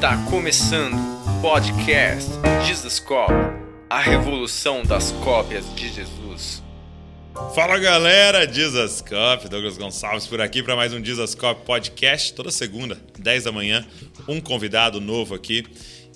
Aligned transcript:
Está 0.00 0.16
começando 0.30 0.94
o 0.94 1.42
podcast 1.42 2.30
Jesus 2.66 2.98
Cop, 3.00 3.30
a 3.90 4.00
revolução 4.00 4.82
das 4.82 5.12
cópias 5.12 5.62
de 5.74 5.92
Jesus. 5.92 6.62
Fala 7.54 7.78
galera, 7.78 8.50
Jesus 8.50 9.02
Cop, 9.02 9.46
Douglas 9.46 9.76
Gonçalves 9.76 10.26
por 10.26 10.40
aqui 10.40 10.62
para 10.62 10.74
mais 10.74 10.94
um 10.94 11.04
Jesus 11.04 11.34
Cop 11.34 11.66
podcast, 11.66 12.32
toda 12.32 12.50
segunda, 12.50 12.98
10 13.18 13.44
da 13.44 13.52
manhã, 13.52 13.86
um 14.26 14.40
convidado 14.40 15.02
novo 15.02 15.34
aqui. 15.34 15.66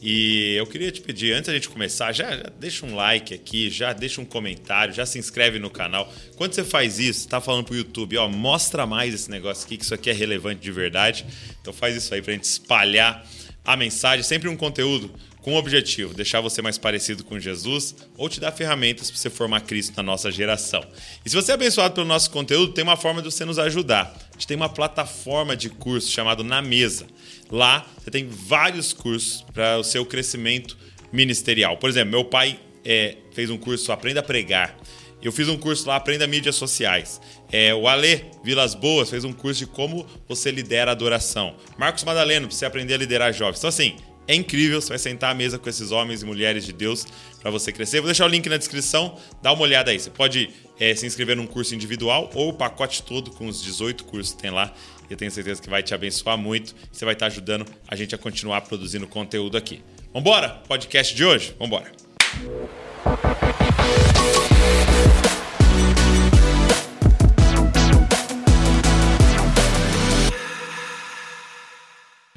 E 0.00 0.54
eu 0.56 0.66
queria 0.66 0.90
te 0.90 1.02
pedir, 1.02 1.34
antes 1.34 1.48
da 1.48 1.52
gente 1.52 1.68
começar, 1.68 2.10
já, 2.12 2.34
já, 2.34 2.50
deixa 2.58 2.86
um 2.86 2.94
like 2.94 3.34
aqui, 3.34 3.68
já 3.68 3.92
deixa 3.92 4.18
um 4.18 4.24
comentário, 4.24 4.94
já 4.94 5.04
se 5.04 5.18
inscreve 5.18 5.58
no 5.58 5.68
canal. 5.68 6.10
Quando 6.36 6.54
você 6.54 6.64
faz 6.64 6.98
isso, 6.98 7.28
tá 7.28 7.38
falando 7.38 7.66
pro 7.66 7.76
YouTube, 7.76 8.16
ó, 8.16 8.28
mostra 8.30 8.86
mais 8.86 9.12
esse 9.12 9.30
negócio 9.30 9.66
aqui, 9.66 9.76
que 9.76 9.84
isso 9.84 9.94
aqui 9.94 10.08
é 10.08 10.12
relevante 10.14 10.62
de 10.62 10.72
verdade. 10.72 11.26
Então 11.60 11.70
faz 11.70 11.94
isso 11.94 12.14
aí 12.14 12.22
pra 12.22 12.32
gente 12.32 12.44
espalhar 12.44 13.26
a 13.64 13.76
mensagem, 13.76 14.22
sempre 14.22 14.48
um 14.48 14.56
conteúdo 14.56 15.10
com 15.40 15.54
o 15.54 15.56
objetivo, 15.56 16.14
deixar 16.14 16.40
você 16.40 16.62
mais 16.62 16.78
parecido 16.78 17.22
com 17.22 17.38
Jesus 17.38 17.94
ou 18.16 18.28
te 18.28 18.40
dar 18.40 18.50
ferramentas 18.50 19.10
para 19.10 19.18
você 19.18 19.28
formar 19.28 19.60
Cristo 19.60 19.94
na 19.96 20.02
nossa 20.02 20.32
geração. 20.32 20.82
E 21.24 21.28
se 21.28 21.36
você 21.36 21.52
é 21.52 21.54
abençoado 21.54 21.94
pelo 21.94 22.06
nosso 22.06 22.30
conteúdo, 22.30 22.72
tem 22.72 22.82
uma 22.82 22.96
forma 22.96 23.20
de 23.20 23.30
você 23.30 23.44
nos 23.44 23.58
ajudar. 23.58 24.16
A 24.30 24.32
gente 24.34 24.46
tem 24.46 24.56
uma 24.56 24.70
plataforma 24.70 25.54
de 25.54 25.68
curso 25.68 26.10
chamado 26.10 26.42
Na 26.42 26.62
Mesa. 26.62 27.06
Lá 27.50 27.86
você 27.98 28.10
tem 28.10 28.26
vários 28.26 28.92
cursos 28.92 29.42
para 29.52 29.78
o 29.78 29.84
seu 29.84 30.06
crescimento 30.06 30.78
ministerial. 31.12 31.76
Por 31.76 31.90
exemplo, 31.90 32.10
meu 32.10 32.24
pai 32.24 32.58
é, 32.84 33.16
fez 33.32 33.50
um 33.50 33.58
curso 33.58 33.92
Aprenda 33.92 34.20
a 34.20 34.22
Pregar. 34.22 34.76
Eu 35.24 35.32
fiz 35.32 35.48
um 35.48 35.56
curso 35.56 35.88
lá, 35.88 35.96
Aprenda 35.96 36.26
Mídias 36.26 36.54
Sociais. 36.54 37.18
É, 37.50 37.74
o 37.74 37.88
Ale 37.88 38.26
Vilas 38.44 38.74
Boas 38.74 39.08
fez 39.08 39.24
um 39.24 39.32
curso 39.32 39.60
de 39.60 39.66
como 39.66 40.06
você 40.28 40.50
lidera 40.50 40.90
a 40.90 40.92
adoração. 40.92 41.56
Marcos 41.78 42.04
Madaleno, 42.04 42.46
para 42.46 42.54
você 42.54 42.66
aprender 42.66 42.92
a 42.92 42.98
liderar 42.98 43.32
jovens. 43.32 43.56
Então, 43.56 43.68
assim, 43.68 43.96
é 44.28 44.34
incrível, 44.34 44.82
você 44.82 44.90
vai 44.90 44.98
sentar 44.98 45.30
à 45.30 45.34
mesa 45.34 45.58
com 45.58 45.66
esses 45.66 45.90
homens 45.90 46.20
e 46.20 46.26
mulheres 46.26 46.66
de 46.66 46.74
Deus 46.74 47.06
para 47.40 47.50
você 47.50 47.72
crescer. 47.72 48.00
Vou 48.00 48.06
deixar 48.06 48.26
o 48.26 48.28
link 48.28 48.46
na 48.50 48.58
descrição, 48.58 49.16
dá 49.42 49.50
uma 49.50 49.62
olhada 49.62 49.90
aí. 49.90 49.98
Você 49.98 50.10
pode 50.10 50.50
é, 50.78 50.94
se 50.94 51.06
inscrever 51.06 51.36
num 51.36 51.46
curso 51.46 51.74
individual 51.74 52.28
ou 52.34 52.50
o 52.50 52.52
pacote 52.52 53.02
todo 53.02 53.30
com 53.30 53.46
os 53.46 53.62
18 53.62 54.04
cursos 54.04 54.34
que 54.34 54.42
tem 54.42 54.50
lá. 54.50 54.74
Eu 55.08 55.16
tenho 55.16 55.30
certeza 55.30 55.60
que 55.60 55.70
vai 55.70 55.82
te 55.82 55.94
abençoar 55.94 56.36
muito. 56.36 56.74
Você 56.92 57.04
vai 57.06 57.14
estar 57.14 57.26
ajudando 57.26 57.64
a 57.88 57.96
gente 57.96 58.14
a 58.14 58.18
continuar 58.18 58.60
produzindo 58.60 59.06
conteúdo 59.06 59.56
aqui. 59.56 59.82
Vambora? 60.12 60.50
Podcast 60.68 61.14
de 61.14 61.24
hoje? 61.24 61.54
Vambora. 61.58 61.90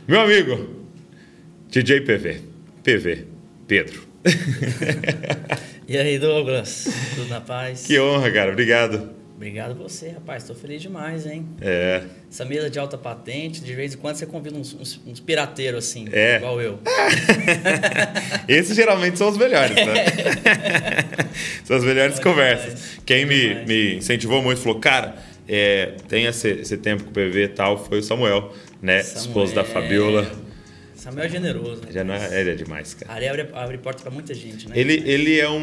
Meu 0.07 0.21
amigo, 0.21 0.85
DJ 1.67 1.99
PV. 1.99 2.39
PV. 2.81 3.25
Pedro. 3.67 4.03
e 5.85 5.97
aí, 5.97 6.17
Douglas? 6.17 6.87
Tudo 7.13 7.27
na 7.27 7.41
paz? 7.41 7.85
Que 7.85 7.99
honra, 7.99 8.31
cara. 8.31 8.53
Obrigado. 8.53 9.09
Obrigado 9.35 9.75
você, 9.75 10.11
rapaz. 10.11 10.43
Estou 10.43 10.55
feliz 10.55 10.81
demais, 10.81 11.25
hein? 11.25 11.45
É. 11.59 12.03
Essa 12.31 12.45
mesa 12.45 12.69
de 12.69 12.79
alta 12.79 12.97
patente, 12.97 13.59
de 13.59 13.75
vez 13.75 13.95
em 13.95 13.97
quando 13.97 14.15
você 14.15 14.25
convida 14.25 14.55
uns, 14.55 14.73
uns, 14.75 15.01
uns 15.05 15.19
pirateiros 15.19 15.85
assim, 15.85 16.07
é. 16.13 16.37
igual 16.37 16.61
eu. 16.61 16.79
Esses 18.47 18.77
geralmente 18.77 19.17
são 19.17 19.27
os 19.27 19.37
melhores, 19.37 19.75
né? 19.75 20.05
são 21.65 21.75
as 21.75 21.83
melhores 21.83 22.17
conversas. 22.17 22.75
Demais. 22.75 23.01
Quem 23.05 23.25
me, 23.25 23.65
me 23.65 23.95
incentivou 23.97 24.41
muito 24.41 24.61
falou, 24.61 24.79
cara, 24.79 25.17
é, 25.47 25.95
tem 26.07 26.25
esse, 26.25 26.49
esse 26.49 26.77
tempo 26.77 27.03
com 27.03 27.09
o 27.09 27.13
PV 27.13 27.43
e 27.43 27.47
tal, 27.49 27.83
foi 27.85 27.99
o 27.99 28.03
Samuel, 28.03 28.53
né? 28.81 29.01
Samuel. 29.03 29.27
Esposo 29.27 29.55
da 29.55 29.63
Fabiola. 29.63 30.31
Samuel 30.95 31.25
é 31.25 31.29
generoso. 31.29 31.81
Né? 31.83 31.91
Já 31.91 32.03
não 32.03 32.13
é, 32.13 32.41
ele 32.41 32.51
é 32.51 32.55
demais, 32.55 32.93
cara. 32.93 33.13
Ali 33.13 33.27
abre, 33.27 33.47
abre 33.53 33.77
porta 33.77 34.01
para 34.01 34.11
muita 34.11 34.33
gente, 34.33 34.67
né? 34.67 34.73
Ele, 34.77 35.01
ele 35.05 35.39
é 35.39 35.49
um, 35.49 35.57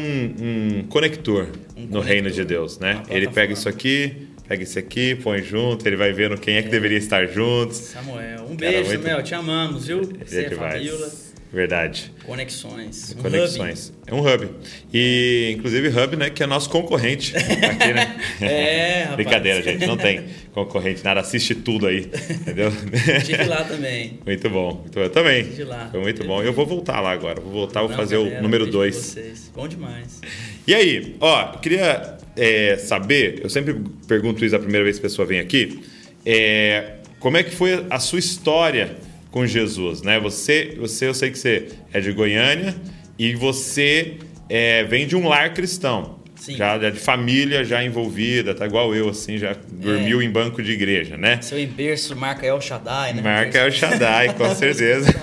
um 0.79 0.83
conector 0.87 1.43
Um 1.75 1.81
no 1.81 1.87
conector. 1.87 2.01
reino 2.03 2.31
de 2.31 2.43
Deus, 2.45 2.79
né? 2.79 3.03
Ele 3.09 3.27
pega 3.27 3.51
isso 3.53 3.67
aqui, 3.67 4.27
pega 4.47 4.63
isso 4.63 4.79
aqui, 4.79 5.13
põe 5.15 5.41
junto, 5.41 5.85
ele 5.87 5.97
vai 5.97 6.13
vendo 6.13 6.37
quem 6.37 6.55
é 6.55 6.61
que 6.63 6.69
deveria 6.69 6.97
estar 6.97 7.25
juntos. 7.27 7.77
Samuel. 7.77 8.45
Um 8.49 8.55
beijo, 8.55 8.85
muito- 8.89 9.01
Samuel. 9.03 9.23
Te 9.23 9.35
amamos, 9.35 9.87
viu? 9.87 10.01
Ele 10.01 10.19
Você 10.25 10.39
é 10.41 10.45
é 10.45 10.49
Fabiola. 10.51 11.11
Verdade. 11.55 12.11
Conexões. 12.25 13.15
Um 13.17 13.21
Conexões. 13.21 13.93
É 14.05 14.13
um 14.13 14.19
hub. 14.19 14.49
E, 14.93 15.55
inclusive, 15.57 15.87
hub, 15.87 16.17
né, 16.17 16.29
que 16.29 16.43
é 16.43 16.45
nosso 16.45 16.69
concorrente 16.69 17.33
aqui, 17.37 17.93
né? 17.93 18.17
É, 18.41 19.03
rapaz. 19.07 19.15
Brincadeira, 19.15 19.61
gente. 19.61 19.85
Não 19.87 19.95
tem 19.95 20.25
concorrente, 20.53 21.01
nada. 21.01 21.21
Assiste 21.21 21.55
tudo 21.55 21.87
aí, 21.87 22.11
entendeu? 22.29 22.73
Estive 23.17 23.45
lá 23.45 23.63
também. 23.63 24.19
Muito 24.25 24.49
bom. 24.49 24.81
Muito 24.81 24.95
bom. 24.95 24.99
Eu 24.99 25.09
também. 25.09 25.43
Estive 25.43 25.63
lá. 25.63 25.87
Foi 25.89 26.01
muito 26.01 26.25
bom. 26.25 26.43
Eu 26.43 26.51
vou 26.51 26.65
voltar 26.65 26.99
lá 26.99 27.11
agora. 27.11 27.39
Vou 27.39 27.53
voltar, 27.53 27.79
vou 27.79 27.89
Não, 27.89 27.95
fazer 27.95 28.17
galera, 28.17 28.39
o 28.39 28.43
número 28.43 28.65
beijo 28.65 28.77
pra 28.77 28.87
2. 28.87 28.95
vocês. 28.95 29.51
Bom 29.55 29.67
demais. 29.69 30.19
E 30.67 30.75
aí, 30.75 31.15
ó, 31.21 31.53
eu 31.53 31.59
queria 31.59 32.17
é, 32.35 32.75
saber, 32.75 33.39
eu 33.41 33.49
sempre 33.49 33.77
pergunto 34.05 34.43
isso 34.43 34.57
a 34.57 34.59
primeira 34.59 34.83
vez 34.83 34.99
que 34.99 35.05
a 35.05 35.09
pessoa 35.09 35.25
vem 35.25 35.39
aqui, 35.39 35.79
é, 36.25 36.95
como 37.17 37.37
é 37.37 37.43
que 37.43 37.51
foi 37.51 37.85
a 37.89 37.97
sua 37.97 38.19
história 38.19 38.97
com 39.35 39.45
Jesus, 39.45 40.01
né? 40.01 40.17
Você, 40.17 40.77
você 40.79 41.09
eu 41.09 41.13
sei 41.13 41.29
que 41.29 41.37
você 41.37 41.67
é 41.91 41.99
de 41.99 42.09
Goiânia 42.13 42.73
e 43.19 43.35
você 43.35 44.15
é, 44.47 44.85
vem 44.85 45.05
de 45.05 45.13
um 45.13 45.27
lar 45.27 45.53
cristão. 45.53 46.19
Sim. 46.37 46.55
Já, 46.55 46.79
já 46.79 46.89
de 46.89 46.99
família 46.99 47.61
já 47.65 47.83
envolvida, 47.83 48.55
tá 48.55 48.65
igual 48.65 48.95
eu, 48.95 49.09
assim, 49.09 49.37
já 49.37 49.53
dormiu 49.73 50.21
em 50.21 50.29
banco 50.29 50.63
de 50.63 50.71
igreja, 50.71 51.17
né? 51.17 51.41
Seu 51.41 51.59
emberço 51.59 52.15
marca 52.15 52.45
El 52.45 52.61
Shaddai, 52.61 53.13
né? 53.13 53.21
Marca 53.21 53.57
é 53.57 53.67
o 53.67 53.71
Shaddai, 53.73 54.33
com 54.35 54.55
certeza. 54.55 55.13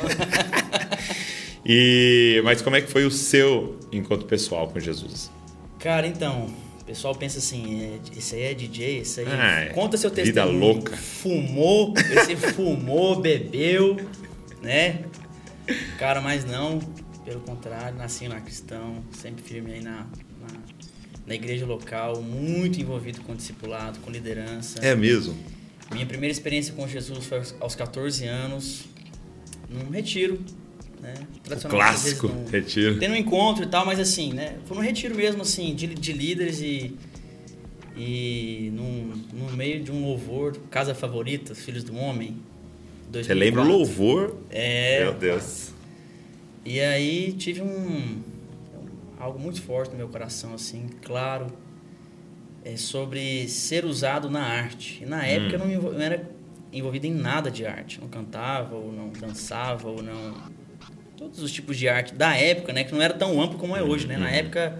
e, 1.65 2.39
mas 2.45 2.61
como 2.61 2.77
é 2.77 2.83
que 2.83 2.91
foi 2.91 3.07
o 3.07 3.11
seu 3.11 3.79
encontro 3.91 4.27
pessoal 4.27 4.69
com 4.69 4.79
Jesus? 4.79 5.31
Cara, 5.79 6.07
então, 6.07 6.53
pessoal 6.93 7.15
pensa 7.15 7.39
assim, 7.39 7.81
é, 7.81 8.19
esse 8.19 8.35
aí 8.35 8.43
é 8.43 8.55
DJ, 8.55 8.99
esse 8.99 9.21
aí... 9.21 9.27
Ah. 9.27 9.73
Conta 9.73 9.97
seu 9.97 10.11
Vida 10.11 10.25
testemunho. 10.25 10.59
louca. 10.59 10.95
Fumou, 10.95 11.95
esse 11.97 12.37
fumou, 12.37 13.19
bebeu, 13.19 13.97
né? 14.61 15.03
Cara, 15.99 16.21
mas 16.21 16.45
não, 16.45 16.81
pelo 17.25 17.41
contrário, 17.41 17.97
nasci 17.97 18.29
lá 18.29 18.39
cristão, 18.43 19.03
sempre 19.11 19.43
firme 19.43 19.73
aí 19.73 19.81
na, 19.81 20.07
na, 20.39 20.61
na 21.27 21.35
igreja 21.35 21.65
local, 21.65 22.21
muito 22.21 22.79
envolvido 22.79 23.23
com 23.23 23.35
discipulado, 23.35 23.99
com 24.01 24.11
liderança. 24.11 24.79
É 24.85 24.95
mesmo? 24.95 25.35
Minha 25.91 26.05
primeira 26.05 26.31
experiência 26.31 26.75
com 26.75 26.87
Jesus 26.87 27.25
foi 27.25 27.41
aos 27.59 27.75
14 27.75 28.27
anos, 28.27 28.85
num 29.67 29.89
retiro, 29.91 30.39
né? 31.03 31.15
Clássico 31.69 32.29
num- 32.29 32.47
retiro. 32.49 32.99
Tendo 32.99 33.13
um 33.13 33.17
encontro 33.17 33.65
e 33.65 33.67
tal, 33.67 33.85
mas 33.85 33.99
assim, 33.99 34.33
né? 34.33 34.57
Foi 34.65 34.77
num 34.77 34.83
retiro 34.83 35.15
mesmo, 35.15 35.43
assim, 35.43 35.75
de, 35.75 35.89
de 35.89 36.13
líderes 36.13 36.61
e. 36.63 36.97
E 37.95 38.71
num, 38.73 39.13
no 39.35 39.55
meio 39.55 39.83
de 39.83 39.93
um 39.93 40.03
louvor, 40.07 40.57
Casa 40.71 40.95
Favorita, 40.95 41.53
Os 41.53 41.59
Filhos 41.63 41.85
do 41.85 41.95
Homem. 41.95 42.37
Você 43.13 43.35
lembra 43.35 43.61
o 43.61 43.67
2004. 43.67 43.71
louvor? 43.71 44.37
É. 44.51 45.05
Meu 45.05 45.13
Deus. 45.15 45.73
E 46.65 46.81
aí 46.81 47.33
tive 47.33 47.61
um. 47.61 48.23
algo 49.19 49.39
muito 49.39 49.61
forte 49.61 49.91
no 49.91 49.99
meu 49.99 50.09
coração, 50.09 50.55
assim, 50.55 50.87
claro. 51.05 51.49
É 52.65 52.77
sobre 52.77 53.47
ser 53.49 53.85
usado 53.85 54.31
na 54.31 54.41
arte. 54.43 55.03
E 55.03 55.07
na 55.07 55.27
época 55.27 55.57
eu 55.57 55.59
não, 55.59 55.67
me 55.67 55.75
envol- 55.75 55.93
não 55.93 56.01
era 56.01 56.31
envolvido 56.73 57.07
em 57.07 57.13
nada 57.13 57.51
de 57.51 57.67
arte. 57.67 58.01
Não 58.01 58.09
cantava, 58.09 58.75
ou 58.77 58.91
não 58.93 59.09
dançava, 59.11 59.89
ou 59.89 60.01
não. 60.03 60.35
Todos 61.23 61.41
os 61.41 61.53
tipos 61.53 61.79
de 61.79 61.89
arte 61.89 62.15
da 62.15 62.35
época, 62.37 62.73
né? 62.73 62.83
Que 62.83 62.93
não 62.93 63.01
era 63.01 63.15
tão 63.15 63.41
amplo 63.41 63.57
como 63.59 63.77
é 63.77 63.83
hoje, 63.83 64.07
né? 64.09 64.17
Na 64.17 64.29
época, 64.29 64.77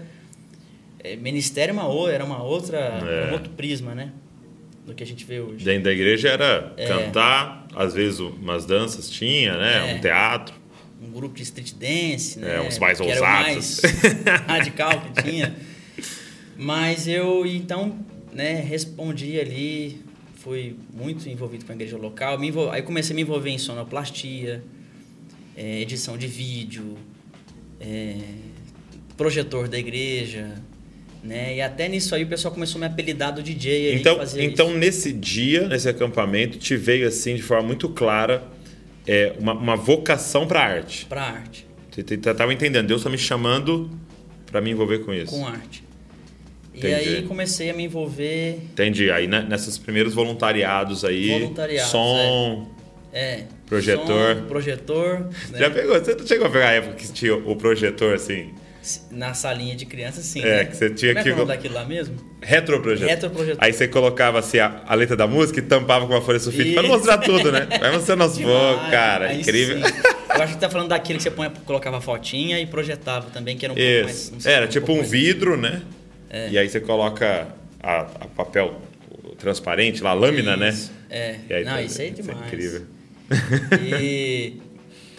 é, 0.99 1.15
ministério 1.15 1.73
uma 1.73 1.87
o- 1.87 2.09
era 2.09 2.23
uma 2.25 2.43
outra, 2.43 2.77
É. 2.79 3.29
um 3.29 3.33
outro 3.33 3.49
prisma, 3.51 3.95
né? 3.95 4.11
Do 4.85 4.93
que 4.93 5.01
a 5.01 5.05
gente 5.05 5.23
vê 5.23 5.39
hoje. 5.39 5.63
Dentro 5.63 5.85
da 5.85 5.93
igreja 5.93 6.27
era 6.27 6.73
É. 6.75 6.85
cantar, 6.87 7.65
às 7.73 7.93
vezes 7.93 8.19
umas 8.19 8.65
danças 8.65 9.09
tinha, 9.09 9.57
né? 9.57 9.91
É. 9.91 9.95
Um 9.95 10.01
teatro. 10.01 10.53
um 11.01 11.11
grupo 11.11 11.35
de 11.35 11.43
street 11.43 11.73
dance, 11.73 12.39
né? 12.39 12.55
É, 12.55 12.61
uns 12.61 12.77
mais 12.79 12.97
que 12.99 13.05
ousados. 13.07 13.81
mais 13.81 13.81
radical 14.47 15.01
que 15.01 15.23
tinha. 15.23 15.53
Mas 16.57 17.07
eu, 17.09 17.45
então, 17.45 17.97
né, 18.33 18.55
respondi 18.61 19.37
ali, 19.39 20.01
fui 20.35 20.77
muito 20.93 21.27
envolvido 21.27 21.65
com 21.65 21.71
a 21.73 21.75
igreja 21.75 21.97
local. 21.97 22.39
Me 22.39 22.47
envol... 22.47 22.69
Aí 22.71 22.81
comecei 22.81 23.13
a 23.13 23.15
me 23.15 23.21
envolver 23.21 23.49
em 23.49 23.57
sonoplastia, 23.57 24.63
é, 25.55 25.81
edição 25.81 26.17
de 26.17 26.27
vídeo, 26.27 26.97
é, 27.79 28.17
projetor 29.15 29.67
da 29.67 29.77
igreja, 29.77 30.61
né? 31.23 31.55
E 31.55 31.61
até 31.61 31.87
nisso 31.87 32.13
aí 32.13 32.23
o 32.23 32.27
pessoal 32.27 32.53
começou 32.53 32.77
a 32.79 32.87
me 32.87 32.93
apelidar 32.93 33.33
do 33.33 33.41
DJ. 33.41 33.95
Então, 33.95 34.19
então 34.37 34.69
isso. 34.69 34.77
nesse 34.77 35.13
dia, 35.13 35.67
nesse 35.67 35.87
acampamento, 35.87 36.57
te 36.57 36.75
veio 36.75 37.07
assim 37.07 37.35
de 37.35 37.41
forma 37.41 37.67
muito 37.67 37.89
clara 37.89 38.43
é, 39.07 39.33
uma, 39.39 39.53
uma 39.53 39.75
vocação 39.75 40.47
para 40.47 40.61
arte. 40.61 41.05
Pra 41.05 41.23
arte, 41.23 41.65
Você 41.91 42.01
estava 42.01 42.53
entendendo? 42.53 42.87
Deus 42.87 43.01
está 43.01 43.09
me 43.09 43.17
chamando 43.17 43.89
para 44.45 44.61
me 44.61 44.71
envolver 44.71 44.99
com 44.99 45.13
isso. 45.13 45.31
com 45.31 45.45
arte. 45.45 45.83
Entendi. 46.73 46.87
E 46.87 46.95
aí 46.95 47.21
comecei 47.23 47.69
a 47.69 47.73
me 47.73 47.83
envolver 47.83 48.57
Entendi. 48.71 49.11
Aí 49.11 49.27
né, 49.27 49.45
nesses 49.47 49.77
primeiros 49.77 50.13
voluntariados 50.13 51.05
aí, 51.05 51.29
Voluntariados, 51.29 51.91
som, 51.91 52.67
É. 52.79 52.82
Projetor. 53.67 54.35
som, 54.37 54.45
projetor. 54.47 55.19
né? 55.51 55.59
Já 55.59 55.69
pegou? 55.69 55.97
Você 55.99 56.15
não 56.15 56.25
chegou 56.27 56.47
a 56.47 56.49
pegar 56.49 56.69
a 56.69 56.71
época 56.73 56.95
que 56.95 57.11
tinha 57.11 57.35
o 57.35 57.55
projetor 57.55 58.15
assim? 58.15 58.53
Na 59.11 59.33
salinha 59.33 59.75
de 59.77 59.85
criança, 59.85 60.21
sim. 60.21 60.41
É, 60.43 60.57
né? 60.57 60.65
que 60.65 60.75
você 60.75 60.89
tinha 60.89 61.13
Como 61.13 61.19
é 61.19 61.23
que- 61.23 61.29
é 61.29 61.33
o 61.33 61.37
nome 61.37 61.47
daquilo 61.47 61.73
lá 61.75 61.85
mesmo? 61.85 62.15
Retroprojetor. 62.41 63.07
Retroprojetor. 63.09 63.63
Aí 63.63 63.71
você 63.71 63.87
colocava 63.87 64.39
assim 64.39 64.59
a, 64.59 64.81
a 64.85 64.93
letra 64.93 65.15
da 65.15 65.25
música 65.25 65.59
e 65.59 65.61
tampava 65.61 66.05
com 66.05 66.13
uma 66.13 66.21
folha 66.21 66.39
sulfite 66.39 66.73
pra 66.73 66.83
Isso. 66.83 66.91
mostrar 66.91 67.17
tudo, 67.19 67.49
né? 67.51 67.65
Vai 67.79 67.91
mostrando 67.93 68.23
aos 68.23 68.37
poucos, 68.37 68.89
cara. 68.89 69.27
aí 69.29 69.39
incrível. 69.39 69.77
sim. 69.77 69.93
Eu 70.35 70.41
acho 70.41 70.53
que 70.55 70.59
tá 70.59 70.69
falando 70.69 70.89
daquilo 70.89 71.17
que 71.17 71.23
você 71.23 71.31
põe, 71.31 71.49
colocava 71.65 72.01
fotinha 72.01 72.59
e 72.59 72.65
projetava 72.65 73.29
também, 73.29 73.55
que 73.55 73.65
era 73.65 73.71
um 73.73 73.77
pouco 73.77 74.03
mais. 74.03 74.15
Isso. 74.23 74.33
não 74.33 74.39
sei, 74.41 74.53
Era 74.53 74.65
um 74.65 74.69
tipo 74.69 74.91
um 74.91 75.01
vidro, 75.03 75.55
né? 75.55 75.81
É. 76.29 76.49
E 76.49 76.57
aí 76.57 76.67
você 76.67 76.81
coloca 76.81 77.47
a, 77.81 77.99
a 78.01 78.27
papel 78.35 78.81
transparente 79.37 80.01
lá, 80.03 80.09
a 80.09 80.13
lâmina, 80.13 80.57
né? 80.57 80.69
Isso, 80.69 80.91
É. 81.09 81.35
E 81.49 81.53
aí, 81.53 81.63
não, 81.63 81.71
tá- 81.73 81.81
isso 81.83 82.01
é 82.01 82.09
demais. 82.09 82.47
incrível. 82.47 82.81
E, 83.81 84.53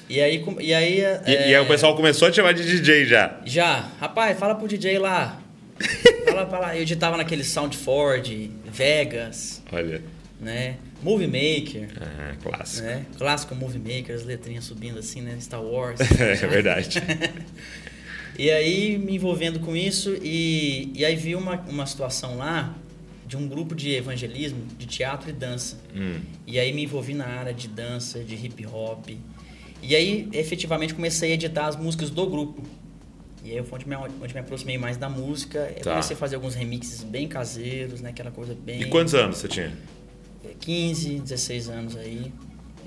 e 0.09 0.21
aí. 0.21 0.45
E 0.61 0.75
aí, 0.75 0.99
E, 0.99 1.01
é, 1.03 1.23
e 1.51 1.55
aí 1.55 1.59
o 1.61 1.67
pessoal 1.67 1.97
começou 1.97 2.29
a 2.29 2.31
te 2.31 2.37
chamar 2.37 2.53
de 2.53 2.65
DJ 2.65 3.06
já. 3.06 3.41
Já, 3.45 3.89
rapaz, 4.01 4.39
fala 4.39 4.55
pro 4.55 4.69
DJ 4.69 4.99
lá. 4.99 5.41
fala 6.27 6.47
pra 6.47 6.59
lá. 6.59 6.77
Eu 6.77 6.83
editava 6.83 7.17
naquele 7.17 7.43
Soundford, 7.45 8.51
Vegas, 8.67 9.62
Olha. 9.73 10.03
né? 10.41 10.77
Movie 11.03 11.27
Maker, 11.27 11.89
Ah, 12.01 12.35
clássico. 12.43 12.87
né? 12.87 13.05
Clássico 13.19 13.55
Movie 13.55 13.79
Maker, 13.79 14.15
as 14.15 14.25
letrinhas 14.25 14.65
subindo 14.65 14.99
assim, 14.99 15.21
né? 15.21 15.37
Star 15.41 15.62
Wars. 15.62 16.00
É 16.19 16.47
verdade. 16.47 17.03
E 18.37 18.50
aí 18.50 18.99
me 18.99 19.15
envolvendo 19.15 19.61
com 19.61 19.77
isso 19.77 20.17
e, 20.21 20.91
e 20.93 21.05
aí 21.05 21.15
vi 21.15 21.37
uma, 21.37 21.55
uma 21.69 21.87
situação 21.87 22.37
lá 22.37 22.75
de 23.35 23.37
um 23.37 23.49
grupo 23.49 23.75
de 23.75 23.91
evangelismo 23.91 24.65
de 24.79 24.87
teatro 24.87 25.29
e 25.29 25.33
dança. 25.33 25.77
Hum. 25.95 26.21
E 26.47 26.59
aí 26.59 26.73
me 26.73 26.85
envolvi 26.85 27.15
na 27.15 27.27
área 27.27 27.53
de 27.53 27.67
dança, 27.67 28.23
de 28.23 28.35
hip 28.35 28.65
hop. 28.67 29.09
E 29.83 29.97
aí 29.97 30.29
efetivamente 30.33 30.95
comecei 30.95 31.33
a 31.33 31.35
editar 31.35 31.67
as 31.67 31.77
músicas 31.77 32.11
do 32.11 32.27
grupo. 32.27 32.63
E 33.45 33.51
aí 33.51 33.63
foi 33.65 33.79
onde 33.79 33.89
me, 33.89 33.97
onde 33.97 34.33
me 34.33 34.41
aproximei 34.41 34.79
mais 34.79 34.97
da 34.97 35.09
música. 35.09 35.59
Eu 35.77 35.83
Tá. 35.83 35.91
comecei 35.91 36.15
a 36.15 36.19
fazer 36.19 36.37
alguns 36.37 36.55
remixes 36.55 37.03
bem 37.03 37.27
caseiros, 37.27 38.01
né? 38.01 38.11
Aquela 38.11 38.31
coisa 38.31 38.55
bem... 38.55 38.83
E 38.83 38.87
quantos 38.87 39.15
anos 39.15 39.39
você 39.39 39.49
tinha? 39.49 39.77
15, 40.61 41.19
16 41.21 41.69
anos 41.69 41.97
aí. 41.97 42.33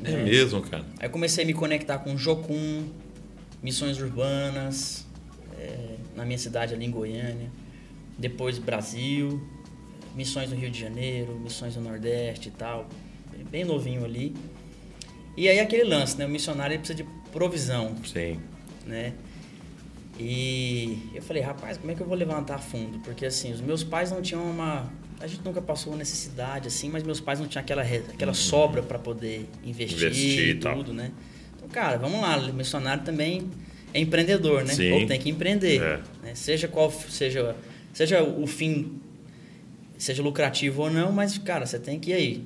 É 0.04 0.12
né? 0.12 0.24
mesmo, 0.24 0.62
cara. 0.62 0.86
Aí 1.00 1.10
comecei 1.10 1.44
a 1.44 1.48
me 1.48 1.54
conectar 1.54 2.00
com 2.00 2.18
Jocum, 2.18 2.86
missões 3.62 4.00
urbanas, 4.00 5.06
é, 5.60 5.96
na 6.16 6.24
minha 6.26 6.38
cidade 6.38 6.74
ali 6.74 6.86
em 6.86 6.92
Goiânia. 6.92 7.52
Depois 8.18 8.58
Brasil, 8.58 9.40
missões 10.18 10.50
no 10.50 10.56
Rio 10.58 10.70
de 10.70 10.80
Janeiro, 10.80 11.40
missões 11.40 11.76
no 11.76 11.84
Nordeste 11.84 12.50
e 12.50 12.52
tal. 12.52 12.90
Bem 13.52 13.64
novinho 13.64 14.04
ali. 14.04 14.36
E 15.38 15.48
aí 15.48 15.60
aquele 15.60 15.84
lance, 15.84 16.18
né? 16.18 16.26
O 16.26 16.30
missionário 16.30 16.78
precisa 16.80 16.98
de 16.98 17.08
provisão, 17.32 17.96
Sim. 18.04 18.40
né? 18.86 19.14
E 20.20 20.98
eu 21.14 21.22
falei, 21.22 21.44
rapaz, 21.44 21.78
como 21.78 21.92
é 21.92 21.96
que 21.96 22.02
eu 22.02 22.08
vou 22.08 22.18
levantar 22.18 22.58
fundo? 22.58 22.98
Porque 23.00 23.26
assim, 23.26 23.54
os 23.54 23.62
meus 23.62 23.84
pais 23.84 24.10
não 24.12 24.22
tinham 24.22 24.44
uma. 24.44 24.92
A 25.20 25.28
gente 25.28 25.44
nunca 25.44 25.62
passou 25.62 25.96
necessidade 25.96 26.68
assim, 26.68 26.90
mas 26.90 27.04
meus 27.04 27.20
pais 27.20 27.40
não 27.40 27.48
tinham 27.48 27.62
aquela, 27.62 27.84
aquela 27.84 28.34
sobra 28.34 28.82
para 28.82 28.98
poder 28.98 29.48
investir, 29.64 29.98
Uhum. 30.00 30.08
Investir 30.08 30.48
e 30.48 30.50
e 30.52 30.56
tal. 30.56 30.76
tudo, 30.78 30.94
né? 30.94 31.12
Então, 31.56 31.70
cara, 31.70 31.98
vamos 31.98 32.20
lá, 32.20 32.38
o 32.38 32.54
missionário 32.54 33.04
também 33.04 33.48
é 33.94 34.00
empreendedor, 34.00 34.64
né? 34.64 34.74
Sim. 34.74 34.92
Ou 34.92 35.06
tem 35.06 35.20
que 35.20 35.30
empreender. 35.30 35.80
É. 35.82 36.02
né? 36.24 36.36
Seja 36.36 36.68
qual 36.68 36.92
seja, 36.92 37.56
seja 37.94 38.24
o 38.24 38.46
fim, 38.48 39.00
seja 39.98 40.22
lucrativo 40.24 40.84
ou 40.84 40.90
não, 40.92 41.12
mas, 41.12 41.38
cara, 41.38 41.66
você 41.66 41.80
tem 41.80 42.00
que 42.00 42.12
ir 42.12 42.14
aí. 42.14 42.46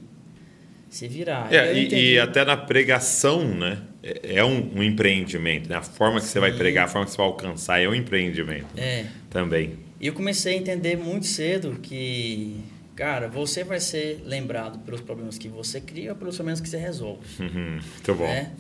Se 0.89 1.07
virar. 1.07 1.53
É, 1.53 1.73
e, 1.73 2.13
e 2.13 2.19
até 2.19 2.43
na 2.43 2.57
pregação, 2.57 3.47
né? 3.47 3.77
É 4.03 4.35
é 4.37 4.43
um, 4.43 4.77
um 4.77 4.83
empreendimento, 4.83 5.69
né? 5.69 5.75
A 5.77 5.81
forma 5.81 6.19
que 6.19 6.25
você 6.25 6.39
vai 6.39 6.51
pregar, 6.51 6.85
a 6.85 6.87
forma 6.87 7.05
que 7.05 7.11
você 7.11 7.17
vai 7.17 7.27
alcançar 7.27 7.79
é 7.81 7.87
um 7.87 7.95
empreendimento 7.95 8.67
É. 8.77 9.05
também. 9.29 9.77
E 10.01 10.07
eu 10.07 10.13
comecei 10.13 10.55
a 10.55 10.57
entender 10.57 10.97
muito 10.97 11.27
cedo 11.27 11.77
que, 11.81 12.57
cara, 12.95 13.27
você 13.29 13.63
vai 13.63 13.79
ser 13.79 14.21
lembrado 14.25 14.79
pelos 14.79 14.99
problemas 14.99 15.37
que 15.37 15.47
você 15.47 15.79
cria 15.79 16.09
ou 16.11 16.15
pelos 16.17 16.35
problemas 16.35 16.59
que 16.59 16.67
você 16.67 16.77
resolve. 16.77 17.21
Uhum, 17.39 17.79
muito 17.93 18.15
bom. 18.15 18.23
Né? 18.25 18.51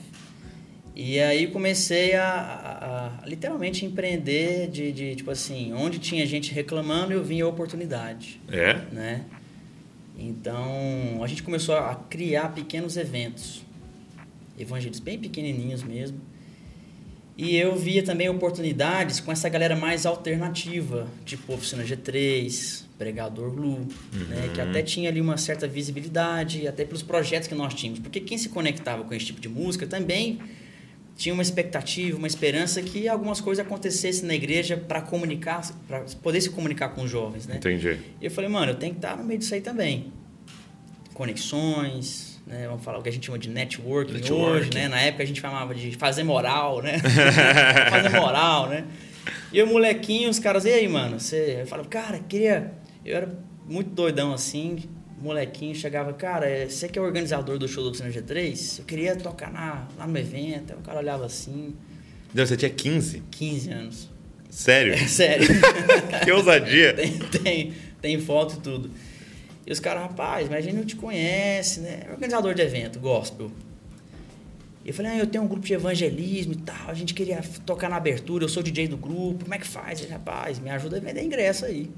E 1.03 1.19
aí 1.19 1.47
comecei 1.47 2.13
a, 2.13 2.23
a- 2.29 3.21
a 3.23 3.25
literalmente 3.27 3.83
empreender 3.85 4.67
de, 4.69 4.91
de, 4.91 5.15
tipo 5.15 5.31
assim, 5.31 5.73
onde 5.73 5.97
tinha 5.97 6.23
gente 6.27 6.53
reclamando, 6.53 7.11
eu 7.11 7.23
vinha 7.23 7.47
oportunidade, 7.47 8.39
É? 8.51 8.73
né? 8.91 9.25
Então, 10.19 11.23
a 11.23 11.27
gente 11.27 11.41
começou 11.41 11.75
a 11.75 11.95
criar 11.95 12.53
pequenos 12.53 12.97
eventos, 12.97 13.63
evangelhos 14.59 14.99
bem 14.99 15.17
pequenininhos 15.17 15.81
mesmo. 15.81 16.19
E 17.35 17.55
eu 17.55 17.75
via 17.75 18.03
também 18.03 18.29
oportunidades 18.29 19.19
com 19.19 19.31
essa 19.31 19.49
galera 19.49 19.75
mais 19.75 20.05
alternativa, 20.05 21.07
tipo 21.25 21.51
Oficina 21.53 21.83
G3, 21.83 22.83
Pregador 22.99 23.51
Lu, 23.55 23.87
né, 24.29 24.51
que 24.53 24.61
até 24.61 24.83
tinha 24.83 25.09
ali 25.09 25.19
uma 25.19 25.37
certa 25.37 25.67
visibilidade, 25.67 26.67
até 26.67 26.85
pelos 26.85 27.01
projetos 27.01 27.47
que 27.47 27.55
nós 27.55 27.73
tínhamos. 27.73 27.99
Porque 28.01 28.19
quem 28.19 28.37
se 28.37 28.49
conectava 28.49 29.03
com 29.03 29.13
esse 29.15 29.25
tipo 29.25 29.41
de 29.41 29.49
música 29.49 29.87
também 29.87 30.39
tinha 31.21 31.33
uma 31.35 31.43
expectativa, 31.43 32.17
uma 32.17 32.25
esperança 32.25 32.81
que 32.81 33.07
algumas 33.07 33.39
coisas 33.39 33.63
acontecessem 33.63 34.25
na 34.25 34.33
igreja 34.33 34.75
para 34.75 35.03
comunicar, 35.03 35.61
para 35.87 35.99
poder 36.19 36.41
se 36.41 36.49
comunicar 36.49 36.89
com 36.89 37.03
os 37.03 37.11
jovens, 37.11 37.45
né? 37.45 37.57
Entendi. 37.57 37.99
E 38.19 38.25
eu 38.25 38.31
falei, 38.31 38.49
mano, 38.49 38.71
eu 38.71 38.75
tenho 38.75 38.93
que 38.93 38.97
estar 38.97 39.15
no 39.15 39.23
meio 39.23 39.37
disso 39.39 39.53
aí 39.53 39.61
também. 39.61 40.11
Conexões, 41.13 42.41
né? 42.47 42.65
Vamos 42.67 42.83
falar 42.83 42.97
o 42.97 43.03
que 43.03 43.09
a 43.09 43.11
gente 43.11 43.27
chama 43.27 43.37
de 43.37 43.49
networking, 43.49 44.13
hoje, 44.13 44.21
Networking. 44.23 44.73
né? 44.73 44.87
Na 44.87 44.99
época 44.99 45.21
a 45.21 45.25
gente 45.27 45.39
chamava 45.39 45.75
de 45.75 45.91
fazer 45.91 46.23
moral, 46.23 46.81
né? 46.81 46.97
fazer 47.91 48.09
moral, 48.09 48.67
né? 48.67 48.87
E 49.53 49.59
eu, 49.59 49.67
molequinho, 49.67 50.27
os 50.27 50.39
caras, 50.39 50.65
e 50.65 50.69
aí, 50.69 50.87
mano? 50.87 51.19
Você... 51.19 51.59
Eu 51.61 51.67
falava, 51.67 51.87
cara, 51.87 52.17
queria... 52.17 52.73
Eu 53.05 53.15
era 53.15 53.39
muito 53.69 53.91
doidão 53.91 54.33
assim, 54.33 54.89
molequinho, 55.21 55.75
chegava, 55.75 56.13
cara, 56.13 56.47
é, 56.47 56.67
você 56.67 56.87
que 56.87 56.97
é 56.97 57.01
organizador 57.01 57.57
do 57.57 57.67
show 57.67 57.83
do 57.83 57.89
Oficina 57.89 58.09
G3, 58.09 58.79
eu 58.79 58.85
queria 58.85 59.15
tocar 59.15 59.51
na, 59.51 59.87
lá 59.97 60.07
no 60.07 60.17
evento. 60.17 60.73
Aí 60.73 60.79
o 60.79 60.81
cara 60.81 60.99
olhava 60.99 61.25
assim, 61.25 61.75
Então, 62.31 62.45
você 62.45 62.57
tinha 62.57 62.71
15? 62.71 63.23
15 63.31 63.71
anos. 63.71 64.09
Sério? 64.49 64.97
Sério. 65.07 65.47
que 66.23 66.31
ousadia. 66.31 66.93
tem, 66.95 67.19
tem, 67.19 67.73
tem 68.01 68.19
foto 68.19 68.55
e 68.55 68.61
tudo. 68.61 68.91
E 69.65 69.71
os 69.71 69.79
caras, 69.79 70.03
rapaz, 70.03 70.49
mas 70.49 70.59
a 70.59 70.61
gente 70.61 70.75
não 70.75 70.85
te 70.85 70.95
conhece, 70.95 71.81
né? 71.81 72.03
É 72.07 72.11
Organizador 72.11 72.53
de 72.53 72.61
evento, 72.61 72.99
gospel. 72.99 73.51
E 74.83 74.89
eu 74.89 74.93
falei, 74.93 75.11
ah, 75.11 75.17
eu 75.19 75.27
tenho 75.27 75.43
um 75.43 75.47
grupo 75.47 75.65
de 75.65 75.73
evangelismo 75.73 76.53
e 76.53 76.57
tal, 76.57 76.89
a 76.89 76.93
gente 76.95 77.13
queria 77.13 77.41
tocar 77.65 77.87
na 77.87 77.97
abertura, 77.97 78.43
eu 78.43 78.49
sou 78.49 78.63
DJ 78.63 78.87
do 78.87 78.97
grupo, 78.97 79.43
como 79.43 79.53
é 79.53 79.59
que 79.59 79.67
faz? 79.67 80.01
Ele, 80.01 80.11
rapaz, 80.11 80.59
me 80.59 80.71
ajuda 80.71 80.97
a 80.97 80.99
vender 80.99 81.23
ingresso 81.23 81.65
aí. 81.65 81.91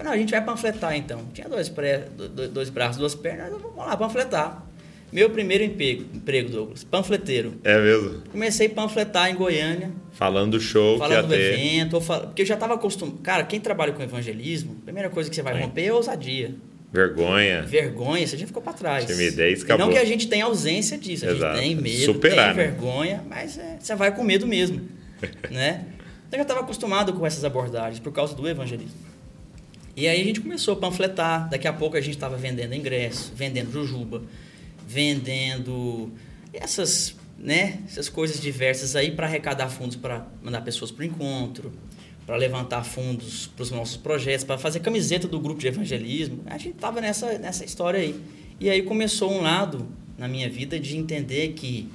Falei, 0.00 0.04
não, 0.04 0.12
a 0.12 0.16
gente 0.16 0.30
vai 0.30 0.42
panfletar 0.44 0.96
então. 0.96 1.24
Tinha 1.34 1.48
dois, 1.48 1.68
pré, 1.68 2.04
do- 2.16 2.28
do- 2.28 2.48
dois 2.48 2.70
braços, 2.70 2.96
duas 2.96 3.14
pernas, 3.14 3.50
vamos 3.50 3.76
lá, 3.76 3.96
panfletar. 3.96 4.66
Meu 5.12 5.28
primeiro 5.28 5.64
emprego, 5.64 6.04
emprego, 6.14 6.48
Douglas, 6.48 6.84
panfleteiro. 6.84 7.54
É 7.64 7.78
mesmo. 7.80 8.22
Comecei 8.30 8.68
a 8.68 8.70
panfletar 8.70 9.28
em 9.28 9.34
Goiânia, 9.34 9.90
Falando 10.12 10.52
do 10.52 10.60
show 10.60 10.98
falando 10.98 11.22
que 11.22 11.26
do 11.28 11.34
ter. 11.34 11.52
evento, 11.54 11.94
ou 11.94 12.00
fal- 12.00 12.20
porque 12.22 12.42
eu 12.42 12.46
já 12.46 12.54
estava 12.54 12.74
acostumado. 12.74 13.18
Cara, 13.18 13.42
quem 13.44 13.58
trabalha 13.60 13.92
com 13.92 14.02
evangelismo, 14.02 14.76
a 14.80 14.84
primeira 14.84 15.10
coisa 15.10 15.28
que 15.28 15.34
você 15.36 15.42
vai 15.42 15.60
romper 15.60 15.82
é 15.84 15.88
a 15.88 15.94
ousadia. 15.94 16.54
Vergonha. 16.92 17.62
Vergonha, 17.62 18.26
você 18.26 18.36
já 18.36 18.46
ficou 18.46 18.62
para 18.62 18.72
trás. 18.72 19.04
Timidez, 19.04 19.60
E 19.60 19.64
acabou. 19.64 19.86
Não 19.86 19.92
que 19.92 19.98
a 19.98 20.04
gente 20.04 20.28
tenha 20.28 20.44
ausência 20.44 20.96
disso, 20.96 21.26
a 21.26 21.30
Exato. 21.32 21.56
gente 21.58 21.66
tem 21.66 21.74
medo, 21.76 22.04
Superar, 22.04 22.54
tem 22.54 22.64
né? 22.64 22.70
vergonha, 22.70 23.24
mas 23.28 23.58
é, 23.58 23.76
você 23.80 23.94
vai 23.94 24.14
com 24.14 24.22
medo 24.24 24.46
mesmo, 24.46 24.80
né? 25.50 25.84
Então 26.28 26.38
eu 26.38 26.38
já 26.38 26.42
estava 26.42 26.60
acostumado 26.60 27.12
com 27.14 27.26
essas 27.26 27.44
abordagens 27.44 27.98
por 28.00 28.12
causa 28.12 28.34
do 28.34 28.48
evangelismo. 28.48 29.09
E 29.96 30.06
aí 30.06 30.20
a 30.20 30.24
gente 30.24 30.40
começou 30.40 30.74
a 30.74 30.76
panfletar, 30.76 31.48
daqui 31.48 31.66
a 31.66 31.72
pouco 31.72 31.96
a 31.96 32.00
gente 32.00 32.14
estava 32.14 32.36
vendendo 32.36 32.74
ingresso, 32.74 33.32
vendendo 33.34 33.72
jujuba, 33.72 34.22
vendendo 34.86 36.10
essas, 36.52 37.16
né, 37.38 37.80
essas 37.86 38.08
coisas 38.08 38.40
diversas 38.40 38.96
aí 38.96 39.12
para 39.12 39.26
arrecadar 39.26 39.68
fundos 39.68 39.96
para 39.96 40.26
mandar 40.42 40.62
pessoas 40.62 40.90
para 40.90 41.02
o 41.02 41.04
encontro, 41.04 41.72
para 42.26 42.36
levantar 42.36 42.84
fundos 42.84 43.48
para 43.48 43.62
os 43.62 43.70
nossos 43.70 43.96
projetos, 43.96 44.44
para 44.44 44.56
fazer 44.56 44.80
camiseta 44.80 45.26
do 45.26 45.40
grupo 45.40 45.60
de 45.60 45.66
evangelismo. 45.66 46.40
A 46.46 46.56
gente 46.56 46.76
estava 46.76 47.00
nessa, 47.00 47.38
nessa 47.38 47.64
história 47.64 48.00
aí. 48.00 48.18
E 48.60 48.70
aí 48.70 48.82
começou 48.82 49.32
um 49.32 49.40
lado 49.40 49.88
na 50.16 50.28
minha 50.28 50.48
vida 50.48 50.78
de 50.78 50.96
entender 50.96 51.54
que 51.54 51.88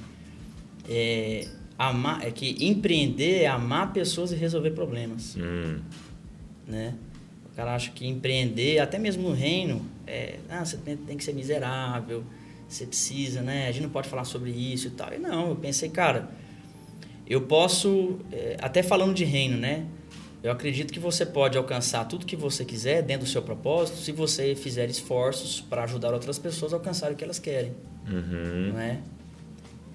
é, 0.88 1.46
amar, 1.78 2.26
é 2.26 2.30
que 2.30 2.56
empreender 2.66 3.42
é 3.42 3.46
amar 3.46 3.92
pessoas 3.92 4.32
e 4.32 4.36
resolver 4.36 4.70
problemas 4.70 5.36
Hum, 5.36 5.80
né? 6.66 6.94
O 7.56 7.58
cara 7.58 7.74
acha 7.74 7.90
que 7.90 8.06
empreender, 8.06 8.80
até 8.80 8.98
mesmo 8.98 9.30
no 9.30 9.34
reino, 9.34 9.80
é, 10.06 10.34
ah, 10.46 10.62
você 10.62 10.76
tem, 10.76 10.94
tem 10.94 11.16
que 11.16 11.24
ser 11.24 11.32
miserável, 11.32 12.22
você 12.68 12.84
precisa, 12.84 13.40
né? 13.40 13.66
A 13.66 13.72
gente 13.72 13.84
não 13.84 13.88
pode 13.88 14.10
falar 14.10 14.24
sobre 14.24 14.50
isso 14.50 14.88
e 14.88 14.90
tal. 14.90 15.10
E 15.14 15.16
não, 15.16 15.48
eu 15.48 15.56
pensei, 15.56 15.88
cara, 15.88 16.28
eu 17.26 17.40
posso, 17.40 18.18
é, 18.30 18.58
até 18.60 18.82
falando 18.82 19.14
de 19.14 19.24
reino, 19.24 19.56
né? 19.56 19.86
Eu 20.42 20.52
acredito 20.52 20.92
que 20.92 21.00
você 21.00 21.24
pode 21.24 21.56
alcançar 21.56 22.04
tudo 22.04 22.26
que 22.26 22.36
você 22.36 22.62
quiser 22.62 23.00
dentro 23.00 23.24
do 23.24 23.30
seu 23.30 23.40
propósito 23.40 23.96
se 24.00 24.12
você 24.12 24.54
fizer 24.54 24.90
esforços 24.90 25.58
para 25.58 25.84
ajudar 25.84 26.12
outras 26.12 26.38
pessoas 26.38 26.74
a 26.74 26.76
alcançar 26.76 27.10
o 27.10 27.16
que 27.16 27.24
elas 27.24 27.38
querem, 27.38 27.72
uhum. 28.06 28.72
não 28.74 28.78
é? 28.78 29.00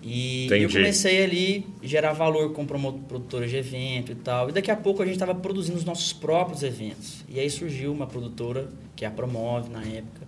E 0.04 0.46
Entendi. 0.48 0.64
eu 0.64 0.70
comecei 0.72 1.24
ali 1.24 1.68
a 1.82 1.86
gerar 1.86 2.14
valor 2.14 2.54
como 2.54 2.68
promo- 2.68 3.00
produtora 3.08 3.48
de 3.48 3.56
evento 3.56 4.12
e 4.12 4.16
tal. 4.16 4.50
E 4.50 4.52
daqui 4.52 4.72
a 4.72 4.76
pouco 4.76 5.02
a 5.04 5.06
gente 5.06 5.14
estava 5.16 5.36
produzindo 5.36 5.78
os 5.78 5.86
nossos 5.86 6.12
próprios 6.12 6.64
eventos. 6.64 7.24
E 7.30 7.40
aí 7.40 7.50
surgiu 7.50 7.92
uma 7.94 8.08
produtora, 8.08 8.70
que 8.96 9.06
é 9.06 9.08
a 9.08 9.12
Promove 9.12 9.70
na 9.70 9.84
época, 9.84 10.22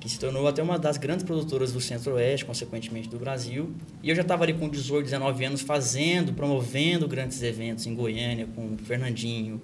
que 0.00 0.08
se 0.08 0.18
tornou 0.18 0.48
até 0.48 0.62
uma 0.62 0.78
das 0.78 0.96
grandes 0.96 1.24
produtoras 1.26 1.72
do 1.72 1.80
Centro-Oeste, 1.80 2.46
consequentemente 2.46 3.06
do 3.08 3.18
Brasil. 3.18 3.70
E 4.02 4.08
eu 4.08 4.16
já 4.16 4.22
estava 4.22 4.44
ali 4.44 4.54
com 4.54 4.66
18, 4.66 5.04
19 5.04 5.44
anos 5.44 5.60
fazendo, 5.60 6.32
promovendo 6.32 7.06
grandes 7.06 7.42
eventos 7.42 7.86
em 7.86 7.94
Goiânia 7.94 8.48
com 8.56 8.62
o 8.74 8.78
Fernandinho, 8.78 9.60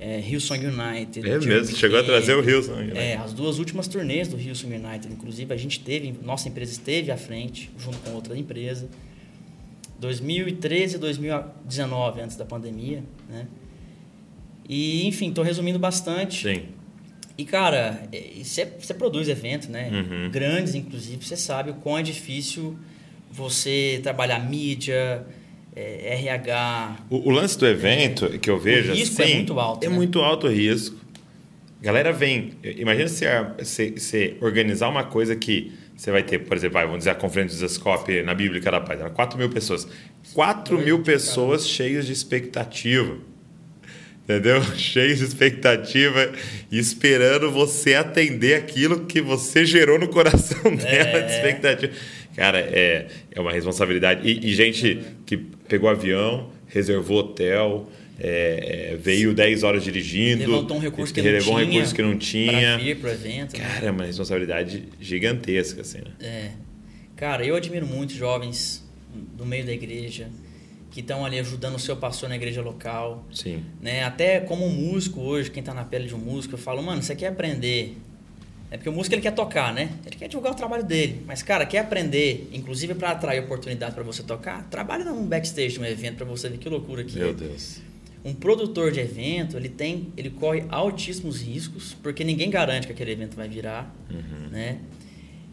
é, 0.00 0.18
Hillsong 0.18 0.66
United. 0.66 1.28
É 1.28 1.38
mesmo, 1.38 1.76
chegou 1.76 1.98
a 1.98 2.02
Camp. 2.02 2.10
trazer 2.10 2.34
o 2.34 2.42
Hilson. 2.42 2.74
né? 2.74 3.12
É, 3.12 3.16
as 3.16 3.34
duas 3.34 3.58
últimas 3.58 3.86
turnês 3.86 4.26
do 4.28 4.40
Hillsong 4.40 4.74
United, 4.74 5.12
inclusive, 5.12 5.52
a 5.52 5.56
gente 5.56 5.78
teve, 5.80 6.14
nossa 6.22 6.48
empresa 6.48 6.72
esteve 6.72 7.10
à 7.12 7.16
frente, 7.18 7.70
junto 7.78 7.98
com 7.98 8.12
outra 8.12 8.36
empresa. 8.36 8.88
2013 9.98 10.96
e 10.96 10.98
2019, 10.98 12.22
antes 12.22 12.36
da 12.36 12.46
pandemia, 12.46 13.04
né? 13.28 13.46
E, 14.66 15.06
enfim, 15.06 15.28
estou 15.28 15.44
resumindo 15.44 15.78
bastante. 15.78 16.48
Sim. 16.48 16.62
E, 17.36 17.44
cara, 17.44 18.02
você 18.42 18.94
produz 18.94 19.28
eventos, 19.28 19.68
né? 19.68 19.90
Uhum. 19.92 20.30
Grandes, 20.30 20.74
inclusive, 20.74 21.24
você 21.24 21.36
sabe 21.36 21.70
o 21.70 21.74
quão 21.74 21.98
é 21.98 22.02
difícil 22.02 22.78
você 23.30 24.00
trabalhar 24.02 24.38
mídia, 24.40 25.24
é, 25.74 26.14
RH. 26.14 26.96
O, 27.10 27.28
o 27.28 27.30
lance 27.30 27.58
do 27.58 27.66
evento 27.66 28.28
que 28.38 28.50
eu 28.50 28.58
vejo 28.58 28.92
O 28.92 28.94
risco 28.94 29.22
assim, 29.22 29.32
é 29.32 29.34
muito 29.36 29.60
alto, 29.60 29.84
É 29.84 29.88
né? 29.88 29.94
muito 29.94 30.20
alto 30.20 30.46
o 30.46 30.50
risco. 30.50 30.96
Galera 31.82 32.12
vem. 32.12 32.52
Imagina 32.62 33.08
se 33.08 34.36
organizar 34.40 34.88
uma 34.88 35.04
coisa 35.04 35.34
que 35.34 35.72
você 35.96 36.10
vai 36.10 36.22
ter, 36.22 36.38
por 36.40 36.56
exemplo, 36.56 36.74
vai, 36.74 36.84
vamos 36.84 36.98
dizer 37.00 37.10
a 37.10 37.14
conferência 37.14 37.54
de 37.56 37.60
Zascope 37.60 38.22
na 38.22 38.34
Bíblica 38.34 38.70
da 38.70 38.80
Paz, 38.80 39.00
era 39.00 39.10
4 39.10 39.38
mil 39.38 39.48
pessoas. 39.50 39.86
4 40.34 40.74
Doido, 40.76 40.84
mil 40.86 41.02
pessoas 41.02 41.66
cheias 41.66 42.06
de 42.06 42.12
expectativa. 42.12 43.16
Entendeu? 44.24 44.62
Cheios 44.76 45.18
de 45.18 45.24
expectativa 45.24 46.30
e 46.70 46.78
esperando 46.78 47.50
você 47.50 47.94
atender 47.94 48.54
aquilo 48.54 49.04
que 49.06 49.20
você 49.20 49.64
gerou 49.66 49.98
no 49.98 50.06
coração 50.06 50.62
dela 50.76 51.18
É. 51.18 51.22
de 51.22 51.32
expectativa. 51.32 51.92
Cara, 52.40 52.58
é, 52.58 53.06
é 53.32 53.38
uma 53.38 53.52
responsabilidade. 53.52 54.26
E, 54.26 54.48
e 54.48 54.54
gente 54.54 54.98
que 55.26 55.36
pegou 55.36 55.90
avião, 55.90 56.48
reservou 56.68 57.18
hotel, 57.18 57.86
é, 58.18 58.92
é, 58.92 58.96
veio 58.96 59.34
10 59.34 59.62
horas 59.62 59.84
dirigindo. 59.84 60.50
Levantou 60.50 60.78
um 60.78 60.80
recurso 60.80 61.12
que 61.12 61.20
não 61.20 61.30
levou 61.30 61.56
tinha. 61.56 61.66
um 61.66 61.70
recurso 61.70 61.94
que 61.94 62.02
não 62.02 62.16
tinha. 62.16 62.52
Para 62.52 62.76
vir 62.78 62.96
pro 62.96 63.10
evento. 63.10 63.58
né? 63.58 63.64
Cara, 63.66 63.86
é 63.86 63.90
uma 63.90 64.06
responsabilidade 64.06 64.84
gigantesca, 64.98 65.82
assim, 65.82 65.98
né? 65.98 66.12
É. 66.18 66.50
Cara, 67.14 67.44
eu 67.44 67.54
admiro 67.54 67.86
muito 67.86 68.14
jovens 68.14 68.88
do 69.36 69.44
meio 69.44 69.66
da 69.66 69.72
igreja 69.74 70.28
que 70.90 71.00
estão 71.00 71.26
ali 71.26 71.38
ajudando 71.38 71.74
o 71.74 71.78
seu 71.78 71.94
pastor 71.94 72.30
na 72.30 72.36
igreja 72.36 72.62
local. 72.62 73.22
Sim. 73.30 73.62
Né? 73.82 74.02
Até 74.02 74.40
como 74.40 74.66
músico 74.70 75.20
hoje, 75.20 75.50
quem 75.50 75.60
está 75.60 75.74
na 75.74 75.84
pele 75.84 76.06
de 76.06 76.14
um 76.14 76.18
músico, 76.18 76.54
eu 76.54 76.58
falo, 76.58 76.82
mano, 76.82 77.02
você 77.02 77.14
quer 77.14 77.26
aprender. 77.26 77.98
É 78.70 78.76
porque 78.76 78.88
o 78.88 78.92
músico 78.92 79.14
ele 79.16 79.22
quer 79.22 79.32
tocar, 79.34 79.74
né? 79.74 79.90
Ele 80.06 80.14
quer 80.16 80.28
divulgar 80.28 80.52
o 80.52 80.54
trabalho 80.54 80.84
dele. 80.84 81.22
Mas, 81.26 81.42
cara, 81.42 81.66
quer 81.66 81.78
aprender, 81.78 82.48
inclusive 82.52 82.94
para 82.94 83.10
atrair 83.10 83.40
oportunidade 83.42 83.94
para 83.94 84.04
você 84.04 84.22
tocar, 84.22 84.62
trabalha 84.70 85.04
num 85.04 85.26
backstage 85.26 85.70
de 85.74 85.80
um 85.80 85.84
evento 85.84 86.16
para 86.18 86.26
você 86.26 86.48
ver 86.48 86.58
que 86.58 86.68
loucura 86.68 87.02
que 87.02 87.18
Meu 87.18 87.30
é. 87.30 87.32
Deus. 87.32 87.80
Um 88.24 88.32
produtor 88.34 88.92
de 88.92 89.00
evento, 89.00 89.56
ele 89.56 89.68
tem, 89.70 90.12
ele 90.16 90.30
corre 90.30 90.62
altíssimos 90.68 91.40
riscos, 91.40 91.96
porque 92.02 92.22
ninguém 92.22 92.50
garante 92.50 92.86
que 92.86 92.92
aquele 92.92 93.12
evento 93.12 93.34
vai 93.34 93.48
virar, 93.48 93.92
né? 94.52 94.78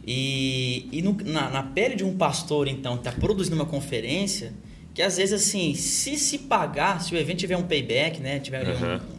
E, 0.05 0.87
e 0.91 1.01
no- 1.01 1.17
na, 1.25 1.49
na 1.49 1.63
pele 1.63 1.95
de 1.95 2.03
um 2.03 2.15
pastor, 2.15 2.67
então, 2.67 2.97
que 2.97 3.07
está 3.07 3.11
produzindo 3.19 3.55
uma 3.55 3.65
conferência, 3.65 4.53
que 4.93 5.01
às 5.01 5.17
vezes, 5.17 5.33
assim, 5.47 5.73
se 5.75 6.17
se 6.17 6.39
pagar, 6.39 7.01
se 7.01 7.13
o 7.13 7.17
evento 7.17 7.39
tiver 7.39 7.57
um 7.57 7.63
payback, 7.63 8.19
né? 8.21 8.39
Tiver 8.39 8.59
ali 8.61 8.71
um- 8.71 8.75
Aham. 8.75 9.01
um, 9.01 9.13
um 9.13 9.16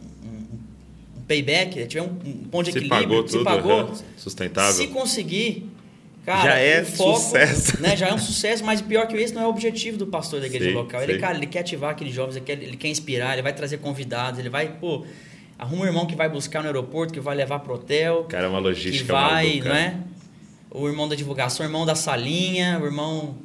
payback, 1.29 1.85
tiver 1.87 2.01
um, 2.01 2.07
um 2.25 2.33
ponto 2.49 2.65
de 2.65 2.71
Se 2.71 2.77
equilíbrio, 2.79 3.07
pagou 3.07 3.27
se 3.27 3.33
tudo, 3.33 3.43
pagou, 3.45 3.79
aham, 3.81 3.93
sustentável. 4.17 4.73
se 4.73 4.87
conseguir, 4.87 5.69
cara, 6.25 6.49
Já 6.49 6.57
é 6.57 6.81
o 6.81 6.85
foco, 6.85 7.19
sucesso. 7.19 7.79
Né, 7.81 7.95
já 7.95 8.07
é 8.07 8.13
um 8.13 8.17
sucesso, 8.17 8.65
mas 8.65 8.81
pior 8.81 9.07
que 9.07 9.15
isso 9.15 9.35
não 9.35 9.43
é 9.43 9.45
o 9.45 9.49
objetivo 9.49 9.95
do 9.97 10.07
pastor 10.07 10.41
da 10.41 10.47
igreja 10.47 10.71
Sim, 10.71 10.75
local. 10.75 11.01
Ele, 11.03 11.13
sim. 11.13 11.19
cara, 11.19 11.37
ele 11.37 11.45
quer 11.45 11.59
ativar 11.59 11.91
aqueles 11.91 12.13
jovens, 12.13 12.35
ele 12.37 12.45
quer, 12.45 12.61
ele 12.61 12.75
quer 12.75 12.87
inspirar, 12.87 13.33
ele 13.33 13.43
vai 13.43 13.53
trazer 13.53 13.77
convidados, 13.77 14.39
ele 14.39 14.49
vai, 14.49 14.69
pô, 14.69 15.05
arruma 15.57 15.83
um 15.83 15.85
irmão 15.85 16.05
que 16.07 16.15
vai 16.15 16.27
buscar 16.27 16.61
no 16.61 16.67
aeroporto, 16.67 17.13
que 17.13 17.19
vai 17.19 17.35
levar 17.35 17.59
pro 17.59 17.75
hotel, 17.75 18.23
Cara, 18.27 18.47
é 18.47 18.49
uma 18.49 18.57
que 18.59 18.63
logística 18.67 19.13
vai, 19.13 19.47
maluca. 19.49 19.69
não 19.69 19.75
é? 19.75 19.97
O 20.71 20.87
irmão 20.87 21.07
da 21.07 21.15
divulgação, 21.15 21.65
o 21.65 21.69
irmão 21.69 21.85
da 21.85 21.95
salinha, 21.95 22.79
o 22.81 22.85
irmão... 22.85 23.37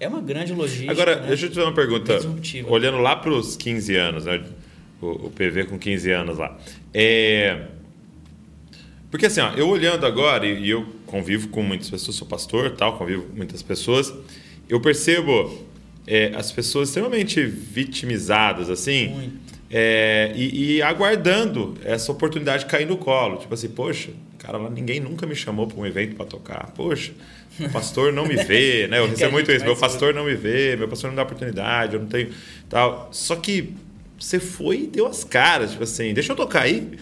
É 0.00 0.08
uma 0.08 0.20
grande 0.20 0.52
logística. 0.52 0.90
Agora, 0.90 1.16
né? 1.20 1.28
deixa 1.28 1.46
eu 1.46 1.50
te 1.50 1.54
fazer 1.54 1.66
uma 1.66 1.72
pergunta. 1.74 2.18
Olhando 2.66 2.98
lá 2.98 3.14
para 3.16 3.30
os 3.30 3.56
15 3.56 3.96
anos, 3.96 4.24
né? 4.24 4.42
O, 5.04 5.26
o 5.26 5.30
PV 5.30 5.64
com 5.64 5.78
15 5.78 6.10
anos 6.10 6.38
lá. 6.38 6.56
É... 6.92 7.66
Porque 9.10 9.26
assim, 9.26 9.40
ó, 9.40 9.52
eu 9.52 9.68
olhando 9.68 10.06
agora, 10.06 10.46
e, 10.46 10.64
e 10.64 10.70
eu 10.70 10.86
convivo 11.06 11.48
com 11.48 11.62
muitas 11.62 11.88
pessoas, 11.88 12.16
sou 12.16 12.26
pastor 12.26 12.72
tal, 12.72 12.98
convivo 12.98 13.22
com 13.24 13.36
muitas 13.36 13.62
pessoas, 13.62 14.12
eu 14.68 14.80
percebo 14.80 15.64
é, 16.06 16.32
as 16.34 16.50
pessoas 16.52 16.88
extremamente 16.88 17.44
vitimizadas, 17.44 18.68
assim, 18.68 19.08
Muito. 19.08 19.38
é, 19.70 20.32
e, 20.34 20.76
e 20.76 20.82
aguardando 20.82 21.76
essa 21.84 22.10
oportunidade 22.12 22.66
cair 22.66 22.86
no 22.86 22.96
colo. 22.96 23.36
Tipo 23.36 23.54
assim, 23.54 23.68
poxa, 23.68 24.10
cara, 24.38 24.58
lá 24.58 24.68
ninguém 24.68 25.00
nunca 25.00 25.26
me 25.26 25.34
chamou 25.34 25.66
para 25.66 25.78
um 25.78 25.86
evento 25.86 26.16
para 26.16 26.26
tocar. 26.26 26.72
Poxa, 26.74 27.12
o 27.58 27.68
pastor 27.70 28.12
não 28.12 28.26
me 28.26 28.36
vê, 28.36 28.86
né? 28.88 28.98
Eu 28.98 29.08
recebo 29.08 29.32
muito 29.32 29.50
isso. 29.50 29.64
Meu 29.64 29.76
pastor 29.76 30.12
não 30.12 30.24
me 30.24 30.34
vê, 30.34 30.76
meu 30.76 30.88
pastor 30.88 31.10
não 31.10 31.16
dá 31.16 31.22
oportunidade, 31.22 31.94
eu 31.94 32.00
não 32.00 32.08
tenho 32.08 32.30
tal. 32.68 33.08
Só 33.12 33.36
que 33.36 33.74
você 34.18 34.38
foi 34.38 34.82
e 34.82 34.86
deu 34.86 35.06
as 35.06 35.24
caras, 35.24 35.72
tipo 35.72 35.84
assim, 35.84 36.14
deixa 36.14 36.32
eu 36.32 36.36
tocar 36.36 36.62
aí. 36.62 36.92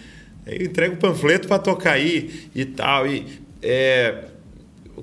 Eu 0.45 0.65
entrego 0.65 0.95
o 0.95 0.97
panfleto 0.97 1.47
para 1.47 1.59
tocar 1.59 1.93
aí 1.93 2.49
e 2.53 2.65
tal. 2.65 3.07
E 3.07 3.25
é, 3.61 4.25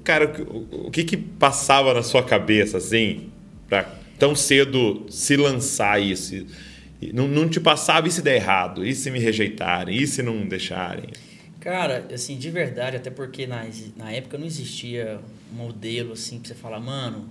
cara, 0.05 0.31
o, 0.43 0.87
o 0.87 0.90
que 0.90 1.05
que 1.05 1.17
passava 1.17 1.95
na 1.95 2.02
sua 2.02 2.23
cabeça 2.23 2.79
assim 2.79 3.31
para 3.69 3.85
tão 4.19 4.35
cedo 4.35 5.07
se 5.09 5.37
lançar 5.37 6.00
isso? 6.00 6.47
Não, 7.14 7.26
não 7.26 7.49
te 7.49 7.59
passava 7.59 8.09
e 8.09 8.11
se 8.11 8.21
der 8.21 8.37
errado, 8.37 8.85
e 8.85 8.95
se 8.95 9.11
me 9.11 9.19
rejeitarem, 9.19 9.97
e 9.97 10.07
se 10.07 10.23
não 10.23 10.47
deixarem? 10.47 11.09
Cara, 11.59 12.07
assim, 12.12 12.37
de 12.37 12.50
verdade, 12.50 12.97
até 12.97 13.11
porque 13.11 13.47
na, 13.47 13.67
na 13.97 14.12
época 14.12 14.37
não 14.37 14.47
existia 14.47 15.19
modelo 15.52 16.12
assim 16.12 16.38
pra 16.38 16.49
você 16.49 16.55
falar, 16.55 16.81
mano, 16.81 17.29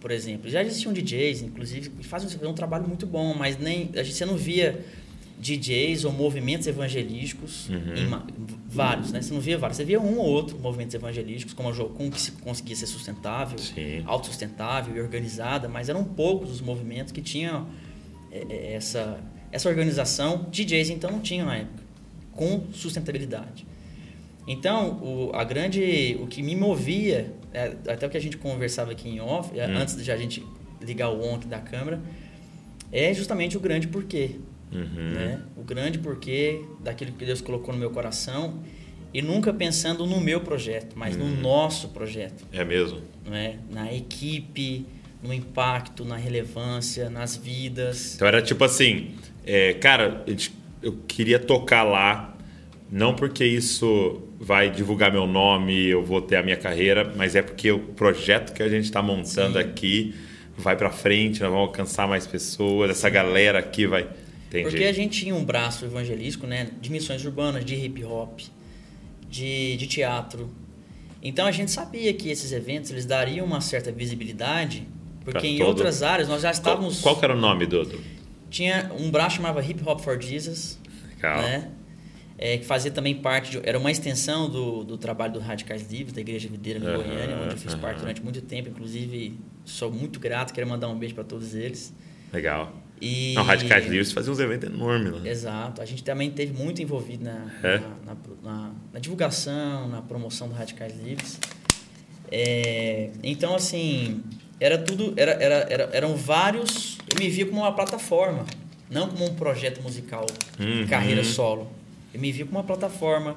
por 0.00 0.10
exemplo, 0.10 0.48
já 0.48 0.62
existiam 0.62 0.92
DJs, 0.92 1.42
inclusive, 1.42 1.90
que 1.90 2.06
fazem 2.06 2.28
um, 2.48 2.54
trabalho 2.54 2.86
muito 2.86 3.06
bom, 3.06 3.34
mas 3.34 3.58
nem 3.58 3.90
a 3.96 4.02
gente 4.02 4.14
você 4.14 4.24
não 4.24 4.36
via 4.36 4.84
DJs 5.40 6.04
ou 6.04 6.12
movimentos 6.12 6.66
evangelísticos 6.66 7.68
ma- 8.08 8.26
vários, 8.68 9.12
né? 9.12 9.20
Você 9.22 9.32
não 9.32 9.40
via 9.40 9.56
vários, 9.58 9.76
você 9.76 9.84
via 9.84 10.00
um 10.00 10.18
ou 10.18 10.26
outro 10.26 10.58
movimentos 10.58 10.94
evangelísticos, 10.94 11.54
como 11.54 11.68
a 11.68 11.72
Jocum, 11.72 12.10
que 12.10 12.20
se 12.20 12.32
conseguia 12.32 12.74
ser 12.76 12.86
sustentável, 12.86 13.58
Sim. 13.58 14.02
autossustentável 14.06 14.96
e 14.96 15.00
organizada, 15.00 15.68
mas 15.68 15.88
eram 15.88 16.04
poucos 16.04 16.50
os 16.50 16.60
movimentos 16.60 17.12
que 17.12 17.20
tinham 17.22 17.68
é, 18.32 18.46
é, 18.48 18.72
essa, 18.74 19.20
essa 19.52 19.68
organização. 19.68 20.46
DJs, 20.50 20.90
então, 20.90 21.10
não 21.10 21.20
tinham 21.20 21.46
na 21.46 21.56
época, 21.56 21.82
com 22.32 22.66
sustentabilidade. 22.72 23.66
Então, 24.48 24.98
o, 25.02 25.30
a 25.34 25.44
grande, 25.44 26.18
o 26.22 26.26
que 26.26 26.42
me 26.42 26.56
movia, 26.56 27.34
é, 27.52 27.76
até 27.86 28.06
o 28.06 28.10
que 28.10 28.16
a 28.16 28.20
gente 28.20 28.38
conversava 28.38 28.92
aqui 28.92 29.06
em 29.06 29.20
off, 29.20 29.56
é, 29.58 29.62
antes 29.64 30.02
de 30.02 30.10
a 30.10 30.16
gente 30.16 30.42
ligar 30.80 31.10
o 31.10 31.22
on 31.22 31.38
da 31.40 31.58
câmera, 31.58 32.00
é 32.90 33.12
justamente 33.12 33.58
o 33.58 33.60
grande 33.60 33.86
porquê. 33.86 34.36
Uhum. 34.72 35.12
Né? 35.12 35.42
O 35.54 35.62
grande 35.62 35.98
porquê 35.98 36.64
daquilo 36.80 37.12
que 37.12 37.26
Deus 37.26 37.42
colocou 37.42 37.74
no 37.74 37.78
meu 37.78 37.90
coração 37.90 38.60
e 39.12 39.20
nunca 39.20 39.52
pensando 39.52 40.06
no 40.06 40.18
meu 40.18 40.40
projeto, 40.40 40.94
mas 40.96 41.16
no 41.16 41.26
nosso 41.28 41.88
projeto 41.88 42.46
É 42.52 42.64
mesmo? 42.64 43.00
não 43.26 43.34
é? 43.34 43.56
na 43.70 43.92
equipe, 43.92 44.86
no 45.22 45.32
impacto, 45.32 46.04
na 46.04 46.16
relevância, 46.16 47.10
nas 47.10 47.36
vidas. 47.36 48.14
Então 48.14 48.28
era 48.28 48.40
tipo 48.40 48.64
assim, 48.64 49.10
é, 49.44 49.74
cara, 49.74 50.24
eu 50.82 50.98
queria 51.06 51.38
tocar 51.38 51.82
lá, 51.82 52.36
não 52.90 53.14
porque 53.14 53.44
isso 53.44 54.22
vai 54.40 54.70
divulgar 54.70 55.12
meu 55.12 55.26
nome, 55.26 55.86
eu 55.88 56.02
vou 56.04 56.20
ter 56.22 56.36
a 56.36 56.42
minha 56.42 56.56
carreira, 56.56 57.12
mas 57.16 57.34
é 57.36 57.42
porque 57.42 57.70
o 57.70 57.78
projeto 57.80 58.52
que 58.54 58.62
a 58.62 58.68
gente 58.68 58.84
está 58.84 59.02
montando 59.02 59.54
Sim. 59.54 59.64
aqui 59.64 60.14
vai 60.56 60.76
para 60.76 60.90
frente, 60.90 61.40
nós 61.40 61.50
vamos 61.50 61.66
alcançar 61.68 62.08
mais 62.08 62.26
pessoas, 62.26 62.90
essa 62.90 63.08
galera 63.10 63.58
aqui 63.58 63.86
vai. 63.86 64.08
Entendi. 64.48 64.70
Porque 64.70 64.84
a 64.84 64.92
gente 64.92 65.20
tinha 65.20 65.34
um 65.34 65.44
braço 65.44 65.84
evangelístico, 65.84 66.46
né, 66.46 66.68
de 66.80 66.90
missões 66.90 67.22
urbanas, 67.24 67.64
de 67.64 67.74
hip 67.74 68.02
hop, 68.04 68.40
de, 69.28 69.76
de 69.76 69.86
teatro. 69.86 70.48
Então 71.22 71.46
a 71.46 71.52
gente 71.52 71.70
sabia 71.70 72.12
que 72.14 72.30
esses 72.30 72.52
eventos 72.52 72.90
eles 72.90 73.04
dariam 73.04 73.44
uma 73.44 73.60
certa 73.60 73.92
visibilidade, 73.92 74.86
Pra 75.24 75.32
porque 75.32 75.48
em 75.48 75.58
todo- 75.58 75.68
outras 75.68 76.02
áreas 76.02 76.28
nós 76.28 76.40
já 76.40 76.48
qual, 76.48 76.52
estávamos 76.54 77.00
qual 77.02 77.16
que 77.18 77.24
era 77.24 77.34
o 77.34 77.38
nome 77.40 77.66
do... 77.66 78.00
tinha 78.48 78.90
um 78.98 79.10
braço 79.10 79.36
chamava 79.36 79.62
Hip 79.62 79.82
Hop 79.86 80.00
for 80.00 80.18
Jesus, 80.20 80.78
Legal. 81.16 81.42
né? 81.42 81.68
É, 82.38 82.56
que 82.58 82.64
fazia 82.64 82.90
também 82.90 83.16
parte, 83.16 83.50
de, 83.50 83.60
era 83.68 83.76
uma 83.78 83.90
extensão 83.90 84.48
do, 84.48 84.84
do 84.84 84.96
trabalho 84.96 85.32
do 85.32 85.40
Radicais 85.40 85.90
Livres, 85.90 86.12
da 86.12 86.20
Igreja 86.20 86.48
Videira 86.48 86.78
em 86.78 86.82
Aham, 86.86 86.96
Goiânia, 86.96 87.36
onde 87.36 87.54
eu 87.54 87.58
fiz 87.58 87.74
parte 87.74 87.96
aham. 87.96 88.00
durante 88.00 88.22
muito 88.22 88.40
tempo. 88.42 88.68
Inclusive, 88.68 89.36
sou 89.64 89.90
muito 89.90 90.20
grato, 90.20 90.54
quero 90.54 90.66
mandar 90.68 90.88
um 90.88 90.96
beijo 90.98 91.14
para 91.14 91.24
todos 91.24 91.54
eles. 91.54 91.92
Legal. 92.32 92.72
E, 93.00 93.34
Não, 93.34 93.42
Radicais 93.44 93.84
Livres 93.86 94.10
fazia 94.12 94.32
uns 94.32 94.38
eventos 94.40 94.68
enormes, 94.68 95.20
né? 95.22 95.30
Exato. 95.30 95.80
A 95.80 95.84
gente 95.84 96.02
também 96.02 96.30
teve 96.30 96.52
muito 96.52 96.82
envolvido 96.82 97.24
na, 97.24 97.46
É? 97.62 97.78
na, 97.78 97.88
na- 98.06 98.16
na- 98.42 98.72
na 98.94 98.98
divulgação, 99.00 99.88
na 99.88 100.02
promoção 100.02 100.48
do 100.48 100.54
Radicais 100.54 100.94
Livres. 101.00 101.38
É, 102.30 103.10
então, 103.22 103.54
assim, 103.54 104.22
era 104.60 104.76
tudo, 104.78 105.14
era, 105.16 105.32
era, 105.32 105.54
era- 105.70 105.90
eram 105.92 106.16
vários. 106.16 106.98
Eu 107.12 107.18
me 107.18 107.28
via 107.30 107.46
como 107.46 107.60
uma 107.60 107.72
plataforma, 107.72 108.44
não 108.90 109.08
como 109.08 109.24
um 109.26 109.34
projeto 109.34 109.80
musical, 109.82 110.26
Uhum. 110.58 110.86
carreira 110.86 111.22
solo. 111.24 111.70
Eu 112.12 112.20
me 112.20 112.32
via 112.32 112.44
como 112.44 112.58
uma 112.58 112.64
plataforma, 112.64 113.36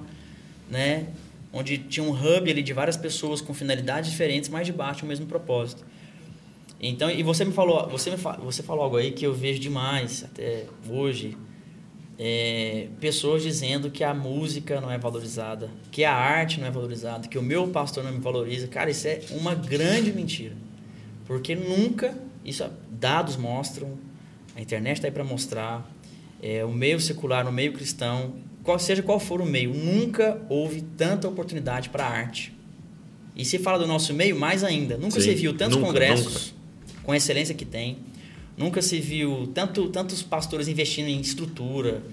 né? 0.69 1.07
Onde 1.53 1.77
tinha 1.77 2.03
um 2.03 2.11
hub 2.11 2.49
ali 2.49 2.63
de 2.63 2.73
várias 2.73 2.95
pessoas 2.95 3.41
com 3.41 3.53
finalidades 3.53 4.09
diferentes, 4.09 4.49
mas 4.49 4.65
debaixo 4.65 5.01
do 5.01 5.07
mesmo 5.07 5.25
propósito. 5.25 5.85
Então, 6.79 7.11
e 7.11 7.21
você 7.21 7.45
me 7.45 7.51
falou, 7.51 7.87
você 7.89 8.09
me 8.09 8.17
fa- 8.17 8.37
você 8.37 8.63
falou 8.63 8.83
algo 8.83 8.97
aí 8.97 9.11
que 9.11 9.25
eu 9.25 9.33
vejo 9.33 9.59
demais 9.59 10.23
até 10.23 10.65
hoje, 10.89 11.37
é, 12.17 12.87
pessoas 12.99 13.43
dizendo 13.43 13.89
que 13.91 14.03
a 14.03 14.13
música 14.13 14.79
não 14.81 14.89
é 14.91 14.97
valorizada, 14.97 15.69
que 15.91 16.03
a 16.03 16.13
arte 16.13 16.59
não 16.59 16.67
é 16.67 16.71
valorizada, 16.71 17.27
que 17.27 17.37
o 17.37 17.41
meu 17.43 17.67
pastor 17.67 18.03
não 18.03 18.11
me 18.11 18.19
valoriza. 18.19 18.67
Cara, 18.67 18.89
isso 18.89 19.07
é 19.07 19.21
uma 19.31 19.53
grande 19.53 20.11
mentira. 20.13 20.55
Porque 21.25 21.55
nunca, 21.55 22.17
isso 22.43 22.67
dados 22.89 23.37
mostram, 23.37 23.97
a 24.55 24.61
internet 24.61 24.97
está 24.97 25.07
aí 25.07 25.11
para 25.11 25.23
mostrar, 25.23 25.87
é, 26.41 26.63
o 26.65 26.71
meio 26.71 26.99
secular, 26.99 27.47
o 27.47 27.51
meio 27.51 27.73
cristão, 27.73 28.35
qual, 28.63 28.77
seja 28.79 29.01
qual 29.01 29.19
for 29.19 29.41
o 29.41 29.45
meio, 29.45 29.73
nunca 29.73 30.41
houve 30.49 30.81
tanta 30.81 31.27
oportunidade 31.27 31.89
para 31.89 32.05
a 32.05 32.09
arte. 32.09 32.53
E 33.35 33.45
se 33.45 33.57
fala 33.57 33.79
do 33.79 33.87
nosso 33.87 34.13
meio, 34.13 34.37
mais 34.37 34.63
ainda. 34.63 34.97
Nunca 34.97 35.19
Sim, 35.19 35.29
se 35.29 35.35
viu 35.35 35.53
tantos 35.55 35.77
nunca, 35.77 35.87
congressos 35.87 36.53
com 37.03 37.11
a 37.11 37.17
excelência 37.17 37.55
que 37.55 37.65
tem. 37.65 37.97
Nunca 38.57 38.81
se 38.81 38.99
viu 38.99 39.47
tanto, 39.53 39.87
tantos 39.89 40.21
pastores 40.21 40.67
investindo 40.67 41.07
em 41.07 41.19
estrutura, 41.19 42.03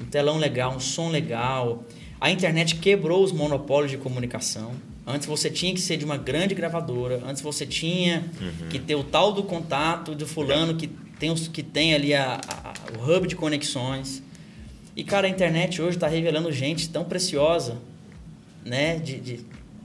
um 0.00 0.04
telão 0.04 0.36
legal, 0.38 0.74
um 0.76 0.80
som 0.80 1.08
legal. 1.10 1.84
A 2.20 2.30
internet 2.30 2.76
quebrou 2.76 3.24
os 3.24 3.32
monopólios 3.32 3.90
de 3.90 3.96
comunicação. 3.96 4.72
Antes 5.06 5.26
você 5.26 5.48
tinha 5.50 5.72
que 5.72 5.80
ser 5.80 5.96
de 5.96 6.04
uma 6.04 6.16
grande 6.16 6.54
gravadora, 6.54 7.22
antes 7.26 7.40
você 7.40 7.64
tinha 7.64 8.28
que 8.70 8.78
ter 8.78 8.94
o 8.96 9.04
tal 9.04 9.32
do 9.32 9.42
contato 9.44 10.14
do 10.14 10.26
fulano 10.26 10.74
que 10.76 10.88
tem, 11.18 11.30
os, 11.30 11.48
que 11.48 11.62
tem 11.62 11.94
ali 11.94 12.12
a, 12.12 12.40
a- 12.46 12.74
o 12.98 13.10
hub 13.16 13.26
de 13.26 13.34
conexões. 13.36 14.22
E, 14.96 15.04
cara, 15.04 15.26
a 15.26 15.30
internet 15.30 15.80
hoje 15.82 15.98
está 15.98 16.08
revelando 16.08 16.50
gente 16.50 16.88
tão 16.88 17.04
preciosa, 17.04 17.76
né? 18.64 18.96
De, 18.96 19.20
de- 19.20 19.40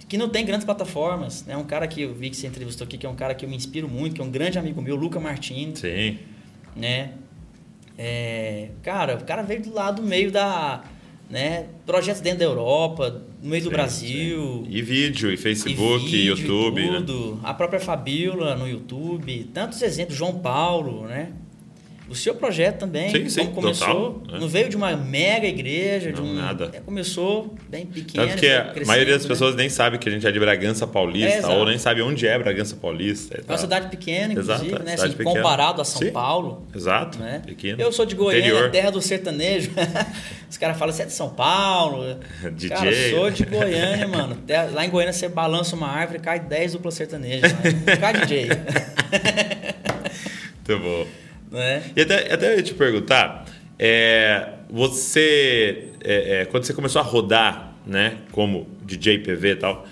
que 0.08 0.18
não 0.18 0.30
tem 0.30 0.46
grandes 0.46 0.66
plataformas. 0.66 1.46
Né? 1.46 1.56
um 1.56 1.64
cara 1.64 1.88
que 1.88 2.02
eu 2.02 2.14
vi 2.14 2.30
que 2.30 2.36
você 2.38 2.48
entrevistou 2.48 2.86
aqui, 2.86 2.98
que 2.98 3.06
é 3.06 3.10
um 3.10 3.16
cara 3.16 3.34
que 3.36 3.46
eu 3.46 3.50
me 3.50 3.56
inspiro 3.56 3.88
muito, 3.88 4.16
que 4.16 4.22
é 4.22 4.24
um 4.24 4.32
grande 4.32 4.58
amigo 4.58 4.82
meu, 4.82 4.96
Luca 4.96 5.20
Martins, 5.20 5.80
Sim. 5.80 6.18
né? 6.76 7.12
É, 7.98 8.70
cara, 8.82 9.18
o 9.18 9.24
cara 9.24 9.42
veio 9.42 9.62
do 9.62 9.74
lado 9.74 10.02
meio 10.02 10.32
da, 10.32 10.84
né? 11.30 11.68
Projetos 11.86 12.22
dentro 12.22 12.40
da 12.40 12.46
Europa, 12.46 13.22
no 13.42 13.50
meio 13.50 13.64
do 13.64 13.70
Sim, 13.70 13.76
Brasil. 13.76 14.66
E 14.70 14.82
vídeo, 14.82 15.32
e 15.32 15.38
Facebook, 15.38 16.06
e 16.06 16.10
vídeo, 16.10 16.38
YouTube, 16.38 16.82
e 16.82 16.90
né? 16.92 16.98
tudo. 16.98 17.40
A 17.44 17.54
própria 17.54 17.80
Fabíola 17.80 18.56
no 18.56 18.68
YouTube, 18.68 19.50
tantos 19.54 19.82
exemplos, 19.82 20.18
João 20.18 20.40
Paulo, 20.40 21.06
né? 21.06 21.32
O 22.12 22.16
seu 22.16 22.36
projeto 22.36 22.80
também, 22.80 23.10
Sim, 23.10 23.30
sim, 23.30 23.40
como 23.46 23.54
começou, 23.62 23.88
total, 24.12 24.34
né? 24.34 24.40
não 24.40 24.50
veio 24.50 24.68
de 24.68 24.76
uma 24.76 24.94
mega 24.98 25.48
igreja, 25.48 26.12
de 26.12 26.20
Não, 26.22 26.28
um, 26.28 26.34
nada. 26.34 26.70
é, 26.74 26.82
começou 26.82 27.56
bem 27.70 27.86
pequeno. 27.86 28.28
Tanto 28.28 28.38
que 28.38 28.48
foi 28.48 28.84
a 28.84 28.86
maioria 28.86 29.14
das 29.14 29.24
né? 29.24 29.28
pessoas 29.30 29.56
nem 29.56 29.70
sabe 29.70 29.98
que 29.98 30.10
a 30.10 30.12
gente 30.12 30.28
é 30.28 30.32
de 30.32 30.38
Bragança 30.40 30.86
Paulista, 30.86 31.30
É, 31.30 31.38
exato. 31.38 31.54
ou 31.54 31.66
nem 31.66 31.78
sabe 31.78 32.02
onde 32.02 32.28
é 32.28 32.38
Bragança 32.38 32.76
Paulista. 32.76 33.42
É 33.48 33.52
uma 33.52 33.58
cidade 33.58 33.88
pequena, 33.90 34.34
Exato, 34.38 34.66
inclusive, 34.66 34.82
é, 34.82 34.86
né? 34.86 34.94
Assim, 35.02 35.12
pequena. 35.16 35.36
comparado 35.38 35.82
a 35.82 35.86
São 35.86 36.02
Sim. 36.02 36.12
Paulo. 36.12 36.68
Exato, 36.76 37.18
Né? 37.18 37.42
pequeno. 37.46 37.82
Eu 37.82 37.94
sou 37.94 38.06
de 38.06 38.14
Goiânia, 38.14 38.46
Interior. 38.50 38.72
terra 38.72 38.90
do 38.92 39.02
sertanejo. 39.02 39.72
Os 40.52 40.58
caras 40.58 40.78
falam, 40.78 40.94
você 40.94 41.04
é 41.04 41.06
de 41.06 41.14
São 41.14 41.30
Paulo? 41.30 42.20
DJ. 42.52 42.70
Cara, 42.70 42.92
eu 42.92 43.18
sou 43.18 43.30
de 43.32 43.46
Goiânia, 43.46 44.06
mano. 44.08 44.38
Lá 44.74 44.86
em 44.86 44.90
Goiânia 44.90 45.14
você 45.14 45.30
balança 45.30 45.76
uma 45.78 45.88
árvore 45.88 46.20
e 46.20 46.22
cai 46.22 46.40
10 46.42 46.74
duplas 46.74 46.94
sertanejas. 46.96 47.54
Né? 47.54 47.96
Cai 48.00 48.14
DJ. 48.20 48.50
Muito 50.68 50.84
bom. 50.84 51.08
Né? 51.52 51.84
E 51.96 52.02
até, 52.02 52.34
até 52.34 52.54
eu 52.54 52.58
ia 52.58 52.64
te 52.64 52.74
perguntar, 52.74 53.46
é, 53.78 54.54
você, 54.70 55.90
é, 56.04 56.42
é, 56.42 56.46
quando 56.46 56.64
você 56.64 56.74
começou 56.74 57.02
a 57.02 57.04
rodar, 57.04 57.76
né, 57.86 58.18
como 58.32 58.68
DJ 58.84 59.20
PV 59.20 59.50
e 59.52 59.56
tal, 59.56 59.88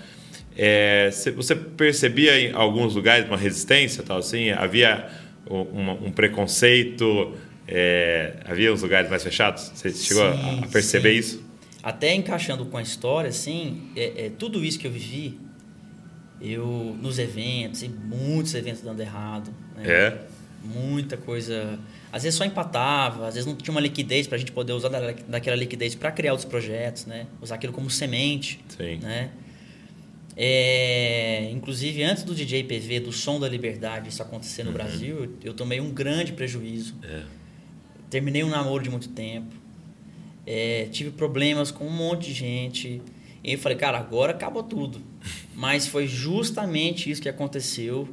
é, 0.56 1.10
você, 1.34 1.54
percebia 1.54 2.40
em 2.40 2.52
alguns 2.52 2.94
lugares 2.94 3.26
uma 3.26 3.36
resistência, 3.36 4.02
tal 4.02 4.18
assim? 4.18 4.50
Havia 4.50 5.08
um, 5.48 6.06
um 6.06 6.12
preconceito? 6.12 7.34
é, 7.70 8.34
havia 8.44 8.72
uns 8.72 8.82
lugares 8.82 9.08
mais 9.08 9.22
fechados? 9.22 9.70
Você 9.72 9.90
chegou 9.92 10.24
a- 10.24 10.36
Sim, 10.36 10.60
a 10.64 10.66
perceber 10.66 11.12
sim. 11.12 11.18
isso? 11.18 11.44
Até 11.82 12.12
encaixando 12.14 12.66
com 12.66 12.76
a 12.76 12.82
história, 12.82 13.30
assim, 13.30 13.90
é, 13.96 14.26
é, 14.26 14.30
tudo 14.36 14.64
isso 14.64 14.78
que 14.78 14.86
eu 14.86 14.90
vivi, 14.90 15.38
eu 16.42 16.96
nos 17.00 17.18
eventos, 17.18 17.82
e 17.82 17.88
muitos 17.88 18.54
eventos 18.54 18.82
dando 18.82 19.00
errado. 19.00 19.54
Né? 19.76 19.84
É? 19.86 20.18
Muita 20.62 21.16
coisa. 21.16 21.78
Às 22.12 22.22
vezes 22.24 22.36
só 22.36 22.44
empatava, 22.44 23.26
às 23.28 23.34
vezes 23.34 23.46
não 23.46 23.56
tinha 23.56 23.72
uma 23.72 23.80
liquidez 23.80 24.26
para 24.26 24.36
a 24.36 24.38
gente 24.38 24.52
poder 24.52 24.72
usar 24.72 24.88
da- 24.88 25.12
daquela 25.28 25.56
liquidez 25.56 25.94
para 25.94 26.12
criar 26.12 26.32
outros 26.32 26.48
projetos, 26.48 27.06
né? 27.06 27.26
Usar 27.40 27.54
aquilo 27.54 27.72
como 27.72 27.88
semente, 27.88 28.60
Sim. 28.76 28.96
né? 28.96 29.30
É, 30.36 31.50
inclusive, 31.52 32.02
antes 32.02 32.22
do 32.22 32.34
DJ 32.34 32.64
PV, 32.64 33.00
do 33.00 33.12
Som 33.12 33.38
da 33.40 33.48
Liberdade, 33.48 34.08
isso 34.08 34.22
acontecer 34.22 34.64
no 34.64 34.72
Brasil, 34.72 35.24
eu, 35.24 35.30
eu 35.44 35.54
tomei 35.54 35.80
um 35.80 35.90
grande 35.90 36.32
prejuízo. 36.32 36.94
É. 37.02 37.22
Terminei 38.08 38.42
um 38.42 38.48
namoro 38.48 38.82
de 38.82 38.90
muito 38.90 39.08
tempo. 39.08 39.54
É, 40.46 40.88
tive 40.90 41.10
problemas 41.10 41.70
com 41.70 41.86
um 41.86 41.90
monte 41.92 42.28
de 42.28 42.32
gente. 42.34 43.02
E 43.44 43.52
eu 43.52 43.58
falei, 43.58 43.76
cara, 43.76 43.98
agora 43.98 44.32
acabou 44.32 44.62
tudo. 44.62 45.00
Mas 45.54 45.86
foi 45.86 46.06
justamente 46.06 47.10
isso 47.10 47.20
que 47.20 47.28
aconteceu 47.28 48.08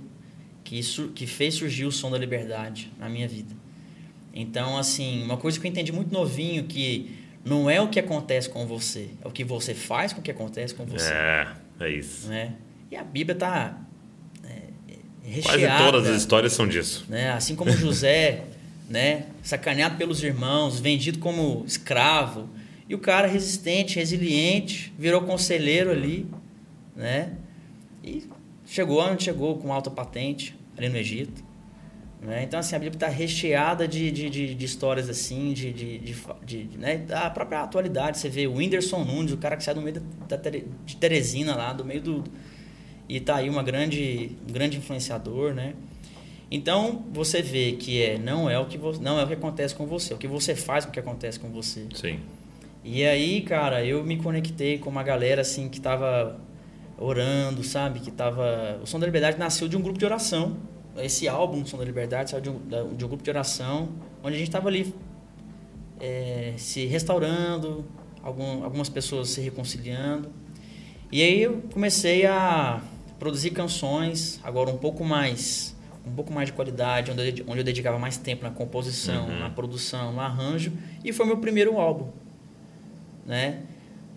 que, 0.67 0.81
que 1.15 1.25
fez 1.25 1.55
surgir 1.55 1.85
o 1.85 1.91
som 1.91 2.11
da 2.11 2.17
liberdade 2.17 2.91
na 2.99 3.07
minha 3.07 3.25
vida. 3.27 3.55
Então, 4.33 4.77
assim, 4.77 5.23
uma 5.23 5.37
coisa 5.37 5.57
que 5.57 5.65
eu 5.65 5.71
entendi 5.71 5.93
muito 5.93 6.13
novinho, 6.13 6.65
que 6.65 7.15
não 7.45 7.69
é 7.69 7.79
o 7.79 7.87
que 7.87 7.97
acontece 7.97 8.49
com 8.49 8.67
você, 8.67 9.07
é 9.23 9.27
o 9.27 9.31
que 9.31 9.45
você 9.45 9.73
faz 9.73 10.11
com 10.11 10.19
o 10.19 10.21
que 10.23 10.29
acontece 10.29 10.75
com 10.75 10.85
você. 10.85 11.09
É, 11.09 11.47
é 11.79 11.89
isso. 11.89 12.27
Né? 12.27 12.53
E 12.91 12.97
a 12.97 13.03
Bíblia 13.03 13.33
está 13.33 13.79
é, 14.43 14.61
Quase 15.41 15.57
recheada. 15.57 15.85
todas 15.85 16.07
as 16.09 16.17
histórias 16.17 16.51
são 16.51 16.67
disso. 16.67 17.05
né? 17.07 17.31
Assim 17.31 17.55
como 17.55 17.71
José, 17.71 18.43
né? 18.89 19.27
Sacaneado 19.41 19.95
pelos 19.95 20.21
irmãos, 20.21 20.81
vendido 20.81 21.19
como 21.19 21.63
escravo. 21.65 22.49
E 22.89 22.93
o 22.93 22.99
cara 22.99 23.25
resistente, 23.27 23.95
resiliente, 23.95 24.93
virou 24.99 25.21
conselheiro 25.21 25.91
ali, 25.91 26.25
né? 26.95 27.31
E 28.03 28.23
chegou 28.67 29.01
onde 29.01 29.23
chegou 29.23 29.57
com 29.57 29.73
alta 29.73 29.89
patente, 29.89 30.55
ali 30.77 30.89
no 30.89 30.97
Egito. 30.97 31.43
Né? 32.21 32.43
Então, 32.43 32.59
assim, 32.59 32.75
a 32.75 32.79
Bíblia 32.79 32.97
está 32.97 33.07
recheada 33.07 33.87
de, 33.87 34.11
de, 34.11 34.29
de, 34.29 34.55
de 34.55 34.65
histórias 34.65 35.07
assim, 35.09 35.53
de, 35.53 35.71
de, 35.71 35.99
de, 36.45 36.77
né? 36.77 36.97
da 36.97 37.29
própria 37.29 37.61
atualidade. 37.61 38.17
Você 38.17 38.27
vê 38.27 38.47
o 38.47 38.55
Whindersson 38.55 39.03
Nunes, 39.03 39.31
o 39.31 39.37
cara 39.37 39.55
que 39.55 39.63
sai 39.63 39.73
do 39.75 39.81
meio 39.81 39.99
da, 40.27 40.35
da 40.35 40.49
de 40.49 40.97
Teresina 40.97 41.55
lá, 41.55 41.73
do 41.73 41.85
meio 41.85 42.01
do... 42.01 42.23
E 43.07 43.19
tá 43.19 43.37
aí 43.37 43.49
uma 43.49 43.63
grande, 43.63 44.31
um 44.49 44.51
grande 44.51 44.77
influenciador, 44.77 45.53
né? 45.53 45.75
Então, 46.49 47.05
você 47.13 47.41
vê 47.41 47.73
que 47.73 48.01
é, 48.01 48.17
não, 48.17 48.49
é 48.49 48.57
o 48.57 48.65
que 48.65 48.77
vo- 48.77 48.99
não 48.99 49.19
é 49.19 49.23
o 49.23 49.27
que 49.27 49.33
acontece 49.33 49.75
com 49.75 49.85
você, 49.85 50.13
é 50.13 50.15
o 50.15 50.19
que 50.19 50.27
você 50.27 50.55
faz 50.55 50.85
com 50.85 50.89
o 50.89 50.93
que 50.93 50.99
acontece 50.99 51.39
com 51.39 51.49
você. 51.49 51.85
Sim. 51.93 52.19
E 52.83 53.05
aí, 53.05 53.41
cara, 53.41 53.85
eu 53.85 54.03
me 54.03 54.17
conectei 54.17 54.77
com 54.77 54.89
uma 54.89 55.03
galera 55.03 55.41
assim 55.41 55.69
que 55.69 55.79
tava 55.79 56.39
orando, 56.97 57.63
sabe? 57.63 57.99
Que 57.99 58.11
tava. 58.11 58.79
O 58.81 58.85
Som 58.87 58.99
da 58.99 59.05
Liberdade 59.05 59.37
nasceu 59.37 59.67
de 59.67 59.77
um 59.77 59.81
grupo 59.81 59.97
de 59.99 60.05
oração. 60.05 60.57
Esse 60.97 61.27
álbum, 61.27 61.65
Som 61.65 61.77
da 61.77 61.85
Liberdade, 61.85 62.31
saiu 62.31 62.41
de 62.41 62.49
um, 62.49 62.59
de 62.95 63.05
um 63.05 63.07
grupo 63.07 63.23
de 63.23 63.29
oração, 63.29 63.89
onde 64.23 64.35
a 64.35 64.39
gente 64.39 64.49
tava 64.49 64.67
ali 64.67 64.93
é, 65.99 66.53
se 66.57 66.85
restaurando, 66.85 67.85
algum, 68.23 68.63
algumas 68.63 68.89
pessoas 68.89 69.29
se 69.29 69.41
reconciliando. 69.41 70.29
E 71.11 71.21
aí 71.21 71.41
eu 71.43 71.61
comecei 71.73 72.25
a 72.25 72.81
produzir 73.19 73.51
canções, 73.51 74.39
agora 74.43 74.69
um 74.69 74.77
pouco 74.77 75.03
mais 75.03 75.75
um 76.05 76.11
pouco 76.15 76.31
mais 76.31 76.47
de 76.47 76.53
qualidade, 76.53 77.11
onde 77.11 77.19
eu, 77.19 77.25
dedi- 77.25 77.43
onde 77.45 77.57
eu 77.59 77.63
dedicava 77.65 77.99
mais 77.99 78.15
tempo 78.15 78.41
na 78.43 78.49
composição, 78.49 79.27
Uhum. 79.27 79.39
na 79.39 79.49
produção, 79.49 80.13
no 80.13 80.21
arranjo, 80.21 80.71
e 81.03 81.11
foi 81.11 81.25
meu 81.25 81.35
primeiro 81.37 81.77
álbum, 81.77 82.07
né? 83.25 83.63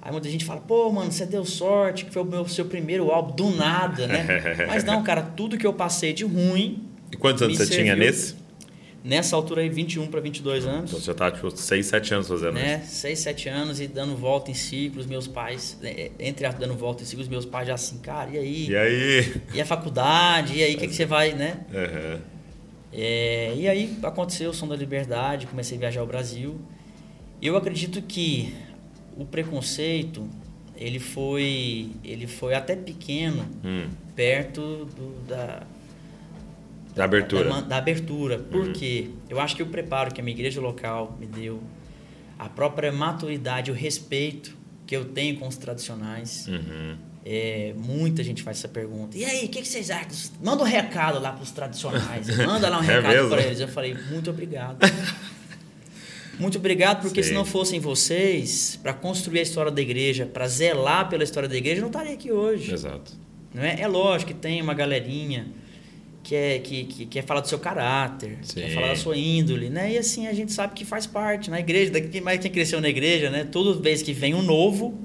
Aí 0.02 0.10
muita 0.10 0.28
gente 0.30 0.44
fala, 0.44 0.60
pô, 0.60 0.90
mano, 0.90 1.12
você 1.12 1.26
deu 1.26 1.44
sorte, 1.44 2.06
que 2.06 2.10
foi 2.10 2.22
o 2.22 2.24
meu 2.24 2.48
seu 2.48 2.64
primeiro 2.64 3.10
álbum, 3.10 3.34
do 3.36 3.50
nada, 3.50 4.06
né? 4.06 4.26
Mas 4.66 4.82
não, 4.84 5.02
cara, 5.02 5.20
tudo 5.22 5.58
que 5.58 5.66
eu 5.66 5.74
passei 5.74 6.12
de 6.12 6.24
ruim, 6.24 6.88
E 7.12 7.16
quantos 7.16 7.42
anos 7.42 7.58
você 7.58 7.66
tinha 7.66 7.86
serviu. 7.94 8.04
nesse? 8.06 8.34
Nessa 9.02 9.34
altura 9.34 9.62
aí, 9.62 9.68
21 9.70 10.06
para 10.08 10.20
22 10.20 10.66
anos. 10.66 10.90
Então 10.90 11.00
você 11.00 11.06
já 11.06 11.14
tá, 11.14 11.30
tipo, 11.30 11.50
6, 11.50 11.86
7 11.86 12.12
anos 12.14 12.28
fazendo 12.28 12.52
né? 12.52 12.82
isso. 12.84 12.96
6, 12.96 13.18
7 13.18 13.48
anos 13.48 13.80
e 13.80 13.86
dando 13.86 14.14
volta 14.14 14.50
em 14.50 14.54
ciclos, 14.54 15.06
meus 15.06 15.26
pais, 15.26 15.78
né, 15.80 16.10
entre 16.18 16.44
a- 16.46 16.52
dando 16.52 16.74
volta 16.74 17.02
em 17.02 17.06
ciclos, 17.06 17.26
meus 17.26 17.46
pais 17.46 17.66
já 17.68 17.74
assim, 17.74 17.96
cara, 17.98 18.28
e 18.30 18.38
aí? 18.38 18.68
E 18.68 18.76
aí? 18.76 19.34
E 19.54 19.60
a 19.60 19.64
faculdade? 19.64 20.54
E 20.58 20.62
aí, 20.62 20.74
o 20.74 20.78
que, 20.78 20.86
que 20.86 20.94
você 20.94 21.06
vai, 21.06 21.32
né? 21.32 21.60
Aham. 21.72 22.20
É, 22.92 23.54
e 23.56 23.68
aí 23.68 23.96
aconteceu 24.02 24.50
o 24.50 24.54
Som 24.54 24.66
da 24.68 24.76
Liberdade, 24.76 25.46
comecei 25.46 25.76
a 25.76 25.80
viajar 25.80 26.00
ao 26.00 26.06
Brasil. 26.06 26.60
E 27.40 27.46
eu 27.46 27.56
acredito 27.56 28.02
que 28.02 28.52
o 29.22 29.26
preconceito, 29.26 30.28
ele 30.76 30.98
foi, 30.98 31.90
ele 32.02 32.26
foi 32.26 32.54
até 32.54 32.74
pequeno, 32.74 33.46
Hum. 33.64 33.88
perto 34.16 34.86
do- 34.96 35.20
da, 35.28 35.62
Da 36.94 37.04
abertura. 37.04 37.48
da, 37.48 37.60
da 37.60 37.76
abertura. 37.76 38.38
Por 38.38 38.72
quê? 38.72 39.10
Eu 39.28 39.38
acho 39.40 39.54
que 39.56 39.62
o 39.62 39.66
preparo 39.66 40.12
que 40.12 40.20
a 40.20 40.24
minha 40.24 40.34
igreja 40.34 40.60
local 40.60 41.16
me 41.20 41.26
deu, 41.26 41.60
a 42.38 42.48
própria 42.48 42.90
maturidade, 42.90 43.70
o 43.70 43.74
respeito 43.74 44.56
que 44.86 44.96
eu 44.96 45.04
tenho 45.04 45.38
com 45.38 45.46
os 45.46 45.56
tradicionais. 45.56 46.46
Uhum. 46.48 46.96
É, 47.24 47.74
muita 47.76 48.24
gente 48.24 48.42
faz 48.42 48.56
essa 48.58 48.68
pergunta. 48.68 49.16
E 49.16 49.24
aí, 49.26 49.44
o 49.44 49.48
que, 49.50 49.60
que 49.60 49.68
vocês 49.68 49.90
acham? 49.90 50.08
Manda 50.42 50.62
um 50.62 50.66
recado 50.66 51.20
lá 51.20 51.30
para 51.32 51.42
os 51.42 51.50
tradicionais. 51.50 52.26
Manda 52.38 52.68
lá 52.70 52.80
um 52.80 52.82
É 52.82 52.86
recado 52.86 53.08
mesmo? 53.12 53.28
para 53.28 53.42
eles. 53.42 53.60
Eu 53.60 53.68
falei, 53.68 53.94
muito 54.10 54.30
obrigado. 54.30 54.78
muito 56.40 56.58
obrigado, 56.58 57.02
porque 57.02 57.22
Sim. 57.22 57.28
se 57.28 57.34
não 57.34 57.44
fossem 57.44 57.78
vocês, 57.78 58.78
para 58.82 58.94
construir 58.94 59.40
a 59.40 59.42
história 59.42 59.70
da 59.70 59.80
igreja, 59.80 60.24
para 60.24 60.48
zelar 60.48 61.08
pela 61.08 61.22
história 61.22 61.48
da 61.48 61.56
igreja, 61.56 61.76
eu 61.76 61.82
não 61.82 61.88
estaria 61.88 62.14
aqui 62.14 62.32
hoje. 62.32 62.72
Exato. 62.72 63.12
Não 63.54 63.62
é? 63.62 63.80
é 63.80 63.86
lógico 63.86 64.32
que 64.32 64.38
tem 64.38 64.62
uma 64.62 64.74
galerinha 64.74 65.46
que 66.22 66.34
é, 66.34 66.58
que, 66.58 66.84
que, 66.84 67.06
quer 67.06 67.24
falar 67.24 67.40
do 67.40 67.48
seu 67.48 67.58
caráter, 67.58 68.38
Sim. 68.42 68.60
quer 68.60 68.74
falar 68.74 68.88
da 68.88 68.96
sua 68.96 69.16
índole, 69.16 69.68
né? 69.68 69.92
E 69.92 69.98
assim 69.98 70.26
a 70.26 70.32
gente 70.32 70.52
sabe 70.52 70.74
que 70.74 70.84
faz 70.84 71.06
parte. 71.06 71.50
Na 71.50 71.60
igreja, 71.60 71.90
daqui 71.90 72.20
mais 72.20 72.40
quem 72.40 72.50
cresceu 72.50 72.80
na 72.80 72.88
igreja, 72.88 73.30
né? 73.30 73.44
Toda 73.44 73.80
vez 73.80 74.02
que 74.02 74.12
vem 74.12 74.34
um 74.34 74.42
novo, 74.42 74.98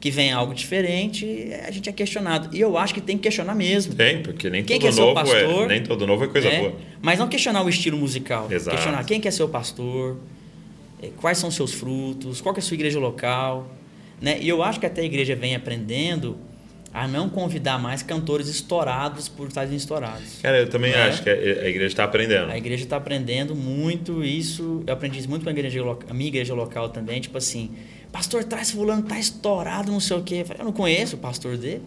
que 0.00 0.10
vem 0.10 0.32
algo 0.32 0.54
diferente, 0.54 1.50
a 1.66 1.70
gente 1.70 1.88
é 1.88 1.92
questionado. 1.92 2.54
E 2.56 2.60
eu 2.60 2.76
acho 2.76 2.94
que 2.94 3.00
tem 3.00 3.16
que 3.16 3.24
questionar 3.24 3.54
mesmo. 3.54 3.94
Tem, 3.94 4.22
porque 4.22 4.48
nem 4.48 4.64
Quem 4.64 4.78
todo 4.78 4.82
que 4.82 4.88
é 4.88 4.92
seu 4.92 5.04
novo 5.04 5.14
pastor? 5.14 5.64
é. 5.64 5.66
Nem 5.66 5.82
todo 5.82 6.06
novo 6.06 6.24
é 6.24 6.28
coisa 6.28 6.48
né? 6.48 6.58
boa. 6.60 6.76
Mas 7.02 7.18
não 7.18 7.28
questionar 7.28 7.62
o 7.62 7.68
estilo 7.68 7.98
musical. 7.98 8.50
Exato. 8.50 8.76
Questionar 8.76 9.04
quem 9.04 9.20
que 9.20 9.28
é 9.28 9.30
seu 9.30 9.48
pastor, 9.48 10.16
quais 11.18 11.38
são 11.38 11.50
seus 11.50 11.72
frutos, 11.72 12.40
qual 12.40 12.54
que 12.54 12.60
é 12.60 12.62
a 12.62 12.64
sua 12.64 12.74
igreja 12.74 12.98
local. 12.98 13.70
Né? 14.20 14.38
E 14.40 14.48
eu 14.48 14.62
acho 14.62 14.80
que 14.80 14.86
até 14.86 15.02
a 15.02 15.04
igreja 15.04 15.34
vem 15.36 15.54
aprendendo 15.54 16.36
a 16.92 17.06
não 17.06 17.28
convidar 17.28 17.78
mais 17.78 18.02
cantores 18.02 18.48
estourados 18.48 19.28
por 19.28 19.48
estarem 19.48 19.76
estourados. 19.76 20.38
Cara, 20.40 20.58
eu 20.60 20.70
também 20.70 20.92
Né? 20.92 21.02
acho 21.02 21.22
que 21.22 21.28
a 21.28 21.32
a 21.34 21.68
igreja 21.68 21.86
está 21.86 22.04
aprendendo. 22.04 22.50
A 22.50 22.56
igreja 22.56 22.84
está 22.84 22.96
aprendendo 22.96 23.54
muito 23.54 24.24
isso. 24.24 24.82
Eu 24.86 24.94
aprendi 24.94 25.18
isso 25.18 25.28
muito 25.28 25.42
com 25.42 25.50
a, 25.50 25.52
igreja, 25.52 25.80
a 26.08 26.14
minha 26.14 26.28
igreja 26.28 26.54
local 26.54 26.88
também. 26.88 27.20
Tipo 27.20 27.36
assim, 27.36 27.70
pastor, 28.10 28.44
traz 28.44 28.70
fulano, 28.70 29.02
tá 29.02 29.18
estourado, 29.18 29.92
não 29.92 30.00
sei 30.00 30.16
o 30.16 30.22
quê. 30.22 30.36
Eu, 30.36 30.46
falei, 30.46 30.62
eu 30.62 30.64
não 30.64 30.72
conheço 30.72 31.16
o 31.16 31.18
pastor 31.18 31.58
dele. 31.58 31.82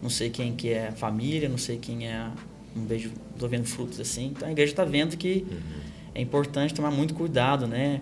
Não 0.00 0.08
sei 0.08 0.30
quem 0.30 0.54
que 0.54 0.70
é 0.70 0.88
a 0.88 0.92
família, 0.92 1.48
não 1.48 1.58
sei 1.58 1.76
quem 1.76 2.08
é... 2.08 2.14
a- 2.14 2.32
Não 2.74 2.86
vejo, 2.86 3.10
tô 3.38 3.46
vendo 3.46 3.66
frutos 3.66 4.00
assim. 4.00 4.32
Então 4.34 4.48
a 4.48 4.50
igreja 4.52 4.72
está 4.72 4.82
vendo 4.84 5.14
que 5.16 5.44
é 6.14 6.22
importante 6.22 6.72
tomar 6.72 6.90
muito 6.90 7.12
cuidado, 7.12 7.66
né? 7.66 8.00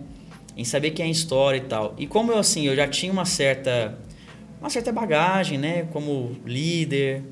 Em 0.57 0.63
saber 0.65 0.91
quem 0.91 1.05
é 1.05 1.07
a 1.07 1.11
história 1.11 1.57
e 1.57 1.61
tal. 1.61 1.95
E 1.97 2.05
como 2.07 2.31
eu, 2.31 2.37
assim, 2.37 2.67
eu 2.67 2.75
já 2.75 2.87
tinha 2.87 3.11
uma 3.11 3.25
certa... 3.25 3.97
Uma 4.59 4.69
certa 4.69 4.91
bagagem, 4.91 5.57
né? 5.57 5.87
Como 5.91 6.35
líder, 6.45 7.23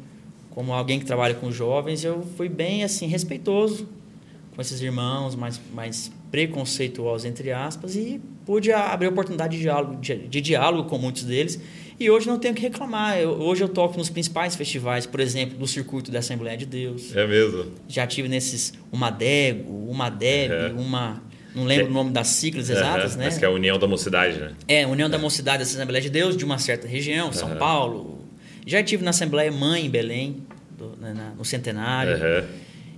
como 0.49 0.73
alguém 0.73 0.97
que 0.99 1.05
trabalha 1.05 1.35
com 1.35 1.51
jovens, 1.51 2.03
eu 2.03 2.23
fui 2.35 2.49
bem, 2.49 2.83
assim, 2.83 3.05
respeitoso 3.05 3.87
com 4.55 4.59
esses 4.61 4.81
irmãos 4.81 5.35
mais, 5.35 5.61
mais 5.73 6.11
preconceituosos, 6.31 7.25
entre 7.25 7.51
aspas, 7.51 7.95
e 7.95 8.19
pude 8.47 8.71
a- 8.71 8.91
abrir 8.91 9.07
oportunidade 9.07 9.55
de 9.55 9.61
diálogo, 9.61 9.95
de, 10.01 10.15
de 10.27 10.41
diálogo 10.41 10.89
com 10.89 10.97
muitos 10.97 11.23
deles. 11.23 11.59
E 11.99 12.09
hoje 12.09 12.27
não 12.27 12.39
tenho 12.39 12.55
que 12.55 12.61
reclamar. 12.63 13.19
Eu- 13.19 13.31
hoje 13.39 13.63
eu 13.63 13.69
toco 13.69 13.97
nos 13.97 14.09
principais 14.09 14.55
festivais, 14.55 15.05
por 15.05 15.19
exemplo, 15.19 15.55
do 15.57 15.67
circuito 15.67 16.09
da 16.11 16.19
Assembleia 16.19 16.57
de 16.57 16.65
Deus. 16.65 17.15
É 17.15 17.27
mesmo. 17.27 17.71
Já 17.87 18.07
tive 18.07 18.27
nesses 18.27 18.73
uma 18.91 19.11
Dego, 19.11 19.71
uma 19.87 20.09
Deb, 20.09 20.73
Uhum. 20.75 20.81
uma. 20.81 21.21
Não 21.59 21.65
lembro 21.65 21.85
Que- 21.85 21.91
o 21.91 21.93
nome 21.93 22.11
das 22.11 22.27
siglas 22.27 22.69
exatas, 22.69 23.11
Aham, 23.11 23.19
né? 23.19 23.25
Mas 23.25 23.37
que 23.37 23.45
é 23.45 23.47
a 23.47 23.51
união 23.51 23.77
da 23.77 23.87
mocidade, 23.87 24.39
né? 24.39 24.51
É, 24.67 24.87
União 24.87 25.09
da 25.09 25.17
Mocidade 25.17 25.57
da 25.59 25.63
Assembleia 25.63 26.01
de 26.01 26.09
Deus, 26.09 26.35
de 26.37 26.43
uma 26.45 26.57
certa 26.57 26.87
região, 26.87 27.31
São. 27.31 27.55
Paulo. 27.57 28.19
Já 28.65 28.79
estive 28.79 29.03
na 29.03 29.09
Assembleia 29.11 29.51
Mãe 29.51 29.85
em 29.85 29.89
Belém, 29.89 30.37
do- 30.77 30.95
na- 30.99 31.13
na- 31.13 31.29
no 31.31 31.43
Centenário. 31.45 32.17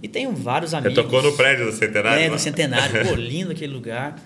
E 0.03 0.07
tenho 0.07 0.31
vários 0.33 0.71
Você 0.71 0.77
amigos. 0.77 0.95
tocou 0.95 1.21
no 1.21 1.31
prédio 1.33 1.65
do 1.65 1.71
centenário? 1.71 2.23
É, 2.23 2.27
no 2.29 2.39
Centenário. 2.39 3.05
Pô, 3.07 3.13
lindo 3.15 3.51
aquele 3.51 3.71
lugar. 3.71 4.19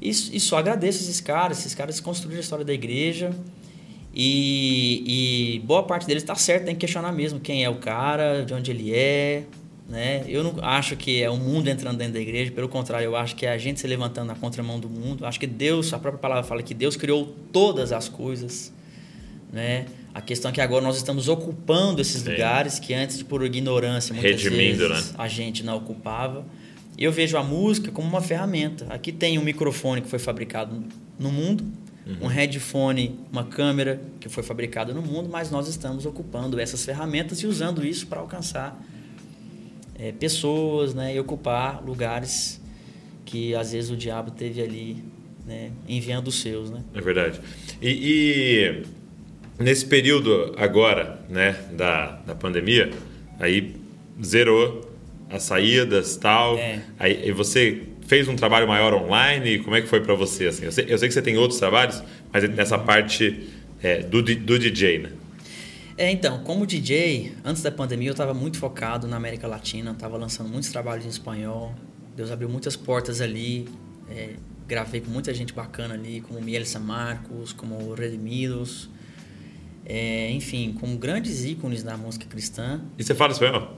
E, 0.00 0.10
e 0.10 0.40
só 0.40 0.58
agradeço 0.58 1.02
esses 1.02 1.20
caras. 1.20 1.58
Esses 1.58 1.74
caras 1.74 1.98
construíram 2.00 2.38
a 2.38 2.42
história 2.42 2.64
da 2.64 2.72
igreja. 2.72 3.30
E, 4.14 5.54
e 5.56 5.58
boa 5.60 5.82
parte 5.82 6.06
deles 6.06 6.22
está 6.22 6.34
certo, 6.34 6.66
tem 6.66 6.74
que 6.74 6.80
questionar 6.82 7.12
mesmo 7.12 7.40
quem 7.40 7.64
é 7.64 7.70
o 7.70 7.76
cara, 7.76 8.44
de 8.44 8.52
onde 8.52 8.70
ele 8.70 8.94
é. 8.94 9.44
Né? 9.92 10.24
Eu 10.26 10.42
não 10.42 10.54
acho 10.62 10.96
que 10.96 11.22
é 11.22 11.28
o 11.28 11.36
mundo 11.36 11.68
entrando 11.68 11.98
dentro 11.98 12.14
da 12.14 12.20
igreja, 12.20 12.50
pelo 12.50 12.66
contrário, 12.66 13.04
eu 13.04 13.14
acho 13.14 13.36
que 13.36 13.44
é 13.44 13.52
a 13.52 13.58
gente 13.58 13.78
se 13.78 13.86
levantando 13.86 14.28
na 14.28 14.34
contramão 14.34 14.80
do 14.80 14.88
mundo. 14.88 15.24
Eu 15.24 15.28
acho 15.28 15.38
que 15.38 15.46
Deus, 15.46 15.92
a 15.92 15.98
própria 15.98 16.18
palavra 16.18 16.44
fala 16.44 16.62
que 16.62 16.72
Deus 16.72 16.96
criou 16.96 17.26
todas 17.52 17.92
as 17.92 18.08
coisas. 18.08 18.72
Né? 19.52 19.84
A 20.14 20.22
questão 20.22 20.50
é 20.50 20.54
que 20.54 20.62
agora 20.62 20.82
nós 20.82 20.96
estamos 20.96 21.28
ocupando 21.28 22.00
esses 22.00 22.22
Sim. 22.22 22.30
lugares 22.30 22.78
que 22.78 22.94
antes, 22.94 23.22
por 23.22 23.44
ignorância, 23.44 24.14
muitas 24.14 24.42
Redimindo, 24.42 24.88
vezes 24.88 25.10
né? 25.10 25.16
a 25.18 25.28
gente 25.28 25.62
não 25.62 25.76
ocupava. 25.76 26.46
Eu 26.96 27.12
vejo 27.12 27.36
a 27.36 27.42
música 27.42 27.92
como 27.92 28.08
uma 28.08 28.22
ferramenta. 28.22 28.86
Aqui 28.88 29.12
tem 29.12 29.38
um 29.38 29.42
microfone 29.42 30.00
que 30.00 30.08
foi 30.08 30.18
fabricado 30.18 30.82
no 31.18 31.30
mundo, 31.30 31.66
Uhum. 32.04 32.16
um 32.22 32.26
headphone, 32.26 33.20
uma 33.30 33.44
câmera 33.44 34.00
que 34.18 34.28
foi 34.28 34.42
fabricada 34.42 34.92
no 34.92 35.00
mundo, 35.00 35.28
mas 35.30 35.52
nós 35.52 35.68
estamos 35.68 36.04
ocupando 36.04 36.58
essas 36.58 36.84
ferramentas 36.84 37.38
e 37.42 37.46
usando 37.46 37.86
isso 37.86 38.08
para 38.08 38.18
alcançar 38.18 38.82
eh, 40.02 40.12
pessoas 40.12 40.94
né, 40.94 41.14
e 41.14 41.20
ocupar 41.20 41.80
lugares 41.84 42.60
que 43.24 43.54
às 43.54 43.70
vezes 43.70 43.88
o 43.88 43.96
diabo 43.96 44.32
teve 44.32 44.60
ali 44.60 45.04
né, 45.46 45.70
enviando 45.88 46.26
os 46.26 46.40
seus. 46.40 46.70
Né? 46.70 46.82
É 46.92 47.00
verdade. 47.00 47.40
E, 47.80 48.82
e 49.60 49.62
nesse 49.62 49.86
período 49.86 50.54
agora, 50.58 51.20
né, 51.28 51.56
da, 51.72 52.20
da 52.26 52.34
pandemia, 52.34 52.90
aí 53.38 53.76
zerou 54.22 54.90
as 55.30 55.44
saídas 55.44 56.16
tal. 56.16 56.58
É. 56.58 56.82
Aí 56.98 57.28
e 57.28 57.30
você 57.30 57.82
fez 58.04 58.26
um 58.26 58.34
trabalho 58.34 58.66
maior 58.66 58.92
online? 58.92 59.60
Como 59.60 59.76
é 59.76 59.80
que 59.80 59.86
foi 59.86 60.00
para 60.00 60.14
você? 60.14 60.48
Assim? 60.48 60.64
Eu, 60.64 60.72
sei, 60.72 60.86
eu 60.88 60.98
sei 60.98 61.06
que 61.06 61.14
você 61.14 61.22
tem 61.22 61.38
outros 61.38 61.60
trabalhos, 61.60 62.02
mas 62.32 62.48
nessa 62.50 62.76
parte 62.76 63.48
é, 63.80 64.00
do, 64.00 64.20
do 64.20 64.58
DJ, 64.58 64.98
né? 64.98 65.10
É, 65.96 66.10
então, 66.10 66.42
como 66.44 66.66
DJ, 66.66 67.34
antes 67.44 67.62
da 67.62 67.70
pandemia 67.70 68.08
eu 68.08 68.12
estava 68.12 68.32
muito 68.34 68.58
focado 68.58 69.06
na 69.06 69.16
América 69.16 69.46
Latina, 69.46 69.90
estava 69.92 70.16
lançando 70.16 70.48
muitos 70.48 70.70
trabalhos 70.70 71.04
em 71.04 71.08
espanhol. 71.08 71.74
Deus 72.16 72.30
abriu 72.30 72.48
muitas 72.48 72.76
portas 72.76 73.20
ali. 73.20 73.68
é, 74.10 74.30
gravei 74.66 75.00
com 75.02 75.10
muita 75.10 75.34
gente 75.34 75.52
bacana 75.52 75.94
ali, 75.94 76.20
como 76.22 76.40
Miel 76.40 76.64
San 76.64 76.80
Marcos, 76.80 77.52
como 77.52 77.92
Redimidos. 77.94 78.88
é, 79.84 80.30
enfim, 80.30 80.72
com 80.80 80.96
grandes 80.96 81.44
ícones 81.44 81.82
da 81.82 81.96
música 81.96 82.24
cristã. 82.26 82.80
E 82.98 83.02
você 83.04 83.14
fala 83.14 83.32
espanhol? 83.32 83.74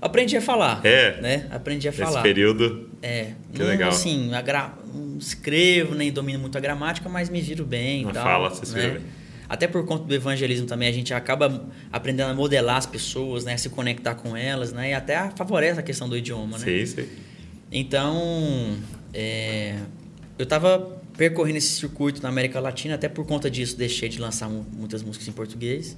Aprendi 0.00 0.36
a 0.36 0.40
falar. 0.40 0.80
É. 0.86 1.20
Né? 1.20 1.48
Aprendi 1.50 1.88
a 1.88 1.90
Nesse 1.90 2.02
falar. 2.02 2.22
período. 2.22 2.88
É, 3.02 3.32
Que 3.52 3.58
não, 3.58 3.66
legal. 3.66 3.88
assim, 3.90 4.32
a 4.32 4.40
gra... 4.40 4.72
não 4.94 5.18
escrevo, 5.18 5.94
nem 5.96 6.12
domino 6.12 6.38
muito 6.38 6.56
a 6.56 6.60
gramática, 6.60 7.08
mas 7.08 7.28
me 7.28 7.40
viro 7.40 7.64
bem 7.66 8.04
Na 8.04 8.12
tal. 8.12 8.22
fala, 8.24 8.50
você 8.50 8.64
se 8.64 8.74
né? 8.74 8.80
vira 8.80 8.92
bem. 9.00 9.02
Até 9.48 9.66
por 9.66 9.84
conta 9.86 10.04
do 10.04 10.14
evangelismo 10.14 10.66
também, 10.66 10.88
a 10.88 10.92
gente 10.92 11.14
acaba 11.14 11.66
aprendendo 11.90 12.30
a 12.30 12.34
modelar 12.34 12.76
as 12.76 12.86
pessoas, 12.86 13.44
né? 13.44 13.56
Se 13.56 13.68
conectar 13.70 14.14
com 14.14 14.36
elas, 14.36 14.72
né? 14.72 14.90
E 14.90 14.94
até 14.94 15.30
favorece 15.36 15.80
a 15.80 15.82
questão 15.82 16.08
do 16.08 16.16
idioma, 16.16 16.58
né? 16.58 16.64
Sim, 16.64 16.86
sim. 16.86 17.08
Então, 17.72 18.76
é, 19.14 19.76
eu 20.38 20.42
estava 20.44 20.98
percorrendo 21.16 21.58
esse 21.58 21.68
circuito 21.80 22.22
na 22.22 22.28
América 22.28 22.60
Latina, 22.60 22.94
até 22.94 23.08
por 23.08 23.26
conta 23.26 23.50
disso 23.50 23.76
deixei 23.76 24.08
de 24.08 24.18
lançar 24.20 24.48
mu- 24.48 24.66
muitas 24.76 25.02
músicas 25.02 25.26
em 25.28 25.32
português. 25.32 25.96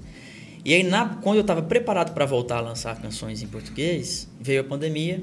E 0.65 0.73
aí, 0.75 0.83
na- 0.83 1.19
quando 1.23 1.37
eu 1.37 1.41
estava 1.43 1.63
preparado 1.63 2.13
para 2.15 2.25
voltar 2.27 2.59
a 2.59 2.61
lançar 2.61 3.01
canções 3.01 3.43
em 3.43 3.47
português, 3.47 4.29
veio 4.41 4.61
a 4.61 4.65
pandemia 4.65 5.23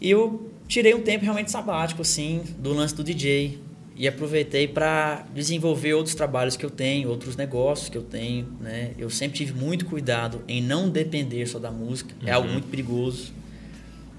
e 0.00 0.10
eu 0.10 0.50
tirei 0.68 0.94
um 0.94 1.00
tempo 1.00 1.24
realmente 1.24 1.50
sabático, 1.50 2.02
assim, 2.02 2.42
do 2.58 2.72
lance 2.72 2.94
do 2.94 3.02
DJ. 3.04 3.58
E 3.96 4.08
aproveitei 4.08 4.66
para 4.66 5.24
desenvolver 5.32 5.94
outros 5.94 6.14
trabalhos 6.16 6.56
que 6.56 6.64
eu 6.66 6.70
tenho, 6.70 7.08
outros 7.08 7.36
negócios 7.36 7.88
que 7.88 7.96
eu 7.96 8.02
tenho, 8.02 8.48
né? 8.60 8.90
Eu 8.98 9.08
sempre 9.08 9.38
tive 9.38 9.52
muito 9.52 9.86
cuidado 9.86 10.42
em 10.48 10.60
não 10.60 10.90
depender 10.90 11.46
só 11.46 11.60
da 11.60 11.70
música. 11.70 12.12
É 12.26 12.32
algo 12.32 12.48
muito 12.48 12.66
perigoso, 12.66 13.32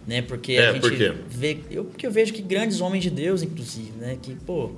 né? 0.07 0.21
Porque 0.21 0.53
É, 0.53 0.69
a 0.69 0.73
gente 0.73 0.81
por 0.81 0.91
vê, 1.27 1.57
eu 1.69 1.83
porque 1.85 2.07
eu 2.07 2.11
vejo 2.11 2.31
que 2.31 2.41
grandes 2.41 2.79
homens 2.79 3.03
de 3.03 3.09
Deus, 3.09 3.43
inclusive, 3.43 3.91
né, 3.99 4.17
que 4.21 4.33
pô, 4.35 4.71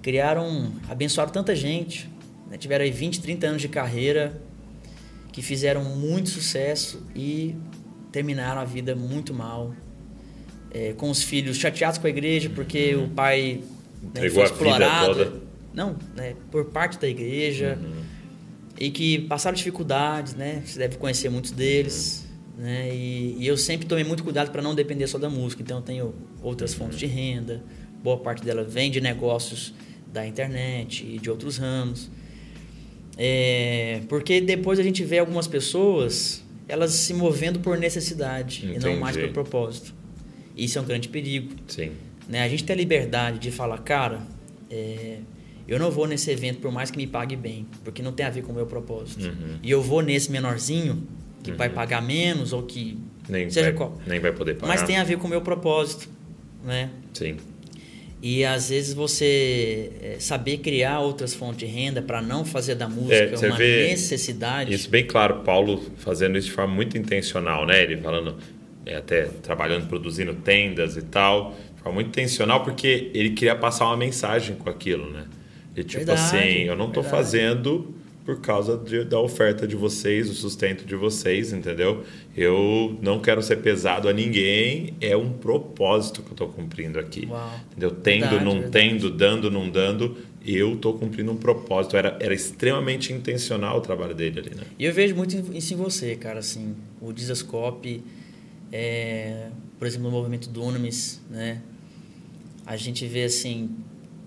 criaram, 0.00 0.72
abençoaram 0.88 1.32
tanta 1.32 1.56
gente, 1.56 2.08
né? 2.48 2.56
tiveram 2.56 2.84
aí 2.84 2.92
20, 2.92 3.20
30 3.20 3.46
anos 3.48 3.62
de 3.62 3.68
carreira, 3.68 4.40
que 5.32 5.42
fizeram 5.42 5.82
muito 5.82 6.28
sucesso 6.30 7.02
e 7.16 7.56
terminaram 8.12 8.60
a 8.60 8.64
vida 8.64 8.94
muito 8.94 9.34
mal. 9.34 9.74
é, 10.70 10.92
com 10.92 11.08
os 11.08 11.22
filhos 11.22 11.56
chateados 11.56 11.98
com 11.98 12.06
a 12.06 12.10
igreja 12.10 12.50
porque 12.50 12.94
o 12.96 13.08
pai 13.08 13.60
né, 14.04 14.26
Entregou 14.26 14.34
foi 14.34 14.42
a 14.42 14.46
vida 14.46 14.84
explorado. 14.86 15.06
toda. 15.14 15.32
Não, 15.72 15.96
né, 16.14 16.34
por 16.50 16.66
parte 16.66 16.98
da 16.98 17.08
igreja. 17.08 17.78
E 18.78 18.90
que 18.90 19.20
passaram 19.20 19.56
dificuldades, 19.56 20.34
né? 20.34 20.62
Você 20.64 20.78
deve 20.78 20.96
conhecer 20.96 21.28
muitos 21.28 21.52
deles. 21.52 22.26
Né? 22.56 22.94
E, 22.94 23.36
e 23.38 23.46
eu 23.46 23.56
sempre 23.56 23.86
tomei 23.86 24.04
muito 24.04 24.22
cuidado 24.22 24.50
para 24.50 24.62
não 24.62 24.74
depender 24.74 25.06
só 25.06 25.18
da 25.18 25.28
música. 25.30 25.62
Então 25.62 25.78
eu 25.78 25.82
tenho 25.82 26.14
outras 26.42 26.74
fontes 26.74 26.98
de 26.98 27.06
renda. 27.06 27.62
Boa 28.02 28.18
parte 28.18 28.44
dela 28.44 28.64
vem 28.64 28.90
de 28.90 29.00
negócios 29.00 29.74
da 30.12 30.26
internet 30.26 31.04
e 31.04 31.18
de 31.18 31.30
outros 31.30 31.56
ramos. 31.56 32.10
É, 33.16 34.00
porque 34.08 34.40
depois 34.40 34.78
a 34.78 34.82
gente 34.82 35.04
vê 35.04 35.18
algumas 35.18 35.46
pessoas 35.46 36.44
elas 36.66 36.92
se 36.92 37.12
movendo 37.12 37.60
por 37.60 37.76
necessidade 37.78 38.66
e 38.74 38.78
não 38.78 38.96
mais 38.96 39.16
por 39.16 39.22
Entendi. 39.24 39.34
propósito. 39.34 39.94
Isso 40.56 40.78
é 40.78 40.80
um 40.80 40.84
grande 40.84 41.08
perigo. 41.08 41.54
Sim. 41.66 41.92
Né? 42.28 42.42
A 42.42 42.48
gente 42.48 42.64
tem 42.64 42.74
a 42.74 42.76
liberdade 42.76 43.38
de 43.38 43.50
falar, 43.50 43.78
cara, 43.78 44.20
é, 44.70 45.18
eu 45.66 45.78
não 45.78 45.90
vou 45.90 46.06
nesse 46.06 46.30
evento 46.30 46.58
por 46.58 46.70
mais 46.70 46.90
que 46.90 46.96
me 46.96 47.06
pague 47.06 47.36
bem, 47.36 47.66
porque 47.82 48.02
não 48.02 48.12
tem 48.12 48.26
a 48.26 48.30
ver 48.30 48.42
com 48.42 48.52
o 48.52 48.54
meu 48.54 48.66
propósito. 48.66 49.24
Uhum. 49.26 49.58
E 49.62 49.70
eu 49.70 49.82
vou 49.82 50.02
nesse 50.02 50.30
menorzinho, 50.30 51.06
que 51.42 51.52
vai 51.52 51.68
pagar 51.68 52.00
menos 52.00 52.52
ou 52.52 52.62
que 52.62 52.98
Nem, 53.28 53.50
seja 53.50 53.66
vai, 53.66 53.74
qual. 53.74 53.98
nem 54.06 54.18
vai 54.18 54.32
poder 54.32 54.54
pagar. 54.54 54.68
Mas 54.68 54.82
tem 54.82 54.96
a 54.96 55.04
ver 55.04 55.18
com 55.18 55.26
o 55.26 55.30
meu 55.30 55.42
propósito, 55.42 56.08
né? 56.64 56.90
Sim. 57.12 57.36
E 58.22 58.42
às 58.42 58.70
vezes 58.70 58.94
você 58.94 59.92
é, 60.00 60.16
saber 60.18 60.56
criar 60.58 61.00
outras 61.00 61.34
fontes 61.34 61.58
de 61.58 61.66
renda 61.66 62.00
para 62.00 62.22
não 62.22 62.42
fazer 62.42 62.74
da 62.74 62.86
É, 62.86 62.88
música 62.88 63.36
você 63.36 63.48
uma 63.48 63.58
necessidade. 63.58 64.72
Isso 64.72 64.88
bem 64.88 65.06
claro, 65.06 65.40
Paulo 65.40 65.82
fazendo 65.98 66.38
isso 66.38 66.48
de 66.48 66.54
forma 66.54 66.74
muito 66.74 66.96
intencional, 66.96 67.66
né? 67.66 67.82
Ele 67.82 67.98
falando, 67.98 68.36
é, 68.86 68.96
até 68.96 69.24
trabalhando, 69.42 69.86
produzindo 69.86 70.32
tendas 70.32 70.96
e 70.96 71.02
tal, 71.02 71.54
forma 71.84 71.94
muito 71.94 72.08
intencional, 72.08 72.64
porque 72.64 73.10
ele 73.14 73.30
queria 73.30 73.54
passar 73.54 73.86
uma 73.86 73.96
mensagem 73.96 74.56
com 74.56 74.68
aquilo, 74.68 75.08
né? 75.10 75.24
E 75.76 75.82
tipo 75.84 76.04
Verdade, 76.04 76.20
assim, 76.20 76.58
eu 76.64 76.76
não 76.76 76.86
verdade. 76.86 77.08
fazendo 77.10 77.94
por 78.24 78.40
causa 78.40 78.78
de- 78.78 79.04
da 79.04 79.20
oferta 79.20 79.66
de 79.66 79.76
vocês, 79.76 80.28
do 80.28 80.34
sustento 80.34 80.86
de 80.86 80.94
vocês, 80.96 81.52
entendeu? 81.52 82.04
Eu 82.34 82.98
não 83.02 83.20
quero 83.20 83.42
ser 83.42 83.56
pesado 83.56 84.08
a 84.08 84.14
ninguém, 84.14 84.94
é 84.98 85.14
um 85.14 85.30
propósito 85.30 86.22
que 86.22 86.30
eu 86.30 86.34
tô 86.36 86.46
cumprindo 86.48 86.98
aqui. 86.98 87.26
Uau. 87.30 87.60
Entendeu? 87.72 87.90
Tendo, 87.90 88.20
Verdade, 88.22 88.44
não 88.44 88.52
verdade. 88.60 88.72
tendo, 88.72 89.10
dando, 89.10 89.50
não 89.50 89.68
dando, 89.68 90.16
eu 90.46 90.74
tô 90.76 90.94
cumprindo 90.94 91.32
um 91.32 91.36
propósito. 91.36 91.98
Era, 91.98 92.16
era 92.18 92.32
extremamente 92.32 93.12
intencional 93.12 93.76
o 93.76 93.80
trabalho 93.82 94.14
dele 94.14 94.40
ali, 94.40 94.54
né? 94.54 94.62
E 94.78 94.86
eu 94.86 94.92
vejo 94.94 95.14
muito 95.14 95.36
isso 95.54 95.74
em 95.74 95.76
você, 95.76 96.16
cara, 96.16 96.38
assim, 96.38 96.74
o 97.02 97.12
Dizascope, 97.12 98.02
é, 98.72 99.48
por 99.78 99.86
exemplo, 99.86 100.06
no 100.10 100.16
movimento 100.16 100.48
Dunamis, 100.48 101.20
né? 101.30 101.60
A 102.66 102.76
gente 102.76 103.06
vê 103.06 103.24
assim, 103.24 103.70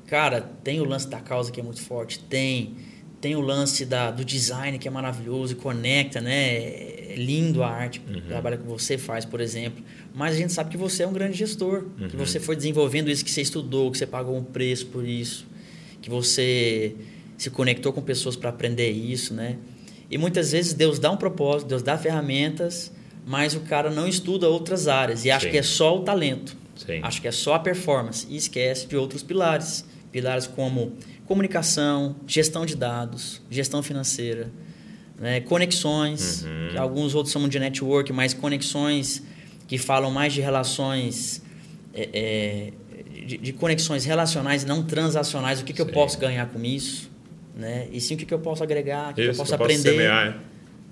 cara, 0.05 0.41
tem 0.63 0.79
o 0.79 0.85
lance 0.85 1.07
da 1.07 1.19
causa 1.19 1.51
que 1.51 1.59
é 1.59 1.63
muito 1.63 1.81
forte, 1.81 2.19
tem, 2.19 2.75
tem 3.19 3.35
o 3.35 3.41
lance 3.41 3.85
da, 3.85 4.11
do 4.11 4.23
design 4.23 4.77
que 4.77 4.87
é 4.87 4.91
maravilhoso 4.91 5.53
e 5.53 5.55
conecta, 5.55 6.21
né? 6.21 6.55
É 6.55 7.15
lindo 7.17 7.63
a 7.63 7.67
arte, 7.67 7.99
o 7.99 8.21
trabalho 8.21 8.59
que 8.59 8.67
você 8.67 8.97
faz, 8.97 9.25
por 9.25 9.41
exemplo. 9.41 9.83
Mas 10.13 10.35
a 10.35 10.37
gente 10.37 10.53
sabe 10.53 10.69
que 10.69 10.77
você 10.77 11.03
é 11.03 11.07
um 11.07 11.13
grande 11.13 11.35
gestor, 11.35 11.85
que 12.09 12.15
você 12.15 12.39
foi 12.39 12.55
desenvolvendo 12.55 13.09
isso, 13.09 13.25
que 13.25 13.31
você 13.31 13.41
estudou, 13.41 13.91
que 13.91 13.97
você 13.97 14.05
pagou 14.05 14.37
um 14.37 14.43
preço 14.43 14.85
por 14.87 15.07
isso, 15.07 15.47
que 16.01 16.09
você 16.09 16.95
se 17.37 17.49
conectou 17.49 17.91
com 17.91 18.01
pessoas 18.01 18.35
para 18.35 18.49
aprender 18.49 18.89
isso, 18.91 19.33
né? 19.33 19.57
E 20.09 20.17
muitas 20.17 20.51
vezes 20.51 20.73
Deus 20.73 20.99
dá 20.99 21.11
um 21.11 21.17
propósito, 21.17 21.67
Deus 21.67 21.83
dá 21.83 21.97
ferramentas, 21.97 22.91
mas 23.25 23.55
o 23.55 23.61
cara 23.61 23.89
não 23.89 24.07
estuda 24.07 24.47
outras 24.47 24.87
áreas 24.87 25.25
e 25.25 25.31
acha 25.31 25.47
Sim. 25.47 25.51
que 25.51 25.57
é 25.57 25.63
só 25.63 25.97
o 25.97 26.01
talento. 26.01 26.55
Sim. 26.85 26.99
Acha 27.03 27.19
que 27.21 27.27
é 27.27 27.31
só 27.31 27.55
a 27.55 27.59
performance 27.59 28.25
e 28.29 28.35
esquece 28.37 28.87
de 28.87 28.95
outros 28.95 29.23
pilares. 29.23 29.83
Pilares 30.11 30.47
como 30.47 30.93
comunicação, 31.25 32.15
gestão 32.25 32.65
de 32.65 32.75
dados, 32.75 33.41
gestão 33.51 33.83
financeira, 33.83 34.49
né? 35.19 35.41
conexões, 35.41 36.43
Uhum. 36.43 36.69
que 36.71 36.77
alguns 36.77 37.13
outros 37.13 37.33
chamam 37.33 37.49
de 37.49 37.59
network, 37.59 38.13
mas 38.13 38.33
conexões 38.33 39.21
que 39.67 39.77
falam 39.77 40.09
mais 40.09 40.31
de 40.31 40.39
relações, 40.39 41.43
é, 41.93 42.09
é, 42.13 42.73
de, 43.25 43.37
de 43.37 43.51
conexões 43.53 44.05
relacionais, 44.05 44.63
não 44.63 44.81
transacionais. 44.83 45.59
O 45.59 45.65
que, 45.65 45.73
que 45.73 45.81
eu 45.81 45.87
posso 45.87 46.17
ganhar 46.17 46.47
com 46.47 46.63
isso? 46.63 47.11
Né? 47.55 47.87
E 47.91 47.99
sim 47.99 48.13
o 48.15 48.17
que, 48.17 48.25
que 48.25 48.33
eu 48.33 48.39
posso 48.39 48.63
agregar, 48.63 49.11
o 49.11 49.13
que, 49.13 49.21
que 49.23 49.27
eu 49.27 49.35
posso 49.35 49.53
eu 49.53 49.57
posso 49.57 49.71
aprender. 49.71 49.89
semear, 49.91 50.37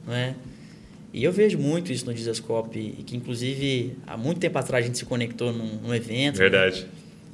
é. 0.09 0.33
E 1.15 1.23
eu 1.23 1.31
vejo 1.31 1.57
muito 1.57 1.93
isso 1.93 2.05
no 2.05 2.13
Dizascope, 2.13 2.77
e 2.77 3.01
que 3.01 3.15
inclusive 3.15 3.95
há 4.05 4.17
muito 4.17 4.37
tempo 4.37 4.57
atrás 4.57 4.83
a 4.83 4.87
gente 4.87 4.97
se 4.97 5.05
conectou 5.05 5.53
num, 5.53 5.77
num 5.77 5.95
evento. 5.95 6.33
né? 6.33 6.49
Verdade. 6.49 6.85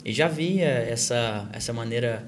E 0.06 0.14
já 0.14 0.28
via 0.28 0.68
essa, 0.68 1.50
essa 1.52 1.74
maneira 1.74 2.24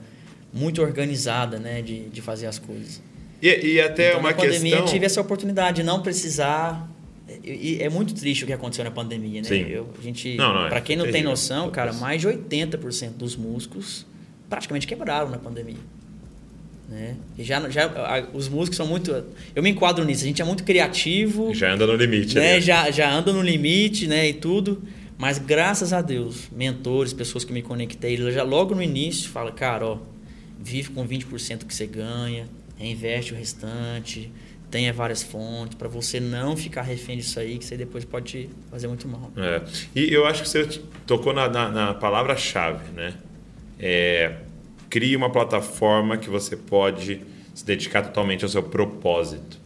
muito 0.51 0.81
organizada 0.81 1.59
né, 1.59 1.83
de, 1.83 2.09
de 2.09 2.21
fazer 2.23 2.47
as 2.47 2.57
coisas. 2.57 3.03
E, 3.39 3.73
e 3.73 3.79
até 3.79 4.09
então, 4.09 4.21
uma 4.21 4.29
na 4.29 4.35
pandemia 4.35 4.61
questão. 4.61 4.79
eu 4.79 4.85
tive 4.85 5.05
essa 5.05 5.21
oportunidade 5.21 5.75
de 5.75 5.83
não 5.83 6.01
precisar. 6.01 6.89
E, 7.43 7.75
e 7.75 7.83
é 7.83 7.89
muito 7.89 8.15
triste 8.15 8.45
o 8.45 8.47
que 8.47 8.53
aconteceu 8.53 8.83
na 8.83 8.89
pandemia, 8.89 9.43
né? 9.43 9.47
Sim. 9.47 9.67
Eu, 9.69 9.87
a 9.95 10.01
gente, 10.01 10.33
é 10.33 10.69
para 10.69 10.81
quem 10.81 10.95
não 10.95 11.11
tem 11.11 11.21
noção, 11.21 11.69
cara, 11.69 11.93
mais 11.93 12.19
de 12.19 12.29
80% 12.29 13.11
dos 13.11 13.35
músicos 13.35 14.07
praticamente 14.49 14.87
quebraram 14.87 15.29
na 15.29 15.37
pandemia. 15.37 15.77
Né? 16.89 17.15
E 17.37 17.43
já, 17.43 17.67
já 17.69 17.85
a- 17.85 18.25
os 18.33 18.47
músicos 18.49 18.77
são 18.77 18.85
muito. 18.85 19.11
Eu 19.55 19.63
me 19.63 19.69
enquadro 19.69 20.03
nisso. 20.05 20.23
A 20.23 20.27
gente 20.27 20.41
é 20.41 20.45
muito 20.45 20.63
criativo 20.63 21.53
Já 21.53 21.73
anda 21.73 21.87
no 21.87 21.95
limite. 21.95 22.35
né? 22.35 22.53
ali. 22.53 22.61
já, 22.61 22.91
já 22.91 23.11
anda 23.11 23.31
no 23.33 23.41
limite, 23.41 24.05
né? 24.07 24.29
E 24.29 24.33
tudo. 24.33 24.81
Mas 25.17 25.37
graças 25.39 25.93
a 25.93 26.01
Deus, 26.01 26.49
mentores, 26.51 27.13
pessoas 27.13 27.43
que 27.45 27.53
me 27.53 27.61
conectei, 27.61 28.17
já 28.31 28.43
logo 28.43 28.75
no 28.75 28.81
início 28.83 29.29
fala, 29.29 29.51
cara, 29.51 29.85
ó, 29.85 29.97
vive 30.59 30.89
com 30.89 31.07
20% 31.07 31.65
que 31.65 31.73
você 31.73 31.85
ganha, 31.85 32.47
reinveste 32.77 33.31
o 33.33 33.37
restante, 33.37 34.29
tenha 34.69 34.91
várias 34.91 35.23
fontes, 35.23 35.75
para 35.77 35.87
você 35.87 36.19
não 36.19 36.57
ficar 36.57 36.81
refém 36.81 37.17
disso 37.17 37.39
aí, 37.39 37.57
que 37.57 37.63
você 37.63 37.77
depois 37.77 38.03
pode 38.03 38.25
te 38.25 38.49
fazer 38.71 38.87
muito 38.87 39.07
mal. 39.07 39.31
É. 39.37 39.61
E 39.95 40.11
eu 40.13 40.25
acho 40.25 40.41
que 40.43 40.49
você 40.49 40.65
tocou 41.07 41.31
na, 41.31 41.47
na- 41.47 41.69
na 41.69 41.93
palavra-chave, 41.93 42.91
né? 42.93 43.13
É, 43.79 44.33
crie 44.93 45.15
uma 45.15 45.31
plataforma 45.31 46.17
que 46.17 46.29
você 46.29 46.55
pode 46.55 47.19
se 47.55 47.65
dedicar 47.65 48.03
totalmente 48.03 48.43
ao 48.43 48.49
seu 48.49 48.61
propósito. 48.61 49.57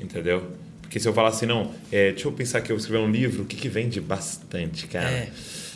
Entendeu? 0.00 0.52
Porque 0.80 1.00
se 1.00 1.08
eu 1.08 1.12
falar 1.12 1.30
assim, 1.30 1.44
não, 1.44 1.74
é, 1.90 2.12
deixa 2.12 2.28
eu 2.28 2.32
pensar 2.32 2.60
que 2.60 2.70
eu 2.70 2.76
vou 2.76 2.80
escrever 2.80 3.02
um 3.02 3.10
livro, 3.10 3.42
o 3.42 3.46
que, 3.46 3.56
que 3.56 3.68
vende 3.68 4.00
bastante, 4.00 4.86
cara? 4.86 5.10
É. 5.10 5.32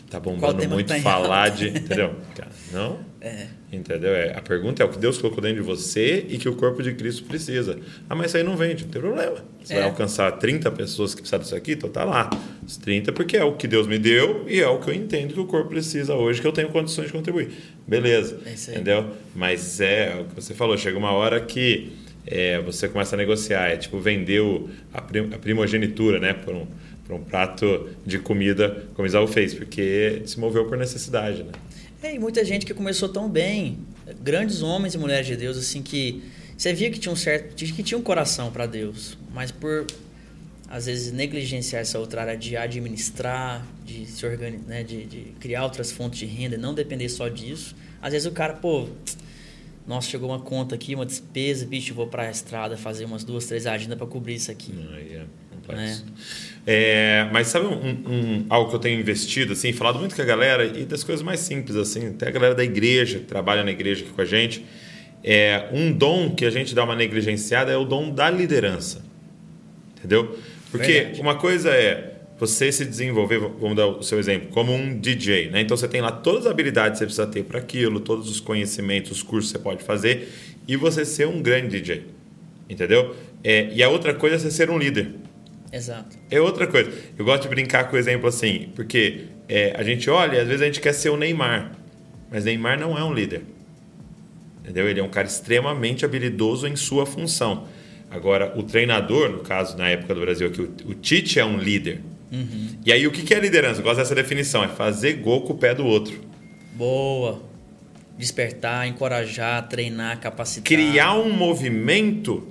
Tá 0.08 0.20
bombando 0.20 0.68
muito 0.68 0.86
tá 0.94 1.00
falar 1.00 1.48
de. 1.48 1.70
Entendeu? 1.70 2.14
Cara, 2.36 2.52
não? 2.70 3.00
É. 3.24 3.46
Entendeu? 3.72 4.10
É, 4.12 4.36
a 4.36 4.42
pergunta 4.42 4.82
é 4.82 4.86
o 4.86 4.88
que 4.88 4.98
Deus 4.98 5.16
colocou 5.16 5.40
dentro 5.40 5.62
de 5.62 5.66
você 5.66 6.26
e 6.28 6.38
que 6.38 6.48
o 6.48 6.56
corpo 6.56 6.82
de 6.82 6.92
Cristo 6.92 7.22
precisa. 7.22 7.78
Ah, 8.10 8.16
mas 8.16 8.26
isso 8.26 8.36
aí 8.36 8.42
não 8.42 8.56
vende, 8.56 8.82
não 8.82 8.90
tem 8.90 9.00
problema. 9.00 9.36
Você 9.62 9.74
É. 9.74 9.76
vai 9.76 9.84
alcançar 9.84 10.32
30 10.32 10.70
pessoas 10.72 11.14
que 11.14 11.20
precisam 11.20 11.38
disso 11.38 11.54
aqui, 11.54 11.72
então 11.72 11.88
tá 11.88 12.02
lá. 12.02 12.28
Os 12.66 12.76
30 12.76 13.12
porque 13.12 13.36
é 13.36 13.44
o 13.44 13.52
que 13.52 13.68
Deus 13.68 13.86
me 13.86 13.96
deu 13.96 14.44
e 14.48 14.60
é 14.60 14.66
o 14.66 14.80
que 14.80 14.90
eu 14.90 14.94
entendo 14.94 15.34
que 15.34 15.38
o 15.40 15.46
corpo 15.46 15.68
precisa 15.68 16.14
hoje, 16.16 16.40
que 16.40 16.46
eu 16.46 16.52
tenho 16.52 16.68
condições 16.70 17.06
de 17.06 17.12
contribuir. 17.12 17.50
Beleza. 17.86 18.40
É 18.44 18.54
isso 18.54 18.70
aí. 18.70 18.76
Entendeu? 18.76 19.10
Mas 19.36 19.80
é 19.80 20.16
o 20.20 20.24
que 20.24 20.34
você 20.34 20.52
falou, 20.52 20.76
chega 20.76 20.98
uma 20.98 21.12
hora 21.12 21.40
que 21.40 21.92
é, 22.26 22.60
você 22.60 22.88
começa 22.88 23.14
a 23.14 23.18
negociar, 23.18 23.68
é 23.68 23.76
tipo 23.76 24.00
vender 24.00 24.42
a, 24.92 25.00
prim- 25.00 25.30
a 25.32 25.38
primogenitura, 25.38 26.18
né, 26.18 26.32
por 26.32 26.54
um, 26.54 26.66
por 27.06 27.14
um 27.16 27.22
prato 27.22 27.88
de 28.04 28.18
comida, 28.18 28.84
como 28.94 29.06
Isaú 29.06 29.26
fez, 29.28 29.54
porque 29.54 30.22
se 30.24 30.38
moveu 30.40 30.64
por 30.66 30.76
necessidade, 30.76 31.42
né? 31.44 31.52
É, 32.02 32.14
e 32.14 32.18
muita 32.18 32.44
gente 32.44 32.66
que 32.66 32.74
começou 32.74 33.08
tão 33.08 33.28
bem, 33.28 33.78
grandes 34.20 34.60
homens 34.60 34.94
e 34.94 34.98
mulheres 34.98 35.26
de 35.26 35.36
Deus, 35.36 35.56
assim, 35.56 35.82
que 35.82 36.22
você 36.58 36.72
via 36.72 36.90
que 36.90 36.98
tinha 36.98 37.12
um 37.12 37.16
certo, 37.16 37.54
que 37.54 37.82
tinha 37.82 37.96
um 37.96 38.02
coração 38.02 38.50
para 38.50 38.66
Deus, 38.66 39.16
mas 39.32 39.52
por 39.52 39.86
às 40.68 40.86
vezes 40.86 41.12
negligenciar 41.12 41.82
essa 41.82 41.98
outra 41.98 42.22
área 42.22 42.36
de 42.36 42.56
administrar, 42.56 43.64
de 43.84 44.06
se 44.06 44.24
organizar, 44.26 44.66
né, 44.66 44.82
de, 44.82 45.04
de 45.04 45.18
criar 45.38 45.64
outras 45.64 45.92
fontes 45.92 46.18
de 46.18 46.26
renda, 46.26 46.56
não 46.56 46.74
depender 46.74 47.08
só 47.08 47.28
disso. 47.28 47.76
Às 48.00 48.12
vezes 48.12 48.26
o 48.26 48.32
cara, 48.32 48.54
pô, 48.54 48.88
nossa, 49.86 50.08
chegou 50.08 50.30
uma 50.30 50.40
conta 50.40 50.74
aqui, 50.74 50.94
uma 50.94 51.06
despesa, 51.06 51.66
bicho, 51.66 51.94
vou 51.94 52.06
para 52.06 52.24
a 52.24 52.30
estrada 52.30 52.76
fazer 52.76 53.04
umas 53.04 53.22
duas, 53.22 53.46
três 53.46 53.66
agendas 53.66 53.98
para 53.98 54.06
cobrir 54.06 54.34
isso 54.34 54.50
aqui. 54.50 54.72
É 55.51 55.51
complexo. 55.66 56.04
É, 56.66 57.28
mas 57.32 57.48
sabe 57.48 57.66
um, 57.66 57.72
um- 57.72 58.46
algo 58.48 58.70
que 58.70 58.76
eu 58.76 58.80
tenho 58.80 59.00
investido, 59.00 59.52
assim, 59.52 59.72
falado 59.72 59.98
muito 59.98 60.14
com 60.14 60.22
a 60.22 60.24
galera 60.24 60.64
e 60.64 60.84
das 60.84 61.02
coisas 61.02 61.22
mais 61.22 61.40
simples, 61.40 61.76
assim, 61.76 62.08
até 62.08 62.28
a 62.28 62.30
galera 62.30 62.54
da 62.54 62.62
igreja, 62.62 63.18
que 63.18 63.24
trabalha 63.24 63.64
na 63.64 63.70
igreja 63.70 64.04
aqui 64.04 64.12
com 64.12 64.20
a 64.20 64.24
gente, 64.24 64.64
é 65.24 65.68
um 65.72 65.92
dom 65.92 66.34
que 66.34 66.44
a 66.44 66.50
gente 66.50 66.74
dá 66.74 66.84
uma 66.84 66.94
negligenciada 66.96 67.72
é 67.72 67.76
o 67.76 67.84
dom 67.84 68.10
da 68.10 68.30
liderança. 68.30 69.02
Entendeu? 69.98 70.38
Porque 70.70 70.92
Verdade. 70.92 71.20
uma 71.20 71.34
coisa 71.36 71.70
é 71.70 72.12
você 72.38 72.72
se 72.72 72.84
desenvolver, 72.84 73.38
vamos 73.38 73.76
dar 73.76 73.86
o 73.86 74.02
seu 74.02 74.18
exemplo, 74.18 74.48
como 74.48 74.72
um 74.74 74.98
DJ, 74.98 75.50
né? 75.50 75.60
Então 75.60 75.76
você 75.76 75.86
tem 75.86 76.00
lá 76.00 76.10
todas 76.10 76.46
as 76.46 76.50
habilidades 76.52 76.98
que 76.98 76.98
você 76.98 77.04
precisa 77.06 77.26
ter 77.26 77.44
para 77.44 77.58
aquilo, 77.58 78.00
todos 78.00 78.28
os 78.28 78.40
conhecimentos, 78.40 79.12
os 79.12 79.22
cursos 79.22 79.52
que 79.52 79.58
você 79.58 79.62
pode 79.62 79.84
fazer, 79.84 80.28
e 80.66 80.76
você 80.76 81.04
ser 81.04 81.28
um 81.28 81.40
grande 81.40 81.80
DJ. 81.80 82.04
Entendeu? 82.68 83.14
É, 83.44 83.68
e 83.72 83.82
a 83.82 83.88
outra 83.88 84.14
coisa 84.14 84.36
é 84.36 84.38
você 84.38 84.50
ser 84.50 84.70
um 84.70 84.78
líder. 84.78 85.10
Exato. 85.72 86.18
É 86.30 86.40
outra 86.40 86.66
coisa. 86.66 86.92
Eu 87.18 87.24
gosto 87.24 87.44
de 87.44 87.48
brincar 87.48 87.88
com 87.88 87.96
o 87.96 87.98
exemplo 87.98 88.28
assim, 88.28 88.68
porque 88.74 89.24
é, 89.48 89.74
a 89.76 89.82
gente 89.82 90.10
olha 90.10 90.36
e 90.36 90.40
às 90.40 90.46
vezes 90.46 90.62
a 90.62 90.66
gente 90.66 90.80
quer 90.80 90.92
ser 90.92 91.08
o 91.08 91.16
Neymar, 91.16 91.72
mas 92.30 92.44
Neymar 92.44 92.78
não 92.78 92.98
é 92.98 93.02
um 93.02 93.12
líder. 93.12 93.42
Entendeu? 94.62 94.88
Ele 94.88 95.00
é 95.00 95.02
um 95.02 95.08
cara 95.08 95.26
extremamente 95.26 96.04
habilidoso 96.04 96.66
em 96.68 96.76
sua 96.76 97.06
função. 97.06 97.66
Agora, 98.10 98.52
o 98.56 98.62
treinador, 98.62 99.30
no 99.30 99.40
caso, 99.40 99.76
na 99.76 99.88
época 99.88 100.14
do 100.14 100.20
Brasil 100.20 100.46
aqui, 100.46 100.60
o, 100.60 100.90
o 100.90 100.94
Tite 100.94 101.40
é 101.40 101.44
um 101.44 101.56
líder. 101.56 102.00
Uhum. 102.30 102.68
E 102.84 102.92
aí, 102.92 103.06
o 103.06 103.10
que 103.10 103.22
que 103.22 103.34
é 103.34 103.40
liderança? 103.40 103.80
Eu 103.80 103.84
gosto 103.84 103.96
dessa 103.98 104.14
definição: 104.14 104.62
é 104.62 104.68
fazer 104.68 105.14
gol 105.14 105.42
com 105.42 105.54
o 105.54 105.56
pé 105.56 105.74
do 105.74 105.86
outro. 105.86 106.20
Boa. 106.74 107.42
Despertar, 108.18 108.86
encorajar, 108.86 109.66
treinar, 109.66 110.20
capacitar. 110.20 110.64
Criar 110.64 111.14
um 111.14 111.32
movimento 111.32 112.46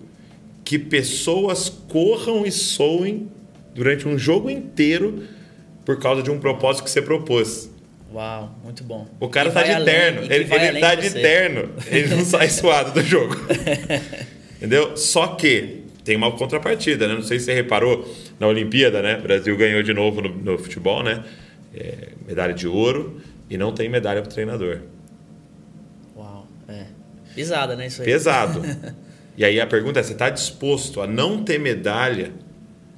que 0.72 0.80
pessoas 0.80 1.68
corram 1.90 2.46
e 2.46 2.52
soem 2.52 3.30
durante 3.76 4.08
um 4.08 4.18
jogo 4.18 4.50
inteiro 4.50 5.24
por 5.84 6.00
causa 6.00 6.24
de 6.24 6.32
um 6.32 6.40
propósito 6.40 6.86
que 6.86 6.90
você 6.90 7.02
propôs. 7.02 7.70
Uau, 8.14 8.58
muito 8.64 8.82
bom. 8.82 9.06
O 9.20 9.28
cara 9.28 9.50
tá 9.52 9.56
vai 9.60 9.66
de 9.66 9.72
além- 9.76 9.86
terno. 9.86 10.22
Ele, 10.22 10.34
ele 10.70 10.80
tá 10.80 10.96
de 10.96 11.10
você. 11.10 11.20
terno. 11.20 11.70
Ele 11.88 12.16
não 12.16 12.24
sai 12.24 12.48
suado 12.48 12.94
do 12.94 13.02
jogo. 13.06 13.36
Entendeu? 14.56 14.96
Só 14.96 15.28
que 15.36 15.84
tem 16.06 16.16
uma 16.16 16.32
contrapartida, 16.32 17.06
né? 17.06 17.16
Não 17.16 17.24
sei 17.24 17.38
se 17.38 17.48
você 17.48 17.54
reparou 17.54 18.10
na 18.40 18.48
Olimpíada, 18.48 19.02
né? 19.02 19.18
O 19.18 19.24
Brasil 19.24 19.58
ganhou 19.58 19.84
de 19.84 19.94
novo 19.94 20.22
no, 20.22 20.30
no 20.30 20.58
futebol, 20.58 21.04
né? 21.04 21.22
É, 21.76 22.14
medalha 22.26 22.54
de 22.54 22.66
ouro 22.66 23.20
e 23.50 23.58
não 23.58 23.74
tem 23.74 23.90
medalha 23.90 24.22
pro 24.22 24.32
treinador. 24.32 24.80
Uau, 26.16 26.48
é. 26.70 26.86
Pisada, 27.36 27.76
né? 27.76 27.88
Isso 27.88 28.02
aí. 28.02 28.06
Pesado. 28.08 28.62
e 29.42 29.46
aí 29.46 29.60
a 29.60 29.66
pergunta 29.66 30.00
é: 30.00 30.04
você 30.04 30.14
está 30.14 30.30
disposto 30.30 31.02
a 31.02 31.08
não 31.08 31.44
ter 31.44 31.60
medalha 31.60 32.32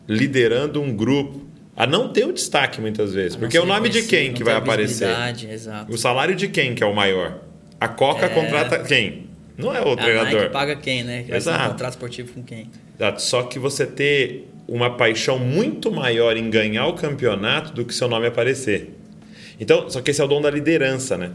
liderando 0.06 0.82
um 0.82 0.94
grupo, 0.94 1.48
a 1.74 1.88
não 1.88 2.10
ter 2.10 2.26
o 2.26 2.34
destaque 2.34 2.82
muitas 2.82 3.14
vezes? 3.14 3.38
Porque 3.38 3.56
é 3.56 3.62
o 3.62 3.66
nome 3.66 3.88
de 3.88 4.02
quem 4.04 4.34
que 4.34 4.44
vai 4.44 4.56
aparecer? 4.56 5.08
Exato. 5.50 5.90
O 5.90 5.98
salário 5.98 6.36
de 6.36 6.50
quem 6.50 6.76
que 6.76 6.84
é 6.84 6.86
o 6.86 6.94
maior? 6.94 7.40
A 7.80 7.88
Coca 7.88 8.26
É. 8.26 8.30
contrata 8.30 8.80
quem? 8.80 9.30
Não 9.58 9.74
é 9.74 9.82
o 9.82 9.94
A 9.94 9.96
treinador. 9.96 10.40
Nike 10.42 10.52
paga 10.52 10.76
quem, 10.76 11.04
né? 11.06 11.24
Que 11.24 11.34
Exato. 11.34 11.64
um 11.64 11.70
contrato 11.72 11.94
esportivo 11.94 12.34
com 12.34 12.44
quem? 12.44 12.70
Exato. 13.00 13.22
Só 13.22 13.44
que 13.44 13.58
você 13.58 13.86
ter 13.86 14.50
uma 14.68 14.98
paixão 14.98 15.40
muito 15.40 15.90
maior 15.92 16.36
em 16.36 16.50
ganhar 16.50 16.88
o 16.88 16.94
campeonato 16.94 17.72
do 17.74 17.86
que 17.86 17.94
seu 17.94 18.10
nome 18.10 18.28
aparecer. 18.28 18.98
Então, 19.60 19.90
só 19.90 20.02
que 20.02 20.12
esse 20.12 20.20
é 20.20 20.24
o 20.26 20.28
dom 20.28 20.42
da 20.42 20.50
liderança, 20.50 21.18
né? 21.18 21.32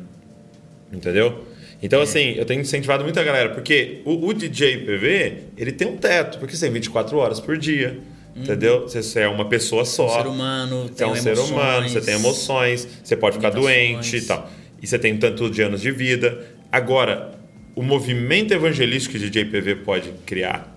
Entendeu? 0.92 1.44
Então, 1.82 2.00
assim, 2.00 2.32
eu 2.32 2.44
tenho 2.44 2.60
incentivado 2.60 3.04
muita 3.04 3.22
galera, 3.22 3.50
porque 3.50 4.00
o, 4.04 4.26
o 4.26 4.34
DJ 4.34 4.78
PV, 4.78 5.36
ele 5.56 5.72
tem 5.72 5.86
um 5.88 5.96
teto, 5.96 6.38
porque 6.38 6.56
você 6.56 6.66
tem 6.66 6.72
24 6.72 7.16
horas 7.16 7.38
por 7.38 7.56
dia, 7.56 7.98
entendeu? 8.34 8.82
Você, 8.82 9.02
você 9.02 9.20
é 9.20 9.28
uma 9.28 9.48
pessoa 9.48 9.84
só. 9.84 10.06
Um 10.06 10.22
ser 10.22 10.28
humano, 10.28 10.90
Você 10.92 11.04
é 11.04 11.06
um 11.06 11.12
tem 11.12 11.22
ser 11.22 11.28
emoções, 11.30 11.50
humano, 11.50 11.88
você 11.88 12.00
tem 12.00 12.14
emoções, 12.14 12.88
você 13.04 13.16
pode 13.16 13.36
ficar 13.36 13.50
doente 13.50 14.16
e 14.16 14.22
tal. 14.22 14.50
E 14.82 14.86
você 14.86 14.98
tem 14.98 15.16
tanto 15.16 15.48
de 15.50 15.62
anos 15.62 15.80
de 15.80 15.90
vida. 15.90 16.46
Agora, 16.70 17.38
o 17.74 17.82
movimento 17.82 18.52
evangelístico 18.52 19.16
que 19.16 19.24
o 19.24 19.30
DJ 19.30 19.44
PV 19.44 19.76
pode 19.76 20.10
criar 20.26 20.76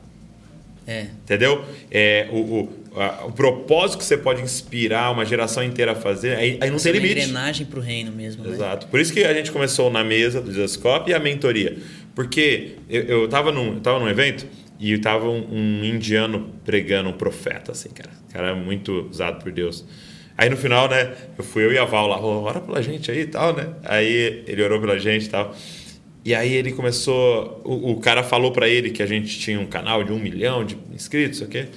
É. 0.85 1.07
Entendeu? 1.23 1.65
É, 1.89 2.27
o, 2.31 2.37
o, 2.37 2.80
o 3.25 3.31
propósito 3.31 3.99
que 3.99 4.03
você 4.03 4.17
pode 4.17 4.41
inspirar 4.41 5.11
uma 5.11 5.25
geração 5.25 5.63
inteira 5.63 5.93
a 5.93 5.95
fazer, 5.95 6.35
aí, 6.35 6.57
aí 6.59 6.69
não 6.69 6.75
é 6.77 6.79
tem 6.79 6.91
uma 6.91 6.99
limite. 6.99 7.19
engrenagem 7.21 7.65
pro 7.65 7.79
reino 7.79 8.11
mesmo, 8.11 8.43
né? 8.43 8.51
Exato. 8.51 8.87
Por 8.87 8.99
isso 8.99 9.13
que 9.13 9.23
a 9.23 9.33
gente 9.33 9.49
começou 9.49 9.89
na 9.89 10.03
mesa 10.03 10.41
do 10.41 10.53
Jascope 10.53 11.09
e 11.09 11.13
a 11.13 11.19
mentoria. 11.19 11.77
Porque 12.13 12.73
eu, 12.89 13.03
eu, 13.03 13.27
tava 13.29 13.51
num, 13.51 13.75
eu 13.75 13.79
tava 13.79 13.97
num 13.97 14.09
evento 14.09 14.45
e 14.77 14.97
tava 14.97 15.29
um, 15.29 15.47
um 15.51 15.85
indiano 15.85 16.49
pregando, 16.65 17.07
um 17.09 17.13
profeta, 17.13 17.71
assim, 17.71 17.89
cara. 17.89 18.09
Cara 18.33 18.55
muito 18.55 19.07
usado 19.09 19.41
por 19.41 19.51
Deus. 19.53 19.85
Aí 20.37 20.49
no 20.49 20.57
final, 20.57 20.89
né, 20.89 21.13
eu 21.37 21.43
fui 21.43 21.63
eu 21.63 21.71
e 21.71 21.77
a 21.77 21.85
Val 21.85 22.07
lá, 22.07 22.19
"Ô, 22.19 22.43
ora 22.43 22.59
pela 22.59 22.81
gente 22.81 23.09
aí 23.09 23.21
e 23.21 23.27
tal, 23.27 23.55
né? 23.55 23.69
Aí 23.83 24.43
ele 24.47 24.61
orou 24.63 24.81
pela 24.81 24.99
gente 24.99 25.25
e 25.27 25.29
tal. 25.29 25.55
E 26.25 26.35
aí 26.35 26.53
ele 26.53 26.73
começou. 26.73 27.61
O, 27.63 27.91
o 27.91 27.99
cara 28.01 28.21
falou 28.21 28.51
pra 28.51 28.67
ele 28.67 28.89
que 28.89 29.01
a 29.01 29.05
gente 29.05 29.39
tinha 29.39 29.59
um 29.59 29.65
canal 29.65 30.03
de 30.03 30.11
um 30.11 30.19
milhão 30.19 30.65
de 30.65 30.77
inscritos, 30.93 31.37
sei 31.39 31.47
o 31.47 31.49
quê. 31.49 31.67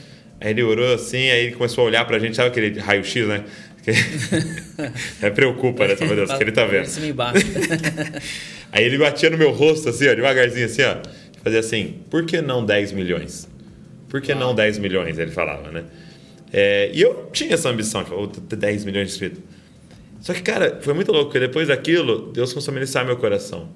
Aí 0.41 0.51
ele 0.51 0.63
orou 0.63 0.95
assim, 0.95 1.31
aí 1.31 1.47
ele 1.47 1.57
começou 1.57 1.85
a 1.85 1.87
olhar 1.87 2.05
pra 2.05 2.19
gente, 2.19 2.37
sabe 2.37 2.49
aquele 2.49 2.79
raio-x, 2.79 3.27
né? 3.27 3.45
É, 5.23 5.31
preocupa, 5.31 5.87
né? 5.87 5.97
Meu 6.01 6.17
Deus, 6.17 6.33
que 6.33 6.43
ele 6.43 6.53
tá 6.53 6.65
vendo. 6.65 6.87
Aí 8.73 8.85
ele 8.85 8.99
batia 8.99 9.31
no 9.31 9.39
meu 9.39 9.53
rosto, 9.53 9.89
assim, 9.89 10.09
ó, 10.09 10.15
devagarzinho, 10.15 10.67
assim, 10.67 10.83
ó. 10.83 10.97
Fazia 11.43 11.61
assim, 11.61 12.01
por 12.11 12.25
que 12.25 12.41
não 12.41 12.65
10 12.65 12.93
milhões? 12.93 13.49
Por 14.09 14.21
que 14.21 14.35
não 14.35 14.55
10 14.55 14.79
milhões? 14.79 15.19
Ele 15.19 15.31
falava, 15.31 15.71
né? 15.71 15.85
É, 16.53 16.91
e 16.93 17.01
eu 17.01 17.29
tinha 17.33 17.55
essa 17.55 17.69
ambição, 17.69 18.03
de 18.03 18.09
falar, 18.09 18.21
"Vou 18.23 18.29
ter 18.29 18.57
10 18.57 18.85
milhões 18.85 19.09
de 19.09 19.13
inscritos. 19.15 19.43
Só 20.21 20.33
que, 20.33 20.41
cara, 20.41 20.79
foi 20.81 20.95
muito 20.95 21.13
louco, 21.13 21.27
porque 21.27 21.41
depois 21.41 21.69
daquilo, 21.69 22.33
Deus 22.33 22.53
começou 22.53 22.73
a 22.73 22.75
ministrar 22.75 23.05
meu 23.05 23.17
coração. 23.17 23.69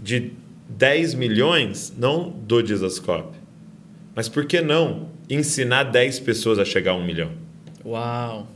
De 0.00 0.32
10 0.68 1.14
milhões, 1.14 1.92
não 1.96 2.30
do 2.30 2.64
Jesuscope, 2.64 3.36
mas 4.14 4.28
por 4.28 4.46
que 4.46 4.60
não 4.60 5.08
ensinar 5.34 5.84
10 5.84 6.20
pessoas 6.20 6.58
a 6.58 6.64
chegar 6.64 6.92
a 6.92 6.94
um 6.94 7.04
milhão? 7.04 7.30
Uau. 7.84 8.48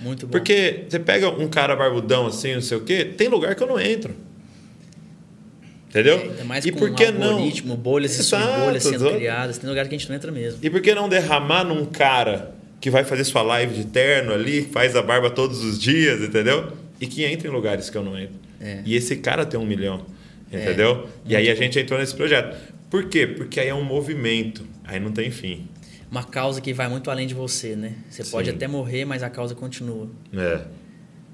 Muito 0.00 0.26
bom. 0.26 0.32
Porque 0.32 0.84
você 0.88 0.98
pega 0.98 1.28
um 1.28 1.48
cara 1.48 1.74
barbudão 1.74 2.26
assim, 2.26 2.54
não 2.54 2.60
sei 2.60 2.76
o 2.76 2.80
quê, 2.82 3.04
tem 3.04 3.28
lugar 3.28 3.54
que 3.54 3.62
eu 3.62 3.66
não 3.66 3.80
entro. 3.80 4.14
Entendeu? 5.88 6.18
É, 6.18 6.22
ainda 6.22 6.44
mais 6.44 6.66
e 6.66 6.72
por 6.72 6.94
que 6.94 7.06
um 7.06 7.12
não? 7.12 7.30
algoritmo, 7.32 7.76
bolhas 7.76 8.16
e 8.16 8.20
Exato, 8.20 8.60
bolhas 8.60 8.82
sendo 8.82 8.96
exato. 8.96 9.14
criadas. 9.16 9.58
Tem 9.58 9.68
lugar 9.68 9.88
que 9.88 9.94
a 9.94 9.98
gente 9.98 10.08
não 10.08 10.16
entra 10.16 10.30
mesmo. 10.30 10.60
E 10.62 10.68
por 10.68 10.80
que 10.82 10.94
não 10.94 11.08
derramar 11.08 11.64
num 11.64 11.86
cara 11.86 12.54
que 12.80 12.90
vai 12.90 13.04
fazer 13.04 13.24
sua 13.24 13.42
live 13.42 13.74
de 13.74 13.86
terno 13.86 14.32
ali, 14.32 14.62
faz 14.62 14.94
a 14.94 15.02
barba 15.02 15.30
todos 15.30 15.64
os 15.64 15.78
dias, 15.78 16.20
entendeu? 16.20 16.72
E 17.00 17.06
que 17.06 17.24
entra 17.24 17.48
em 17.48 17.50
lugares 17.50 17.90
que 17.90 17.96
eu 17.96 18.02
não 18.02 18.18
entro. 18.18 18.36
É. 18.60 18.82
E 18.84 18.94
esse 18.94 19.16
cara 19.16 19.46
tem 19.46 19.58
um 19.58 19.64
milhão, 19.64 20.04
entendeu? 20.52 21.08
e 21.24 21.34
aí 21.34 21.48
a 21.48 21.54
gente 21.54 21.78
entrou 21.78 21.98
nesse 21.98 22.14
projeto. 22.14 22.56
Por 22.90 23.08
quê? 23.08 23.26
Porque 23.26 23.58
aí 23.58 23.68
é 23.68 23.74
um 23.74 23.84
movimento, 23.84 24.64
aí 24.88 24.98
não 24.98 25.12
tem 25.12 25.30
fim. 25.30 25.68
Uma 26.10 26.24
causa 26.24 26.60
que 26.60 26.72
vai 26.72 26.88
muito 26.88 27.10
além 27.10 27.26
de 27.26 27.34
você, 27.34 27.76
né? 27.76 27.94
Você 28.08 28.24
pode 28.24 28.48
Sim. 28.48 28.56
até 28.56 28.66
morrer, 28.66 29.04
mas 29.04 29.22
a 29.22 29.28
causa 29.28 29.54
continua. 29.54 30.10
É. 30.32 30.64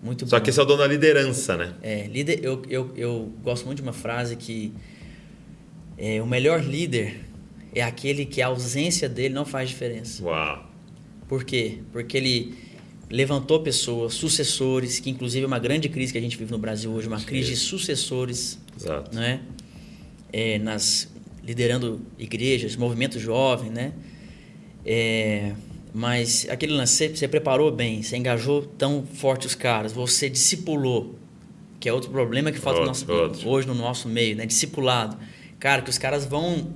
Muito 0.03 0.27
Só 0.27 0.37
bom. 0.39 0.45
que 0.45 0.51
esse 0.51 0.59
é 0.59 0.63
o 0.63 0.67
dono 0.67 0.81
da 0.81 0.89
liderança, 0.89 1.57
né? 1.57 1.73
É, 1.81 2.07
líder, 2.09 2.41
eu, 2.43 2.61
eu, 2.69 2.93
eu 2.97 3.33
gosto 3.43 3.65
muito 3.65 3.77
de 3.77 3.83
uma 3.83 3.93
frase 3.93 4.37
que 4.37 4.75
é, 5.97 6.21
o 6.21 6.27
melhor 6.27 6.63
líder 6.63 7.21
é 7.73 7.83
aquele 7.83 8.27
que 8.27 8.43
a 8.43 8.49
ausência 8.49 9.09
dele 9.09 9.33
não 9.33 9.47
faz 9.47 9.69
diferença. 9.71 10.23
Uau. 10.23 10.69
Por 11.29 11.45
quê? 11.45 11.79
Porque 11.93 12.17
ele 12.17 12.55
levantou 13.09 13.61
pessoas, 13.61 14.15
sucessores, 14.15 14.99
que 14.99 15.09
inclusive 15.09 15.45
é 15.45 15.47
uma 15.47 15.59
grande 15.59 15.89
crise 15.89 16.13
que 16.13 16.19
a 16.19 16.21
gente 16.21 16.37
vive 16.37 16.51
no 16.51 16.59
Brasil 16.59 16.91
hoje, 16.91 17.07
uma 17.07 17.21
crise 17.21 17.51
de 17.51 17.57
sucessores, 17.57 18.59
Exato. 18.77 19.15
né? 19.15 19.41
É, 20.33 20.59
nas 20.59 21.14
liderando 21.47 22.01
igrejas, 22.19 22.77
movimento 22.77 23.19
jovem, 23.19 23.71
né? 23.71 23.93
É, 24.85 25.53
mas 25.93 26.47
aquele 26.51 26.73
lance, 26.73 27.09
você, 27.09 27.29
preparou 27.29 27.71
bem, 27.71 28.03
você 28.03 28.17
engajou 28.17 28.63
tão 28.63 29.05
forte 29.07 29.47
os 29.47 29.55
caras, 29.55 29.93
você 29.93 30.29
discipulou, 30.29 31.15
que 31.79 31.89
é 31.89 31.93
outro 31.93 32.11
problema 32.11 32.51
que 32.51 32.59
falta 32.59 32.81
no 32.81 32.87
Outro, 32.89 33.07
nosso- 33.07 33.23
outro. 33.23 33.49
hoje 33.49 33.67
no 33.69 33.75
nosso 33.75 34.09
meio, 34.09 34.37
né? 34.37 34.47
Discipulado. 34.47 35.17
Cara, 35.59 35.83
que 35.83 35.91
os 35.91 35.99
caras 35.99 36.25
vão 36.25 36.69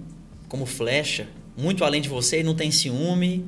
como 0.49 0.65
flecha, 0.65 1.27
muito 1.57 1.85
além 1.85 2.01
de 2.01 2.09
você 2.09 2.41
e 2.41 2.43
não 2.43 2.55
tem 2.55 2.71
ciúme, 2.71 3.45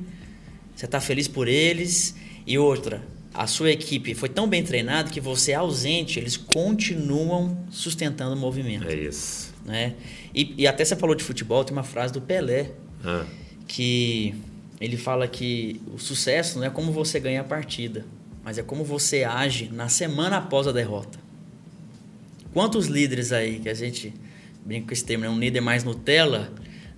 você 0.75 0.85
tá 0.87 0.99
feliz 0.99 1.27
por 1.27 1.47
eles. 1.47 2.15
E 2.45 2.57
outra, 2.57 3.01
a 3.33 3.47
sua 3.47 3.71
equipe 3.71 4.13
foi 4.13 4.27
tão 4.29 4.47
bem 4.47 4.61
treinada 4.63 5.09
que 5.09 5.21
você 5.21 5.51
é 5.51 5.55
ausente, 5.55 6.19
eles 6.19 6.35
continuam 6.37 7.57
sustentando 7.71 8.35
o 8.35 8.37
movimento. 8.37 8.87
É 8.87 8.95
isso. 8.95 9.50
Né? 9.65 9.95
E, 10.33 10.55
e 10.57 10.67
até 10.67 10.83
você 10.83 10.95
falou 10.95 11.15
de 11.15 11.23
futebol, 11.23 11.63
tem 11.63 11.75
uma 11.75 11.83
frase 11.83 12.11
do 12.11 12.21
Pelé 12.21 12.71
Ah, 13.03 13.25
que 13.67 14.35
ele 14.79 14.97
fala 14.97 15.27
que 15.27 15.79
o 15.93 15.99
sucesso 15.99 16.57
não 16.57 16.65
é 16.65 16.69
como 16.69 16.91
você 16.91 17.19
ganha 17.19 17.41
a 17.41 17.43
partida, 17.43 18.05
mas 18.43 18.57
é 18.57 18.63
como 18.63 18.83
você 18.83 19.23
age 19.23 19.69
na 19.71 19.87
semana 19.87 20.37
após 20.37 20.67
a 20.67 20.71
derrota. 20.71 21.19
Quantos 22.53 22.87
líderes 22.87 23.31
aí 23.31 23.59
que 23.59 23.69
a 23.69 23.73
gente 23.73 24.13
brinca 24.65 24.87
com 24.87 24.93
esse 24.93 25.05
termo, 25.05 25.23
né? 25.23 25.29
um 25.29 25.39
líder 25.39 25.61
mais 25.61 25.83
Nutella, 25.83 26.51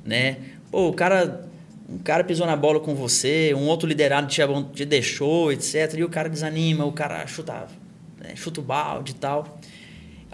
né? 0.04 0.38
Pô, 0.72 0.90
o 0.90 0.94
cara, 0.94 1.48
um 1.88 2.00
cara 2.00 2.24
pisou 2.24 2.48
na 2.48 2.56
bola 2.56 2.80
com 2.80 2.96
você, 2.96 3.54
um 3.54 3.68
outro 3.68 3.88
liderado 3.88 4.28
te, 4.28 4.42
te 4.74 4.86
deixou, 4.86 5.52
etc. 5.52 5.94
E 5.98 6.04
o 6.04 6.10
cara 6.10 6.30
desanima, 6.30 6.86
o 6.86 6.92
cara 6.92 7.26
chuta, 7.28 7.68
né? 8.20 8.36
chuta 8.36 8.62
o 8.62 8.64
balde 8.64 9.12
e 9.12 9.16
tal. 9.16 9.60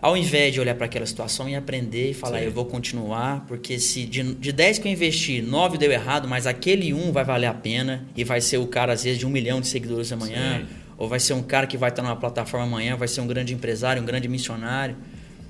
Ao 0.01 0.15
invés 0.15 0.53
de 0.53 0.61
olhar 0.61 0.75
para 0.75 0.85
aquela 0.85 1.05
situação 1.05 1.49
e 1.49 1.55
aprender 1.55 2.11
e 2.11 2.13
falar, 2.13 2.39
Sim. 2.39 2.45
eu 2.45 2.51
vou 2.51 2.65
continuar, 2.65 3.45
porque 3.47 3.77
se 3.79 4.05
de, 4.05 4.35
de 4.35 4.51
10 4.51 4.79
que 4.79 4.87
eu 4.87 4.91
investi, 4.91 5.41
9 5.41 5.77
deu 5.77 5.91
errado, 5.91 6.27
mas 6.27 6.47
aquele 6.47 6.93
um 6.93 7.11
vai 7.11 7.25
valer 7.25 7.47
a 7.47 7.53
pena 7.53 8.05
e 8.15 8.23
vai 8.23 8.39
ser 8.39 8.57
o 8.57 8.67
cara, 8.67 8.93
às 8.93 9.03
vezes, 9.03 9.19
de 9.19 9.25
um 9.25 9.29
milhão 9.29 9.59
de 9.59 9.67
seguidores 9.67 10.11
amanhã, 10.11 10.59
Sim. 10.59 10.75
ou 10.97 11.09
vai 11.09 11.19
ser 11.19 11.33
um 11.33 11.43
cara 11.43 11.67
que 11.67 11.77
vai 11.77 11.89
estar 11.89 12.01
numa 12.01 12.15
plataforma 12.15 12.65
amanhã, 12.65 12.95
vai 12.95 13.07
ser 13.09 13.19
um 13.19 13.27
grande 13.27 13.53
empresário, 13.53 14.01
um 14.01 14.05
grande 14.05 14.29
missionário, 14.29 14.95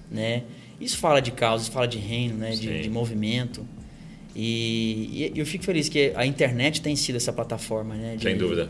né? 0.10 0.44
Isso 0.82 0.98
fala 0.98 1.20
de 1.20 1.32
causa, 1.32 1.64
isso 1.64 1.72
fala 1.72 1.88
de 1.88 2.00
reino, 2.00 2.36
né? 2.36 2.52
De, 2.52 2.82
de 2.82 2.90
movimento. 2.90 3.68
E, 4.36 5.32
e 5.36 5.40
eu 5.40 5.46
fico 5.46 5.64
feliz 5.64 5.90
que 5.90 6.14
a 6.16 6.26
internet 6.26 6.82
tem 6.82 6.96
sido 6.96 7.18
essa 7.18 7.34
plataforma, 7.34 7.96
né? 7.96 8.16
De, 8.16 8.24
Sem 8.24 8.38
dúvida. 8.38 8.70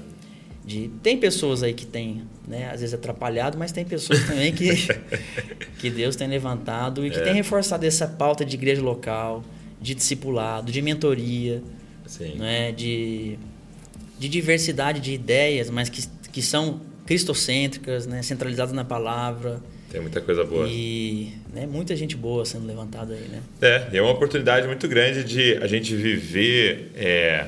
De, 0.70 0.88
tem 1.02 1.18
pessoas 1.18 1.64
aí 1.64 1.74
que 1.74 1.84
tem, 1.84 2.22
né, 2.48 2.70
às 2.72 2.82
vezes 2.82 2.94
atrapalhado, 2.94 3.58
mas 3.58 3.72
tem 3.72 3.84
pessoas 3.84 4.24
também 4.28 4.54
que, 4.54 4.70
que 5.80 5.90
Deus 5.90 6.16
tem 6.16 6.28
levantado 6.28 7.04
e 7.04 7.10
que 7.10 7.18
é. 7.18 7.24
tem 7.24 7.34
reforçado 7.34 7.88
essa 7.88 8.08
pauta 8.08 8.46
de 8.46 8.56
igreja 8.56 8.80
local, 8.80 9.44
de 9.82 9.96
discipulado, 9.96 10.72
de 10.72 10.80
mentoria, 10.80 11.64
Sim. 12.06 12.36
Né, 12.36 12.72
de, 12.72 13.40
de 14.20 14.30
diversidade 14.30 15.00
de 15.00 15.12
ideias, 15.12 15.72
mas 15.72 15.90
que, 15.90 16.08
que 16.32 16.42
são 16.44 16.82
cristocêntricas, 17.04 18.06
né, 18.06 18.22
centralizadas 18.22 18.72
na 18.72 18.86
palavra. 18.86 19.60
Tem 19.92 20.00
muita 20.00 20.22
coisa 20.22 20.44
boa. 20.44 20.68
E 20.70 21.34
né, 21.52 21.66
muita 21.66 21.96
gente 21.96 22.16
boa 22.16 22.46
sendo 22.46 22.68
levantada 22.68 23.16
aí, 23.16 23.28
né? 23.28 23.42
É, 23.60 23.90
e 23.92 23.98
é 23.98 24.02
uma 24.04 24.12
oportunidade 24.12 24.68
muito 24.68 24.88
grande 24.88 25.24
de 25.24 25.58
a 25.58 25.66
gente 25.66 25.96
viver 25.96 26.92
é, 26.96 27.48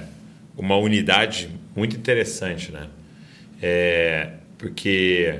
uma 0.57 0.75
unidade 0.75 1.51
muito 1.75 1.95
interessante, 1.95 2.71
né? 2.71 2.87
É, 3.61 4.31
porque 4.57 5.39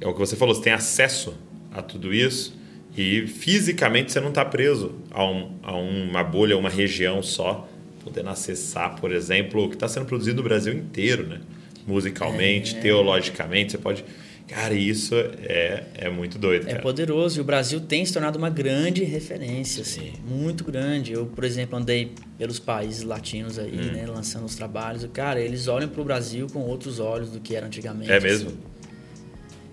é 0.00 0.06
o 0.06 0.12
que 0.12 0.18
você 0.18 0.36
falou, 0.36 0.54
você 0.54 0.62
tem 0.62 0.72
acesso 0.72 1.36
a 1.72 1.82
tudo 1.82 2.12
isso 2.14 2.56
e 2.96 3.26
fisicamente 3.26 4.12
você 4.12 4.20
não 4.20 4.28
está 4.28 4.44
preso 4.44 4.94
a, 5.10 5.24
um, 5.24 5.58
a 5.62 5.76
uma 5.76 6.22
bolha, 6.22 6.56
uma 6.56 6.68
região 6.68 7.22
só, 7.22 7.68
podendo 8.04 8.28
acessar, 8.28 9.00
por 9.00 9.10
exemplo, 9.10 9.64
o 9.64 9.68
que 9.68 9.74
está 9.74 9.88
sendo 9.88 10.06
produzido 10.06 10.36
no 10.36 10.42
Brasil 10.42 10.72
inteiro, 10.72 11.26
né? 11.26 11.40
Musicalmente, 11.86 12.76
é, 12.76 12.80
teologicamente, 12.80 13.72
você 13.72 13.78
pode 13.78 14.04
Cara, 14.46 14.74
isso 14.74 15.14
é, 15.14 15.84
é 15.94 16.10
muito 16.10 16.38
doido. 16.38 16.64
É 16.68 16.72
cara. 16.72 16.82
poderoso. 16.82 17.38
E 17.38 17.40
o 17.40 17.44
Brasil 17.44 17.80
tem 17.80 18.04
se 18.04 18.12
tornado 18.12 18.38
uma 18.38 18.50
grande 18.50 19.02
referência, 19.02 19.80
assim, 19.82 20.12
muito 20.26 20.64
grande. 20.64 21.12
Eu, 21.12 21.26
por 21.26 21.44
exemplo, 21.44 21.78
andei 21.78 22.12
pelos 22.36 22.58
países 22.58 23.02
latinos 23.02 23.58
aí, 23.58 23.72
hum. 23.72 23.92
né, 23.92 24.06
lançando 24.06 24.44
os 24.44 24.54
trabalhos. 24.54 25.06
Cara, 25.12 25.40
eles 25.40 25.66
olham 25.66 25.88
para 25.88 26.00
o 26.00 26.04
Brasil 26.04 26.46
com 26.52 26.60
outros 26.60 27.00
olhos 27.00 27.30
do 27.30 27.40
que 27.40 27.56
era 27.56 27.66
antigamente. 27.66 28.12
É 28.12 28.20
mesmo? 28.20 28.48
Assim. 28.48 28.58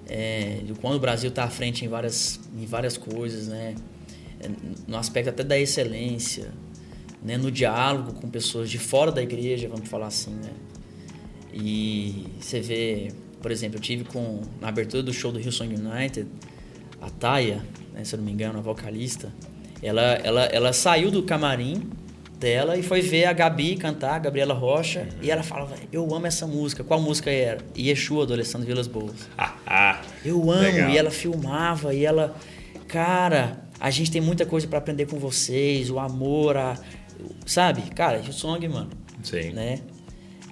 É, 0.08 0.62
quando 0.80 0.96
o 0.96 1.00
Brasil 1.00 1.30
está 1.30 1.44
à 1.44 1.50
frente 1.50 1.84
em 1.84 1.88
várias, 1.88 2.40
em 2.58 2.66
várias 2.66 2.98
coisas, 2.98 3.48
né? 3.48 3.76
É, 4.40 4.50
no 4.88 4.98
aspecto 4.98 5.30
até 5.30 5.44
da 5.44 5.60
excelência, 5.60 6.52
né? 7.22 7.38
no 7.38 7.52
diálogo 7.52 8.14
com 8.14 8.30
pessoas 8.30 8.70
de 8.70 8.80
fora 8.80 9.12
da 9.12 9.22
igreja, 9.22 9.68
vamos 9.68 9.88
falar 9.88 10.08
assim, 10.08 10.32
né? 10.32 10.52
E 11.54 12.26
você 12.40 12.62
vê 12.62 13.12
por 13.42 13.52
exemplo, 13.52 13.78
eu 13.78 13.82
tive 13.82 14.04
com 14.04 14.42
na 14.60 14.70
abertura 14.70 15.02
do 15.04 15.14
show 15.14 15.32
do 15.32 15.40
Hillsong 15.40 15.76
United, 15.76 16.28
a 17.02 17.10
Taya, 17.10 17.62
né, 17.94 18.04
se 18.04 18.16
eu 18.16 18.18
não 18.18 18.26
me 18.26 18.32
engano, 18.32 18.60
a 18.60 18.62
vocalista, 18.62 19.34
ela, 19.82 20.02
ela, 20.02 20.44
ela 20.46 20.74
saiu 20.74 21.10
do 21.10 21.24
camarim 21.24 21.90
dela 22.42 22.76
e 22.76 22.84
foi 22.84 23.02
ver 23.02 23.26
a 23.26 23.34
Gabi 23.34 23.76
cantar, 23.76 24.16
a 24.16 24.20
Gabriela 24.20 24.54
Rocha, 24.54 25.02
uhum. 25.02 25.20
e 25.22 25.32
ela 25.32 25.44
falava, 25.44 25.76
eu 25.92 26.14
amo 26.14 26.26
essa 26.26 26.48
música. 26.48 26.84
Qual 26.84 27.00
música 27.00 27.30
era? 27.30 27.60
Yeshua, 27.78 28.26
do 28.26 28.34
Alessandro 28.34 28.68
Vilas 28.68 28.88
Boas. 28.88 29.30
eu 30.26 30.52
amo. 30.52 30.62
Legal. 30.62 30.90
E 30.90 30.98
ela 30.98 31.12
filmava, 31.12 31.94
e 31.94 32.04
ela, 32.04 32.36
cara, 32.88 33.62
a 33.80 33.92
gente 33.92 34.12
tem 34.12 34.22
muita 34.22 34.46
coisa 34.46 34.68
para 34.68 34.80
aprender 34.80 35.06
com 35.06 35.20
vocês, 35.20 35.90
o 35.92 36.00
amor, 36.00 36.58
a, 36.58 36.78
sabe? 37.46 37.84
Cara, 37.94 38.20
Hillsong, 38.20 38.68
mano. 38.68 38.90
Sim. 39.24 39.52
Né? 39.52 39.80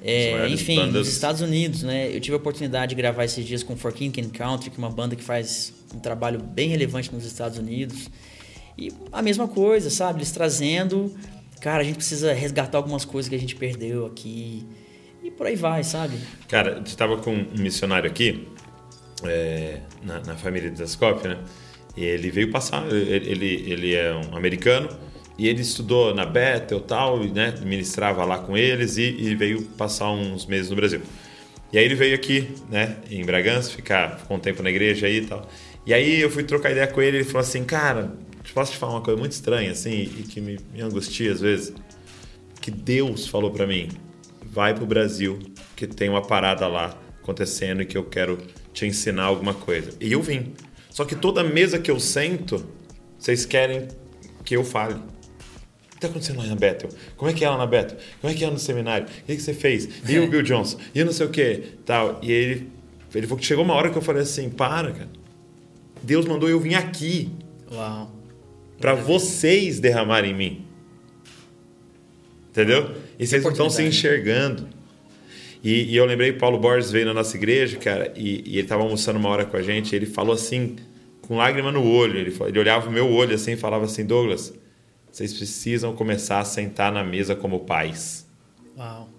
É, 0.02 0.48
enfim, 0.48 0.78
bandas... 0.78 0.94
nos 0.94 1.08
Estados 1.10 1.42
Unidos, 1.42 1.84
né? 1.84 2.14
Eu 2.14 2.22
tive 2.22 2.36
a 2.36 2.38
oportunidade 2.38 2.90
de 2.90 2.96
gravar 2.96 3.26
esses 3.26 3.46
dias 3.46 3.64
com 3.64 3.76
For 3.76 3.92
King 3.92 4.22
and 4.22 4.30
Country, 4.30 4.70
que 4.70 4.78
é 4.78 4.80
uma 4.80 4.90
banda 4.90 5.16
que 5.16 5.24
faz 5.24 5.74
um 5.94 6.00
trabalho 6.00 6.42
bem 6.42 6.70
relevante 6.70 7.14
nos 7.14 7.26
Estados 7.26 7.58
Unidos. 7.58 8.10
E 8.78 8.94
a 9.12 9.22
mesma 9.22 9.48
coisa, 9.48 9.90
sabe? 9.90 10.20
Eles 10.20 10.32
trazendo, 10.32 11.14
cara, 11.60 11.82
a 11.82 11.84
gente 11.84 11.96
precisa 11.96 12.32
resgatar 12.34 12.78
algumas 12.78 13.04
coisas 13.04 13.28
que 13.28 13.36
a 13.36 13.40
gente 13.40 13.56
perdeu 13.56 14.06
aqui. 14.06 14.66
E 15.22 15.30
por 15.30 15.48
aí 15.48 15.56
vai, 15.56 15.84
sabe? 15.84 16.18
Cara, 16.48 16.78
gente 16.78 16.88
estava 16.88 17.18
com 17.18 17.34
um 17.34 17.62
missionário 17.62 18.10
aqui, 18.10 18.48
é, 19.24 19.80
na, 20.02 20.22
na, 20.22 20.36
família 20.38 20.70
de 20.72 20.78
Zascope, 20.78 21.28
né? 21.28 21.38
E 21.98 22.06
ele 22.06 22.32
veio 22.32 22.50
passar, 22.52 22.88
ele, 22.90 23.66
ele 23.68 23.94
é 23.94 24.14
um 24.16 24.38
americano, 24.38 24.88
e 25.40 25.48
ele 25.48 25.62
estudou 25.62 26.14
na 26.14 26.26
Bethel 26.26 26.82
tal, 26.82 27.24
né? 27.24 27.56
Ministrava 27.64 28.26
lá 28.26 28.40
com 28.40 28.58
eles 28.58 28.98
e, 28.98 29.04
e, 29.04 29.34
veio 29.36 29.62
passar 29.78 30.12
uns 30.12 30.46
meses 30.46 30.70
no 30.70 30.76
Brasil. 30.76 31.02
E 31.72 31.78
aí 31.78 31.86
ele 31.86 31.96
veio 31.96 32.14
aqui, 32.14 32.50
né? 32.70 32.98
Em 33.10 33.24
Bragança, 33.24 33.72
ficar 33.72 34.22
um 34.30 34.38
tempo 34.38 34.62
na 34.62 34.70
igreja 34.70 35.08
aí 35.08 35.20
e 35.20 35.26
tal. 35.26 35.48
E 35.86 35.94
aí 35.94 36.20
eu 36.20 36.30
fui 36.30 36.44
trocar 36.44 36.72
ideia 36.72 36.88
com 36.88 37.02
ele 37.02 37.16
e 37.16 37.20
ele 37.22 37.24
falou 37.24 37.40
assim, 37.40 37.64
cara, 37.64 38.12
posso 38.54 38.74
te 38.74 38.78
falar 38.78 38.96
uma 38.96 39.02
coisa 39.02 39.18
muito 39.18 39.32
estranha 39.32 39.72
assim 39.72 40.02
e 40.02 40.24
que 40.24 40.42
me, 40.42 40.60
me 40.74 40.82
angustia 40.82 41.32
às 41.32 41.40
vezes, 41.40 41.74
que 42.60 42.70
Deus 42.70 43.26
falou 43.26 43.50
para 43.50 43.66
mim, 43.66 43.88
vai 44.44 44.74
pro 44.74 44.86
Brasil 44.86 45.40
que 45.74 45.88
tem 45.88 46.10
uma 46.10 46.22
parada 46.22 46.68
lá 46.68 47.00
acontecendo 47.24 47.82
e 47.82 47.86
que 47.86 47.98
eu 47.98 48.04
quero 48.04 48.40
te 48.74 48.86
ensinar 48.86 49.24
alguma 49.24 49.54
coisa. 49.54 49.92
E 50.02 50.12
eu 50.12 50.22
vim. 50.22 50.54
Só 50.90 51.06
que 51.06 51.16
toda 51.16 51.46
mesa 51.46 51.80
que 51.80 51.90
eu 51.90 51.98
sento, 51.98 52.68
vocês 53.18 53.46
querem 53.46 53.88
que 54.44 54.58
eu 54.58 54.66
fale 54.66 54.96
que 56.00 56.06
está 56.06 56.08
acontecendo 56.08 56.38
lá 56.38 56.46
na 56.46 56.56
Bethel? 56.56 56.90
Como 57.18 57.30
é 57.30 57.34
que 57.34 57.44
é 57.44 57.50
lá 57.50 57.58
na 57.58 57.68
Bethel? 57.68 57.98
Como 58.22 58.32
é 58.32 58.36
que 58.36 58.44
é 58.44 58.50
no 58.50 58.58
seminário? 58.58 59.06
O 59.06 59.26
que, 59.26 59.36
que 59.36 59.42
você 59.42 59.54
fez? 59.54 59.90
E 60.08 60.18
o 60.18 60.28
Bill 60.32 60.42
Johnson? 60.42 60.80
E 60.96 61.04
não 61.04 61.12
sei 61.12 61.26
o 61.26 61.30
que, 61.30 61.64
tal. 61.86 62.20
E 62.24 62.32
ele, 62.32 62.70
ele 63.14 63.28
falou 63.28 63.40
que 63.40 63.46
chegou 63.46 63.66
uma 63.66 63.74
hora 63.74 63.90
que 63.90 63.98
eu 63.98 64.02
falei 64.02 64.22
assim, 64.22 64.50
para, 64.50 64.92
cara. 64.92 65.10
Deus 66.02 66.26
mandou 66.26 66.50
eu 66.50 66.60
vir 66.60 66.76
aqui. 66.76 67.30
Uau. 67.72 68.12
Para 68.80 68.96
vocês 68.96 69.80
derramarem 69.80 70.32
em 70.32 70.36
mim. 70.36 70.66
Entendeu? 72.50 72.96
E 73.20 73.28
vocês 73.28 73.44
não 73.44 73.52
estão 73.52 73.70
se 73.70 73.84
enxergando. 73.84 74.68
E, 75.62 75.92
e, 75.92 75.96
eu 75.98 76.06
lembrei 76.06 76.32
que 76.32 76.40
Paulo 76.40 76.58
Borges 76.58 76.90
veio 76.90 77.06
na 77.06 77.14
nossa 77.14 77.36
igreja, 77.36 77.78
cara, 77.78 78.14
e, 78.16 78.42
e 78.46 78.54
ele 78.54 78.62
estava 78.62 78.82
almoçando 78.82 79.20
uma 79.20 79.28
hora 79.28 79.44
com 79.44 79.58
a 79.58 79.62
gente, 79.62 79.92
e 79.92 79.96
ele 79.98 80.06
falou 80.06 80.34
assim, 80.34 80.78
com 81.22 81.36
lágrima 81.36 81.70
no 81.70 81.86
olho, 81.86 82.18
ele, 82.18 82.34
ele 82.48 82.60
olhava 82.60 82.88
o 82.88 82.92
meu 82.92 83.12
olho 83.12 83.36
assim 83.36 83.52
e 83.52 83.58
falava 83.58 83.84
assim, 83.84 84.06
Douglas, 84.06 84.54
vocês 85.12 85.34
precisam 85.34 85.94
começar 85.94 86.40
a 86.40 86.46
sentar 86.46 86.92
na 86.92 87.04
mesa 87.04 87.36
como 87.36 87.62
pais. 87.62 88.28
Uau, 88.78 89.10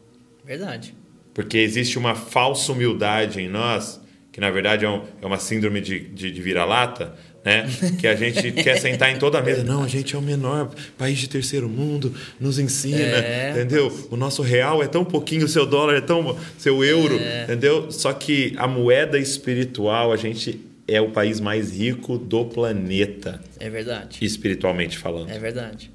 verdade. 0.45 0.95
Porque 1.35 1.59
existe 1.59 1.99
uma 1.99 2.15
falsa 2.15 2.73
humildade 2.73 3.41
em 3.41 3.49
nós, 3.49 4.01
que 4.33 4.41
na 4.41 4.51
verdade 4.51 4.85
é, 4.85 4.89
um, 4.89 5.03
é 5.21 5.27
uma 5.27 5.39
síndrome 5.39 5.81
de, 5.81 6.01
de, 6.01 6.31
de 6.31 6.43
vira-lata, 6.43 7.15
né? 7.45 7.67
Que 7.99 8.07
a 8.07 8.15
gente 8.15 8.53
quer 8.63 8.79
sentar 8.79 9.11
em 9.11 9.19
toda 9.19 9.39
a 9.39 9.43
mesa. 9.43 9.65
Não, 9.65 9.83
a 9.83 9.89
gente 9.89 10.15
é 10.15 10.19
o 10.19 10.23
menor 10.23 10.71
país 10.97 11.19
de 11.19 11.29
terceiro 11.29 11.69
mundo, 11.69 12.15
nos 12.39 12.59
ensina, 12.59 12.99
é, 12.99 13.51
entendeu? 13.51 13.91
Mas... 13.91 14.13
O 14.13 14.17
nosso 14.17 14.43
real 14.43 14.83
é 14.83 14.87
tão 14.87 15.05
pouquinho, 15.05 15.45
o 15.45 15.49
seu 15.49 15.67
dólar 15.67 15.97
é 15.97 16.01
tão. 16.01 16.37
seu 16.59 16.85
euro, 16.85 17.19
é. 17.19 17.45
entendeu? 17.45 17.91
Só 17.91 18.13
que 18.13 18.55
a 18.57 18.67
moeda 18.67 19.19
espiritual, 19.19 20.13
a 20.13 20.17
gente 20.17 20.61
é 20.91 21.01
o 21.01 21.11
país 21.11 21.39
mais 21.39 21.71
rico 21.71 22.19
do 22.19 22.45
planeta. 22.45 23.41
É 23.61 23.71
verdade. 23.71 24.25
Espiritualmente 24.25 24.99
falando. 24.99 25.31
É 25.31 25.39
verdade. 25.39 25.91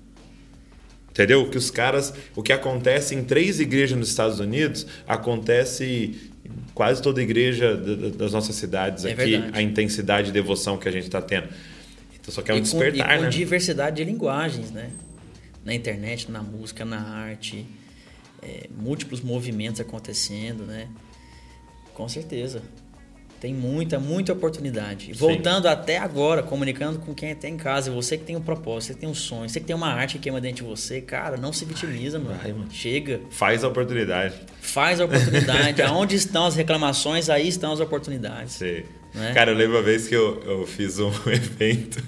Entendeu? 1.09 1.49
Que 1.49 1.57
os 1.57 1.69
caras, 1.69 2.13
o 2.35 2.41
que 2.41 2.53
acontece 2.53 3.13
em 3.13 3.23
três 3.23 3.59
igrejas 3.59 3.97
nos 3.97 4.09
Estados 4.09 4.39
Unidos, 4.39 4.87
acontece 5.05 6.31
em 6.45 6.51
quase 6.73 7.01
toda 7.01 7.21
igreja 7.21 7.75
das 7.75 8.31
nossas 8.31 8.55
cidades 8.55 9.05
é 9.05 9.11
aqui, 9.11 9.31
verdade. 9.31 9.57
a 9.57 9.61
intensidade 9.61 10.27
de 10.27 10.33
devoção 10.33 10.77
que 10.77 10.87
a 10.87 10.91
gente 10.91 11.05
está 11.05 11.21
tendo. 11.21 11.49
Então 12.19 12.33
só 12.33 12.41
quer 12.41 12.53
um 12.53 12.57
e 12.57 12.61
despertar, 12.61 13.07
com, 13.07 13.13
e 13.13 13.17
com 13.17 13.23
né? 13.23 13.29
diversidade 13.29 13.97
de 13.97 14.03
linguagens, 14.03 14.71
né? 14.71 14.91
Na 15.63 15.73
internet, 15.73 16.31
na 16.31 16.41
música, 16.41 16.85
na 16.85 17.01
arte, 17.01 17.65
é, 18.41 18.67
múltiplos 18.77 19.21
movimentos 19.21 19.81
acontecendo, 19.81 20.65
né? 20.65 20.87
Com 21.93 22.07
certeza. 22.07 22.61
Tem 23.45 23.53
muita, 23.53 23.99
muita 23.99 24.33
oportunidade. 24.33 25.13
Voltando 25.13 25.67
até 25.67 25.99
agora, 25.99 26.41
comunicando 26.41 26.97
com 26.97 27.13
quem 27.13 27.29
está 27.29 27.47
em 27.47 27.57
casa, 27.57 27.91
você 27.91 28.17
que 28.17 28.23
tem 28.23 28.35
um 28.35 28.41
propósito, 28.41 28.87
você 28.87 28.93
que 28.95 28.99
tem 29.01 29.07
um 29.07 29.13
sonho, 29.13 29.47
você 29.47 29.59
que 29.59 29.67
tem 29.67 29.75
uma 29.75 29.89
arte 29.89 30.13
que 30.13 30.23
queima 30.23 30.41
dentro 30.41 30.63
de 30.63 30.69
você, 30.71 30.99
cara, 30.99 31.37
não 31.37 31.53
se 31.53 31.63
vitimiza, 31.63 32.17
mano. 32.17 32.39
Vai, 32.41 32.51
mano. 32.53 32.71
Chega. 32.71 33.21
Faz 33.29 33.63
a 33.63 33.67
oportunidade. 33.67 34.33
Faz 34.61 34.99
a 34.99 35.05
oportunidade. 35.05 35.79
Aonde 35.85 36.15
estão 36.15 36.47
as 36.47 36.55
reclamações, 36.55 37.29
aí 37.29 37.47
estão 37.47 37.71
as 37.71 37.79
oportunidades. 37.79 38.53
Sim. 38.53 38.81
Né? 39.13 39.31
Cara, 39.35 39.51
eu 39.51 39.55
lembro 39.55 39.77
uma 39.77 39.83
vez 39.83 40.07
que 40.07 40.15
eu, 40.15 40.41
eu 40.43 40.65
fiz 40.65 40.97
um 40.97 41.11
evento 41.31 42.03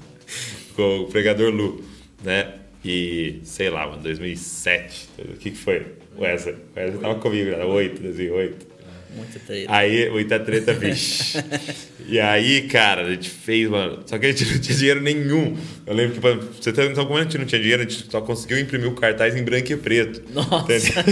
com 0.76 1.02
o 1.02 1.06
pregador 1.06 1.54
Lu, 1.54 1.84
né? 2.24 2.52
E, 2.84 3.42
sei 3.44 3.70
lá, 3.70 3.96
em 3.96 4.02
2007, 4.02 5.10
o 5.20 5.38
que, 5.38 5.52
que 5.52 5.58
foi? 5.58 5.86
O 6.16 6.22
Wesley. 6.22 6.56
O 6.56 6.80
Wesley 6.80 7.00
tava 7.00 7.16
comigo, 7.20 7.52
era 7.52 7.68
8, 7.68 8.02
2008. 8.02 8.77
Muita 9.18 9.40
treta. 9.40 9.74
Aí, 9.74 10.10
muita 10.12 10.40
treta, 10.40 10.74
bicho. 10.74 11.38
e 12.08 12.20
aí, 12.20 12.62
cara, 12.68 13.02
a 13.02 13.10
gente 13.10 13.30
fez, 13.30 13.68
mano. 13.68 14.04
Só 14.06 14.20
que 14.20 14.28
a 14.28 14.32
gente 14.32 14.46
não 14.46 14.60
tinha 14.60 14.78
dinheiro 14.78 15.02
nenhum. 15.02 15.58
Eu 15.86 15.96
lembro 15.96 16.14
que, 16.14 16.22
pra 16.22 16.36
você 16.36 16.72
tá 16.72 16.86
então, 16.86 17.06
como 17.06 17.18
a 17.18 17.24
gente 17.24 17.38
não 17.38 17.46
tinha 17.46 17.60
dinheiro, 17.60 17.82
a 17.82 17.86
gente 17.86 18.06
só 18.10 18.22
conseguiu 18.22 18.60
imprimir 18.60 18.88
o 18.88 18.94
cartaz 18.94 19.36
em 19.36 19.44
branco 19.44 19.72
e 19.72 19.76
preto. 19.76 20.22
Nossa. 20.32 21.04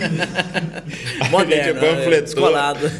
Moderno, 1.32 1.80
a 1.82 1.96
gente 1.96 1.96
panfletou. 1.96 2.54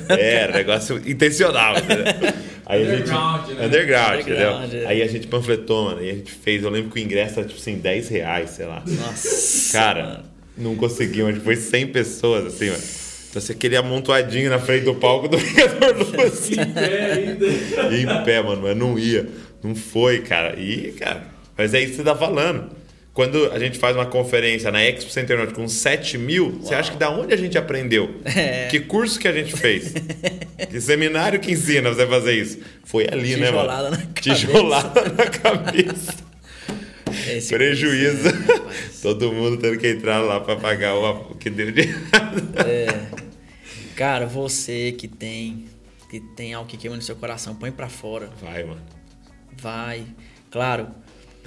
É, 0.10 0.52
negócio 0.52 0.98
intencional. 1.08 1.76
Aí 2.66 2.82
a 2.82 2.96
gente. 2.96 3.02
Underground, 3.04 3.48
né? 3.50 3.66
Underground, 3.66 4.20
Underground, 4.20 4.20
entendeu? 4.22 4.82
é. 4.82 4.86
Aí 4.88 5.02
a 5.04 5.08
gente 5.08 5.28
panfletou, 5.28 5.86
mano. 5.86 6.04
E 6.04 6.10
a 6.10 6.14
gente 6.14 6.32
fez. 6.32 6.64
Eu 6.64 6.70
lembro 6.72 6.90
que 6.90 7.00
o 7.00 7.04
ingresso 7.04 7.40
era 7.40 7.48
tipo 7.48 7.60
assim, 7.60 7.78
10 7.78 8.10
reais, 8.10 8.50
sei 8.50 8.66
lá. 8.66 8.82
Nossa. 8.86 9.72
Cara, 9.72 10.24
não 10.58 10.76
conseguimos. 10.76 11.30
Acho 11.30 11.40
que 11.40 11.46
foi 11.46 11.56
100 11.56 11.88
pessoas, 11.88 12.46
assim, 12.48 12.72
mano. 12.72 13.05
Então 13.36 13.42
você 13.46 13.54
queria 13.54 13.80
amontoadinho 13.80 14.50
na 14.50 14.60
frente 14.60 14.86
do 14.86 14.96
palco 14.96 15.28
do 15.28 15.38
Vingador 15.38 15.94
Luz. 16.16 16.50
Em 16.52 16.72
pé 16.72 17.12
ainda. 17.12 17.46
E 17.94 18.04
em 18.04 18.24
pé, 18.24 18.42
mano, 18.42 18.62
mas 18.62 18.78
não 18.78 18.98
ia. 18.98 19.28
Não 19.62 19.76
foi, 19.76 20.20
cara. 20.22 20.58
E, 20.58 20.94
cara, 20.94 21.28
mas 21.58 21.74
é 21.74 21.82
isso 21.82 21.90
que 21.92 21.96
você 21.98 22.04
tá 22.04 22.16
falando. 22.16 22.70
Quando 23.14 23.52
a 23.52 23.60
gente 23.60 23.78
faz 23.78 23.94
uma 23.94 24.06
conferência 24.06 24.72
na 24.72 24.82
Expo 24.82 25.12
Center 25.12 25.38
Norte 25.38 25.54
com 25.54 25.68
7 25.68 26.18
mil, 26.18 26.60
você 26.62 26.76
acha 26.76 26.94
que 26.94 26.98
da 26.98 27.10
onde 27.10 27.34
a 27.34 27.38
gente 27.38 27.58
aprendeu? 27.58 28.22
É. 28.24 28.70
Que 28.72 28.80
curso 28.80 29.20
que 29.20 29.28
a 29.28 29.34
gente 29.34 29.54
fez? 29.58 29.94
que 30.70 30.80
seminário 30.80 31.38
que 31.38 31.52
ensina 31.52 31.90
você 31.90 32.04
a 32.04 32.08
fazer 32.08 32.36
isso? 32.36 32.60
Foi 32.86 33.06
ali, 33.12 33.36
né, 33.36 33.52
mano? 33.52 33.68
Tijolada 33.68 33.90
na 33.90 33.98
cabeça. 33.98 34.22
Tijolada 34.22 35.02
na 35.10 35.26
cabeça. 35.28 36.14
Esse 37.28 37.54
Prejuízo. 37.54 38.32
curso, 38.32 38.64
né? 38.64 38.72
Todo 39.02 39.32
mundo 39.34 39.58
tendo 39.58 39.78
que 39.78 39.88
entrar 39.88 40.20
lá 40.20 40.40
pra 40.40 40.56
pagar 40.56 40.96
o 40.96 41.32
o 41.32 41.36
que 41.36 41.50
deu 41.50 41.72
de 41.72 41.82
errado. 41.82 42.44
É. 42.66 43.25
Cara, 43.96 44.26
você 44.26 44.92
que 44.92 45.08
tem 45.08 45.66
que 46.10 46.20
tem 46.20 46.54
algo 46.54 46.70
que 46.70 46.78
queima 46.78 46.96
no 46.96 47.02
seu 47.02 47.16
coração, 47.16 47.56
põe 47.56 47.72
pra 47.72 47.90
fora. 47.90 48.30
Vai, 48.42 48.64
mano. 48.64 48.82
Vai. 49.58 50.06
Claro, 50.52 50.88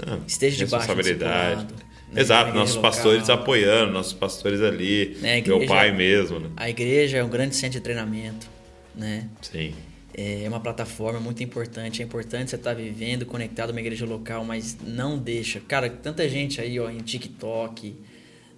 Ah, 0.01 0.19
esteja 0.27 0.57
debaixo 0.65 0.87
responsabilidade. 0.87 1.55
discipulado, 1.67 1.75
né? 2.13 2.21
Exato, 2.21 2.43
igreja 2.49 2.59
nossos 2.61 2.77
local. 2.77 2.91
pastores 2.91 3.31
apoiando, 3.31 3.93
nossos 3.93 4.13
pastores 4.13 4.61
ali, 4.63 5.17
Né, 5.21 5.39
a 5.39 5.43
meu 5.43 5.57
igreja- 5.57 5.67
pai 5.75 5.93
mesmo, 5.93 6.39
né? 6.41 6.51
a 6.57 6.69
igreja 6.71 7.19
é 7.19 7.25
um 7.25 7.29
grande 7.29 7.55
centro 7.57 7.79
de 7.79 7.85
treinamento, 7.85 8.49
né? 8.95 9.29
Sim. 9.43 9.75
É 10.15 10.45
uma 10.49 10.59
plataforma 10.61 11.21
muito 11.21 11.43
importante. 11.45 12.03
É 12.03 12.05
importante 12.05 12.51
você 12.51 12.57
estar 12.57 12.75
vivendo, 12.75 13.25
conectado 13.25 13.69
a 13.71 13.73
uma 13.73 13.81
igreja 13.81 14.05
local, 14.05 14.45
mas 14.45 14.77
não 14.85 15.17
deixa. 15.17 15.61
Cara, 15.61 15.89
tanta 15.89 16.29
gente 16.29 16.61
aí, 16.61 16.79
ó, 16.81 16.91
em 16.91 16.99
TikTok, 16.99 17.95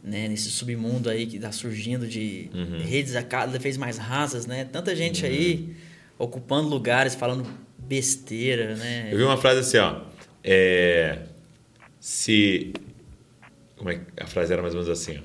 né, 0.02 0.28
nesse 0.28 0.50
submundo 0.50 1.10
aí 1.10 1.26
que 1.26 1.38
tá 1.38 1.52
surgindo 1.52 2.06
de 2.06 2.50
Uhum. 2.54 2.78
redes 2.82 3.14
a 3.16 3.22
cada 3.22 3.58
vez 3.58 3.76
mais 3.76 3.98
rasas, 3.98 4.46
né? 4.46 4.64
Tanta 4.64 4.94
gente 4.96 5.24
aí 5.26 5.74
ocupando 6.18 6.68
lugares, 6.68 7.14
falando 7.14 7.46
besteira, 7.78 8.76
né? 8.76 9.08
Eu 9.12 9.18
vi 9.18 9.24
uma 9.24 9.36
frase 9.36 9.60
assim, 9.60 9.78
ó. 9.78 10.02
É, 10.42 11.18
se. 11.98 12.72
Como 13.76 13.90
é 13.90 13.96
que 13.96 14.22
a 14.22 14.26
frase 14.26 14.52
era 14.52 14.62
mais 14.62 14.74
ou 14.74 14.82
menos 14.82 14.98
assim, 14.98 15.18
ó. 15.18 15.22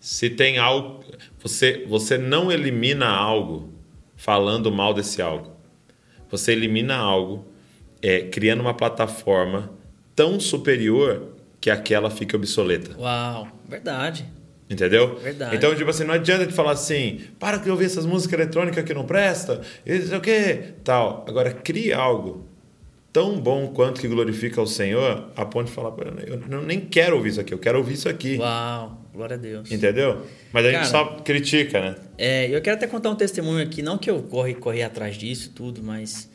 Se 0.00 0.30
tem 0.30 0.58
algo. 0.58 1.04
Você, 1.40 1.84
você 1.86 2.16
não 2.18 2.50
elimina 2.50 3.06
algo 3.06 3.72
falando 4.16 4.70
mal 4.70 4.92
desse 4.94 5.20
algo. 5.22 5.52
Você 6.30 6.52
elimina 6.52 6.96
algo 6.96 7.46
é, 8.02 8.22
criando 8.22 8.60
uma 8.60 8.74
plataforma 8.74 9.72
tão 10.14 10.38
superior 10.40 11.29
que 11.60 11.70
aquela 11.70 12.10
fique 12.10 12.34
obsoleta. 12.34 12.96
Uau, 12.98 13.48
verdade. 13.68 14.24
Entendeu? 14.68 15.16
Verdade. 15.16 15.56
Então, 15.56 15.74
tipo 15.74 15.90
assim, 15.90 16.04
não 16.04 16.14
adianta 16.14 16.46
de 16.46 16.52
falar 16.52 16.72
assim, 16.72 17.20
para 17.38 17.56
de 17.56 17.68
ouvir 17.68 17.86
essas 17.86 18.06
músicas 18.06 18.38
eletrônicas 18.38 18.84
que 18.84 18.94
não 18.94 19.04
presta, 19.04 19.60
sei 19.84 20.16
o 20.16 20.20
quê, 20.20 20.74
tal. 20.84 21.24
Agora, 21.28 21.52
crie 21.52 21.92
algo 21.92 22.48
tão 23.12 23.40
bom 23.40 23.68
quanto 23.68 24.00
que 24.00 24.06
glorifica 24.06 24.62
o 24.62 24.66
Senhor, 24.66 25.30
a 25.34 25.44
ponto 25.44 25.66
de 25.66 25.72
falar, 25.72 25.90
"Pô, 25.90 26.02
eu 26.24 26.40
não, 26.48 26.62
nem 26.62 26.80
quero 26.80 27.16
ouvir 27.16 27.30
isso 27.30 27.40
aqui, 27.40 27.52
eu 27.52 27.58
quero 27.58 27.78
ouvir 27.78 27.94
isso 27.94 28.08
aqui. 28.08 28.38
Uau, 28.38 29.04
glória 29.12 29.34
a 29.34 29.38
Deus. 29.38 29.70
Entendeu? 29.70 30.24
Mas 30.52 30.64
a 30.64 30.68
gente 30.70 30.88
Cara, 30.90 30.90
só 30.90 31.04
critica, 31.16 31.80
né? 31.80 31.96
É, 32.16 32.46
eu 32.54 32.60
quero 32.62 32.76
até 32.76 32.86
contar 32.86 33.10
um 33.10 33.16
testemunho 33.16 33.62
aqui, 33.62 33.82
não 33.82 33.98
que 33.98 34.08
eu 34.08 34.22
corri, 34.22 34.54
corri 34.54 34.82
atrás 34.82 35.16
disso 35.16 35.50
tudo, 35.52 35.82
mas, 35.82 36.30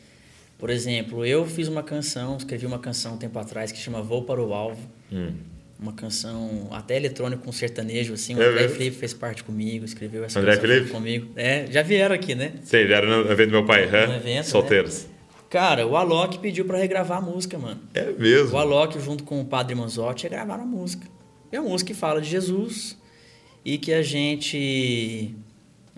por 0.58 0.70
exemplo, 0.70 1.24
eu 1.24 1.44
fiz 1.46 1.68
uma 1.68 1.82
canção, 1.82 2.36
escrevi 2.36 2.66
uma 2.66 2.78
canção 2.78 3.14
um 3.14 3.18
tempo 3.18 3.38
atrás 3.38 3.70
que 3.72 3.78
chama 3.78 4.02
Vou 4.02 4.22
para 4.22 4.42
o 4.42 4.52
Alvo. 4.54 4.80
Hum. 5.12 5.32
Uma 5.78 5.92
canção 5.92 6.68
até 6.70 6.96
eletrônica 6.96 7.42
com 7.42 7.52
sertanejo, 7.52 8.14
assim. 8.14 8.34
O 8.34 8.42
É 8.42 8.46
André 8.46 8.62
mesmo? 8.62 8.76
Felipe 8.78 8.96
fez 8.96 9.12
parte 9.12 9.44
comigo, 9.44 9.84
escreveu 9.84 10.24
essa 10.24 10.38
André 10.40 10.52
canção 10.56 10.68
Felipe? 10.70 10.90
comigo. 10.90 11.28
É, 11.36 11.66
já 11.70 11.82
vieram 11.82 12.14
aqui, 12.14 12.34
né? 12.34 12.54
Sei, 12.64 12.90
era 12.90 13.06
no 13.06 13.30
evento 13.30 13.50
do 13.50 13.52
meu 13.52 13.66
pai? 13.66 13.84
No 13.86 14.14
evento, 14.14 14.24
né? 14.24 14.42
Solteiros. 14.42 15.06
Cara, 15.50 15.86
o 15.86 15.94
Alok 15.96 16.38
pediu 16.38 16.64
pra 16.64 16.78
regravar 16.78 17.18
a 17.18 17.20
música, 17.20 17.58
mano. 17.58 17.80
É 17.94 18.10
O 18.10 18.18
mesmo. 18.18 18.56
Alok, 18.56 18.98
junto 18.98 19.22
com 19.22 19.40
o 19.40 19.44
Padre 19.44 19.74
Manzotti, 19.74 20.24
regravaram 20.24 20.62
a 20.64 20.66
música. 20.66 21.06
É 21.52 21.60
uma 21.60 21.68
música 21.68 21.92
que 21.92 21.98
fala 21.98 22.20
de 22.22 22.28
Jesus 22.30 22.96
e 23.64 23.76
que 23.78 23.92
a 23.92 24.02
gente. 24.02 25.34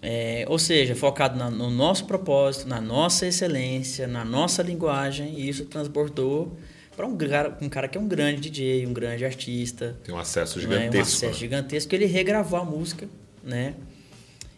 É, 0.00 0.44
ou 0.48 0.58
seja, 0.58 0.94
focado 0.94 1.36
na- 1.38 1.50
no 1.50 1.70
nosso 1.70 2.04
propósito, 2.06 2.68
na 2.68 2.80
nossa 2.80 3.26
excelência, 3.26 4.06
na 4.06 4.24
nossa 4.24 4.62
linguagem, 4.62 5.38
e 5.38 5.48
isso 5.48 5.64
transbordou 5.66 6.56
para 6.96 7.06
um 7.06 7.16
cara, 7.16 7.56
um 7.60 7.68
cara 7.68 7.86
que 7.88 7.96
é 7.96 8.00
um 8.00 8.08
grande 8.08 8.40
DJ, 8.50 8.86
um 8.86 8.92
grande 8.92 9.24
artista. 9.24 9.96
Tem 10.04 10.14
um 10.14 10.18
acesso 10.18 10.58
né? 10.58 10.64
Um 10.66 10.70
gigantesco. 10.70 11.16
acesso 11.26 11.38
gigantesco. 11.38 11.94
Ele 11.94 12.06
regravou 12.06 12.58
a 12.58 12.64
música, 12.64 13.08
né? 13.42 13.74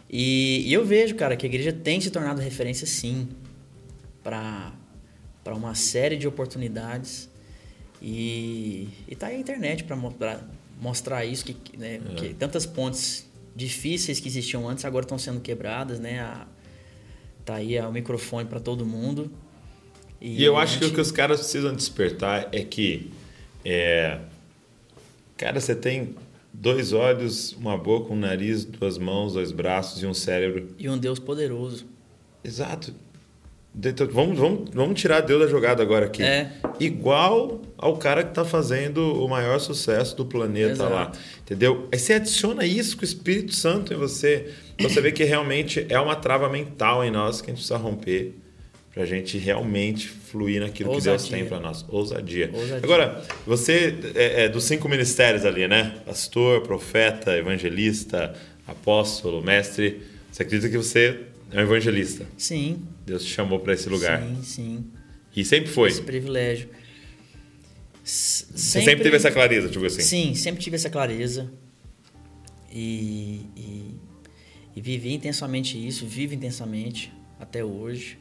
E, 0.09 0.64
e 0.66 0.72
eu 0.72 0.84
vejo, 0.84 1.14
cara, 1.14 1.36
que 1.36 1.47
a 1.47 1.49
igreja 1.49 1.72
tem 1.72 2.01
se 2.01 2.11
tornado 2.11 2.41
referência, 2.41 2.86
sim, 2.86 3.28
para 4.24 4.72
uma 5.55 5.74
série 5.74 6.16
de 6.16 6.26
oportunidades. 6.26 7.28
E, 8.03 8.88
e 9.07 9.14
tá 9.14 9.26
aí 9.28 9.36
a 9.36 9.38
internet 9.38 9.84
para 9.84 9.95
mostrar, 9.97 10.49
mostrar 10.80 11.24
isso, 11.24 11.45
que, 11.45 11.76
né, 11.76 12.01
É. 12.11 12.14
que 12.14 12.34
tantas 12.34 12.64
pontes 12.66 13.28
difíceis 13.55 14.20
que 14.20 14.28
existiam 14.28 14.68
antes 14.68 14.84
agora 14.84 15.05
estão 15.05 15.18
sendo 15.18 15.40
quebradas, 15.40 15.98
né? 16.01 16.20
A, 16.20 16.46
tá 17.44 17.55
aí 17.57 17.78
o 17.80 17.90
microfone 17.92 18.48
para 18.48 18.61
todo 18.61 18.84
mundo. 18.86 19.30
E 20.20 20.42
eu 20.44 20.57
a 20.57 20.62
acho 20.62 20.78
que 20.78 20.84
o 20.84 20.88
gente- 20.88 20.94
que 20.96 21.01
os 21.01 21.11
caras 21.11 21.40
precisam 21.40 21.74
despertar 21.74 22.48
é 22.53 22.62
que, 22.62 23.11
é, 23.64 24.20
cara, 25.36 25.59
você 25.61 25.74
tem 25.74 26.14
dois 26.53 26.92
olhos, 26.92 27.53
uma 27.55 27.76
boca, 27.78 28.12
um 28.12 28.16
nariz, 28.16 28.64
duas 28.64 28.98
mãos, 28.98 29.32
dois 29.32 29.51
braços 29.53 30.03
e 30.03 30.07
um 30.07 30.12
cérebro. 30.14 30.68
E 30.78 30.88
um 30.88 30.98
Deus 30.98 31.18
poderoso. 31.18 31.86
Exato. 32.44 32.94
Então, 33.75 34.07
vamos, 34.09 34.39
vamos, 34.39 34.71
vamos 34.73 35.01
tirar 35.01 35.21
Deus 35.21 35.41
da 35.41 35.47
jogada 35.47 35.83
agora 35.83 36.07
aqui. 36.07 36.23
É. 36.23 36.51
Igual 36.79 37.62
ao 37.79 37.97
cara 37.97 38.23
que 38.23 38.31
está 38.31 38.45
fazendo 38.45 39.25
o 39.25 39.29
maior 39.29 39.59
sucesso 39.59 40.16
do 40.16 40.25
planeta 40.25 40.73
Exato. 40.73 40.93
lá. 40.93 41.12
Entendeu? 41.43 41.89
Aí 41.93 41.99
você 41.99 42.14
adiciona 42.14 42.66
isso 42.66 42.97
com 42.97 43.03
o 43.03 43.05
Espírito 43.05 43.55
Santo 43.55 43.95
em 43.95 43.97
você. 43.97 44.51
Você 44.81 45.01
vê 45.01 45.12
que 45.12 45.25
realmente 45.25 45.87
é 45.89 45.99
uma 46.01 46.16
trava 46.16 46.49
mental 46.49 47.05
em 47.05 47.11
nós 47.11 47.41
que 47.41 47.47
a 47.47 47.55
gente 47.55 47.59
precisa 47.59 47.79
romper 47.79 48.35
pra 48.93 49.07
gente 49.07 49.39
realmente 49.39 50.09
fluir 50.09 50.61
naquilo 50.61 50.91
que 50.91 51.01
Deus 51.01 51.23
Ousadia. 51.23 51.39
tem 51.39 51.47
para 51.47 51.61
nós. 51.61 51.85
Ousadia. 51.89 52.51
Ousadia. 52.53 52.81
Agora, 52.83 53.23
você 53.47 53.97
é, 54.14 54.45
é 54.45 54.49
dos 54.49 54.64
cinco 54.64 54.89
ministérios 54.89 55.45
ali, 55.45 55.68
né? 55.68 55.95
Pastor, 56.05 56.62
profeta, 56.62 57.37
evangelista, 57.37 58.35
apóstolo, 58.66 59.41
mestre. 59.43 60.03
Você 60.31 60.43
acredita 60.43 60.68
que 60.68 60.77
você 60.77 61.21
é 61.53 61.59
um 61.59 61.62
evangelista? 61.62 62.26
Sim. 62.36 62.82
Deus 63.07 63.24
te 63.24 63.30
chamou 63.32 63.61
para 63.61 63.74
esse 63.74 63.88
lugar. 63.88 64.22
Sim, 64.22 64.42
sim. 64.42 64.84
E 65.34 65.44
sempre 65.44 65.70
foi. 65.70 65.88
Esse 65.90 66.03
privilégio. 66.03 66.68
S- 68.05 68.46
Você 68.55 68.82
sempre 68.82 69.03
teve 69.05 69.16
essa 69.16 69.30
clareza, 69.30 69.68
tipo 69.68 69.84
assim. 69.84 70.01
Sim, 70.03 70.34
sempre 70.34 70.62
tive 70.62 70.76
essa 70.76 70.90
clareza. 70.90 71.51
E, 72.72 73.46
e, 73.57 73.94
e 74.76 74.80
vivi 74.80 75.12
intensamente 75.12 75.76
isso, 75.84 76.07
vivo 76.07 76.34
intensamente 76.34 77.12
até 77.38 77.64
hoje. 77.64 78.18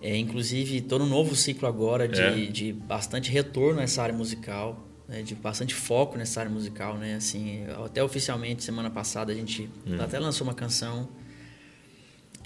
É, 0.00 0.16
inclusive, 0.16 0.78
estou 0.78 0.98
num 0.98 1.06
novo 1.06 1.34
ciclo 1.34 1.66
agora 1.66 2.06
de, 2.06 2.20
É. 2.20 2.34
de 2.46 2.72
bastante 2.72 3.30
retorno 3.30 3.80
nessa 3.80 4.02
área 4.02 4.14
musical, 4.14 4.86
né, 5.08 5.22
de 5.22 5.34
bastante 5.34 5.74
foco 5.74 6.16
nessa 6.18 6.40
área 6.40 6.52
musical. 6.52 6.96
Né, 6.98 7.14
assim, 7.14 7.64
até 7.84 8.02
oficialmente, 8.02 8.62
semana 8.62 8.90
passada, 8.90 9.32
a 9.32 9.34
gente 9.34 9.68
Hum. 9.86 9.96
até 10.00 10.18
lançou 10.18 10.46
uma 10.46 10.54
canção 10.54 11.08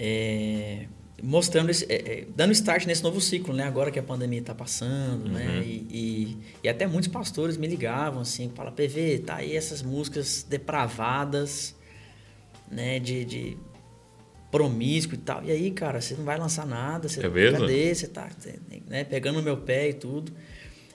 é, 0.03 0.87
mostrando 1.23 1.69
esse, 1.69 1.85
é, 1.93 1.95
é, 2.21 2.27
dando 2.35 2.53
start 2.53 2.87
nesse 2.87 3.03
novo 3.03 3.21
ciclo, 3.21 3.53
né? 3.55 3.65
Agora 3.65 3.91
que 3.91 3.99
a 3.99 4.03
pandemia 4.03 4.41
está 4.41 4.55
passando, 4.55 5.27
Uhum. 5.27 5.33
né? 5.33 5.63
E, 5.63 5.87
e, 5.91 6.39
e 6.65 6.69
até 6.71 6.87
muitos 6.87 7.09
pastores 7.09 7.59
me 7.59 7.67
ligavam 7.67 8.23
assim, 8.23 8.51
fala 8.55 8.73
PV, 8.73 9.19
tá 9.27 9.37
aí 9.37 9.55
essas 9.55 9.83
músicas 9.83 10.43
depravadas, 10.49 11.77
né? 12.71 12.99
De, 12.99 13.25
de 13.27 13.57
promíscuo 14.51 15.15
e 15.15 15.19
tal. 15.19 15.45
E 15.45 15.51
aí, 15.51 15.71
cara, 15.71 16.01
você 16.01 16.15
não 16.15 16.25
vai 16.25 16.39
lançar 16.39 16.67
nada, 16.67 17.07
você 17.09 17.25
É 17.25 17.29
mesmo? 17.29 17.61
cadê? 17.61 17.95
Você 17.95 18.09
tá 18.09 18.29
né, 18.89 19.05
pegando 19.05 19.37
no 19.37 19.43
meu 19.43 19.59
pé 19.59 19.91
e 19.91 19.93
tudo. 19.95 20.33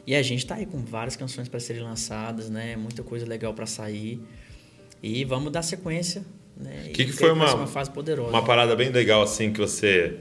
E 0.07 0.15
a 0.15 0.21
gente 0.21 0.45
tá 0.45 0.55
aí 0.55 0.65
com 0.65 0.79
várias 0.79 1.15
canções 1.15 1.47
para 1.47 1.59
serem 1.59 1.83
lançadas, 1.83 2.49
né? 2.49 2.75
Muita 2.75 3.03
coisa 3.03 3.25
legal 3.25 3.53
para 3.53 3.65
sair. 3.67 4.19
E 5.01 5.23
vamos 5.23 5.51
dar 5.51 5.61
sequência, 5.61 6.23
né? 6.57 6.89
Que, 6.93 7.05
que 7.05 7.11
foi 7.11 7.31
uma, 7.31 7.53
uma 7.53 7.67
fase 7.67 7.91
poderosa. 7.91 8.29
uma 8.29 8.43
parada 8.43 8.75
bem 8.75 8.89
legal 8.89 9.21
assim 9.21 9.51
que 9.51 9.59
você 9.59 10.17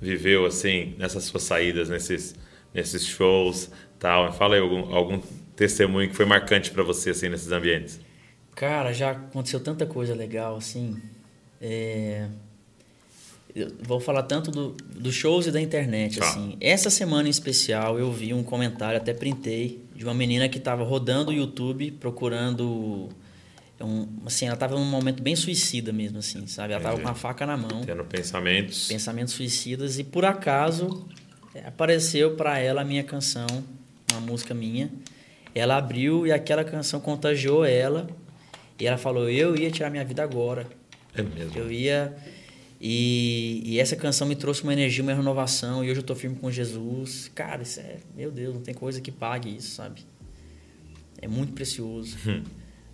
viveu 0.00 0.46
assim 0.46 0.94
nessas 0.98 1.24
suas 1.24 1.42
saídas, 1.42 1.88
nesses, 1.88 2.34
nesses 2.72 3.04
shows, 3.04 3.70
tal? 3.98 4.32
Fala 4.32 4.54
aí 4.54 4.60
algum, 4.60 4.94
algum 4.94 5.20
testemunho 5.56 6.08
que 6.08 6.14
foi 6.14 6.24
marcante 6.24 6.70
para 6.70 6.82
você 6.82 7.10
assim 7.10 7.28
nesses 7.28 7.50
ambientes. 7.50 8.00
Cara, 8.54 8.92
já 8.92 9.12
aconteceu 9.12 9.60
tanta 9.60 9.86
coisa 9.86 10.14
legal, 10.14 10.56
assim. 10.56 10.96
É, 11.60 12.26
eu 13.54 13.72
vou 13.82 13.98
falar 13.98 14.22
tanto 14.24 14.50
do, 14.50 14.70
dos 14.94 15.14
shows 15.14 15.46
e 15.46 15.50
da 15.50 15.60
internet, 15.60 16.18
Tá. 16.18 16.28
assim. 16.28 16.56
Essa 16.60 16.90
semana 16.90 17.28
em 17.28 17.30
especial 17.30 17.98
eu 17.98 18.12
vi 18.12 18.34
um 18.34 18.42
comentário, 18.42 18.96
até 18.96 19.12
printei, 19.14 19.80
de 19.94 20.04
uma 20.04 20.14
menina 20.14 20.48
que 20.48 20.58
estava 20.58 20.84
rodando 20.84 21.30
o 21.30 21.34
YouTube 21.34 21.92
procurando... 21.92 23.08
Um, 23.80 24.08
assim, 24.26 24.46
ela 24.46 24.54
estava 24.54 24.74
num 24.74 24.84
momento 24.84 25.22
bem 25.22 25.36
suicida 25.36 25.92
mesmo, 25.92 26.18
assim, 26.18 26.46
sabe? 26.48 26.72
Ela 26.72 26.82
estava 26.82 27.00
com 27.00 27.08
a 27.08 27.14
faca 27.14 27.46
na 27.46 27.56
mão, 27.56 27.82
Tendo 27.82 28.04
pensamentos. 28.04 28.88
pensamentos 28.88 29.34
suicidas, 29.34 29.98
e 29.98 30.04
por 30.04 30.24
acaso 30.24 31.06
é, 31.54 31.66
apareceu 31.66 32.34
para 32.34 32.58
ela 32.58 32.82
a 32.82 32.84
minha 32.84 33.04
canção, 33.04 33.46
uma 34.10 34.20
música 34.20 34.52
minha. 34.52 34.90
Ela 35.54 35.76
abriu 35.76 36.26
e 36.26 36.32
aquela 36.32 36.64
canção 36.64 37.00
contagiou 37.00 37.64
ela, 37.64 38.08
e 38.78 38.86
ela 38.86 38.98
falou: 38.98 39.28
Eu 39.28 39.56
ia 39.56 39.70
tirar 39.70 39.90
minha 39.90 40.04
vida 40.04 40.22
agora. 40.22 40.66
É 41.14 41.22
mesmo. 41.22 41.56
Eu 41.56 41.70
ia. 41.70 42.16
E, 42.80 43.60
e 43.64 43.80
essa 43.80 43.96
canção 43.96 44.26
me 44.26 44.36
trouxe 44.36 44.62
uma 44.62 44.72
energia, 44.72 45.02
uma 45.02 45.12
renovação. 45.12 45.84
E 45.84 45.90
hoje 45.90 46.00
eu 46.00 46.04
tô 46.04 46.14
firme 46.14 46.36
com 46.36 46.50
Jesus. 46.50 47.28
Cara, 47.34 47.62
isso 47.62 47.80
é. 47.80 47.96
Meu 48.16 48.30
Deus, 48.30 48.54
não 48.54 48.60
tem 48.60 48.72
coisa 48.74 49.00
que 49.00 49.10
pague 49.10 49.56
isso, 49.56 49.74
sabe? 49.74 50.02
É 51.20 51.26
muito 51.26 51.52
precioso. 51.52 52.16
Hum. 52.26 52.44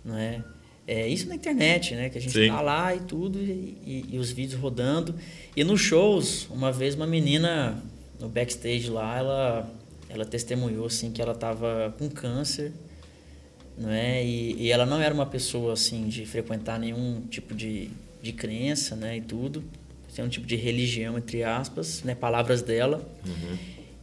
Não 0.03 0.17
é? 0.17 0.43
É 0.87 1.07
isso 1.07 1.27
na 1.27 1.35
internet, 1.35 1.95
né? 1.95 2.09
Que 2.09 2.17
a 2.17 2.21
gente 2.21 2.33
Sim. 2.33 2.47
tá 2.47 2.61
lá 2.61 2.93
e 2.95 2.99
tudo, 2.99 3.39
e, 3.39 3.75
e- 3.85 4.05
e 4.13 4.17
os 4.19 4.31
vídeos 4.31 4.59
rodando. 4.61 5.15
E 5.55 5.63
nos 5.63 5.81
shows, 5.81 6.47
uma 6.51 6.71
vez 6.71 6.93
uma 6.95 7.07
menina 7.07 7.81
no 8.19 8.29
backstage 8.29 8.89
lá, 8.89 9.17
ela, 9.17 9.73
ela 10.09 10.25
testemunhou 10.25 10.85
assim 10.85 11.11
que 11.11 11.21
ela 11.21 11.33
tava 11.33 11.93
com 11.97 12.07
câncer, 12.09 12.71
não 13.77 13.89
é? 13.89 14.23
E, 14.23 14.55
e 14.61 14.71
ela 14.71 14.85
não 14.85 15.01
era 15.01 15.13
uma 15.13 15.25
pessoa 15.25 15.73
assim 15.73 16.07
de 16.07 16.25
frequentar 16.25 16.79
nenhum 16.79 17.21
tipo 17.29 17.55
de, 17.55 17.89
de 18.21 18.31
crença, 18.31 18.95
né? 18.95 19.17
E 19.17 19.21
tudo. 19.21 19.63
Tem 20.15 20.23
um 20.23 20.29
tipo 20.29 20.47
de 20.47 20.55
religião, 20.55 21.17
entre 21.17 21.43
aspas, 21.43 22.01
né? 22.03 22.15
Palavras 22.15 22.61
dela. 22.61 23.05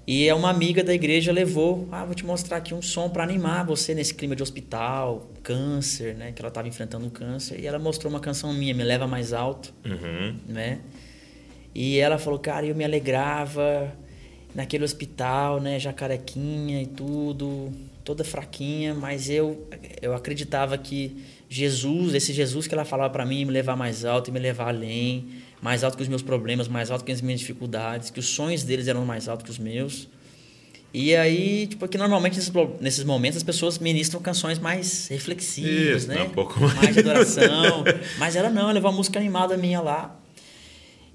E 0.07 0.26
é 0.28 0.34
uma 0.34 0.50
amiga 0.50 0.82
da 0.82 0.92
igreja 0.92 1.30
levou, 1.30 1.88
ah, 1.92 2.05
vou 2.05 2.14
te 2.14 2.26
mostrar 2.26 2.57
aqui 2.57 2.74
um 2.74 2.82
som 2.82 3.09
para 3.09 3.22
animar 3.22 3.64
você 3.64 3.94
nesse 3.94 4.12
clima 4.12 4.34
de 4.34 4.42
hospital, 4.42 5.30
câncer, 5.44 6.14
né? 6.16 6.32
Que 6.32 6.42
ela 6.42 6.48
estava 6.48 6.66
enfrentando 6.66 7.07
um 7.07 7.11
câncer. 7.11 7.61
E 7.61 7.66
ela 7.66 7.78
mostrou 7.78 8.11
uma 8.11 8.18
canção 8.18 8.53
minha, 8.53 8.74
Me 8.74 8.82
Leva 8.82 9.07
Mais 9.07 9.32
Alto, 9.32 9.72
Uhum. 9.84 10.36
né? 10.48 10.80
E 11.74 11.98
ela 11.98 12.18
falou, 12.18 12.38
cara, 12.38 12.66
eu 12.66 12.74
me 12.74 12.84
alegrava 12.84 13.92
naquele 14.55 14.82
hospital, 14.84 15.61
né? 15.61 15.78
Jacarequinha 15.78 16.82
e 16.82 16.86
tudo, 16.86 17.70
toda 18.05 18.24
fraquinha, 18.24 18.94
mas 18.94 19.30
eu, 19.30 19.66
eu 20.03 20.14
acreditava 20.14 20.76
que 20.76 21.16
Jesus, 21.48 22.14
esse 22.14 22.32
Jesus 22.32 22.66
que 22.66 22.74
ela 22.74 22.84
falava 22.84 23.11
para 23.12 23.24
mim, 23.24 23.44
me 23.44 23.53
levar 23.53 23.76
mais 23.76 24.05
alto 24.05 24.30
e 24.30 24.32
me 24.32 24.40
levar 24.40 24.68
além, 24.68 25.28
mais 25.62 25.84
alto 25.84 25.96
que 25.96 26.02
os 26.02 26.08
meus 26.08 26.22
problemas, 26.22 26.66
mais 26.66 26.90
alto 26.90 27.04
que 27.04 27.12
as 27.12 27.22
minhas 27.22 27.38
dificuldades, 27.38 28.10
que 28.10 28.18
os 28.18 28.26
sonhos 28.26 28.64
deles 28.64 28.88
eram 28.88 29.06
mais 29.06 29.28
altos 29.28 29.44
que 29.44 29.50
os 29.50 29.58
meus. 29.58 30.08
E 30.92 31.16
aí, 31.16 31.68
tipo, 31.68 31.88
que 31.88 31.96
normalmente 31.96 32.36
nesses, 32.36 32.52
nesses 32.80 33.04
momentos 33.04 33.38
as 33.38 33.42
pessoas 33.42 33.78
ministram 33.78 34.20
canções 34.20 34.58
mais 34.58 35.06
reflexivas, 35.08 36.02
Isso, 36.02 36.08
né? 36.08 36.16
né? 36.16 36.22
Um 36.24 36.30
pouco 36.30 36.60
mais. 36.60 36.74
mais 36.74 36.94
de 36.94 37.00
adoração. 37.00 37.84
Mas 38.18 38.36
ela 38.36 38.50
não, 38.50 38.62
ela 38.62 38.72
levou 38.72 38.90
uma 38.90 38.96
música 38.96 39.18
animada 39.18 39.56
minha 39.56 39.80
lá. 39.80 40.18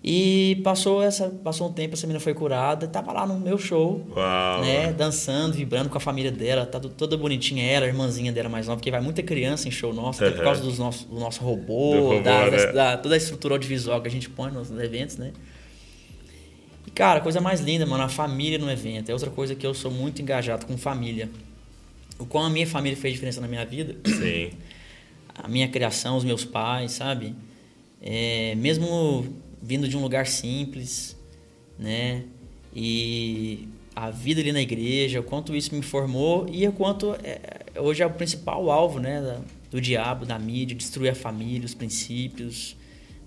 E 0.10 0.62
passou 0.64 1.04
essa, 1.04 1.28
passou 1.44 1.68
um 1.68 1.74
tempo, 1.74 1.94
essa 1.96 2.08
menina 2.08 2.22
foi 2.22 2.34
curada, 2.34 2.88
tava 2.88 3.12
lá 3.12 3.28
no 3.28 3.38
meu 3.38 3.58
show, 3.58 4.08
Uau. 4.16 4.62
né, 4.62 4.94
dançando, 4.94 5.54
vibrando 5.54 5.90
com 5.90 5.98
a 5.98 6.00
família 6.00 6.32
dela, 6.32 6.66
tá 6.66 6.80
toda 6.80 7.18
bonitinha 7.18 7.66
ela, 7.66 7.86
a 7.86 7.90
irmãzinha 7.90 8.32
dela 8.32 8.48
mais 8.48 8.68
nova, 8.68 8.78
porque 8.78 8.90
vai 8.90 9.02
muita 9.02 9.22
criança 9.22 9.68
em 9.68 9.72
show 9.72 9.94
nosso, 9.94 10.24
até 10.24 10.34
por 10.34 10.46
causa 10.46 10.62
dos 10.62 10.80
nosso, 10.80 11.06
do 11.08 11.20
nosso 11.20 11.44
robô, 11.44 11.92
Do 11.94 12.02
robô, 12.04 12.20
da, 12.22 12.50
né? 12.50 12.72
da- 12.72 12.96
toda 12.98 13.16
a 13.16 13.18
estrutura 13.18 13.56
audiovisual 13.56 14.02
que 14.02 14.08
a 14.08 14.12
gente 14.12 14.30
põe 14.30 14.50
nos 14.50 14.72
eventos, 14.72 15.18
né? 15.18 15.34
E 16.86 16.92
cara, 16.92 17.20
a 17.20 17.22
coisa 17.22 17.42
mais 17.42 17.60
linda, 17.60 17.86
mano, 17.86 18.04
a 18.06 18.08
família 18.10 18.58
no 18.58 18.72
evento. 18.72 19.10
É 19.10 19.14
outra 19.14 19.30
coisa 19.30 19.56
que 19.56 19.68
eu 19.68 19.74
sou 19.74 19.92
muito 19.92 20.22
engajado 20.22 20.66
com 20.66 20.78
família. 20.78 21.30
O 22.18 22.26
quão 22.26 22.46
a 22.46 22.50
minha 22.50 22.66
família 22.66 22.98
fez 22.98 23.14
diferença 23.14 23.42
na 23.42 23.48
minha 23.50 23.66
vida 23.66 23.98
Sim. 24.06 24.52
a 25.36 25.50
minha 25.50 25.68
criação, 25.68 26.16
os 26.16 26.24
meus 26.24 26.46
pais, 26.46 26.94
sabe? 26.94 27.36
É, 28.02 28.56
mesmo 28.56 29.26
vindo 29.68 29.86
de 29.90 29.98
um 29.98 30.02
lugar 30.02 30.26
simples, 30.26 31.18
né? 31.78 32.24
E 32.74 33.68
a 33.94 34.10
vida 34.10 34.40
ali 34.40 34.52
na 34.54 34.62
igreja, 34.62 35.20
o 35.20 35.24
quanto 35.24 35.54
isso 35.56 35.76
me 35.76 35.82
formou 35.82 36.48
e 36.50 36.66
o 36.68 36.72
quanto 36.72 37.14
é, 37.24 37.40
hoje 37.80 38.02
é 38.02 38.06
o 38.06 38.12
principal 38.12 38.72
alvo, 38.72 39.00
né? 39.00 39.22
da- 39.22 39.42
do 39.70 39.82
diabo, 39.82 40.26
da 40.26 40.40
mídia, 40.40 40.74
destruir 40.74 41.10
a 41.10 41.16
família, 41.16 41.66
os 41.66 41.74
princípios, 41.74 42.78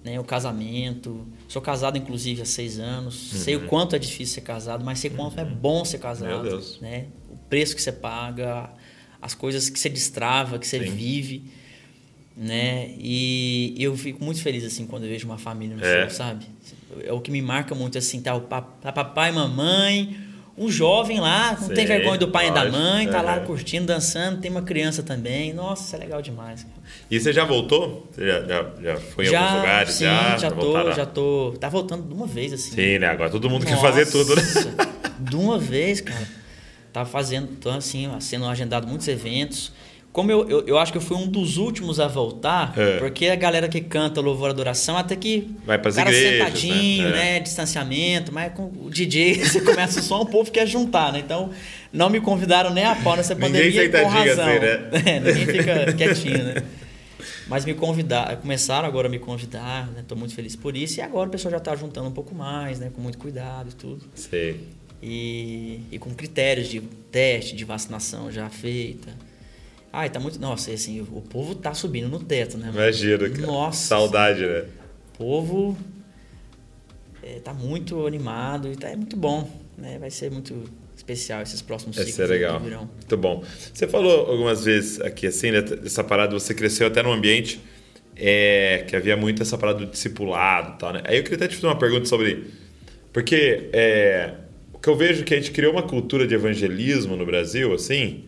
né? 0.03 0.19
O 0.19 0.25
casamento. 0.25 1.27
Sou 1.47 1.61
casado, 1.61 1.99
inclusive, 1.99 2.41
há 2.41 2.47
seis 2.47 2.79
anos. 2.79 3.15
Sei 3.45 3.57
o 3.57 3.67
quanto 3.67 3.95
é 3.95 3.99
difícil 3.99 4.37
ser 4.37 4.41
casado, 4.41 4.83
mas 4.83 4.99
sei 4.99 5.11
quanto 5.11 5.39
é 5.39 5.45
bom 5.45 5.85
ser 5.85 5.99
casado, 5.99 6.43
Meu 6.43 6.43
Deus. 6.43 6.81
né? 6.81 7.09
O 7.29 7.37
preço 7.37 7.77
que 7.77 7.83
você 7.83 7.93
paga, 7.93 8.71
as 9.21 9.35
coisas 9.35 9.69
que 9.69 9.79
você 9.79 9.91
destrava, 9.91 10.59
que 10.59 10.67
você 10.67 10.83
Sim. 10.83 10.91
vive, 10.95 11.51
né? 12.37 12.91
E 12.99 13.75
eu 13.79 13.97
fico 13.97 14.25
muito 14.25 14.41
feliz 14.43 14.65
assim 14.65 14.87
quando 14.87 15.05
eu 15.05 15.09
vejo 15.11 15.27
uma 15.27 15.39
família 15.39 15.77
no 15.77 15.85
É. 15.85 16.03
show, 16.03 16.11
sabe? 16.11 16.47
É 17.05 17.13
o 17.13 17.21
que 17.21 17.31
me 17.31 17.43
marca 17.43 17.75
muito 17.75 17.99
assim, 17.99 18.21
tá 18.21 18.35
o 18.35 18.41
tá 18.41 18.93
papai 18.93 19.31
e 19.31 19.33
mamãe, 19.33 20.17
um 20.57 20.71
jovem 20.71 21.21
lá, 21.21 21.53
não 21.53 21.69
tem 21.69 21.87
Sei, 21.87 21.87
vergonha 21.87 22.19
do 22.19 22.29
pai 22.29 22.49
e 22.49 22.51
da 22.51 22.69
mãe, 22.71 23.09
tá 23.09 23.23
lá 23.23 23.37
Aham. 23.37 23.47
curtindo, 23.47 23.87
dançando, 23.87 24.41
tem 24.41 24.51
uma 24.51 24.63
criança 24.63 25.03
também. 25.03 25.53
Nossa, 25.55 25.85
isso 25.87 25.97
é 25.97 25.99
legal 25.99 26.21
demais. 26.21 26.63
cara. 26.65 26.75
E 27.11 27.19
você 27.19 27.33
já 27.33 27.45
voltou? 27.45 28.07
Você 28.13 28.27
já, 28.27 28.41
já, 28.43 28.71
já 28.83 28.97
foi 28.97 29.27
em 29.27 29.35
alguns 29.35 29.55
lugares? 29.55 29.95
sim, 29.95 30.05
já, 30.05 30.37
já, 30.37 30.51
tô, 30.51 30.73
voltar 30.73 30.93
já 30.95 31.07
tô, 31.07 31.55
tá 31.59 31.69
voltando 31.69 32.07
de 32.09 32.13
uma 32.15 32.27
vez 32.27 32.53
assim. 32.53 32.75
Sim, 32.75 32.99
né? 32.99 33.07
Agora 33.07 33.31
todo 33.31 33.49
mundo 33.49 33.65
quer 33.65 33.79
fazer 33.81 34.07
tudo, 34.07 34.35
né? 34.37 34.43
Nossa, 34.43 34.75
De 35.19 35.37
uma 35.37 35.59
vez, 35.59 36.01
cara. 36.01 36.27
Tá 36.93 37.05
fazendo, 37.05 37.57
tô 37.61 37.71
assim, 37.71 38.09
sendo 38.21 38.47
agendado 38.47 38.87
muitos 38.87 39.07
eventos. 39.09 39.73
Como 40.13 40.31
eu, 40.33 40.49
eu, 40.51 40.67
eu 40.67 40.77
acho 40.79 40.91
que 40.91 40.99
eu 40.99 41.03
fui 41.03 41.17
um 41.17 41.27
dos 41.29 41.57
últimos 41.57 42.01
a 42.01 42.09
voltar, 42.09 42.77
É. 42.77 42.99
porque 42.99 43.27
a 43.29 43.37
galera 43.37 43.69
que 43.69 43.81
canta 43.81 44.21
louvor 44.21 44.49
e 44.49 44.51
adoração, 44.51 44.97
até 44.97 45.15
que 45.15 45.49
Vai 45.65 45.77
o 45.79 45.81
cara 45.83 46.11
igrejas, 46.11 46.39
sentadinho, 46.39 47.05
né? 47.11 47.17
né? 47.17 47.37
É. 47.37 47.41
Distanciamento, 47.41 48.33
mas 48.33 48.53
com 48.53 48.65
o 48.65 48.91
DJ, 48.91 49.35
você 49.47 49.61
começa 49.61 50.01
o 50.01 50.03
som, 50.03 50.21
o 50.23 50.27
povo 50.27 50.51
quer 50.51 50.67
juntar, 50.67 51.13
né? 51.13 51.21
Então, 51.21 51.51
não 51.93 52.11
me 52.11 52.21
convidaram 52.21 52.75
nem 52.75 52.85
a 52.85 52.97
pau 52.97 53.17
nessa 53.17 53.35
Ninguém 53.37 53.53
pandemia 53.53 53.85
e 53.85 53.89
com 53.89 53.97
sentadinho 53.99 54.37
razão. 54.37 54.49
assim, 54.49 54.59
né? 54.59 54.91
É, 55.07 55.21
ninguém 55.21 55.47
fica 55.47 55.93
quietinho, 55.93 56.43
né? 56.45 56.55
Mas 57.47 57.65
me 57.65 57.75
convidaram, 57.75 58.37
começaram 58.37 58.89
agora 58.89 59.07
a 59.07 59.11
me 59.11 59.19
convidar, 59.21 59.87
né? 59.93 60.05
Tô 60.09 60.17
muito 60.17 60.35
feliz 60.35 60.57
por 60.57 60.77
isso. 60.77 60.99
E 60.99 61.03
agora 61.03 61.29
o 61.29 61.33
pessoal 61.33 61.53
já 61.53 61.61
tá 61.61 61.75
juntando 61.77 62.09
um 62.09 62.13
pouco 62.13 62.35
mais, 62.35 62.81
né? 62.81 62.91
Com 62.95 63.01
muito 63.01 63.19
cuidado 63.19 63.71
e 63.71 63.75
tudo. 63.75 64.05
Sei. 64.15 64.61
E, 65.03 65.81
e 65.91 65.99
com 65.99 66.11
critérios 66.15 66.69
de 66.69 66.81
teste, 67.13 67.55
de 67.57 67.65
vacinação 67.65 68.31
já 68.31 68.49
feita. 68.51 69.09
Ai, 69.93 70.09
tá 70.09 70.21
muito. 70.21 70.41
Nossa, 70.41 70.71
assim, 70.71 71.01
o 71.01 71.21
povo 71.21 71.55
tá 71.55 71.75
subindo 71.75 72.09
no 72.09 72.21
teto, 72.21 72.57
né? 72.57 72.71
Imagina, 72.73 73.29
cara. 73.29 73.47
Nossa. 73.47 73.89
Saudade, 73.89 74.47
né? 74.47 74.65
O 75.15 75.19
povo 75.19 75.77
é, 77.23 77.41
tá 77.41 77.53
muito 77.53 78.07
animado 78.07 78.71
e 78.71 78.77
tá, 78.77 78.89
é 78.89 78.97
muito 78.97 79.17
bom, 79.17 79.51
né? 79.77 79.99
Vai 79.99 80.11
ser 80.11 80.31
muito 80.31 80.65
especial 80.97 81.43
esses 81.43 81.61
próximos 81.61 81.97
ciclos 81.97 82.15
ser 82.15 82.25
aí 82.25 82.29
legal. 82.29 82.59
que 82.59 82.65
virão. 82.65 82.89
Muito 82.95 83.17
bom. 83.17 83.45
Você 83.73 83.89
falou 83.89 84.31
algumas 84.31 84.65
vezes 84.65 85.01
aqui, 85.01 85.27
assim, 85.27 85.51
né, 85.51 85.61
dessa 85.61 86.05
parada, 86.05 86.33
você 86.33 86.55
cresceu 86.55 86.87
até 86.87 87.03
num 87.03 87.13
ambiente 87.13 87.61
é, 88.17 88.85
que 88.87 88.95
havia 88.95 89.17
muito 89.17 89.43
essa 89.43 89.59
parada 89.59 89.81
do 89.81 89.87
discipulado 89.87 90.75
e 90.75 90.79
tal, 90.79 90.93
né? 90.93 91.03
Aí 91.05 91.17
eu 91.17 91.23
queria 91.23 91.37
até 91.37 91.49
te 91.49 91.57
fazer 91.57 91.67
uma 91.67 91.79
pergunta 91.79 92.05
sobre... 92.07 92.47
Porque 93.13 93.71
é, 93.73 94.35
o 94.73 94.79
que 94.79 94.89
eu 94.89 94.97
vejo 94.97 95.23
é 95.23 95.25
que 95.25 95.35
a 95.35 95.37
gente 95.37 95.51
criou 95.51 95.73
uma 95.73 95.83
cultura 95.83 96.27
de 96.27 96.35
evangelismo 96.35 97.17
no 97.17 97.27
Brasil, 97.27 97.73
assim, 97.73 98.25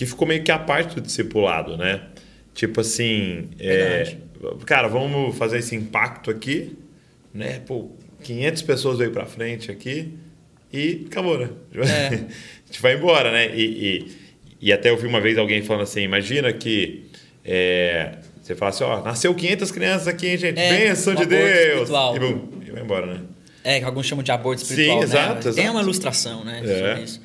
que 0.00 0.06
ficou 0.06 0.26
meio 0.26 0.42
que 0.42 0.50
a 0.50 0.58
parte 0.58 0.94
do 0.94 1.02
discipulado, 1.02 1.76
né? 1.76 2.00
Tipo 2.54 2.80
assim... 2.80 3.50
é, 3.58 4.16
cara, 4.64 4.88
vamos 4.88 5.36
fazer 5.36 5.58
esse 5.58 5.76
impacto 5.76 6.30
aqui, 6.30 6.74
né? 7.34 7.60
Pô, 7.66 7.90
500 8.22 8.62
pessoas 8.62 8.96
veio 8.96 9.10
pra 9.10 9.26
frente 9.26 9.70
aqui 9.70 10.14
e 10.72 11.04
acabou, 11.06 11.38
né? 11.38 11.50
É. 11.74 12.06
a 12.16 12.16
gente 12.66 12.80
vai 12.80 12.94
embora, 12.94 13.30
né? 13.30 13.54
E, 13.54 13.62
e, 13.62 14.68
e 14.68 14.72
até 14.72 14.88
eu 14.88 14.96
vi 14.96 15.06
uma 15.06 15.20
vez 15.20 15.36
alguém 15.36 15.60
falando 15.60 15.82
assim, 15.82 16.00
imagina 16.00 16.50
que 16.50 17.04
é, 17.44 18.12
você 18.40 18.54
fala 18.54 18.70
assim, 18.70 18.84
ó, 18.84 19.02
nasceu 19.02 19.34
500 19.34 19.70
crianças 19.70 20.08
aqui, 20.08 20.28
hein, 20.28 20.38
gente? 20.38 20.58
É, 20.58 20.78
Bênção 20.78 21.12
um 21.12 21.16
de 21.16 21.26
Deus! 21.26 21.72
espiritual. 21.72 22.16
E, 22.16 22.18
bum, 22.18 22.48
e 22.66 22.70
vai 22.70 22.82
embora, 22.82 23.06
né? 23.06 23.20
É, 23.62 23.78
que 23.78 23.84
alguns 23.84 24.06
chamam 24.06 24.22
de 24.22 24.32
aborto 24.32 24.62
Sim, 24.62 24.72
espiritual, 24.72 24.98
né? 25.00 25.04
exato, 25.04 25.42
Tem 25.42 25.50
exato. 25.50 25.70
uma 25.72 25.82
ilustração, 25.82 26.42
né? 26.42 26.62
É. 26.64 26.78
Sobre 26.78 27.02
isso. 27.02 27.20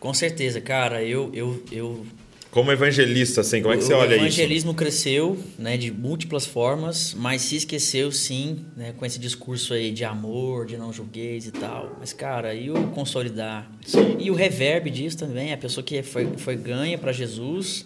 Com 0.00 0.14
certeza, 0.14 0.60
cara, 0.60 1.02
eu, 1.02 1.30
eu, 1.34 1.62
eu 1.72 2.06
Como 2.50 2.70
evangelista, 2.70 3.40
assim, 3.40 3.60
como 3.60 3.74
é 3.74 3.76
que 3.76 3.84
você 3.84 3.92
o 3.92 3.96
olha 3.96 4.14
isso? 4.14 4.24
evangelismo 4.24 4.72
cresceu 4.74 5.36
né, 5.58 5.76
de 5.76 5.90
múltiplas 5.90 6.46
formas, 6.46 7.14
mas 7.14 7.42
se 7.42 7.56
esqueceu 7.56 8.12
sim, 8.12 8.64
né, 8.76 8.94
com 8.96 9.04
esse 9.04 9.18
discurso 9.18 9.74
aí 9.74 9.90
de 9.90 10.04
amor, 10.04 10.66
de 10.66 10.76
não 10.76 10.92
julgueis 10.92 11.46
e 11.46 11.50
tal. 11.50 11.96
Mas, 11.98 12.12
cara, 12.12 12.54
e 12.54 12.70
o 12.70 12.88
consolidar? 12.88 13.70
E 14.18 14.30
o 14.30 14.34
reverb 14.34 14.88
disso 14.90 15.18
também, 15.18 15.52
a 15.52 15.58
pessoa 15.58 15.82
que 15.82 16.02
foi, 16.02 16.28
foi 16.36 16.54
ganha 16.54 16.96
para 16.96 17.12
Jesus 17.12 17.84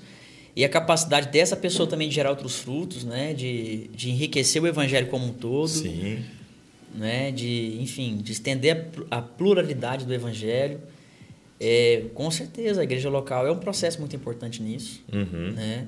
e 0.55 0.67
a 0.67 0.69
capacidade 0.69 1.29
dessa 1.31 1.57
pessoa 1.57 1.89
também 1.89 2.11
de 2.11 2.15
gerar 2.15 2.29
outros 2.29 2.57
frutos, 2.57 3.05
né, 3.05 3.33
de, 3.33 3.89
de 3.95 4.11
enriquecer 4.11 4.63
o 4.63 4.67
evangelho 4.67 5.07
como 5.07 5.27
um 5.27 5.33
todo. 5.33 5.69
Sim, 5.69 6.23
né? 6.95 7.31
de, 7.31 7.79
enfim, 7.81 8.19
de 8.19 8.33
estender 8.33 8.89
a 9.11 9.23
pluralidade 9.23 10.05
do 10.05 10.13
evangelho. 10.13 10.79
É, 11.65 12.07
com 12.13 12.29
certeza, 12.29 12.81
a 12.81 12.85
igreja 12.85 13.09
local 13.09 13.47
é 13.47 13.53
um 13.53 13.59
processo 13.59 14.01
muito 14.01 14.17
importante 14.17 14.61
nisso. 14.61 15.01
Uhum. 15.13 15.53
Né? 15.53 15.87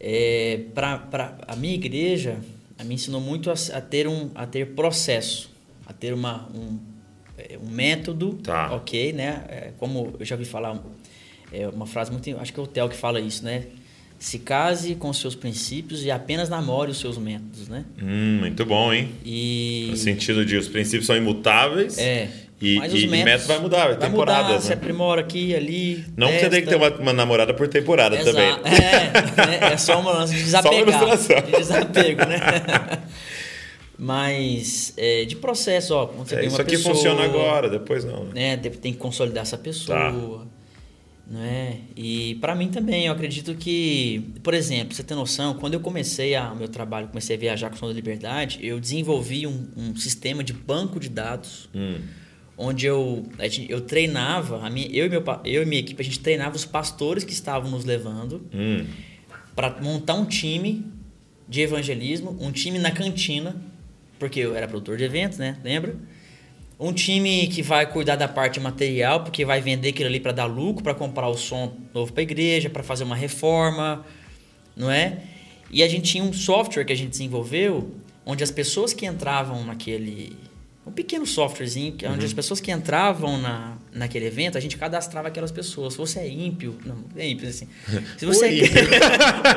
É, 0.00 0.62
pra, 0.74 0.98
pra, 0.98 1.38
a 1.46 1.54
minha 1.54 1.74
igreja 1.74 2.38
a 2.76 2.82
me 2.82 2.96
ensinou 2.96 3.20
muito 3.20 3.48
a, 3.48 3.54
a, 3.72 3.80
ter, 3.80 4.08
um, 4.08 4.30
a 4.34 4.44
ter 4.46 4.66
processo, 4.74 5.48
a 5.86 5.92
ter 5.92 6.12
uma, 6.12 6.48
um, 6.52 6.78
é, 7.38 7.56
um 7.56 7.70
método, 7.70 8.34
Tá. 8.42 8.74
ok, 8.74 9.12
né? 9.12 9.44
É, 9.48 9.72
como 9.78 10.14
eu 10.18 10.26
já 10.26 10.34
ouvi 10.34 10.44
falar, 10.44 10.82
é 11.52 11.68
uma 11.68 11.86
frase 11.86 12.10
muito... 12.10 12.36
Acho 12.38 12.52
que 12.52 12.58
é 12.58 12.62
o 12.64 12.66
Theo 12.66 12.88
que 12.88 12.96
fala 12.96 13.20
isso, 13.20 13.44
né? 13.44 13.66
Se 14.18 14.40
case 14.40 14.96
com 14.96 15.10
os 15.10 15.18
seus 15.18 15.36
princípios 15.36 16.02
e 16.04 16.10
apenas 16.10 16.48
namore 16.48 16.90
os 16.90 16.98
seus 16.98 17.16
métodos, 17.16 17.68
né? 17.68 17.84
Hum, 18.02 18.38
muito 18.40 18.64
bom, 18.64 18.92
hein? 18.92 19.10
E... 19.24 19.86
No 19.90 19.96
sentido 19.96 20.44
de 20.44 20.56
os 20.56 20.68
princípios 20.68 21.06
são 21.06 21.16
imutáveis. 21.16 21.96
É. 21.96 22.28
E, 22.60 22.76
mas 22.76 22.92
e, 22.92 22.96
os 22.96 23.02
e 23.02 23.06
método 23.06 23.48
vai 23.48 23.58
mudar, 23.58 23.86
vai 23.88 23.96
temporadas. 23.96 24.46
mudar, 24.46 24.60
se 24.62 24.68
né? 24.70 24.74
aprimora 24.74 25.20
aqui, 25.20 25.54
ali. 25.54 26.04
Não 26.16 26.28
que 26.28 26.38
você 26.40 26.48
tem 26.48 26.62
que 26.62 26.68
ter 26.68 26.78
testa. 26.78 26.94
uma, 26.94 27.02
uma 27.02 27.12
namorada 27.12 27.52
por 27.52 27.68
temporada 27.68 28.16
Exato. 28.16 28.32
também. 28.36 28.50
É, 28.64 29.46
né? 29.46 29.72
é 29.72 29.76
só 29.76 30.00
uma 30.00 30.12
lance 30.12 30.32
de 30.34 30.40
ilustração. 30.40 31.42
de 31.42 31.52
desapego, 31.52 32.20
né? 32.26 32.40
Mas 33.98 34.92
é, 34.96 35.24
de 35.24 35.36
processo, 35.36 35.94
ó, 35.94 36.06
quando 36.06 36.28
você 36.28 36.34
É, 36.34 36.38
tem 36.38 36.46
isso 36.48 36.56
uma 36.56 36.62
aqui 36.62 36.72
pessoa, 36.72 36.94
funciona 36.94 37.24
agora, 37.24 37.68
depois 37.70 38.04
não. 38.04 38.24
né? 38.24 38.56
Né, 38.56 38.56
tem 38.56 38.92
que 38.92 38.98
consolidar 38.98 39.42
essa 39.42 39.56
pessoa. 39.56 40.46
Né? 41.28 41.78
E 41.96 42.36
para 42.36 42.54
mim 42.54 42.68
também, 42.68 43.06
eu 43.06 43.12
acredito 43.12 43.54
que, 43.54 44.22
por 44.42 44.54
exemplo, 44.54 44.94
você 44.94 45.02
tem 45.02 45.16
noção, 45.16 45.54
quando 45.54 45.74
eu 45.74 45.80
comecei 45.80 46.36
a, 46.36 46.52
o 46.52 46.56
meu 46.56 46.68
trabalho, 46.68 47.08
comecei 47.08 47.36
a 47.36 47.38
viajar 47.38 47.68
com 47.70 47.74
o 47.76 47.78
Som 47.78 47.88
da 47.88 47.92
Liberdade, 47.94 48.58
eu 48.62 48.78
desenvolvi 48.78 49.46
um, 49.46 49.66
um 49.76 49.96
sistema 49.96 50.44
de 50.44 50.52
banco 50.52 51.00
de 51.00 51.08
dados 51.08 51.68
Hum. 51.74 51.98
Onde 52.58 52.86
eu, 52.86 53.26
eu 53.68 53.80
treinava, 53.82 54.64
a 54.64 54.70
minha, 54.70 54.88
eu, 54.88 55.06
e 55.06 55.08
meu, 55.08 55.22
eu 55.44 55.62
e 55.62 55.66
minha 55.66 55.80
equipe, 55.80 56.00
a 56.00 56.04
gente 56.04 56.20
treinava 56.20 56.56
os 56.56 56.64
pastores 56.64 57.22
que 57.24 57.32
estavam 57.32 57.70
nos 57.70 57.84
levando 57.84 58.46
Hum. 58.52 58.86
para 59.54 59.80
montar 59.82 60.14
um 60.14 60.24
time 60.24 60.84
de 61.48 61.60
evangelismo, 61.60 62.36
um 62.40 62.50
time 62.50 62.78
na 62.78 62.90
cantina, 62.90 63.56
porque 64.18 64.40
eu 64.40 64.56
era 64.56 64.66
produtor 64.66 64.96
de 64.96 65.04
eventos, 65.04 65.38
né? 65.38 65.58
Lembra? 65.62 65.96
Um 66.78 66.92
time 66.92 67.46
que 67.48 67.62
vai 67.62 67.90
cuidar 67.90 68.16
da 68.16 68.28
parte 68.28 68.58
material, 68.60 69.22
porque 69.22 69.44
vai 69.44 69.60
vender 69.60 69.90
aquilo 69.90 70.08
ali 70.08 70.20
para 70.20 70.32
dar 70.32 70.44
lucro, 70.46 70.82
para 70.82 70.94
comprar 70.94 71.28
o 71.28 71.36
som 71.36 71.74
novo 71.94 72.12
para 72.12 72.20
a 72.20 72.24
igreja, 72.24 72.68
para 72.68 72.82
fazer 72.82 73.04
uma 73.04 73.16
reforma, 73.16 74.04
não 74.74 74.90
é? 74.90 75.22
E 75.70 75.82
a 75.82 75.88
gente 75.88 76.10
tinha 76.12 76.22
um 76.24 76.32
software 76.32 76.84
que 76.84 76.92
a 76.92 76.96
gente 76.96 77.10
desenvolveu, 77.10 77.94
onde 78.26 78.42
as 78.42 78.50
pessoas 78.50 78.92
que 78.92 79.06
entravam 79.06 79.64
naquele 79.64 80.36
um 80.86 80.92
pequeno 80.92 81.26
softwarezinho, 81.26 81.92
que- 81.94 82.06
onde 82.06 82.24
as 82.24 82.32
pessoas 82.32 82.60
que 82.60 82.70
entravam 82.70 83.36
na, 83.38 83.76
naquele 83.92 84.26
evento, 84.26 84.56
a 84.56 84.60
gente 84.60 84.76
cadastrava 84.76 85.28
aquelas 85.28 85.50
pessoas. 85.50 85.94
Se 85.94 85.98
você 85.98 86.20
é 86.20 86.28
ímpio, 86.28 86.78
não, 86.84 87.04
é 87.16 87.26
ímpio 87.28 87.48
assim. 87.48 87.66
Se 88.16 88.24
você 88.26 88.46
O 88.46 88.52
ímpio. 88.52 88.82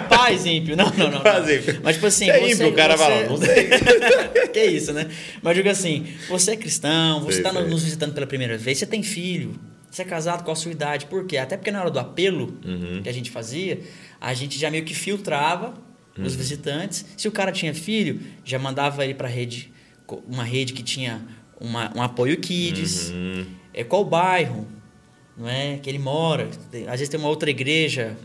Paz 0.09 0.45
ímpio, 0.45 0.75
não, 0.75 0.89
não, 0.91 1.11
não. 1.11 1.21
Paz 1.21 1.47
ímpio. 1.49 1.79
Mas 1.83 1.95
tipo 1.95 2.07
assim, 2.07 2.25
Você 2.25 2.31
é 2.31 2.39
você, 2.39 2.53
ímpio, 2.53 2.67
o 2.69 2.73
cara 2.73 2.97
você- 2.97 3.03
fala, 3.03 3.23
não 3.29 3.37
sei. 3.37 3.69
que 4.51 4.63
isso, 4.65 4.91
né? 4.93 5.07
Mas 5.41 5.55
digo 5.55 5.69
assim, 5.69 6.07
você 6.27 6.51
é 6.51 6.55
cristão, 6.57 7.21
você 7.23 7.37
está 7.37 7.51
nos 7.53 7.83
visitando 7.83 8.13
pela 8.13 8.25
primeira 8.27 8.57
vez, 8.57 8.77
você 8.79 8.85
tem 8.85 9.03
filho, 9.03 9.53
você 9.89 10.01
é 10.01 10.05
casado 10.05 10.43
com 10.43 10.51
a 10.51 10.55
sua 10.55 10.71
idade, 10.71 11.05
por 11.05 11.25
quê? 11.25 11.37
Até 11.37 11.57
porque 11.57 11.71
na 11.71 11.81
hora 11.81 11.91
do 11.91 11.99
apelo 11.99 12.57
Uhum. 12.65 13.01
que 13.03 13.09
a 13.09 13.13
gente 13.13 13.29
fazia, 13.29 13.81
a 14.19 14.33
gente 14.33 14.57
já 14.59 14.69
meio 14.71 14.83
que 14.83 14.93
filtrava 14.95 15.73
os 16.17 16.33
Uhum. 16.33 16.39
visitantes. 16.39 17.05
Se 17.15 17.27
o 17.27 17.31
cara 17.31 17.51
tinha 17.51 17.73
filho, 17.73 18.19
já 18.43 18.57
mandava 18.59 19.03
ele 19.05 19.13
para 19.13 19.27
rede, 19.27 19.71
co- 19.71 19.78
uma 20.27 20.43
rede 20.43 20.73
que 20.73 20.83
tinha 20.83 21.21
uma, 21.59 21.91
um 21.95 22.01
apoio 22.01 22.37
kids. 22.37 23.09
Uhum. 23.09 23.45
É 23.73 23.83
qual 23.83 24.03
bairro, 24.03 24.67
não 25.37 25.47
é? 25.47 25.77
Que 25.77 25.89
ele 25.89 25.99
mora. 25.99 26.49
Às 26.87 26.99
vezes 26.99 27.09
tem 27.09 27.19
uma 27.19 27.29
outra 27.29 27.49
igreja, 27.49 28.17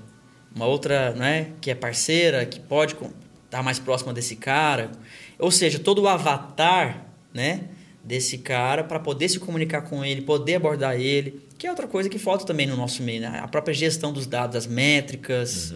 uma 0.54 0.66
outra, 0.66 1.12
não 1.14 1.24
é? 1.24 1.48
Que 1.60 1.70
é 1.70 1.74
parceira, 1.74 2.46
que 2.46 2.60
pode 2.60 2.96
estar 3.44 3.62
mais 3.62 3.78
próxima 3.78 4.12
desse 4.12 4.36
cara. 4.36 4.92
Ou 5.38 5.50
seja, 5.50 5.78
todo 5.78 6.02
o 6.02 6.08
avatar, 6.08 7.06
né? 7.32 7.64
Desse 8.02 8.38
cara 8.38 8.84
para 8.84 9.00
poder 9.00 9.28
se 9.28 9.40
comunicar 9.40 9.82
com 9.82 10.04
ele, 10.04 10.22
poder 10.22 10.56
abordar 10.56 11.00
ele, 11.00 11.42
que 11.56 11.66
é 11.66 11.70
outra 11.70 11.86
coisa 11.86 12.08
que 12.08 12.18
falta 12.18 12.44
também 12.44 12.66
no 12.66 12.76
nosso 12.76 13.02
meio, 13.02 13.22
né? 13.22 13.40
A 13.42 13.48
própria 13.48 13.74
gestão 13.74 14.12
dos 14.12 14.26
dados, 14.26 14.56
as 14.56 14.66
métricas, 14.66 15.74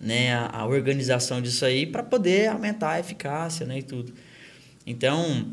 né? 0.00 0.32
A, 0.34 0.60
a 0.60 0.66
organização 0.66 1.40
disso 1.42 1.64
aí 1.64 1.86
para 1.86 2.02
poder 2.02 2.48
aumentar 2.48 2.92
a 2.92 3.00
eficácia, 3.00 3.66
né? 3.66 3.78
E 3.78 3.82
tudo. 3.82 4.12
Então, 4.86 5.46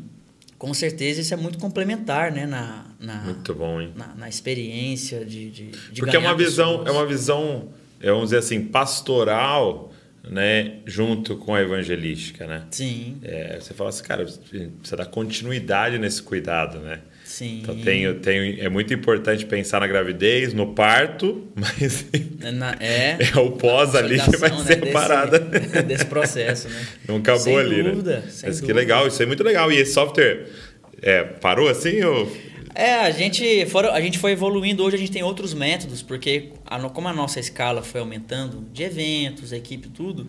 com 0.58 0.72
certeza 0.72 1.20
isso 1.20 1.34
é 1.34 1.36
muito 1.36 1.58
complementar, 1.58 2.30
né? 2.32 2.46
Na, 2.46 2.86
na, 3.00 3.22
Muito 3.22 3.54
bom, 3.54 3.80
hein? 3.80 3.92
na, 3.96 4.14
na 4.14 4.28
experiência 4.28 5.24
de, 5.24 5.50
de, 5.50 5.70
de 5.70 6.00
Porque 6.00 6.16
é 6.16 6.18
uma 6.18 6.36
visão, 6.36 6.78
pessoas. 6.78 6.88
é 6.88 6.90
uma 6.92 7.06
visão, 7.06 7.68
é, 8.00 8.06
vamos 8.10 8.24
dizer 8.26 8.38
assim, 8.38 8.64
pastoral, 8.64 9.92
né, 10.22 10.78
junto 10.86 11.36
com 11.36 11.54
a 11.54 11.60
evangelística, 11.60 12.46
né? 12.46 12.64
Sim, 12.70 13.18
É, 13.22 13.58
você 13.60 13.74
fala 13.74 13.90
assim, 13.90 14.02
cara, 14.04 14.24
precisa 14.24 14.96
dar 14.96 15.06
continuidade 15.06 15.98
nesse 15.98 16.22
cuidado, 16.22 16.78
né? 16.78 17.00
Sim. 17.34 17.60
Então 17.62 17.76
tem, 17.76 18.14
tem, 18.20 18.60
é 18.60 18.68
muito 18.68 18.92
importante 18.94 19.44
pensar 19.46 19.80
na 19.80 19.86
gravidez, 19.86 20.52
no 20.54 20.74
parto, 20.74 21.48
mas 21.54 22.06
É 22.40 22.50
na- 22.50 22.76
é, 22.80 23.18
é 23.34 23.38
o 23.38 23.52
pós 23.52 23.94
ali 23.94 24.20
que 24.20 24.36
vai 24.36 24.50
consolidação, 24.50 24.64
ser 24.66 24.84
né, 24.84 24.90
a 24.90 24.92
parada. 24.92 25.38
Desse, 25.40 25.82
desse 25.82 26.06
processo, 26.06 26.68
né? 26.68 26.86
Não 27.08 27.16
acabou 27.16 27.42
Sem 27.44 27.58
ali, 27.58 27.82
dúvida, 27.82 28.20
né? 28.20 28.30
sem 28.30 28.48
Mas 28.48 28.56
que 28.60 28.66
dúvida. 28.66 28.80
legal, 28.80 29.06
isso 29.08 29.22
é 29.22 29.26
muito 29.26 29.42
legal. 29.42 29.70
E 29.72 29.76
esse 29.76 29.92
software 29.92 30.46
é, 31.02 31.22
parou 31.24 31.68
assim 31.68 32.02
ou... 32.02 32.30
É, 32.76 32.94
a 32.94 33.10
gente, 33.12 33.66
foram, 33.66 33.92
a 33.92 34.00
gente 34.00 34.18
foi 34.18 34.32
evoluindo. 34.32 34.82
Hoje 34.82 34.96
a 34.96 34.98
gente 34.98 35.12
tem 35.12 35.22
outros 35.22 35.54
métodos, 35.54 36.02
porque 36.02 36.50
a 36.66 36.78
como 36.88 37.06
a 37.06 37.12
nossa 37.12 37.38
escala 37.38 37.82
foi 37.82 38.00
aumentando 38.00 38.64
de 38.72 38.82
eventos, 38.82 39.52
equipe, 39.52 39.88
tudo, 39.88 40.26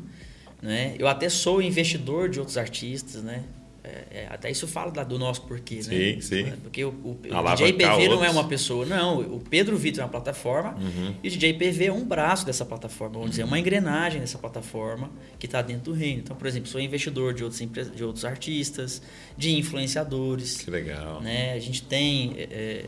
né? 0.62 0.94
Eu 1.00 1.08
até 1.08 1.28
sou 1.28 1.60
investidor 1.60 2.30
de 2.30 2.38
outros 2.40 2.56
artistas, 2.58 3.24
né? 3.24 3.42
É, 3.88 4.06
é, 4.22 4.28
até 4.32 4.50
isso 4.50 4.68
fala 4.68 4.90
da- 4.92 5.04
do 5.04 5.20
nosso 5.20 5.44
porquê, 5.44 5.84
Sim, 5.84 6.16
né? 6.16 6.22
sim. 6.22 6.54
Porque 6.64 6.84
o, 6.84 6.90
o, 6.90 7.12
o 7.12 7.56
DJ 7.56 7.74
PV 7.74 8.10
não 8.10 8.26
é 8.26 8.30
uma 8.32 8.48
pessoa, 8.48 8.84
não. 8.84 9.20
O 9.20 9.40
Pedro 9.40 9.78
Vitor 9.78 10.02
é 10.02 10.04
uma 10.06 10.10
plataforma 10.10 10.74
Uhum. 10.76 11.14
e 11.24 11.28
o 11.28 11.32
DJ 11.32 11.54
PV 11.54 11.86
é 11.86 11.94
um 11.94 12.04
braço 12.04 12.46
dessa 12.48 12.66
plataforma, 12.66 13.14
vamos 13.14 13.30
dizer, 13.32 13.44
uma 13.44 13.60
engrenagem 13.60 14.20
dessa 14.20 14.40
plataforma 14.40 15.12
que 15.38 15.46
está 15.46 15.62
dentro 15.62 15.92
do 15.92 15.94
reino. 15.94 16.22
Então, 16.24 16.36
por 16.36 16.48
exemplo, 16.48 16.68
sou 16.68 16.82
investidor 16.82 17.34
de 17.34 17.44
outros, 17.44 17.62
de 17.96 18.04
outros 18.04 18.26
artistas, 18.26 19.02
de 19.38 19.52
influenciadores 19.56 20.58
Que 20.58 20.72
legal. 20.72 21.22
né? 21.22 21.54
A 21.54 21.60
gente 21.60 21.84
tem 21.84 22.34
é, 22.38 22.86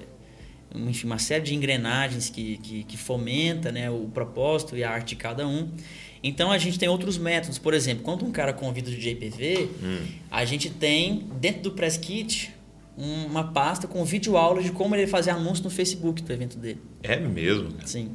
enfim, 0.76 1.06
uma 1.06 1.20
série 1.20 1.44
de 1.44 1.54
engrenagens 1.56 2.30
que, 2.30 2.58
que, 2.58 2.84
que 2.84 2.98
fomenta 2.98 3.72
né, 3.72 3.90
o 3.90 4.06
propósito 4.14 4.76
e 4.76 4.84
a 4.84 4.90
arte 4.92 5.10
de 5.10 5.16
cada 5.16 5.48
um. 5.48 5.70
Então 6.24 6.52
a 6.52 6.58
gente 6.58 6.78
tem 6.80 6.90
outros 6.90 7.18
métodos. 7.18 7.58
Por 7.58 7.74
exemplo, 7.74 8.04
quando 8.04 8.26
um 8.26 8.32
cara 8.32 8.52
convida 8.54 8.90
o 8.90 8.94
DJ 8.94 9.16
PV, 9.16 9.70
Hum. 9.84 10.06
a 10.32 10.44
gente 10.46 10.70
tem 10.70 11.26
dentro 11.40 11.62
do 11.64 11.72
Press 11.72 11.98
Kit 11.98 12.52
um- 12.98 13.26
uma 13.28 13.44
pasta 13.52 13.88
com 13.88 14.04
vídeo-aulas 14.04 14.64
de 14.66 14.72
como 14.72 14.96
ele 14.96 15.06
fazer 15.08 15.30
anúncio 15.32 15.64
no 15.64 15.70
Facebook 15.70 16.22
do 16.24 16.34
evento 16.34 16.58
dele. 16.58 16.80
É 17.04 17.16
mesmo, 17.18 17.72
cara. 17.74 17.88
Sim. 17.88 18.10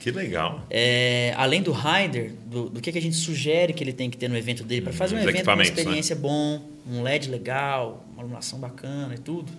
Que 0.00 0.10
legal. 0.12 0.64
É, 0.70 1.34
além 1.36 1.60
do 1.60 1.72
rider, 1.72 2.32
do, 2.46 2.68
do 2.70 2.80
que, 2.80 2.92
que 2.92 2.98
a 2.98 3.02
gente 3.02 3.16
sugere 3.16 3.72
que 3.72 3.82
ele 3.82 3.92
tem 3.92 4.08
que 4.08 4.16
ter 4.16 4.28
no 4.28 4.36
evento 4.36 4.62
dele 4.62 4.82
para 4.82 4.92
fazer 4.92 5.16
um 5.16 5.18
Os 5.18 5.24
evento 5.24 5.44
com 5.44 5.50
uma 5.50 5.56
né? 5.56 5.62
experiência 5.64 6.14
bom, 6.14 6.62
um 6.88 7.02
LED 7.02 7.28
legal, 7.28 8.04
uma 8.12 8.20
iluminação 8.22 8.58
bacana 8.60 9.14
e 9.14 9.18
tudo. 9.18 9.52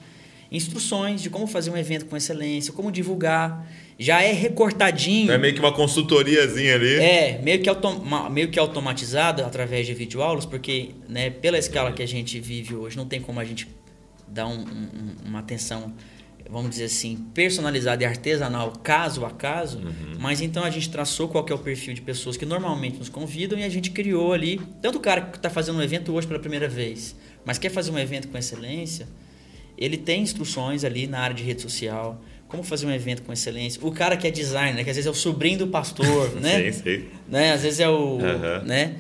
Instruções 0.51 1.21
de 1.21 1.29
como 1.29 1.45
fazer 1.45 1.69
um 1.69 1.77
evento 1.77 2.05
com 2.05 2.15
excelência, 2.17 2.73
como 2.73 2.91
divulgar. 2.91 3.67
Já 4.01 4.21
é 4.23 4.31
recortadinho. 4.31 5.29
É 5.29 5.37
meio 5.37 5.53
que 5.53 5.59
uma 5.59 5.73
consultoriazinha 5.73 6.75
ali. 6.75 6.93
É, 6.95 7.37
meio 7.43 7.61
que, 7.61 7.67
autom 7.67 8.01
meio 8.29 8.47
que 8.47 8.57
automatizado 8.57 9.43
através 9.43 9.85
de 9.85 9.93
videoaulas, 9.93 10.45
porque 10.45 10.91
né, 11.09 11.29
pela 11.29 11.57
escala 11.57 11.91
que 11.91 12.01
a 12.01 12.07
gente 12.07 12.39
vive 12.39 12.73
hoje, 12.75 12.95
não 12.95 13.05
tem 13.05 13.19
como 13.19 13.41
a 13.41 13.43
gente 13.45 13.67
dar 14.25 14.47
um- 14.47 14.61
um- 14.61 15.15
uma 15.25 15.39
atenção, 15.39 15.93
vamos 16.49 16.69
dizer 16.69 16.85
assim, 16.85 17.17
personalizada 17.33 18.01
e 18.01 18.05
artesanal, 18.05 18.71
caso 18.81 19.25
a 19.25 19.31
caso. 19.31 19.81
Mas 20.17 20.39
então 20.39 20.63
a 20.63 20.69
gente 20.69 20.89
traçou 20.89 21.27
qual 21.27 21.45
é 21.49 21.53
o 21.53 21.57
perfil 21.59 21.93
de 21.93 22.01
pessoas 22.01 22.37
que 22.37 22.45
normalmente 22.45 22.97
nos 22.99 23.09
convidam 23.09 23.59
e 23.59 23.63
a 23.63 23.69
gente 23.69 23.91
criou 23.91 24.31
ali, 24.31 24.61
tanto 24.81 24.97
o 24.97 25.01
cara 25.01 25.21
que 25.23 25.35
está 25.37 25.49
fazendo 25.49 25.77
um 25.77 25.81
evento 25.81 26.13
hoje 26.13 26.25
pela 26.25 26.39
primeira 26.39 26.69
vez, 26.69 27.15
mas 27.43 27.57
quer 27.57 27.69
fazer 27.69 27.91
um 27.91 27.99
evento 27.99 28.29
com 28.29 28.37
excelência, 28.37 29.07
ele 29.77 29.97
tem 29.97 30.21
instruções 30.21 30.83
ali 30.85 31.05
na 31.05 31.19
área 31.19 31.35
de 31.35 31.43
rede 31.43 31.61
social, 31.61 32.21
como 32.49 32.63
fazer 32.63 32.85
um 32.85 32.91
evento 32.91 33.21
com 33.21 33.31
excelência. 33.31 33.79
O 33.81 33.91
cara 33.91 34.17
que 34.17 34.27
é 34.27 34.31
designer, 34.31 34.83
que 34.83 34.89
às 34.89 34.95
vezes 34.97 35.07
é 35.07 35.09
o 35.09 35.13
sobrinho 35.13 35.59
do 35.59 35.67
pastor, 35.67 36.35
né? 36.41 36.71
Sim, 36.73 36.81
sim. 36.83 37.05
né? 37.29 37.53
Às 37.53 37.61
vezes 37.61 37.79
é 37.79 37.87
o, 37.87 38.17
né? 38.65 38.95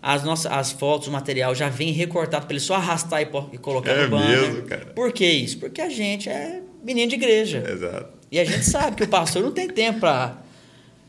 As 0.00 0.22
nossas 0.22 0.50
as 0.52 0.70
fotos, 0.72 1.08
o 1.08 1.10
material 1.10 1.54
já 1.54 1.68
vem 1.68 1.90
recortado 1.92 2.46
para 2.46 2.54
ele 2.54 2.60
só 2.60 2.74
arrastar 2.74 3.20
e, 3.22 3.28
e 3.52 3.58
colocar 3.58 3.90
É 3.90 4.04
no 4.04 4.10
banner. 4.10 4.40
mesmo, 4.40 4.62
cara. 4.62 4.86
Por 4.86 5.12
que 5.12 5.26
isso? 5.26 5.58
Porque 5.58 5.80
a 5.80 5.88
gente 5.90 6.28
é 6.28 6.60
menino 6.82 7.08
de 7.08 7.16
igreja. 7.16 7.64
Exato. 7.68 8.08
E 8.30 8.38
a 8.38 8.44
gente 8.44 8.64
sabe 8.64 8.96
que 8.96 9.02
o 9.02 9.08
pastor 9.08 9.42
não 9.42 9.50
tem 9.52 9.68
tempo 9.68 10.00
para 10.00 10.38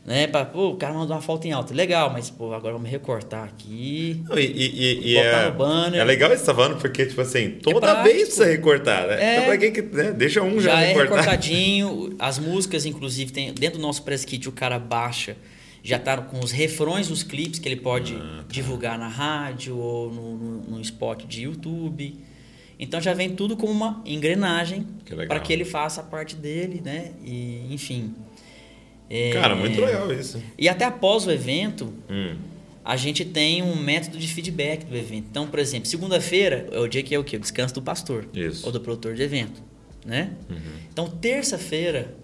Né? 0.06 0.28
Pra, 0.28 0.44
pô, 0.44 0.68
o 0.68 0.76
cara 0.76 0.94
mandou 0.94 1.16
uma 1.16 1.20
foto 1.22 1.46
em 1.48 1.52
alta. 1.52 1.74
Legal, 1.74 2.10
mas, 2.12 2.30
pô, 2.30 2.54
agora 2.54 2.74
vamos 2.74 2.88
recortar 2.88 3.42
aqui. 3.42 4.22
Não, 4.28 4.38
e, 4.38 4.44
e, 4.44 5.10
e 5.12 5.14
Botar 5.16 5.26
é, 5.26 5.50
no 5.50 5.56
banner. 5.56 6.00
é 6.00 6.04
legal 6.04 6.30
você 6.30 6.44
tá 6.44 6.54
falando, 6.54 6.78
porque, 6.80 7.06
tipo 7.06 7.20
assim, 7.20 7.50
toda 7.60 7.80
prático. 7.80 8.04
vez 8.04 8.22
precisa 8.22 8.46
recortar, 8.46 9.04
né? 9.08 9.20
É. 9.20 9.34
Então, 9.34 9.44
pra 9.46 9.58
que 9.58 9.70
que, 9.72 9.82
né? 9.82 10.12
Deixa 10.12 10.42
um 10.42 10.60
já, 10.60 10.70
Já 10.70 10.80
é 10.80 10.86
recortar. 10.92 11.18
recortadinho. 11.18 12.14
As 12.20 12.38
músicas, 12.38 12.86
inclusive, 12.86 13.32
tem 13.32 13.52
dentro 13.52 13.80
do 13.80 13.82
nosso 13.82 14.02
press 14.04 14.24
kit 14.24 14.48
o 14.48 14.52
cara 14.52 14.78
baixa. 14.78 15.36
Já 15.82 15.98
tá 15.98 16.16
com 16.18 16.38
os 16.38 16.52
refrões 16.52 17.08
dos 17.08 17.24
clipes 17.24 17.58
que 17.58 17.68
ele 17.68 17.76
pode 17.76 18.14
Ah, 18.14 18.38
tá. 18.38 18.44
divulgar 18.48 18.96
na 18.98 19.08
rádio 19.08 19.76
ou 19.76 20.12
no, 20.12 20.36
no, 20.36 20.62
no 20.76 20.80
spot 20.82 21.24
de 21.26 21.42
YouTube. 21.42 22.16
Então 22.78 23.00
já 23.00 23.12
vem 23.14 23.30
tudo 23.30 23.56
como 23.56 23.72
uma 23.72 24.02
engrenagem 24.04 24.86
para 25.28 25.40
que 25.40 25.52
ele 25.52 25.64
faça 25.64 26.00
a 26.00 26.04
parte 26.04 26.36
dele, 26.36 26.80
né? 26.84 27.12
E, 27.24 27.66
enfim. 27.72 28.14
É, 29.08 29.30
Cara, 29.32 29.54
muito 29.54 29.80
legal 29.80 30.12
isso. 30.12 30.42
E 30.58 30.68
até 30.68 30.84
após 30.84 31.26
o 31.26 31.30
evento, 31.30 31.92
Hum. 32.10 32.36
a 32.84 32.96
gente 32.96 33.24
tem 33.24 33.62
um 33.62 33.76
método 33.76 34.18
de 34.18 34.26
feedback 34.28 34.84
do 34.84 34.96
evento. 34.96 35.26
Então, 35.30 35.46
por 35.46 35.58
exemplo, 35.58 35.86
segunda-feira 35.88 36.68
é 36.72 36.78
o 36.78 36.88
dia 36.88 37.02
que 37.02 37.14
é 37.14 37.18
o 37.18 37.24
quê? 37.24 37.36
O 37.36 37.40
descanso 37.40 37.74
do 37.74 37.82
pastor. 37.82 38.28
Isso. 38.34 38.60
Uhum. 38.62 38.66
Ou 38.66 38.72
do 38.72 38.80
produtor 38.80 39.14
de 39.14 39.22
evento, 39.22 39.62
né? 40.04 40.32
Então, 40.92 41.06
terça-feira, 41.08 42.14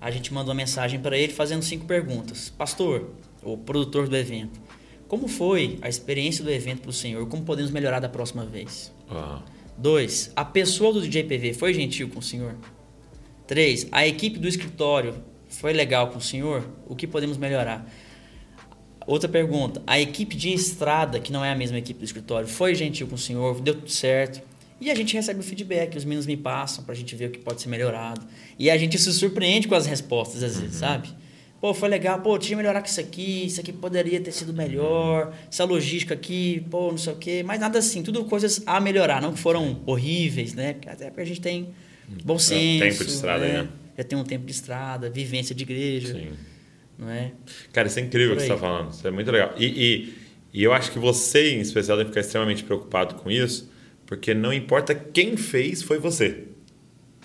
a 0.00 0.10
gente 0.10 0.32
mandou 0.34 0.48
uma 0.50 0.56
mensagem 0.56 0.98
para 0.98 1.16
ele 1.16 1.32
fazendo 1.32 1.62
cinco 1.62 1.86
perguntas. 1.86 2.50
Pastor, 2.50 3.10
o 3.42 3.56
produtor 3.56 4.08
do 4.08 4.16
evento, 4.16 4.60
como 5.06 5.28
foi 5.28 5.78
a 5.82 5.88
experiência 5.88 6.42
do 6.42 6.50
evento 6.50 6.80
para 6.82 6.90
o 6.90 6.92
senhor? 6.92 7.24
Como 7.28 7.44
podemos 7.44 7.70
melhorar 7.70 8.00
da 8.00 8.08
próxima 8.08 8.44
vez? 8.44 8.92
Ó. 9.08 9.38
Dois, 9.78 10.32
a 10.34 10.44
pessoa 10.44 10.92
do 10.92 11.00
DJ 11.00 11.24
PV 11.24 11.54
foi 11.54 11.72
gentil 11.72 12.08
com 12.08 12.18
o 12.18 12.22
senhor? 12.22 12.56
Três, 13.46 13.86
a 13.92 14.06
equipe 14.06 14.38
do 14.38 14.48
escritório 14.48 15.14
foi 15.52 15.72
legal 15.72 16.08
com 16.08 16.18
o 16.18 16.20
senhor? 16.20 16.66
O 16.86 16.96
que 16.96 17.06
podemos 17.06 17.36
melhorar? 17.36 17.86
Outra 19.06 19.28
pergunta, 19.28 19.82
a 19.86 20.00
equipe 20.00 20.36
de 20.36 20.52
estrada, 20.52 21.18
que 21.18 21.32
não 21.32 21.44
é 21.44 21.50
a 21.50 21.54
mesma 21.54 21.78
equipe 21.78 21.98
do 21.98 22.04
escritório, 22.04 22.48
foi 22.48 22.74
gentil 22.74 23.06
com 23.06 23.16
o 23.16 23.18
senhor? 23.18 23.60
Deu 23.60 23.74
tudo 23.74 23.90
certo? 23.90 24.42
E 24.80 24.90
a 24.90 24.94
gente 24.94 25.14
recebe 25.14 25.40
o 25.40 25.42
feedback, 25.42 25.96
os 25.96 26.04
meninos 26.04 26.26
me 26.26 26.36
passam 26.36 26.84
pra 26.84 26.94
gente 26.94 27.14
ver 27.14 27.26
o 27.26 27.30
que 27.30 27.38
pode 27.38 27.62
ser 27.62 27.68
melhorado. 27.68 28.26
E 28.58 28.68
a 28.70 28.76
gente 28.76 28.98
se 28.98 29.12
surpreende 29.12 29.68
com 29.68 29.74
as 29.74 29.86
respostas, 29.86 30.42
às 30.42 30.58
vezes, 30.58 30.76
sabe? 30.76 31.08
Pô, 31.60 31.72
foi 31.72 31.88
legal, 31.88 32.20
pô, 32.20 32.36
tinha 32.36 32.50
que 32.50 32.56
melhorar 32.56 32.80
com 32.80 32.88
isso 32.88 32.98
aqui, 32.98 33.46
isso 33.46 33.60
aqui 33.60 33.72
poderia 33.72 34.20
ter 34.20 34.32
sido 34.32 34.52
melhor, 34.52 35.32
essa 35.48 35.62
logística 35.62 36.14
aqui, 36.14 36.66
pô, 36.68 36.90
não 36.90 36.98
sei 36.98 37.12
o 37.12 37.16
quê, 37.16 37.42
mas 37.44 37.60
nada 37.60 37.78
assim, 37.78 38.02
tudo 38.02 38.24
coisas 38.24 38.60
a 38.66 38.80
melhorar, 38.80 39.22
não 39.22 39.32
que 39.32 39.38
foram 39.38 39.80
horríveis, 39.86 40.54
né? 40.54 40.74
Até 40.84 41.06
porque 41.06 41.20
a 41.20 41.24
gente 41.24 41.40
tem 41.40 41.68
bom 42.24 42.36
senso. 42.36 42.80
tempo 42.80 43.04
de 43.04 43.10
estrada 43.12 43.44
aí, 43.44 43.52
né? 43.52 43.68
Já 44.02 44.08
tem 44.08 44.18
um 44.18 44.24
tempo 44.24 44.44
de 44.44 44.52
estrada, 44.52 45.08
vivência 45.08 45.54
de 45.54 45.62
igreja, 45.62 46.14
Sim. 46.14 46.30
não 46.98 47.08
é? 47.08 47.30
Cara, 47.72 47.86
isso 47.88 47.98
é 47.98 48.02
incrível 48.02 48.32
o 48.32 48.36
que 48.36 48.42
você 48.42 48.52
está 48.52 48.58
falando. 48.58 48.90
Isso 48.92 49.06
é 49.06 49.10
muito 49.10 49.30
legal. 49.30 49.54
E, 49.56 49.64
e, 49.66 50.14
e 50.52 50.62
eu 50.64 50.72
acho 50.72 50.90
que 50.90 50.98
você, 50.98 51.52
em 51.54 51.60
especial, 51.60 51.96
deve 51.96 52.10
ficar 52.10 52.20
extremamente 52.20 52.64
preocupado 52.64 53.14
com 53.16 53.30
isso, 53.30 53.70
porque 54.06 54.34
não 54.34 54.52
importa 54.52 54.94
quem 54.94 55.36
fez, 55.36 55.82
foi 55.82 55.98
você. 55.98 56.44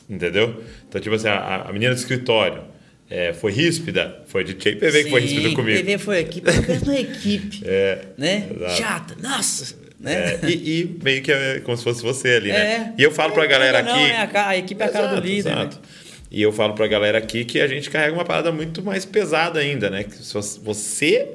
Entendeu? 0.09 0.63
Então, 0.87 1.01
tipo 1.01 1.15
assim, 1.15 1.27
a, 1.27 1.63
a 1.67 1.73
menina 1.73 1.93
do 1.93 1.97
escritório 1.97 2.63
é, 3.09 3.33
foi 3.33 3.51
ríspida, 3.51 4.23
foi 4.27 4.43
de 4.43 4.53
JPV 4.53 5.03
que 5.05 5.09
foi 5.09 5.21
ríspida 5.21 5.55
comigo. 5.55 5.79
PV 5.79 5.97
foi 5.97 6.23
penso 6.25 6.85
na 6.85 6.99
equipe, 6.99 7.61
É, 7.65 8.05
né? 8.17 8.47
exato. 8.55 8.75
Chata, 8.77 9.15
nossa, 9.21 9.75
né? 9.99 10.13
É, 10.35 10.39
e, 10.49 10.81
e 10.81 10.97
meio 11.03 11.21
que 11.21 11.31
é 11.31 11.59
como 11.59 11.75
se 11.75 11.83
fosse 11.83 12.01
você 12.03 12.29
ali, 12.35 12.49
né? 12.49 12.57
É. 12.57 12.93
E 12.97 13.03
eu 13.03 13.11
falo 13.11 13.33
pra 13.33 13.43
É, 13.43 13.47
galera 13.47 13.81
não, 13.83 13.91
aqui. 13.93 14.11
é 14.11 14.21
a 14.21 14.47
a 14.49 14.57
equipe 14.57 14.81
é 14.81 14.85
a 14.85 14.89
cara 14.89 15.07
do 15.07 15.19
líder, 15.25 15.55
né? 15.55 15.69
E 16.29 16.41
eu 16.41 16.51
falo 16.51 16.73
pra 16.73 16.87
galera 16.87 17.17
aqui 17.17 17.45
que 17.45 17.59
a 17.59 17.67
gente 17.67 17.89
carrega 17.89 18.13
uma 18.13 18.25
parada 18.25 18.51
muito 18.51 18.83
mais 18.83 19.05
pesada 19.05 19.59
ainda, 19.59 19.89
né? 19.89 20.03
Que 20.03 20.15
se 20.15 20.59
você 20.59 21.27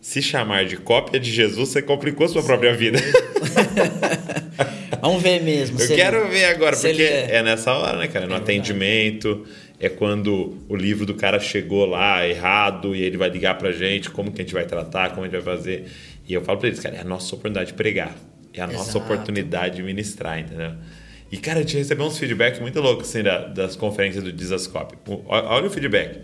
se 0.00 0.22
chamar 0.22 0.64
de 0.64 0.76
cópia 0.76 1.18
de 1.18 1.32
Jesus, 1.32 1.70
você 1.70 1.82
complicou 1.82 2.28
sua 2.28 2.42
própria 2.42 2.72
vida. 2.72 2.98
Vamos 5.02 5.22
ver 5.22 5.42
mesmo. 5.42 5.80
Eu 5.80 5.96
quero 5.96 6.28
ver 6.28 6.46
agora, 6.46 6.76
porque 6.76 7.02
é. 7.02 7.36
é 7.36 7.42
nessa 7.42 7.72
hora, 7.72 7.98
né, 7.98 8.08
cara? 8.08 8.26
No 8.26 8.34
É 8.34 8.38
atendimento, 8.38 9.44
é 9.80 9.88
quando 9.88 10.56
o 10.68 10.76
livro 10.76 11.04
do 11.04 11.14
cara 11.14 11.40
chegou 11.40 11.86
lá 11.86 12.26
errado 12.26 12.94
e 12.94 13.02
ele 13.02 13.16
vai 13.16 13.28
ligar 13.28 13.56
pra 13.58 13.72
gente, 13.72 14.10
como 14.10 14.32
que 14.32 14.40
a 14.40 14.44
gente 14.44 14.54
vai 14.54 14.64
tratar, 14.64 15.10
como 15.10 15.22
a 15.22 15.24
gente 15.24 15.42
vai 15.42 15.56
fazer. 15.56 15.84
E 16.26 16.32
eu 16.32 16.42
falo 16.42 16.58
pra 16.58 16.68
eles, 16.68 16.80
cara, 16.80 16.96
é 16.96 17.00
a 17.00 17.04
nossa 17.04 17.34
oportunidade 17.34 17.68
de 17.68 17.74
pregar. 17.74 18.14
É 18.52 18.62
a 18.62 18.66
nossa 18.66 18.90
Exato. 18.90 18.98
oportunidade 18.98 19.76
de 19.76 19.82
ministrar, 19.82 20.38
entendeu? 20.38 20.72
E, 21.30 21.36
cara, 21.38 21.58
a 21.58 21.62
gente 21.62 21.76
recebeu 21.76 22.06
uns 22.06 22.18
feedback 22.18 22.60
muito 22.60 22.80
loucos, 22.80 23.08
assim, 23.08 23.22
da- 23.22 23.46
das 23.48 23.74
conferências 23.76 24.22
do 24.22 24.32
Disascope. 24.32 24.96
Olha 25.26 25.66
o 25.66 25.70
feedback. 25.70 26.20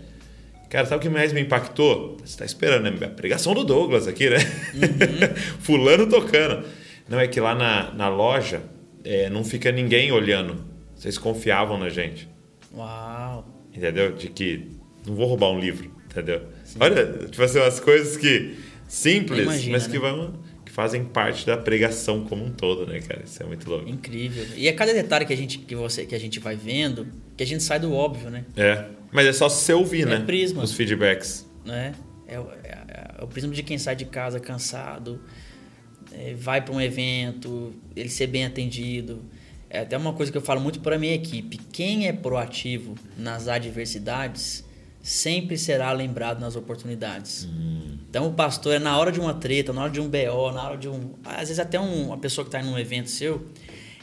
Cara, 0.69 0.85
sabe 0.85 0.99
o 0.99 1.01
que 1.01 1.09
mais 1.09 1.31
me 1.33 1.41
impactou? 1.41 2.17
Você 2.23 2.37
tá 2.37 2.45
esperando, 2.45 2.83
né? 2.89 3.05
A 3.05 3.09
pregação 3.09 3.53
do 3.53 3.63
Douglas 3.63 4.07
aqui, 4.07 4.29
né? 4.29 4.37
Uhum. 4.73 5.35
Fulano 5.61 6.07
tocando. 6.07 6.65
Não, 7.07 7.19
é 7.19 7.27
que 7.27 7.39
lá 7.39 7.53
na, 7.53 7.91
na 7.93 8.07
loja 8.09 8.61
é, 9.03 9.29
não 9.29 9.43
fica 9.43 9.71
ninguém 9.71 10.11
olhando. 10.11 10.63
Vocês 10.95 11.17
confiavam 11.17 11.77
na 11.77 11.89
gente. 11.89 12.27
Uau. 12.73 13.45
Entendeu? 13.73 14.13
De 14.13 14.29
que 14.29 14.67
não 15.05 15.15
vou 15.15 15.27
roubar 15.27 15.51
um 15.51 15.59
livro, 15.59 15.91
entendeu? 16.09 16.41
Olha, 16.79 17.05
tipo 17.29 17.43
assim, 17.43 17.59
umas 17.59 17.79
coisas 17.79 18.17
que 18.17 18.55
simples, 18.87 19.43
Imagina, 19.43 19.73
mas 19.73 19.85
que 19.85 19.93
né? 19.93 19.99
vão 19.99 20.33
fazem 20.73 21.05
parte 21.05 21.45
da 21.45 21.55
pregação 21.55 22.23
como 22.25 22.43
um 22.43 22.51
todo, 22.51 22.87
né, 22.87 22.99
cara? 22.99 23.21
Isso 23.23 23.41
é 23.41 23.45
muito 23.45 23.69
louco. 23.69 23.87
Incrível. 23.87 24.43
E 24.55 24.67
é 24.67 24.71
cada 24.73 24.91
detalhe 24.91 25.23
que 25.23 25.31
a 25.33 25.37
gente 25.37 25.59
que 25.59 25.75
você 25.75 26.03
que 26.05 26.15
a 26.15 26.19
gente 26.19 26.39
vai 26.39 26.55
vendo 26.55 27.07
que 27.37 27.43
a 27.43 27.45
gente 27.47 27.61
sai 27.61 27.79
do 27.79 27.93
óbvio, 27.93 28.29
né? 28.31 28.43
É, 28.57 28.85
mas 29.11 29.27
é 29.27 29.33
só 29.33 29.47
você 29.47 29.71
ouvir, 29.71 30.01
É 30.01 30.05
né? 30.17 30.19
prisma. 30.25 30.63
Os 30.63 30.73
feedbacks. 30.73 31.47
né? 31.63 31.93
É, 32.27 32.39
o- 32.39 32.49
é- 32.63 33.15
é 33.19 33.23
o 33.23 33.27
prisma 33.27 33.53
de 33.53 33.61
quem 33.61 33.77
sai 33.77 33.95
de 33.95 34.05
casa 34.05 34.39
cansado, 34.39 35.21
é, 36.11 36.33
vai 36.33 36.59
para 36.61 36.73
um 36.73 36.81
evento, 36.81 37.73
ele 37.95 38.09
ser 38.09 38.25
bem 38.27 38.43
atendido. 38.45 39.23
É 39.69 39.79
até 39.81 39.95
uma 39.97 40.13
coisa 40.13 40.31
que 40.31 40.37
eu 40.37 40.41
falo 40.41 40.59
muito 40.59 40.79
para 40.79 40.97
minha 40.97 41.13
equipe: 41.13 41.57
quem 41.71 42.07
é 42.07 42.13
proativo 42.13 42.95
nas 43.17 43.47
adversidades 43.47 44.63
sempre 45.03 45.57
será 45.57 45.91
lembrado 45.91 46.39
nas 46.39 46.55
oportunidades. 46.55 47.47
Então 48.09 48.25
o 48.27 48.33
pastor 48.33 48.75
é 48.75 48.79
na 48.79 48.97
hora 48.97 49.11
de 49.11 49.19
uma 49.19 49.33
treta, 49.33 49.73
na 49.73 49.83
hora 49.83 49.91
de 49.91 49.99
um 49.99 50.07
BO, 50.09 50.51
na 50.53 50.63
hora 50.63 50.77
de 50.77 50.87
um. 50.87 51.11
Às 51.25 51.39
vezes 51.49 51.59
até 51.59 51.77
um- 51.79 52.07
uma 52.07 52.17
pessoa 52.17 52.45
que 52.45 52.47
está 52.55 52.61
em 52.65 52.71
um 52.71 52.79
evento 52.79 53.09
seu. 53.09 53.45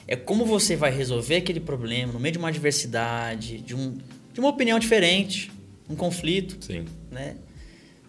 É 0.06 0.14
como 0.14 0.44
você 0.44 0.76
vai 0.76 0.90
resolver 0.90 1.36
aquele 1.36 1.60
problema 1.60 2.12
no 2.12 2.20
meio 2.20 2.32
de 2.32 2.38
uma 2.38 2.48
adversidade, 2.48 3.58
de, 3.60 3.74
um, 3.74 3.96
de 4.32 4.40
uma 4.40 4.48
opinião 4.50 4.78
diferente, 4.78 5.50
um 5.88 5.94
conflito 5.96 6.62
Sim. 6.64 6.84
né? 7.10 7.36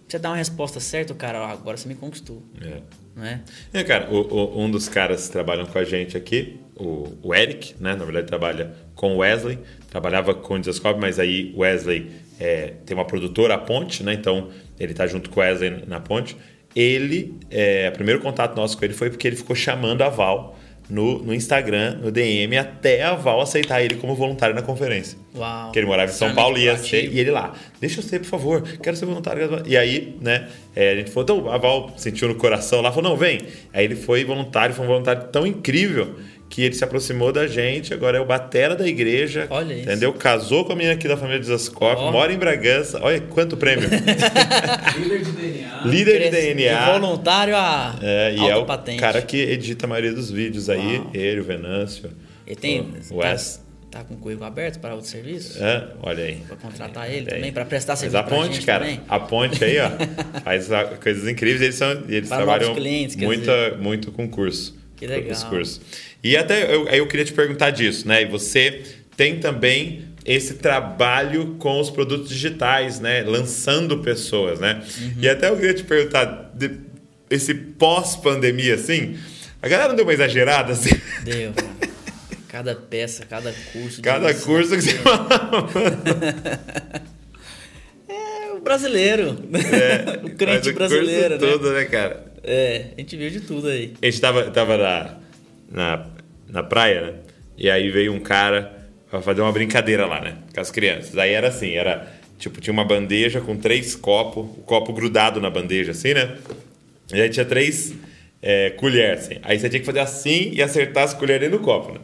Você 0.07 0.19
dá 0.19 0.29
uma 0.31 0.35
resposta 0.35 0.79
certa, 0.81 1.13
cara, 1.13 1.39
"Ah, 1.39 1.51
agora 1.53 1.77
você 1.77 1.87
me 1.87 1.95
conquistou, 1.95 2.43
É. 2.61 2.81
né? 3.15 3.41
É, 3.71 3.81
cara, 3.85 4.09
o- 4.11 4.19
o- 4.33 4.61
um 4.61 4.69
dos 4.69 4.89
caras 4.89 5.27
que 5.27 5.31
trabalham 5.31 5.65
com 5.65 5.77
a 5.77 5.85
gente 5.85 6.17
aqui, 6.17 6.59
o, 6.75 7.13
o 7.23 7.33
Eric, 7.33 7.75
né? 7.79 7.95
Na 7.95 8.03
verdade, 8.03 8.27
trabalha 8.27 8.75
com 8.95 9.13
o 9.15 9.17
Wesley, 9.19 9.57
trabalhava 9.89 10.33
com 10.33 10.55
o 10.55 10.59
Desascope, 10.59 10.99
mas 10.99 11.17
aí 11.19 11.53
Wesley 11.55 12.11
é, 12.41 12.73
tem 12.85 12.97
uma 12.97 13.05
produtora, 13.05 13.53
a 13.53 13.57
Ponte, 13.59 14.03
né? 14.03 14.13
Então 14.13 14.49
ele 14.79 14.95
tá 14.95 15.05
junto 15.05 15.29
com 15.29 15.39
o 15.39 15.43
Wesley 15.43 15.83
na 15.85 15.99
Ponte. 15.99 16.35
Ele, 16.75 17.35
é, 17.51 17.89
o 17.89 17.91
primeiro 17.91 18.19
contato 18.19 18.55
nosso 18.55 18.77
com 18.77 18.83
ele 18.83 18.95
foi 18.95 19.11
porque 19.11 19.27
ele 19.27 19.35
ficou 19.35 19.55
chamando 19.55 20.01
a 20.01 20.09
Val 20.09 20.57
no, 20.89 21.19
no 21.19 21.33
Instagram, 21.33 21.99
no 22.01 22.11
DM, 22.11 22.57
até 22.57 23.03
a 23.03 23.13
Val 23.13 23.41
aceitar 23.41 23.83
ele 23.83 23.95
como 23.95 24.15
voluntário 24.15 24.55
na 24.55 24.63
conferência. 24.63 25.17
Uau. 25.35 25.71
Que 25.71 25.79
ele 25.79 25.85
morava 25.85 26.11
em 26.11 26.15
São 26.15 26.29
Extremamente 26.29 26.35
Paulo 26.35 26.57
e 26.57 26.63
ia 26.63 26.77
ser, 26.77 27.13
e 27.13 27.19
ele 27.19 27.29
lá, 27.29 27.53
deixa 27.79 27.99
eu 27.99 28.03
ser, 28.03 28.19
por 28.19 28.27
favor, 28.27 28.61
quero 28.81 28.97
ser 28.97 29.05
voluntário. 29.05 29.61
E 29.67 29.77
aí, 29.77 30.17
né, 30.19 30.49
é, 30.75 30.93
a 30.93 30.95
gente 30.95 31.11
falou, 31.11 31.23
então, 31.23 31.51
a 31.51 31.57
Val 31.57 31.93
sentiu 31.95 32.27
no 32.27 32.35
coração 32.35 32.81
lá, 32.81 32.91
falou, 32.91 33.11
não, 33.11 33.17
vem. 33.17 33.39
Aí 33.71 33.85
ele 33.85 33.95
foi 33.95 34.25
voluntário, 34.25 34.73
foi 34.73 34.83
um 34.83 34.87
voluntário 34.87 35.27
tão 35.31 35.45
incrível 35.45 36.15
que 36.51 36.63
ele 36.63 36.75
se 36.75 36.83
aproximou 36.83 37.31
da 37.31 37.47
gente, 37.47 37.93
agora 37.93 38.17
é 38.17 38.19
o 38.21 38.25
batera 38.25 38.75
da 38.75 38.85
igreja, 38.85 39.47
Olha 39.49 39.73
isso. 39.73 39.83
entendeu? 39.83 40.11
Casou 40.13 40.65
com 40.65 40.73
a 40.73 40.75
menina 40.75 40.93
aqui 40.95 41.07
da 41.07 41.15
família 41.15 41.39
Desascope, 41.39 42.01
Ó. 42.01 42.11
mora 42.11 42.33
em 42.33 42.37
Bragança, 42.37 42.99
olha 43.01 43.21
quanto 43.21 43.55
prêmio. 43.55 43.87
Líder 44.99 45.23
de 45.23 45.31
DNA. 45.31 45.81
Líder 45.85 46.23
de 46.23 46.29
DNA. 46.29 46.85
De 46.85 46.91
voluntário 46.99 47.55
a 47.55 47.95
É, 48.01 48.35
e 48.35 48.49
é 48.49 48.55
o 48.57 48.65
patente. 48.65 48.99
cara 48.99 49.21
que 49.21 49.37
edita 49.37 49.85
a 49.85 49.89
maioria 49.89 50.11
dos 50.13 50.29
vídeos 50.29 50.69
aí, 50.69 50.97
Uau. 50.97 51.09
ele, 51.13 51.39
o 51.39 51.43
Venâncio, 51.43 52.09
Ele 52.45 52.55
tem. 52.55 52.81
o 53.09 53.15
Wes. 53.17 53.61
Tá, 53.89 53.99
tá 53.99 54.03
com 54.05 54.15
o 54.15 54.17
currículo 54.17 54.45
aberto 54.45 54.79
para 54.79 54.93
outro 54.93 55.09
serviço? 55.09 55.63
É, 55.63 55.87
olha 56.03 56.23
aí. 56.25 56.35
Pra 56.47 56.57
contratar 56.57 57.09
ele 57.09 57.25
Tem. 57.25 57.35
também, 57.35 57.51
para 57.53 57.65
prestar 57.65 57.93
Mas 57.93 57.99
serviço 57.99 58.17
a 58.17 58.23
pra 58.23 58.35
ponte, 58.37 58.55
gente 58.55 58.65
cara, 58.65 58.83
também. 58.85 59.01
a 59.07 59.19
ponte 59.19 59.63
aí, 59.63 59.77
ó, 59.79 59.89
faz 60.43 60.71
a- 60.71 60.83
coisas 60.83 61.27
incríveis. 61.29 61.61
Eles, 61.61 61.75
são, 61.75 61.91
eles 62.09 62.27
Para 62.29 62.37
trabalham 62.37 62.75
clientes, 62.75 63.15
muita, 63.15 63.77
muito 63.79 64.11
com 64.11 64.27
curso. 64.29 64.79
Que 64.95 65.07
legal. 65.07 65.31
Os 65.31 65.43
cursos. 65.43 65.81
E 66.23 66.37
até 66.37 66.73
eu, 66.73 66.87
eu 66.87 67.07
queria 67.07 67.25
te 67.25 67.33
perguntar 67.33 67.71
disso, 67.71 68.07
né? 68.07 68.21
E 68.21 68.25
você 68.25 68.83
tem 69.17 69.39
também 69.39 70.05
esse 70.25 70.55
trabalho 70.55 71.55
com 71.57 71.79
os 71.79 71.89
produtos 71.89 72.29
digitais, 72.29 72.99
né? 72.99 73.23
Lançando 73.23 73.97
pessoas, 73.99 74.59
né? 74.59 74.81
Uhum. 74.99 75.13
E 75.19 75.27
até 75.29 75.49
eu 75.49 75.55
queria 75.55 75.73
te 75.73 75.83
perguntar, 75.83 76.51
de- 76.53 76.77
esse 77.29 77.53
pós-pandemia, 77.53 78.75
assim, 78.75 79.17
a 79.61 79.67
galera 79.67 79.89
não 79.89 79.95
deu 79.95 80.05
uma 80.05 80.13
exagerada, 80.13 80.73
assim? 80.73 80.89
Deu. 81.23 81.53
Cada 82.49 82.75
peça, 82.75 83.25
cada 83.25 83.53
curso. 83.71 84.01
Cada 84.01 84.33
curso 84.33 84.75
que 84.75 84.81
você 84.81 84.93
fala. 84.95 85.27
É, 88.07 88.59
brasileiro. 88.59 89.37
É, 89.53 90.19
o 90.25 90.29
crente 90.35 90.69
o 90.69 90.73
brasileiro, 90.73 91.39
né? 91.39 91.51
Tudo, 91.51 91.71
né, 91.71 91.85
cara? 91.85 92.25
É, 92.43 92.87
a 92.97 92.99
gente 92.99 93.15
viu 93.15 93.29
de 93.29 93.39
tudo 93.41 93.67
aí. 93.69 93.93
A 94.01 94.05
gente 94.05 94.19
tava, 94.19 94.51
tava 94.51 94.77
na, 94.77 95.15
na, 95.71 96.05
na 96.47 96.61
praia, 96.61 97.01
né? 97.01 97.13
E 97.57 97.69
aí 97.69 97.89
veio 97.89 98.13
um 98.13 98.19
cara 98.19 98.89
pra 99.09 99.21
fazer 99.21 99.41
uma 99.41 99.51
brincadeira 99.51 100.05
lá, 100.05 100.21
né? 100.21 100.37
Com 100.53 100.61
as 100.61 100.71
crianças. 100.71 101.17
Aí 101.17 101.31
era 101.31 101.47
assim, 101.47 101.71
era 101.71 102.11
tipo, 102.37 102.59
tinha 102.59 102.73
uma 102.73 102.83
bandeja 102.83 103.39
com 103.39 103.55
três 103.55 103.95
copos, 103.95 104.45
o 104.57 104.61
copo 104.63 104.91
grudado 104.93 105.39
na 105.39 105.49
bandeja, 105.49 105.91
assim, 105.91 106.13
né? 106.13 106.37
E 107.13 107.21
aí 107.21 107.29
tinha 107.29 107.45
três 107.45 107.93
é, 108.41 108.71
colheres, 108.71 109.25
assim. 109.25 109.37
Aí 109.43 109.59
você 109.59 109.69
tinha 109.69 109.79
que 109.79 109.85
fazer 109.85 109.99
assim 109.99 110.51
e 110.53 110.61
acertar 110.61 111.03
as 111.03 111.13
colheres 111.13 111.49
no 111.51 111.59
copo, 111.59 111.93
né? 111.93 111.99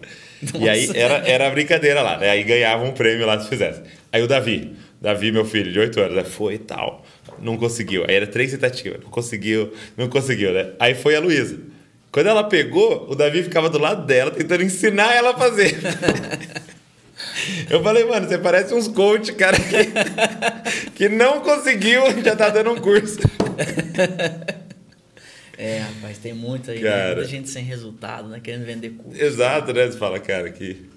E 0.59 0.69
aí 0.69 0.87
Nossa. 0.87 0.99
era, 0.99 1.27
era 1.27 1.47
a 1.47 1.49
brincadeira 1.49 2.01
lá, 2.01 2.17
né? 2.17 2.29
Aí 2.29 2.43
ganhava 2.43 2.83
um 2.83 2.91
prêmio 2.91 3.25
lá 3.25 3.39
se 3.39 3.49
fizesse. 3.49 3.81
Aí 4.11 4.21
o 4.21 4.27
Davi, 4.27 4.73
Davi, 5.01 5.31
meu 5.31 5.45
filho, 5.45 5.71
de 5.71 5.79
8 5.79 5.99
anos, 5.99 6.15
né? 6.15 6.23
foi 6.23 6.55
e 6.55 6.59
tal. 6.59 7.03
Não 7.39 7.57
conseguiu. 7.57 8.05
Aí 8.07 8.15
era 8.15 8.27
três 8.27 8.51
tentativas. 8.51 9.01
Não 9.01 9.09
conseguiu, 9.09 9.73
não 9.95 10.07
conseguiu, 10.07 10.53
né? 10.53 10.71
Aí 10.79 10.93
foi 10.93 11.15
a 11.15 11.19
Luísa. 11.19 11.57
Quando 12.11 12.27
ela 12.27 12.43
pegou, 12.43 13.09
o 13.09 13.15
Davi 13.15 13.43
ficava 13.43 13.69
do 13.69 13.77
lado 13.77 14.05
dela, 14.05 14.31
tentando 14.31 14.63
ensinar 14.63 15.13
ela 15.13 15.31
a 15.31 15.37
fazer. 15.37 15.77
Eu 17.69 17.83
falei, 17.83 18.03
mano, 18.05 18.27
você 18.27 18.37
parece 18.37 18.73
uns 18.73 18.87
coach, 18.87 19.33
cara, 19.33 19.57
que, 19.57 20.89
que 20.91 21.09
não 21.09 21.41
conseguiu, 21.41 22.01
já 22.23 22.35
tá 22.35 22.49
dando 22.49 22.71
um 22.71 22.79
curso. 22.79 23.19
É, 25.59 25.79
rapaz, 25.79 26.19
tem 26.19 26.33
muito 26.33 26.69
aí, 26.69 26.79
né? 26.79 26.87
Cara. 26.87 27.15
muita 27.15 27.27
gente 27.27 27.49
sem 27.49 27.63
resultado, 27.63 28.27
né? 28.29 28.39
Querendo 28.39 28.63
vender 28.63 28.91
curso. 28.91 29.19
Exato, 29.19 29.73
né? 29.73 29.87
Você 29.87 29.97
fala, 29.97 30.19
cara, 30.19 30.51
que. 30.51 30.87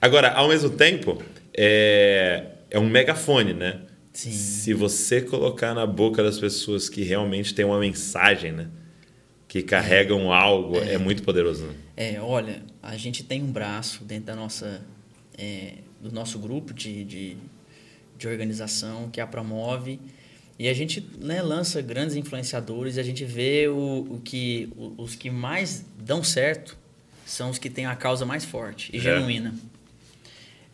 Agora, 0.00 0.30
ao 0.30 0.48
mesmo 0.48 0.70
tempo, 0.70 1.22
é, 1.54 2.46
é 2.70 2.78
um 2.78 2.88
megafone, 2.88 3.52
né? 3.52 3.82
Sim. 4.10 4.32
Se 4.32 4.72
você 4.72 5.20
colocar 5.20 5.74
na 5.74 5.86
boca 5.86 6.22
das 6.22 6.38
pessoas 6.38 6.88
que 6.88 7.02
realmente 7.02 7.54
tem 7.54 7.64
uma 7.64 7.78
mensagem, 7.78 8.52
né? 8.52 8.68
Que 9.50 9.62
carregam 9.64 10.32
algo, 10.32 10.78
é, 10.78 10.96
muito 10.96 11.24
poderoso, 11.24 11.66
né? 11.66 11.74
É, 11.96 12.20
olha, 12.20 12.62
a 12.80 12.96
gente 12.96 13.24
tem 13.24 13.42
um 13.42 13.50
braço 13.50 14.04
dentro 14.04 14.26
da 14.26 14.36
nossa, 14.36 14.80
é, 15.36 15.72
do 16.00 16.12
nosso 16.12 16.38
grupo 16.38 16.72
de, 16.72 17.04
de, 17.04 17.36
de 18.16 18.28
organização 18.28 19.10
que 19.10 19.20
a 19.20 19.26
promove 19.26 19.98
e 20.56 20.68
a 20.68 20.72
gente 20.72 21.04
né, 21.18 21.42
lança 21.42 21.82
grandes 21.82 22.14
influenciadores 22.14 22.96
e 22.96 23.00
a 23.00 23.02
gente 23.02 23.24
vê 23.24 23.66
o, 23.66 24.06
o 24.10 24.20
que, 24.24 24.68
o- 24.76 24.94
os 25.02 25.16
que 25.16 25.28
mais 25.30 25.84
dão 25.98 26.22
certo 26.22 26.78
são 27.26 27.50
os 27.50 27.58
que 27.58 27.68
têm 27.68 27.86
a 27.86 27.96
causa 27.96 28.24
mais 28.24 28.44
forte 28.44 28.90
e 28.94 28.98
É. 28.98 29.00
genuína. 29.00 29.52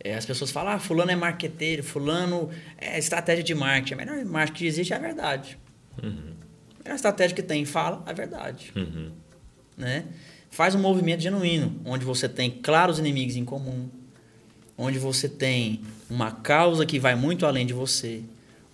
É, 0.03 0.13
as 0.13 0.25
pessoas 0.25 0.51
falam, 0.51 0.73
ah, 0.73 0.79
fulano 0.79 1.09
é 1.09 1.15
marqueteiro, 1.15 1.81
fulano 1.83 2.51
é 2.77 2.99
estratégia 2.99 3.43
de 3.43 3.55
marketing. 3.55 3.95
A 3.95 3.97
melhor 3.97 4.23
marketing 4.23 4.57
que 4.59 4.67
existe 4.67 4.93
é 4.93 4.97
a 4.97 4.99
verdade. 4.99 5.57
A 6.87 6.89
melhor 6.89 6.95
estratégia 6.95 7.35
que 7.35 7.41
tem, 7.43 7.65
fala 7.65 8.01
a 8.05 8.13
verdade 8.13 8.71
Uhum. 8.73 9.11
né? 9.77 10.05
Faz 10.49 10.73
um 10.73 10.79
movimento 10.79 11.21
genuíno, 11.21 11.75
onde 11.83 12.05
você 12.05 12.29
tem 12.29 12.49
claros 12.49 12.97
inimigos 12.97 13.35
em 13.35 13.43
comum, 13.43 13.89
onde 14.77 14.97
você 14.97 15.27
tem 15.27 15.81
uma 16.09 16.31
causa 16.31 16.85
que 16.85 16.97
vai 16.97 17.13
muito 17.13 17.45
além 17.45 17.65
de 17.65 17.73
você, 17.73 18.21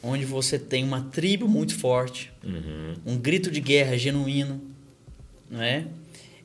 onde 0.03 0.25
você 0.25 0.59
tem 0.59 0.83
uma 0.83 1.01
tribo 1.11 1.47
muito 1.47 1.75
forte, 1.75 2.31
Uhum. 2.43 2.93
um 3.03 3.17
grito 3.17 3.49
de 3.49 3.59
guerra 3.59 3.97
genuíno, 3.97 4.61
não 5.49 5.61
é? 5.63 5.85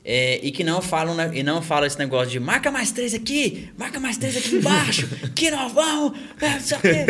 É, 0.03 0.39
e 0.43 0.51
que 0.51 0.63
não 0.63 0.81
falam 0.81 1.13
né, 1.13 1.29
e 1.37 1.43
não 1.43 1.61
fala 1.61 1.85
esse 1.85 1.99
negócio 1.99 2.31
de 2.31 2.39
marca 2.39 2.71
mais 2.71 2.91
três 2.91 3.13
aqui, 3.13 3.69
marca 3.77 3.99
mais 3.99 4.17
três 4.17 4.35
aqui 4.35 4.55
embaixo, 4.55 5.07
que 5.35 5.51
nós 5.51 5.71
vamos, 5.71 6.17
é, 6.41 7.05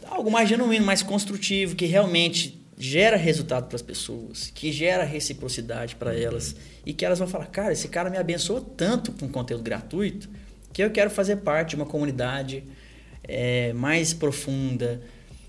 algo 0.08 0.30
mais 0.30 0.48
genuíno, 0.48 0.86
mais 0.86 1.02
construtivo, 1.02 1.76
que 1.76 1.84
realmente 1.84 2.58
gera 2.78 3.16
resultado 3.16 3.66
para 3.66 3.76
as 3.76 3.82
pessoas, 3.82 4.50
que 4.54 4.70
gera 4.70 5.04
reciprocidade 5.04 5.96
para 5.96 6.14
elas 6.18 6.54
e 6.84 6.92
que 6.92 7.04
elas 7.04 7.18
vão 7.18 7.26
falar, 7.28 7.46
cara, 7.46 7.72
esse 7.72 7.88
cara 7.88 8.10
me 8.10 8.18
abençoou 8.18 8.60
tanto 8.60 9.12
com 9.12 9.28
conteúdo 9.28 9.62
gratuito 9.62 10.28
que 10.72 10.82
eu 10.82 10.90
quero 10.90 11.08
fazer 11.10 11.36
parte 11.36 11.70
de 11.70 11.76
uma 11.76 11.86
comunidade 11.86 12.62
é, 13.24 13.72
mais 13.72 14.12
profunda. 14.12 15.00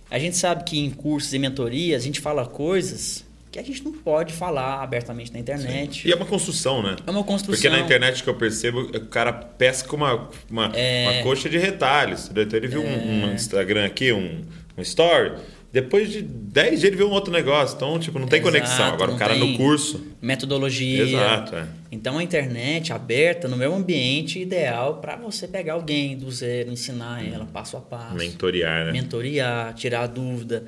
A 0.09 0.17
gente 0.17 0.37
sabe 0.37 0.63
que 0.63 0.79
em 0.79 0.89
cursos 0.89 1.33
e 1.33 1.39
mentorias 1.39 2.01
a 2.01 2.05
gente 2.05 2.21
fala 2.21 2.45
coisas 2.45 3.25
que 3.51 3.59
a 3.59 3.63
gente 3.63 3.83
não 3.83 3.91
pode 3.91 4.33
falar 4.33 4.81
abertamente 4.81 5.33
na 5.33 5.39
internet. 5.39 6.07
E 6.07 6.11
é 6.11 6.15
uma 6.15 6.25
construção, 6.25 6.81
né? 6.81 6.95
É 7.05 7.11
uma 7.11 7.23
construção. 7.23 7.53
Porque 7.55 7.69
na 7.69 7.79
internet 7.79 8.23
que 8.23 8.29
eu 8.29 8.35
percebo, 8.35 8.81
o 8.81 9.05
cara 9.07 9.33
pesca 9.33 9.93
uma, 9.95 10.29
uma, 10.49 10.71
É. 10.73 11.09
uma 11.09 11.23
coxa 11.23 11.49
de 11.49 11.57
retalhos. 11.57 12.29
Então 12.29 12.43
ele 12.57 12.67
viu 12.67 12.81
um, 12.81 13.25
um 13.25 13.33
Instagram 13.33 13.85
aqui, 13.85 14.13
um, 14.13 14.45
um 14.77 14.81
story. 14.81 15.33
Depois 15.71 16.09
de 16.09 16.21
10 16.21 16.69
dias 16.69 16.83
ele 16.85 16.95
viu 16.95 17.07
um 17.07 17.11
outro 17.11 17.31
negócio. 17.31 17.75
Então, 17.75 17.99
tipo, 17.99 18.17
não 18.17 18.27
tem 18.27 18.39
Exato, 18.39 18.53
conexão. 18.53 18.85
Agora 18.85 19.11
o 19.11 19.17
cara 19.17 19.35
no 19.35 19.57
curso. 19.57 20.05
Metodologia. 20.21 21.03
Exato, 21.03 21.55
é. 21.55 21.67
Então 21.91 22.17
a 22.17 22.23
internet 22.23 22.93
aberta 22.93 23.47
no 23.47 23.57
meu 23.57 23.73
ambiente 23.73 24.39
ideal 24.39 24.97
para 24.97 25.15
você 25.17 25.47
pegar 25.47 25.73
alguém 25.73 26.17
do 26.17 26.31
zero, 26.31 26.71
ensinar 26.71 27.25
ela 27.25 27.45
passo 27.45 27.75
a 27.77 27.81
passo. 27.81 28.15
Mentoriar, 28.15 28.85
né? 28.85 28.91
mentorear, 28.91 29.73
tirar 29.73 30.03
a 30.03 30.07
dúvida. 30.07 30.65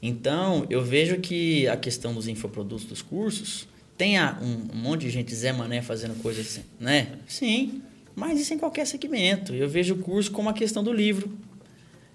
Então, 0.00 0.66
eu 0.70 0.82
vejo 0.82 1.18
que 1.18 1.66
a 1.68 1.76
questão 1.76 2.14
dos 2.14 2.28
infoprodutos 2.28 2.84
dos 2.84 3.02
cursos 3.02 3.66
tem 3.96 4.20
um, 4.20 4.68
um 4.72 4.76
monte 4.76 5.02
de 5.02 5.10
gente 5.10 5.34
Zé 5.34 5.52
Mané 5.52 5.82
fazendo 5.82 6.14
coisas 6.22 6.46
assim, 6.46 6.62
né? 6.78 7.08
Sim, 7.26 7.82
mas 8.14 8.40
isso 8.40 8.54
em 8.54 8.58
qualquer 8.58 8.86
segmento. 8.86 9.54
Eu 9.54 9.68
vejo 9.68 9.94
o 9.94 9.98
curso 9.98 10.30
como 10.30 10.48
a 10.48 10.52
questão 10.52 10.84
do 10.84 10.92
livro. 10.92 11.36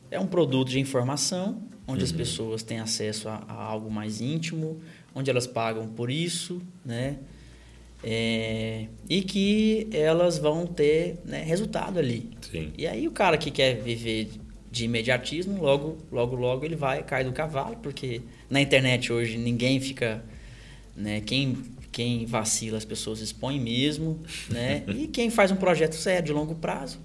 É 0.09 0.19
um 0.19 0.27
produto 0.27 0.69
de 0.69 0.79
informação, 0.79 1.61
onde 1.87 2.03
as 2.03 2.11
pessoas 2.11 2.63
têm 2.63 2.79
acesso 2.79 3.27
a, 3.27 3.43
a 3.47 3.53
algo 3.53 3.89
mais 3.89 4.21
íntimo, 4.21 4.79
onde 5.13 5.29
elas 5.29 5.47
pagam 5.47 5.87
por 5.87 6.09
isso, 6.09 6.61
né? 6.85 7.17
É, 8.03 8.87
e 9.07 9.21
que 9.21 9.87
elas 9.91 10.39
vão 10.39 10.65
ter 10.65 11.19
né, 11.23 11.43
resultado 11.43 11.99
ali. 11.99 12.31
Sim. 12.41 12.71
E 12.77 12.87
aí 12.87 13.07
o 13.07 13.11
cara 13.11 13.37
que 13.37 13.51
quer 13.51 13.75
viver 13.75 14.31
de 14.71 14.85
imediatismo, 14.85 15.61
logo, 15.61 15.97
logo, 16.11 16.35
logo 16.35 16.65
ele 16.65 16.75
vai 16.75 17.03
cair 17.03 17.25
do 17.25 17.31
cavalo, 17.31 17.75
porque 17.77 18.21
na 18.49 18.61
internet 18.61 19.11
hoje 19.11 19.37
ninguém 19.37 19.79
fica, 19.79 20.23
né? 20.95 21.21
Quem 21.21 21.57
quem 21.91 22.25
vacila 22.25 22.77
as 22.77 22.85
pessoas 22.85 23.19
expõe 23.19 23.59
mesmo, 23.59 24.21
né? 24.49 24.83
E 24.95 25.07
quem 25.07 25.29
faz 25.29 25.51
um 25.51 25.57
projeto 25.57 25.95
sério 25.95 26.25
de 26.25 26.31
longo 26.31 26.55
prazo, 26.55 26.99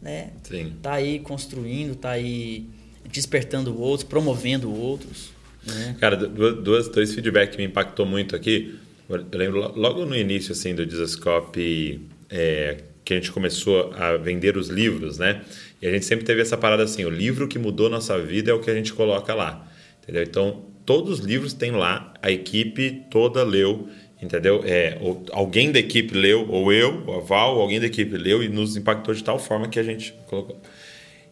né? 0.00 0.30
Sim. 0.42 0.74
Tá 0.82 0.92
aí 0.94 1.18
construindo, 1.20 1.96
tá 1.96 2.10
aí 2.10 2.68
despertando 3.12 3.78
outros, 3.80 4.08
promovendo 4.08 4.72
outros, 4.72 5.30
né? 5.66 5.96
Cara, 6.00 6.16
duas, 6.16 6.88
dois 6.88 7.14
feedback 7.14 7.52
que 7.52 7.58
me 7.58 7.64
impactou 7.64 8.06
muito 8.06 8.34
aqui. 8.36 8.78
Eu 9.08 9.24
lembro 9.32 9.60
lo- 9.60 9.72
logo 9.76 10.06
no 10.06 10.16
início 10.16 10.52
assim 10.52 10.74
do 10.74 10.86
Dizascope, 10.86 12.00
é, 12.30 12.78
que 13.04 13.12
a 13.14 13.16
gente 13.16 13.32
começou 13.32 13.92
a 13.94 14.16
vender 14.16 14.56
os 14.56 14.68
livros, 14.68 15.18
né? 15.18 15.42
E 15.82 15.86
a 15.86 15.90
gente 15.90 16.04
sempre 16.04 16.24
teve 16.24 16.40
essa 16.40 16.56
parada 16.56 16.82
assim, 16.84 17.04
o 17.04 17.10
livro 17.10 17.48
que 17.48 17.58
mudou 17.58 17.88
nossa 17.90 18.18
vida 18.20 18.50
é 18.50 18.54
o 18.54 18.60
que 18.60 18.70
a 18.70 18.74
gente 18.74 18.92
coloca 18.92 19.34
lá, 19.34 19.66
entendeu? 20.02 20.22
Então, 20.22 20.64
todos 20.86 21.18
os 21.18 21.24
livros 21.26 21.52
tem 21.52 21.72
lá, 21.72 22.12
a 22.22 22.30
equipe 22.30 23.02
toda 23.10 23.42
leu, 23.42 23.88
entendeu? 24.22 24.62
É, 24.64 24.98
alguém 25.32 25.72
da 25.72 25.78
equipe 25.78 26.14
leu, 26.14 26.46
ou 26.48 26.72
eu, 26.72 27.02
ou 27.06 27.16
a 27.18 27.20
Val, 27.20 27.58
alguém 27.60 27.80
da 27.80 27.86
equipe 27.86 28.16
leu 28.16 28.42
e 28.42 28.48
nos 28.48 28.76
impactou 28.76 29.14
de 29.14 29.24
tal 29.24 29.38
forma 29.38 29.68
que 29.68 29.78
a 29.78 29.82
gente 29.82 30.14
colocou. 30.28 30.60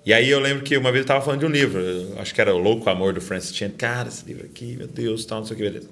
E 0.09 0.15
aí 0.15 0.31
eu 0.31 0.41
lembro 0.41 0.65
que 0.65 0.75
uma 0.75 0.91
vez 0.91 1.03
eu 1.03 1.07
tava 1.07 1.23
falando 1.23 1.41
de 1.41 1.45
um 1.45 1.51
livro, 1.51 1.79
acho 2.17 2.35
que 2.35 2.41
era 2.41 2.55
O 2.55 2.57
Louco 2.57 2.89
Amor 2.89 3.13
do 3.13 3.21
Francis 3.21 3.55
Chan. 3.55 3.69
Cara, 3.69 4.09
esse 4.09 4.25
livro 4.25 4.47
aqui, 4.47 4.75
meu 4.75 4.87
Deus, 4.87 5.27
tal, 5.27 5.41
não 5.41 5.47
sei 5.47 5.55
o 5.55 5.59
que, 5.59 5.63
beleza. 5.65 5.91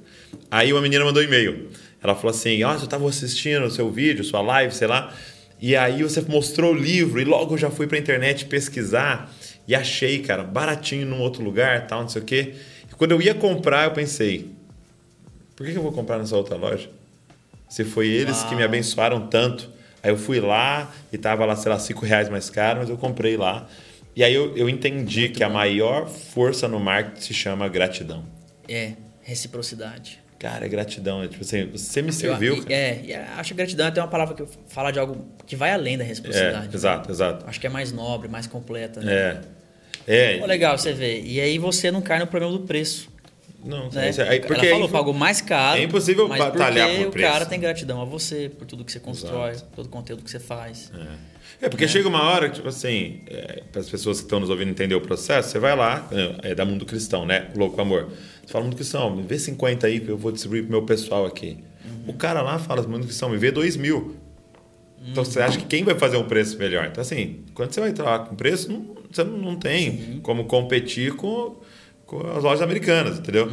Aí 0.51 0.73
uma 0.73 0.81
menina 0.81 1.05
mandou 1.05 1.23
um 1.23 1.27
e-mail. 1.27 1.69
Ela 2.03 2.15
falou 2.15 2.31
assim: 2.31 2.65
Ó, 2.65 2.73
eu 2.73 2.87
tava 2.87 3.07
assistindo 3.07 3.67
o 3.67 3.71
seu 3.71 3.91
vídeo, 3.91 4.25
sua 4.25 4.41
live, 4.41 4.75
sei 4.75 4.89
lá. 4.89 5.15
E 5.61 5.77
aí 5.77 6.03
você 6.03 6.23
mostrou 6.23 6.73
o 6.73 6.75
livro, 6.75 7.21
e 7.21 7.25
logo 7.27 7.53
eu 7.53 7.59
já 7.59 7.69
fui 7.69 7.87
pra 7.87 7.99
internet 7.99 8.47
pesquisar 8.47 9.31
e 9.69 9.75
achei, 9.75 10.21
cara, 10.21 10.43
baratinho 10.43 11.05
num 11.05 11.21
outro 11.21 11.45
lugar, 11.45 11.87
tal, 11.87 12.01
não 12.01 12.09
sei 12.09 12.23
o 12.23 12.25
quê. 12.25 12.55
E 12.91 12.95
quando 12.95 13.13
eu 13.13 13.21
ia 13.21 13.35
comprar, 13.35 13.85
eu 13.85 13.91
pensei: 13.91 14.51
por 15.55 15.67
que 15.67 15.73
que 15.73 15.79
eu 15.79 15.83
vou 15.83 15.93
comprar 15.93 16.17
nessa 16.17 16.35
outra 16.35 16.57
loja? 16.57 16.89
Se 17.69 17.85
foi 17.85 18.09
eles 18.09 18.43
que 18.45 18.55
me 18.55 18.63
Uau. 18.63 18.65
abençoaram 18.65 19.27
tanto. 19.27 19.69
Aí 20.03 20.11
eu 20.11 20.17
fui 20.17 20.41
lá 20.41 20.91
e 21.13 21.19
tava 21.19 21.45
lá, 21.45 21.55
sei 21.55 21.71
lá, 21.71 21.79
5 21.79 22.07
reais 22.07 22.31
mais 22.31 22.49
caro, 22.49 22.79
mas 22.79 22.89
eu 22.89 22.97
comprei 22.97 23.37
lá. 23.37 23.69
E 24.17 24.25
aí 24.25 24.33
eu, 24.35 24.57
eu 24.57 24.69
entendi 24.69 25.29
que 25.29 25.45
a 25.45 25.49
maior 25.49 26.09
força 26.09 26.67
no 26.67 26.81
marketing 26.81 27.21
se 27.21 27.35
chama 27.35 27.69
gratidão. 27.69 28.25
É, 28.69 28.93
reciprocidade. 29.23 30.19
Cara, 30.39 30.65
é 30.65 30.69
gratidão. 30.69 31.23
É 31.23 31.29
tipo 31.29 31.43
assim, 31.43 31.67
você 31.67 32.01
me 32.01 32.09
Eu- 32.09 32.13
serviu, 32.13 32.55
e- 32.57 32.61
cara. 32.63 32.75
é, 32.75 33.01
e 33.05 33.15
acho 33.15 33.51
que 33.51 33.55
gratidão 33.57 33.87
é 33.87 33.89
até 33.91 34.01
uma 34.01 34.09
palavra 34.09 34.35
que 34.35 34.45
fala 34.69 34.91
de 34.91 34.99
algo 34.99 35.27
que 35.47 35.55
vai 35.55 35.71
além 35.73 35.99
da 35.99 36.05
reciprocidade. 36.05 36.69
É, 36.73 36.75
exato, 36.75 37.11
exato. 37.11 37.45
Acho 37.47 37.61
que 37.61 37.67
é 37.67 37.71
mais 37.71 37.93
nobre, 37.93 38.29
mais 38.29 38.47
completa. 38.47 39.01
Né? 39.01 39.13
É. 39.13 39.41
É, 40.09 40.39
Pô, 40.39 40.47
legal 40.47 40.79
você 40.79 40.93
ver. 40.93 41.23
E 41.25 41.41
aí 41.41 41.59
você 41.59 41.91
não 41.91 42.01
cai 42.01 42.19
no 42.19 42.27
problema 42.27 42.53
do 42.57 42.61
preço. 42.65 43.09
Não, 43.65 43.91
né? 43.91 44.11
é- 44.11 44.39
porque 44.41 44.65
ela 44.67 44.75
falou, 44.77 44.89
é 44.89 44.93
pagou 44.93 45.13
mais 45.13 45.41
caro. 45.41 45.81
é 45.81 45.83
impossível 45.83 46.29
batalhar 46.29 46.87
porque 46.89 47.03
por 47.03 47.09
o 47.09 47.11
preço. 47.13 47.33
cara 47.33 47.47
tem 47.47 47.59
gratidão 47.59 48.01
a 48.01 48.05
você 48.05 48.49
por 48.49 48.65
tudo 48.65 48.85
que 48.85 48.93
você 48.93 49.01
constrói, 49.01 49.51
Exato. 49.53 49.67
todo 49.75 49.87
o 49.87 49.89
conteúdo 49.89 50.23
que 50.23 50.31
você 50.31 50.39
faz. 50.39 50.93
É, 50.95 51.07
porque 51.69 51.89
chega 51.89 52.09
uma 52.09 52.23
hora 52.23 52.49
que, 52.49 52.57
tipo 52.57 52.69
assim, 52.69 53.21
para 53.73 53.81
as 53.81 53.89
pessoas 53.89 54.19
que 54.19 54.25
estão 54.25 54.41
nos 54.41 54.51
ouvindo 54.51 54.71
entender 54.71 54.95
o 54.95 55.01
processo, 55.01 55.51
você 55.51 55.59
vai 55.59 55.75
lá, 55.75 56.09
é, 56.43 56.51
é 56.51 56.55
da 56.55 56.65
Mundo 56.65 56.85
Cristão, 56.85 57.25
né? 57.25 57.49
Louco 57.55 57.81
Amor. 57.81 58.09
Você 58.45 58.53
fala, 58.53 58.65
Mundo 58.65 58.77
Cristão, 58.77 59.15
me 59.15 59.23
vê 59.23 59.39
50 59.39 59.87
aí 59.87 60.01
que 60.01 60.09
eu 60.09 60.17
vou 60.17 60.33
distribuir 60.33 60.63
pro 60.63 60.73
meu 60.73 60.83
pessoal 60.83 61.25
aqui. 61.27 61.59
O 62.07 62.13
cara 62.13 62.43
lá 62.43 62.59
fala, 62.59 62.83
Mundo 62.83 63.07
Cristão, 63.07 63.29
me 63.29 63.37
vê 63.37 63.51
2 63.51 63.77
mil. 63.77 64.17
Então 65.09 65.25
você 65.25 65.41
acha 65.41 65.59
que 65.59 65.67
quem 65.67 65.85
vai 65.85 65.95
fazer 65.95 66.17
um 66.17 66.25
preço 66.25 66.59
melhor? 66.59 66.87
Então, 66.87 67.01
assim, 67.01 67.45
quando 67.55 67.73
você 67.73 67.81
vai 67.81 67.91
entrar 67.91 68.21
com 68.27 68.35
preço, 68.35 68.71
não, 68.71 68.97
você 69.11 69.23
não, 69.23 69.57
tem 69.57 70.21
como 70.23 70.45
competir 70.45 71.15
com, 71.15 71.57
com 72.05 72.27
as 72.27 72.43
lojas 72.43 72.63
americanas, 72.63 73.19
entendeu? 73.19 73.49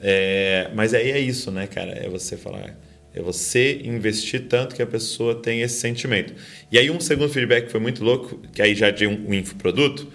É, 0.00 0.70
mas 0.74 0.94
aí 0.94 1.10
é 1.10 1.18
isso, 1.18 1.50
né, 1.50 1.66
cara? 1.66 1.92
É 1.92 2.08
você 2.08 2.36
falar. 2.36 2.76
É 3.14 3.20
você 3.20 3.80
investir 3.84 4.46
tanto 4.48 4.74
que 4.74 4.82
a 4.82 4.86
pessoa 4.86 5.34
tem 5.34 5.60
esse 5.60 5.78
sentimento. 5.78 6.32
E 6.70 6.78
aí, 6.78 6.90
um 6.90 6.98
segundo 6.98 7.28
feedback 7.28 7.66
que 7.66 7.70
foi 7.70 7.80
muito 7.80 8.02
louco, 8.02 8.40
que 8.52 8.62
aí 8.62 8.74
já 8.74 8.90
de 8.90 9.06
um, 9.06 9.28
um 9.28 9.34
infoproduto, 9.34 10.08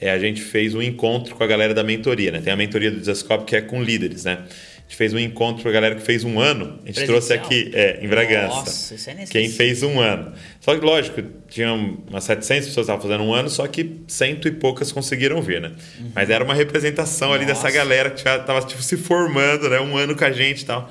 é 0.00 0.10
a 0.10 0.18
gente 0.18 0.40
fez 0.40 0.74
um 0.74 0.80
encontro 0.82 1.34
com 1.34 1.44
a 1.44 1.46
galera 1.46 1.74
da 1.74 1.82
mentoria, 1.82 2.30
né? 2.30 2.40
Tem 2.40 2.52
a 2.52 2.56
mentoria 2.56 2.90
do 2.90 2.98
Desascope 2.98 3.44
que 3.44 3.56
é 3.56 3.60
com 3.60 3.82
líderes, 3.82 4.24
né? 4.24 4.44
A 4.44 4.90
gente 4.90 4.96
fez 4.96 5.12
um 5.12 5.18
encontro 5.18 5.62
com 5.62 5.68
a 5.68 5.72
galera 5.72 5.94
que 5.96 6.00
fez 6.00 6.24
um 6.24 6.40
ano. 6.40 6.78
A 6.82 6.86
gente 6.86 7.04
trouxe 7.04 7.28
Presencial? 7.28 7.44
aqui, 7.44 7.70
é, 7.74 8.02
em 8.02 8.08
Bragança. 8.08 8.54
Nossa, 8.54 8.94
isso 8.94 9.10
é 9.10 9.14
necessário. 9.14 9.48
Quem 9.48 9.50
fez 9.50 9.82
um 9.82 10.00
ano. 10.00 10.32
Só 10.60 10.74
que, 10.74 10.82
lógico, 10.82 11.22
tinha 11.46 11.74
umas 11.74 12.24
700 12.24 12.68
pessoas 12.68 12.86
que 12.86 12.92
estavam 12.92 13.02
fazendo 13.02 13.28
um 13.28 13.34
ano, 13.34 13.50
só 13.50 13.66
que 13.66 14.00
cento 14.06 14.48
e 14.48 14.50
poucas 14.50 14.90
conseguiram 14.90 15.42
vir, 15.42 15.60
né? 15.60 15.72
Mas 16.14 16.30
era 16.30 16.42
uma 16.42 16.54
representação 16.54 17.34
ali 17.34 17.44
dessa 17.44 17.64
Nossa. 17.64 17.74
galera 17.74 18.10
que 18.10 18.24
já 18.24 18.36
estava 18.36 18.62
tipo, 18.62 18.80
se 18.80 18.96
formando, 18.96 19.68
né? 19.68 19.78
Um 19.78 19.94
ano 19.94 20.16
com 20.16 20.24
a 20.24 20.32
gente 20.32 20.62
e 20.62 20.64
tal. 20.64 20.90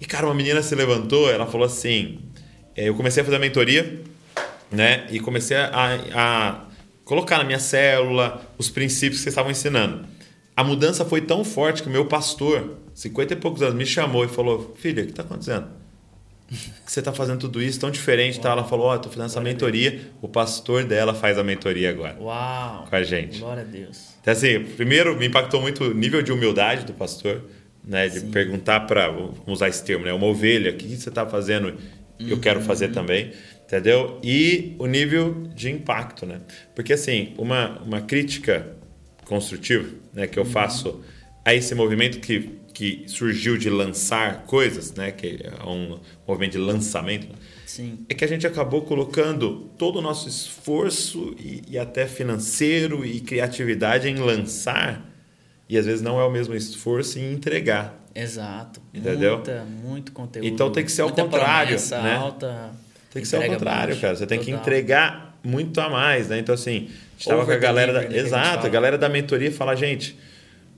E, 0.00 0.06
cara, 0.06 0.26
uma 0.26 0.34
menina 0.34 0.62
se 0.62 0.74
levantou, 0.74 1.30
ela 1.30 1.46
falou 1.46 1.66
assim... 1.66 2.18
é, 2.76 2.88
Eu 2.88 2.94
comecei 2.94 3.20
a 3.22 3.24
fazer 3.24 3.36
a 3.36 3.40
mentoria, 3.40 4.00
né? 4.70 5.06
E 5.10 5.18
comecei 5.20 5.56
a, 5.56 5.70
a 6.14 6.64
colocar 7.04 7.38
na 7.38 7.44
minha 7.44 7.58
célula 7.58 8.42
os 8.58 8.68
princípios 8.70 9.18
que 9.18 9.24
vocês 9.24 9.32
estavam 9.32 9.50
ensinando. 9.50 10.06
A 10.56 10.62
mudança 10.64 11.04
foi 11.04 11.20
tão 11.20 11.44
forte 11.44 11.82
que 11.82 11.88
o 11.88 11.92
meu 11.92 12.04
pastor, 12.06 12.78
50 12.94 13.32
e 13.32 13.36
poucos 13.36 13.62
anos, 13.62 13.74
me 13.74 13.86
chamou 13.86 14.24
e 14.24 14.28
falou: 14.28 14.74
Filha, 14.76 15.02
o 15.02 15.06
que 15.06 15.12
está 15.12 15.22
acontecendo? 15.22 15.66
Que 16.48 16.90
você 16.90 17.00
está 17.00 17.12
fazendo 17.12 17.38
tudo 17.40 17.62
isso 17.62 17.78
tão 17.78 17.90
diferente? 17.90 18.40
tal. 18.40 18.52
Ela 18.52 18.64
falou: 18.64 18.86
Ó, 18.86 18.96
estou 18.96 19.10
fazendo 19.12 19.26
essa 19.26 19.40
mentoria. 19.40 20.10
O 20.22 20.28
pastor 20.28 20.82
dela 20.84 21.14
faz 21.14 21.38
a 21.38 21.44
mentoria 21.44 21.90
agora 21.90 22.16
Uau! 22.20 22.86
com 22.88 22.96
a 22.96 23.02
gente. 23.02 23.38
Glória 23.38 23.62
a 23.62 23.66
Deus. 23.66 24.14
Então, 24.20 24.32
assim, 24.32 24.60
primeiro 24.76 25.16
me 25.16 25.26
impactou 25.26 25.60
muito 25.60 25.84
o 25.84 25.94
nível 25.94 26.22
de 26.22 26.32
humildade 26.32 26.84
do 26.84 26.92
pastor, 26.92 27.42
né? 27.88 28.06
De 28.08 28.20
perguntar 28.20 28.80
para, 28.80 29.08
vamos 29.08 29.40
usar 29.46 29.68
esse 29.68 29.82
termo, 29.82 30.04
né? 30.04 30.12
Uma 30.12 30.26
ovelha, 30.26 30.70
o 30.72 30.74
que 30.74 30.86
você 30.94 31.08
está 31.08 31.26
fazendo? 31.26 31.74
Eu 32.20 32.38
quero 32.38 32.60
fazer 32.60 32.88
também, 32.88 33.32
entendeu? 33.64 34.20
E 34.22 34.76
o 34.78 34.86
nível 34.86 35.48
de 35.54 35.70
impacto, 35.70 36.26
né? 36.26 36.40
Porque, 36.74 36.92
assim, 36.92 37.32
uma, 37.38 37.78
uma 37.78 38.02
crítica 38.02 38.76
construtiva, 39.24 39.88
né? 40.12 40.26
Que 40.26 40.38
eu 40.38 40.44
faço 40.44 41.00
a 41.44 41.54
esse 41.54 41.74
movimento 41.74 42.20
que, 42.20 42.58
que 42.74 43.04
surgiu 43.06 43.56
de 43.56 43.70
lançar 43.70 44.44
coisas, 44.44 44.92
né? 44.92 45.10
Que 45.10 45.38
é 45.42 45.66
um 45.66 45.98
movimento 46.26 46.52
de 46.52 46.58
lançamento, 46.58 47.28
Sim. 47.64 48.04
é 48.06 48.14
que 48.14 48.24
a 48.24 48.28
gente 48.28 48.46
acabou 48.46 48.82
colocando 48.82 49.70
todo 49.78 50.00
o 50.00 50.02
nosso 50.02 50.28
esforço 50.28 51.34
e, 51.38 51.62
e 51.70 51.78
até 51.78 52.06
financeiro 52.06 53.02
e 53.06 53.20
criatividade 53.20 54.08
em 54.08 54.16
lançar 54.16 55.08
e 55.68 55.76
às 55.78 55.86
vezes 55.86 56.00
não 56.02 56.20
é 56.20 56.24
o 56.24 56.30
mesmo 56.30 56.54
esforço 56.54 57.18
em 57.18 57.32
entregar. 57.32 57.94
Exato. 58.14 58.80
Entendeu? 58.92 59.36
Muita, 59.36 59.64
muito 59.64 60.12
conteúdo. 60.12 60.46
Então 60.46 60.70
tem 60.72 60.84
que 60.84 60.90
ser 60.92 61.02
ao 61.02 61.10
contrário, 61.10 61.68
promessa 61.68 62.02
né? 62.02 62.14
Alta, 62.16 62.70
Tem 63.12 63.22
que 63.22 63.28
ser 63.28 63.36
ao 63.36 63.42
contrário, 63.42 63.88
baixa. 63.94 64.00
cara. 64.00 64.16
Você 64.16 64.26
tem 64.26 64.38
que 64.38 64.46
Total. 64.46 64.60
entregar 64.60 65.38
muito 65.44 65.80
a 65.80 65.88
mais, 65.88 66.28
né? 66.28 66.38
Então 66.38 66.54
assim, 66.54 66.88
a 66.88 67.12
gente 67.18 67.28
tava 67.28 67.44
com 67.44 67.52
a 67.52 67.56
galera 67.56 67.92
da, 67.92 68.00
né, 68.00 68.06
que 68.06 68.14
a 68.14 68.18
exato, 68.18 68.48
a 68.48 68.52
fala. 68.58 68.68
galera 68.68 68.98
da 68.98 69.08
mentoria 69.08 69.52
fala, 69.52 69.74
gente, 69.76 70.18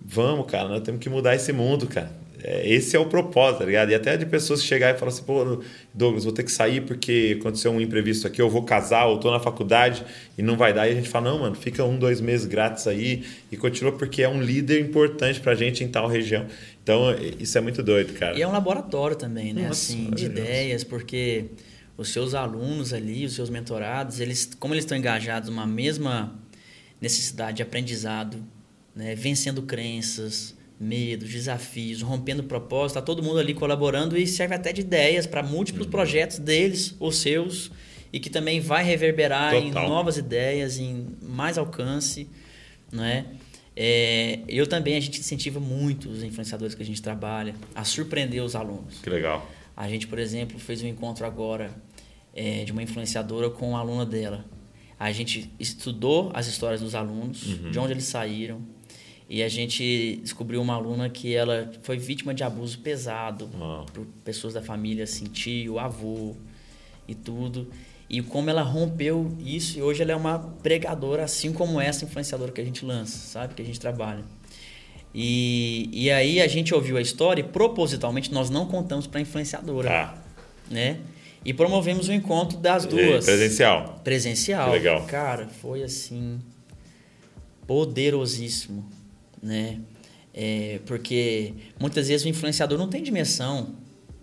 vamos, 0.05 0.51
cara, 0.51 0.69
nós 0.69 0.83
temos 0.83 1.01
que 1.01 1.09
mudar 1.09 1.35
esse 1.35 1.53
mundo, 1.53 1.87
cara. 1.87 2.11
É, 2.43 2.69
Esse 2.69 2.97
é 2.97 2.99
o 2.99 3.07
propósito, 3.07 3.61
tá 3.61 3.65
ligado? 3.65 3.91
E 3.91 3.95
até 3.95 4.17
de 4.17 4.27
pessoas 4.27 4.65
chegar 4.65 4.95
e 4.95 4.99
falar 4.99 5.11
assim, 5.11 5.23
pô, 5.23 5.63
Douglas, 5.93 6.25
vou 6.25 6.33
ter 6.33 6.43
que 6.43 6.53
sair 6.53 6.81
porque 6.81 7.37
aconteceu 7.39 7.71
um 7.71 7.81
imprevisto 7.81 8.27
aqui, 8.27 8.41
eu 8.41 8.49
vou 8.49 8.63
casar, 8.63 9.09
eu 9.09 9.19
tô 9.19 9.31
na 9.31 9.41
faculdade 9.41 10.05
e 10.37 10.43
não 10.43 10.57
vai 10.57 10.73
dar. 10.73 10.89
E 10.89 10.93
a 10.93 10.95
gente 10.95 11.09
fala, 11.09 11.31
não, 11.31 11.41
mano, 11.41 11.55
fica 11.55 11.85
um, 11.85 11.99
dois 11.99 12.21
meses 12.21 12.47
grátis 12.47 12.87
aí 12.87 13.25
e 13.51 13.57
continua 13.57 13.93
porque 13.93 14.23
é 14.23 14.29
um 14.29 14.41
líder 14.41 14.81
importante 14.81 15.41
pra 15.41 15.55
gente 15.55 15.85
em 15.85 15.89
tal 15.89 16.09
região. 16.09 16.47
Então, 16.83 17.15
isso 17.39 17.57
é 17.57 17.61
muito 17.61 17.83
doido, 17.83 18.15
cara. 18.15 18.39
E 18.39 18.43
é 18.43 18.49
um 18.49 18.53
laboratório 18.53 19.17
também, 19.17 19.53
né? 19.53 19.69
Nossa, 19.69 19.93
assim, 19.93 20.11
de 20.11 20.27
ideias, 20.27 20.83
porque 20.83 21.47
os 21.97 22.09
seus 22.09 22.35
alunos 22.35 22.93
ali, 22.95 23.27
os 23.27 23.35
seus 23.35 23.51
mentorados, 23.51 24.21
eles, 24.21 24.51
como 24.59 24.73
eles 24.73 24.85
estão 24.85 24.97
engajados 24.97 25.51
numa 25.51 25.67
mesma 25.67 26.35
necessidade 27.01 27.59
de 27.59 27.63
aprendizado, 27.63 28.43
né? 28.95 29.15
vencendo 29.15 29.63
crenças, 29.63 30.55
medos, 30.81 31.29
desafios, 31.29 32.01
rompendo 32.01 32.43
propósito, 32.43 32.95
tá 32.95 33.03
todo 33.03 33.23
mundo 33.23 33.39
ali 33.39 33.53
colaborando 33.53 34.17
e 34.17 34.27
serve 34.27 34.55
até 34.55 34.73
de 34.73 34.81
ideias 34.81 35.27
para 35.27 35.43
múltiplos 35.43 35.85
Uhum. 35.85 35.91
projetos 35.91 36.39
deles, 36.39 36.97
os 36.99 37.19
seus, 37.19 37.71
e 38.11 38.19
que 38.19 38.31
também 38.31 38.61
vai 38.61 38.83
reverberar 38.83 39.55
em 39.55 39.69
Total. 39.69 39.89
novas 39.89 40.17
ideias, 40.17 40.79
em 40.79 41.07
mais 41.23 41.59
alcance, 41.59 42.27
né? 42.91 43.27
É, 43.77 44.41
eu 44.49 44.67
também, 44.67 44.97
a 44.97 45.01
gente 45.01 45.21
incentiva 45.21 45.61
muito 45.61 46.09
os 46.09 46.23
influenciadores 46.23 46.75
que 46.75 46.83
a 46.83 46.87
gente 46.87 47.01
trabalha 47.01 47.55
a 47.75 47.85
surpreender 47.85 48.43
os 48.43 48.57
alunos. 48.57 48.99
Que 49.03 49.11
legal. 49.11 49.49
A 49.77 49.89
gente, 49.89 50.07
por 50.07 50.19
exemplo, 50.19 50.59
fez 50.59 50.83
um 50.83 50.87
encontro 50.89 51.25
agora 51.27 51.71
é, 52.35 52.65
de 52.65 52.73
uma 52.73 52.83
influenciadora 52.83 53.49
com 53.51 53.71
uma 53.71 53.79
aluna 53.81 54.05
dela. 54.05 54.45
A 54.99 55.13
gente 55.13 55.51
estudou 55.59 56.31
as 56.35 56.47
histórias 56.47 56.81
dos 56.81 56.95
alunos, 56.95 57.39
de 57.71 57.79
onde 57.79 57.93
eles 57.93 58.05
saíram, 58.05 58.61
e 59.31 59.43
a 59.45 59.49
gente 59.49 60.17
descobriu 60.23 60.61
uma 60.61 60.75
aluna 60.75 61.09
que 61.09 61.33
ela 61.35 61.71
foi 61.83 61.97
vítima 61.97 62.35
de 62.35 62.43
abuso 62.43 62.81
pesado 62.81 63.49
por 63.95 64.05
pessoas 64.25 64.55
da 64.55 64.61
família, 64.61 65.05
assim, 65.05 65.25
tio, 65.27 65.79
avô 65.79 66.35
e 67.07 67.15
tudo. 67.15 67.69
E 68.09 68.21
como 68.21 68.51
ela 68.51 68.63
rompeu 68.63 69.33
isso 69.39 69.79
e 69.79 69.83
hoje 69.83 70.03
ela 70.03 70.11
é 70.11 70.17
uma 70.17 70.37
pregadora, 70.63 71.23
assim 71.23 71.53
como 71.53 71.81
essa 71.81 72.05
influenciadora 72.05 72.51
que 72.51 72.61
a 72.61 72.65
gente 72.65 72.85
lança, 72.85 73.17
sabe? 73.19 73.55
Que 73.55 73.63
a 73.63 73.65
gente 73.65 73.79
trabalha. 73.79 74.25
E, 75.15 75.89
e 75.93 76.11
aí 76.11 76.41
a 76.41 76.49
gente 76.49 76.75
ouviu 76.75 76.97
a 76.97 77.01
história 77.01 77.41
e 77.41 77.45
propositalmente 77.45 78.33
nós 78.33 78.51
não 78.51 78.67
contamos 78.67 79.07
para 79.07 79.21
a 79.21 79.23
influenciadora, 79.23 79.89
Tá. 79.89 80.23
né? 80.69 80.99
E 81.45 81.55
promovemos 81.55 82.09
o 82.09 82.13
encontro 82.13 82.59
das 82.59 82.83
E 82.85 82.89
duas. 82.89 83.25
Presencial. 83.25 84.01
Presencial. 84.05 84.67
Que 84.73 84.77
legal. 84.79 85.07
Cara, 85.07 85.47
foi 85.47 85.83
assim 85.85 86.41
poderosíssimo, 87.67 88.85
né? 89.43 89.79
É, 90.33 90.81
porque 90.87 91.53
muitas 91.79 92.09
vezes 92.09 92.25
o 92.25 92.29
influenciador 92.29 92.79
não 92.79 92.89
tem 92.89 93.03
dimensão, 93.03 93.75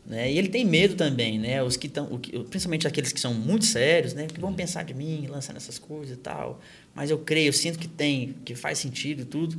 né? 0.06 0.32
E 0.32 0.38
ele 0.38 0.48
tem 0.48 0.64
medo 0.64 0.96
também, 0.96 1.38
né? 1.38 1.62
Os 1.62 1.76
que 1.76 1.88
estão, 1.88 2.08
principalmente 2.50 2.88
aqueles 2.88 3.12
que 3.12 3.20
são 3.20 3.34
muito 3.34 3.66
sérios, 3.66 4.14
né? 4.14 4.26
Que 4.28 4.40
vão 4.40 4.54
pensar 4.54 4.84
de 4.84 4.94
mim, 4.94 5.28
lançando 5.30 5.58
essas 5.58 5.78
coisas 5.78 6.16
e 6.18 6.20
tal. 6.20 6.62
Mas 6.96 7.10
eu 7.12 7.18
creio, 7.20 7.50
eu 7.50 7.54
sinto 7.54 7.78
que 7.78 7.88
tem, 7.90 8.36
que 8.46 8.56
faz 8.56 8.78
sentido 8.80 9.24
e 9.24 9.26
tudo. 9.26 9.58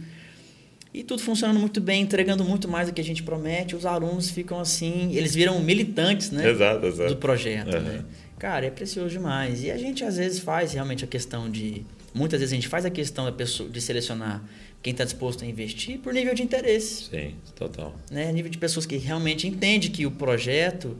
E 0.94 1.02
tudo 1.04 1.20
funcionando 1.22 1.60
muito 1.60 1.82
bem, 1.82 2.00
entregando 2.02 2.42
muito 2.42 2.66
mais 2.66 2.88
do 2.88 2.94
que 2.94 3.00
a 3.00 3.04
gente 3.04 3.22
promete. 3.22 3.76
Os 3.76 3.84
alunos 3.84 4.30
ficam 4.30 4.58
assim, 4.58 5.14
eles 5.14 5.34
viram 5.34 5.60
militantes, 5.60 6.30
né? 6.30 6.48
Exato, 6.48 6.86
exato. 6.86 7.10
do 7.10 7.16
projeto, 7.18 7.74
Uhum. 7.76 7.82
né? 7.82 8.04
Cara, 8.38 8.64
é 8.66 8.70
precioso 8.70 9.10
demais. 9.10 9.62
E 9.62 9.70
a 9.70 9.76
gente 9.76 10.02
às 10.02 10.16
vezes 10.16 10.38
faz 10.38 10.72
realmente 10.72 11.04
a 11.04 11.06
questão 11.06 11.50
de. 11.50 11.84
Muitas 12.14 12.40
vezes 12.40 12.52
a 12.54 12.56
gente 12.56 12.68
faz 12.68 12.86
a 12.86 12.90
questão 12.90 13.26
da 13.26 13.32
pessoa 13.32 13.68
de 13.68 13.80
selecionar 13.82 14.42
quem 14.82 14.92
está 14.92 15.04
disposto 15.04 15.44
a 15.44 15.46
investir 15.46 15.98
por 15.98 16.12
nível 16.12 16.34
de 16.34 16.42
interesse. 16.42 17.10
Sim, 17.10 17.34
total. 17.54 17.94
Né? 18.10 18.30
Nível 18.32 18.50
de 18.50 18.58
pessoas 18.58 18.86
que 18.86 18.96
realmente 18.96 19.46
entende 19.46 19.90
que 19.90 20.06
o 20.06 20.10
projeto, 20.10 20.96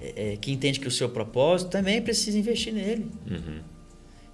é, 0.00 0.32
é, 0.32 0.36
que 0.36 0.50
entende 0.50 0.80
que 0.80 0.88
o 0.88 0.90
seu 0.90 1.08
propósito 1.08 1.70
também 1.70 2.00
precisa 2.00 2.38
investir 2.38 2.72
nele. 2.72 3.06
Uhum. 3.30 3.60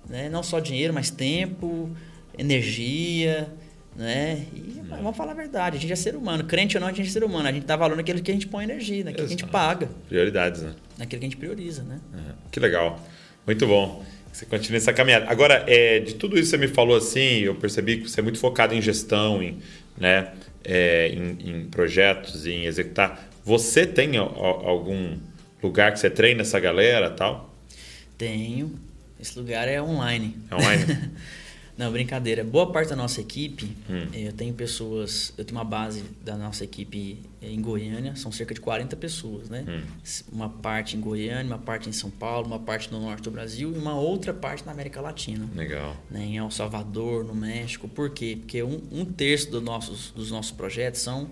Né? 0.08 0.28
Não 0.28 0.42
só 0.42 0.60
dinheiro, 0.60 0.94
mas 0.94 1.10
tempo, 1.10 1.90
energia. 2.38 3.52
Né? 3.96 4.46
E 4.54 4.80
vamos 4.88 5.16
falar 5.16 5.32
a 5.32 5.34
verdade, 5.34 5.78
a 5.78 5.80
gente 5.80 5.92
é 5.92 5.96
ser 5.96 6.14
humano. 6.14 6.44
Crente 6.44 6.76
ou 6.76 6.80
não, 6.80 6.88
a 6.88 6.92
gente 6.92 7.08
é 7.08 7.10
ser 7.10 7.24
humano. 7.24 7.48
A 7.48 7.52
gente 7.52 7.66
dá 7.66 7.76
valor 7.76 7.96
naquilo 7.96 8.22
que 8.22 8.30
a 8.30 8.34
gente 8.34 8.46
põe 8.46 8.64
energia, 8.64 9.04
naquilo 9.04 9.26
que 9.26 9.34
a 9.34 9.36
gente 9.36 9.40
Exato. 9.40 9.52
paga, 9.52 9.88
Prioridades, 10.08 10.62
né? 10.62 10.74
naquilo 10.98 11.20
que 11.20 11.26
a 11.26 11.28
gente 11.30 11.38
prioriza. 11.38 11.82
Né? 11.82 11.98
Uhum. 12.14 12.34
Que 12.52 12.60
legal. 12.60 13.00
Muito 13.46 13.66
bom. 13.66 14.04
Você 14.36 14.44
continua 14.44 14.76
essa 14.76 14.92
caminhada. 14.92 15.30
Agora, 15.30 15.64
é, 15.66 15.98
de 15.98 16.14
tudo 16.14 16.38
isso 16.38 16.50
que 16.50 16.58
você 16.58 16.58
me 16.58 16.68
falou 16.68 16.94
assim, 16.94 17.38
eu 17.38 17.54
percebi 17.54 18.02
que 18.02 18.10
você 18.10 18.20
é 18.20 18.22
muito 18.22 18.38
focado 18.38 18.74
em 18.74 18.82
gestão, 18.82 19.42
em, 19.42 19.60
né, 19.96 20.30
é, 20.62 21.08
em, 21.08 21.38
em 21.40 21.64
projetos, 21.70 22.46
em 22.46 22.66
executar. 22.66 23.30
Você 23.42 23.86
tem 23.86 24.18
algum 24.18 25.16
lugar 25.62 25.90
que 25.90 25.98
você 25.98 26.10
treina 26.10 26.42
essa 26.42 26.60
galera 26.60 27.08
tal? 27.08 27.56
Tenho. 28.18 28.78
Esse 29.18 29.38
lugar 29.38 29.68
é 29.68 29.80
online. 29.80 30.36
É 30.50 30.54
online? 30.54 30.84
Não, 31.77 31.93
brincadeira. 31.93 32.43
Boa 32.43 32.73
parte 32.73 32.89
da 32.89 32.97
nossa 32.97 33.20
equipe, 33.20 33.66
Hum. 33.89 34.09
eh, 34.15 34.28
eu 34.28 34.32
tenho 34.32 34.55
pessoas, 34.55 35.32
eu 35.36 35.44
tenho 35.44 35.59
uma 35.59 35.65
base 35.65 36.03
da 36.24 36.35
nossa 36.36 36.65
equipe 36.65 37.19
eh, 37.43 37.51
em 37.51 37.61
Goiânia, 37.61 38.16
são 38.16 38.32
cerca 38.32 38.55
de 38.55 38.61
40 38.62 38.97
pessoas, 38.97 39.51
né? 39.51 39.62
Hum. 39.69 39.82
Uma 40.32 40.48
parte 40.48 40.97
em 40.97 41.01
Goiânia, 41.01 41.44
uma 41.44 41.59
parte 41.59 41.89
em 41.89 41.93
São 41.93 42.11
Paulo, 42.11 42.47
uma 42.47 42.59
parte 42.59 42.90
no 42.90 42.98
norte 43.01 43.23
do 43.24 43.31
Brasil 43.31 43.74
e 43.74 43.78
uma 43.78 43.94
outra 43.94 44.32
parte 44.32 44.65
na 44.65 44.73
América 44.73 45.01
Latina. 45.03 45.47
Legal. 45.55 45.94
né, 46.11 46.24
em 46.24 46.39
El 46.39 46.51
Salvador, 46.51 47.24
no 47.24 47.35
México. 47.35 47.86
Por 47.89 48.09
quê? 48.11 48.39
Porque 48.40 48.62
um, 48.62 48.81
um 48.90 49.05
terço 49.05 49.51
dos 49.51 49.62
nossos, 49.62 50.11
dos 50.12 50.31
nossos 50.31 50.53
projetos 50.53 51.03
são 51.03 51.28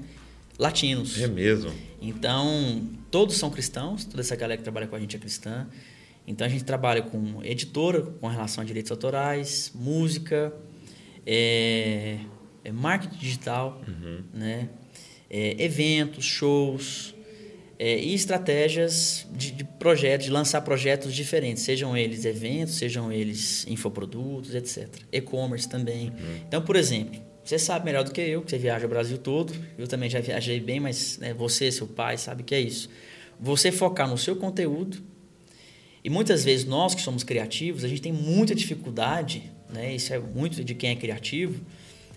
latinos. 0.58 1.18
É 1.20 1.26
mesmo. 1.26 1.72
Então, 2.02 2.82
todos 3.10 3.36
são 3.36 3.50
cristãos, 3.50 4.04
toda 4.04 4.20
essa 4.20 4.36
galera 4.36 4.58
que 4.58 4.62
trabalha 4.62 4.86
com 4.86 4.94
a 4.94 5.00
gente 5.00 5.16
é 5.16 5.18
cristã. 5.18 5.66
Então, 6.26 6.46
a 6.46 6.50
gente 6.50 6.64
trabalha 6.64 7.02
com 7.02 7.42
editora, 7.42 8.02
com 8.02 8.26
relação 8.26 8.62
a 8.62 8.64
direitos 8.64 8.90
autorais, 8.90 9.70
música, 9.74 10.52
é, 11.26 12.18
é 12.64 12.72
marketing 12.72 13.18
digital, 13.18 13.80
né? 14.32 14.68
É, 15.28 15.62
eventos, 15.62 16.24
shows 16.24 17.14
é, 17.78 17.98
e 17.98 18.14
estratégias 18.14 19.26
de, 19.32 19.50
de 19.50 19.64
projetos, 19.64 20.26
de 20.26 20.32
lançar 20.32 20.60
projetos 20.60 21.14
diferentes, 21.14 21.62
sejam 21.62 21.96
eles 21.96 22.24
eventos, 22.24 22.76
sejam 22.76 23.12
eles 23.12 23.66
infoprodutos, 23.66 24.54
etc. 24.54 24.88
E-commerce 25.10 25.68
também. 25.68 26.12
Então, 26.46 26.62
por 26.62 26.76
exemplo, 26.76 27.20
você 27.44 27.58
sabe 27.58 27.84
melhor 27.84 28.04
do 28.04 28.10
que 28.10 28.20
eu, 28.20 28.42
que 28.42 28.50
você 28.50 28.58
viaja 28.58 28.86
o 28.86 28.88
Brasil 28.88 29.18
todo. 29.18 29.52
Eu 29.76 29.86
também 29.86 30.08
já 30.08 30.20
viajei 30.20 30.60
bem, 30.60 30.80
mas 30.80 31.18
né, 31.18 31.34
você, 31.34 31.70
seu 31.70 31.86
pai, 31.86 32.16
sabe 32.16 32.42
que 32.42 32.54
é 32.54 32.60
isso. 32.60 32.88
Você 33.38 33.70
focar 33.70 34.08
no 34.08 34.16
seu 34.16 34.36
conteúdo. 34.36 35.02
E 36.04 36.10
muitas 36.10 36.44
vezes 36.44 36.66
nós 36.66 36.94
que 36.94 37.00
somos 37.00 37.24
criativos, 37.24 37.82
a 37.82 37.88
gente 37.88 38.02
tem 38.02 38.12
muita 38.12 38.54
dificuldade, 38.54 39.50
né? 39.72 39.94
Isso 39.94 40.12
é 40.12 40.18
muito 40.18 40.62
de 40.62 40.74
quem 40.74 40.90
é 40.90 40.94
criativo, 40.94 41.64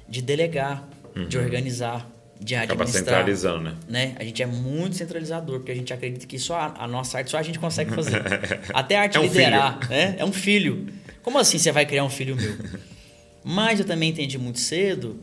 de 0.10 0.22
delegar, 0.22 0.88
de 1.30 1.38
organizar, 1.38 2.06
de 2.40 2.54
Acaba 2.56 2.84
administrar 2.84 3.20
centralizando, 3.20 3.64
né? 3.64 3.78
né? 3.88 4.16
A 4.20 4.24
gente 4.24 4.44
é 4.44 4.46
muito 4.46 4.96
centralizador, 4.96 5.60
porque 5.60 5.72
a 5.72 5.76
gente 5.76 5.92
acredita 5.94 6.28
que 6.28 6.38
só 6.38 6.56
a, 6.56 6.84
a 6.84 6.88
nossa 6.88 7.18
arte 7.18 7.32
só 7.32 7.38
a 7.38 7.44
gente 7.44 7.60
consegue 7.60 7.92
fazer. 7.92 8.22
Até 8.74 8.98
a 8.98 9.02
arte 9.04 9.18
É 9.18 9.20
um 9.20 9.24
liderar, 9.24 9.90
né? 9.90 10.16
É 10.20 10.26
um 10.26 10.34
filho. 10.34 10.88
Como 11.24 11.40
assim 11.40 11.58
você 11.58 11.72
vai 11.72 11.86
criar 11.86 12.04
um 12.04 12.10
filho 12.10 12.36
meu? 12.36 12.56
Mas 13.44 13.80
eu 13.80 13.86
também 13.86 14.10
entendi 14.10 14.38
muito 14.38 14.60
cedo 14.60 15.20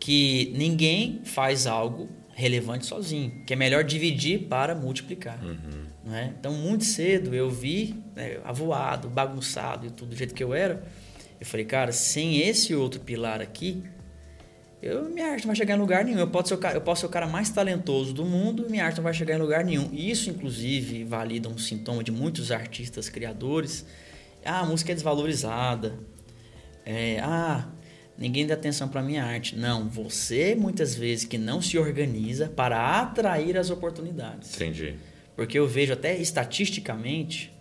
que 0.00 0.52
ninguém 0.56 1.20
faz 1.24 1.66
algo 1.66 2.08
relevante 2.34 2.86
sozinho, 2.86 3.42
que 3.46 3.52
é 3.52 3.56
melhor 3.56 3.84
dividir 3.84 4.40
para 4.40 4.74
multiplicar. 4.74 5.38
Né? 6.06 6.32
Então, 6.38 6.52
muito 6.52 6.84
cedo 6.84 7.34
eu 7.34 7.50
vi, 7.50 8.00
né, 8.14 8.38
avoado, 8.44 9.08
bagunçado 9.08 9.86
e 9.86 9.90
tudo 9.90 10.10
do 10.10 10.16
jeito 10.16 10.32
que 10.32 10.44
eu 10.44 10.54
era. 10.54 10.84
Eu 11.40 11.44
falei, 11.44 11.66
cara, 11.66 11.90
sem 11.90 12.40
esse 12.40 12.72
outro 12.76 13.00
pilar 13.00 13.42
aqui, 13.42 13.82
eu, 14.80 15.08
minha 15.08 15.26
arte 15.26 15.40
não 15.40 15.48
vai 15.48 15.56
chegar 15.56 15.74
em 15.74 15.80
lugar 15.80 16.04
nenhum. 16.04 16.20
Eu 16.20 16.28
posso, 16.28 16.50
ser 16.50 16.54
o 16.54 16.58
cara, 16.58 16.76
eu 16.76 16.80
posso 16.80 17.00
ser 17.00 17.06
o 17.06 17.10
cara 17.10 17.26
mais 17.26 17.50
talentoso 17.50 18.14
do 18.14 18.24
mundo, 18.24 18.70
minha 18.70 18.84
arte 18.84 18.98
não 18.98 19.02
vai 19.02 19.12
chegar 19.12 19.34
em 19.34 19.38
lugar 19.38 19.64
nenhum. 19.64 19.88
E 19.92 20.08
isso, 20.08 20.30
inclusive, 20.30 21.02
valida 21.02 21.48
um 21.48 21.58
sintoma 21.58 22.04
de 22.04 22.12
muitos 22.12 22.52
artistas, 22.52 23.08
criadores. 23.08 23.84
Ah, 24.44 24.60
a 24.60 24.64
música 24.64 24.92
é 24.92 24.94
desvalorizada. 24.94 25.98
É, 26.84 27.18
ah, 27.18 27.66
ninguém 28.16 28.46
dá 28.46 28.54
atenção 28.54 28.88
para 28.88 29.02
minha 29.02 29.24
arte. 29.24 29.56
Não, 29.56 29.88
você 29.88 30.54
muitas 30.54 30.94
vezes 30.94 31.24
que 31.24 31.36
não 31.36 31.60
se 31.60 31.76
organiza 31.76 32.48
para 32.48 33.00
atrair 33.00 33.58
as 33.58 33.70
oportunidades. 33.70 34.54
Entendi. 34.54 34.94
Porque 35.36 35.58
eu 35.58 35.68
vejo 35.68 35.92
até 35.92 36.16
estatisticamente, 36.16 37.52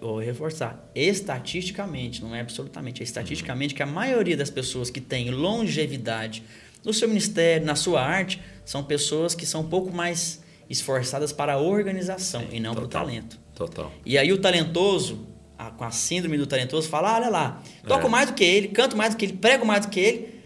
vou 0.00 0.18
reforçar, 0.20 0.88
estatisticamente, 0.94 2.22
não 2.22 2.34
é 2.34 2.40
absolutamente, 2.40 3.02
é 3.02 3.04
estatisticamente 3.04 3.74
que 3.74 3.82
a 3.82 3.86
maioria 3.86 4.36
das 4.36 4.50
pessoas 4.50 4.90
que 4.90 5.00
têm 5.00 5.30
longevidade 5.30 6.42
no 6.84 6.92
seu 6.92 7.08
ministério, 7.08 7.64
na 7.66 7.74
sua 7.74 8.02
arte, 8.04 8.40
são 8.64 8.84
pessoas 8.84 9.34
que 9.34 9.46
são 9.46 9.62
um 9.62 9.68
pouco 9.68 9.90
mais 9.92 10.42
esforçadas 10.68 11.32
para 11.32 11.54
a 11.54 11.58
organização 11.58 12.44
e 12.52 12.60
não 12.60 12.74
para 12.74 12.84
o 12.84 12.88
talento. 12.88 13.38
Total. 13.54 13.92
E 14.04 14.16
aí 14.18 14.32
o 14.32 14.38
talentoso, 14.38 15.26
a- 15.58 15.70
com 15.70 15.84
a 15.84 15.90
síndrome 15.90 16.36
do 16.36 16.46
talentoso, 16.46 16.88
fala: 16.88 17.10
"Ah, 17.12 17.16
olha 17.16 17.28
lá, 17.28 17.62
toco 17.86 18.06
É. 18.06 18.10
mais 18.10 18.28
do 18.28 18.34
que 18.34 18.44
ele, 18.44 18.68
canto 18.68 18.96
mais 18.96 19.14
do 19.14 19.18
que 19.18 19.24
ele, 19.24 19.34
prego 19.34 19.64
mais 19.64 19.86
do 19.86 19.90
que 19.90 20.00
ele, 20.00 20.40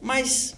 mas 0.00 0.57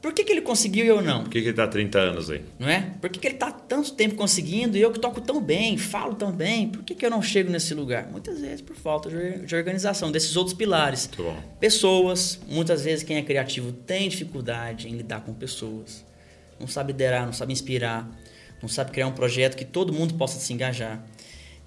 por 0.00 0.14
que, 0.14 0.24
que 0.24 0.32
ele 0.32 0.40
conseguiu 0.40 0.84
e 0.84 0.88
eu 0.88 1.02
não? 1.02 1.24
Por 1.24 1.30
que, 1.30 1.42
que 1.42 1.48
ele 1.48 1.56
tá 1.56 1.64
há 1.64 1.68
30 1.68 1.98
anos 1.98 2.30
aí? 2.30 2.42
Não 2.58 2.68
é? 2.68 2.92
Por 3.00 3.10
que, 3.10 3.18
que 3.18 3.26
ele 3.26 3.34
está 3.34 3.50
tanto 3.50 3.92
tempo 3.92 4.14
conseguindo 4.14 4.76
e 4.76 4.80
eu 4.80 4.90
que 4.90 4.98
toco 4.98 5.20
tão 5.20 5.42
bem, 5.42 5.76
falo 5.76 6.14
tão 6.14 6.32
bem, 6.32 6.68
por 6.68 6.82
que, 6.82 6.94
que 6.94 7.04
eu 7.04 7.10
não 7.10 7.20
chego 7.20 7.50
nesse 7.50 7.74
lugar? 7.74 8.08
Muitas 8.10 8.40
vezes 8.40 8.62
por 8.62 8.74
falta 8.76 9.10
de 9.10 9.50
de 9.50 9.54
organização, 9.54 10.10
desses 10.10 10.36
outros 10.36 10.56
pilares. 10.56 11.06
Muito 11.06 11.22
bom. 11.22 11.42
Pessoas, 11.58 12.40
muitas 12.48 12.84
vezes 12.84 13.04
quem 13.04 13.16
é 13.16 13.22
criativo 13.22 13.72
tem 13.72 14.08
dificuldade 14.08 14.88
em 14.88 14.96
lidar 14.96 15.20
com 15.20 15.34
pessoas. 15.34 16.04
Não 16.58 16.66
sabe 16.66 16.92
liderar, 16.92 17.26
não 17.26 17.32
sabe 17.32 17.52
inspirar, 17.52 18.08
não 18.60 18.68
sabe 18.68 18.90
criar 18.90 19.06
um 19.06 19.12
projeto 19.12 19.56
que 19.56 19.64
todo 19.64 19.92
mundo 19.92 20.14
possa 20.14 20.38
se 20.38 20.52
engajar. 20.52 21.04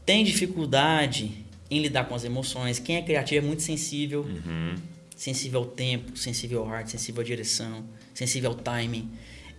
Tem 0.05 0.23
dificuldade 0.23 1.45
em 1.69 1.81
lidar 1.81 2.05
com 2.05 2.15
as 2.15 2.23
emoções. 2.23 2.79
Quem 2.79 2.97
é 2.97 3.01
criativo 3.01 3.45
é 3.45 3.47
muito 3.47 3.63
sensível. 3.63 4.21
Uhum. 4.21 4.75
Sensível 5.15 5.59
ao 5.61 5.65
tempo, 5.65 6.17
sensível 6.17 6.65
à 6.65 6.71
arte, 6.77 6.91
sensível 6.91 7.21
à 7.21 7.23
direção, 7.25 7.83
sensível 8.13 8.49
ao 8.51 8.55
timing. 8.55 9.09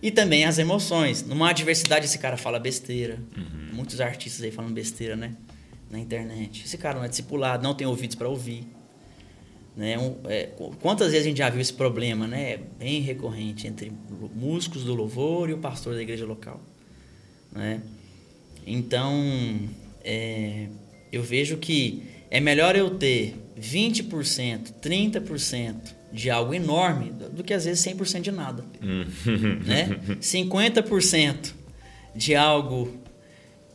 E 0.01 0.11
também 0.11 0.45
às 0.45 0.57
emoções. 0.59 1.23
Numa 1.25 1.49
adversidade, 1.49 2.05
esse 2.05 2.17
cara 2.19 2.37
fala 2.37 2.59
besteira. 2.59 3.17
Uhum. 3.35 3.73
Muitos 3.75 3.99
artistas 4.01 4.43
aí 4.43 4.51
falando 4.51 4.73
besteira, 4.73 5.15
né? 5.15 5.35
Na 5.89 5.97
internet. 5.99 6.63
Esse 6.65 6.77
cara 6.77 6.97
não 6.99 7.05
é 7.05 7.07
discipulado, 7.07 7.63
não 7.63 7.73
tem 7.73 7.87
ouvidos 7.87 8.15
para 8.15 8.27
ouvir. 8.27 8.67
Né? 9.75 9.97
Um, 9.97 10.15
é, 10.25 10.45
qu- 10.47 10.73
quantas 10.81 11.11
vezes 11.11 11.25
a 11.25 11.29
gente 11.29 11.37
já 11.37 11.49
viu 11.49 11.59
esse 11.61 11.73
problema, 11.73 12.27
né? 12.27 12.53
É 12.53 12.57
bem 12.57 13.01
recorrente 13.01 13.67
entre 13.67 13.91
músicos 14.33 14.83
do 14.83 14.93
louvor 14.93 15.49
e 15.49 15.53
o 15.53 15.57
pastor 15.57 15.95
da 15.95 16.01
igreja 16.01 16.25
local, 16.25 16.61
né? 17.51 17.81
Então, 18.65 19.59
é, 20.03 20.67
eu 21.11 21.21
vejo 21.21 21.57
que 21.57 22.03
é 22.31 22.39
melhor 22.39 22.75
eu 22.75 22.91
ter 22.91 23.35
20%, 23.59 24.73
30% 24.81 25.75
de 26.11 26.29
algo 26.29 26.53
enorme 26.53 27.11
do 27.11 27.43
que 27.43 27.53
às 27.53 27.65
vezes 27.65 27.85
100% 27.85 28.21
de 28.21 28.31
nada, 28.31 28.63
né? 29.65 29.99
50% 30.21 31.53
de 32.15 32.35
algo, 32.35 32.93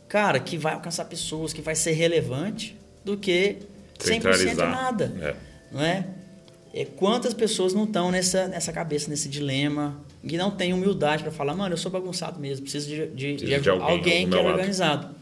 cara, 0.07 0.39
que 0.39 0.57
vai 0.57 0.73
alcançar 0.73 1.05
pessoas, 1.05 1.53
que 1.53 1.61
vai 1.61 1.75
ser 1.75 1.91
relevante, 1.91 2.75
do 3.03 3.17
que 3.17 3.57
100% 3.99 4.49
de 4.49 4.55
nada 4.55 5.13
É. 5.21 5.35
não 5.71 5.81
é? 5.81 6.07
É, 6.73 6.85
quantas 6.85 7.33
pessoas 7.33 7.73
não 7.73 7.83
estão 7.83 8.09
nessa, 8.11 8.47
nessa 8.47 8.71
cabeça, 8.71 9.09
nesse 9.09 9.27
dilema, 9.27 9.99
e 10.23 10.37
não 10.37 10.51
tem 10.51 10.71
humildade 10.73 11.23
para 11.23 11.31
falar, 11.31 11.53
mano, 11.55 11.73
eu 11.73 11.77
sou 11.77 11.91
bagunçado 11.91 12.39
mesmo, 12.39 12.63
preciso 12.63 12.87
de, 12.87 13.07
de, 13.07 13.33
Preciso 13.33 13.45
de 13.45 13.61
de 13.61 13.69
alguém 13.69 13.97
alguém, 13.97 14.29
que 14.29 14.37
é 14.37 14.41
organizado. 14.41 15.15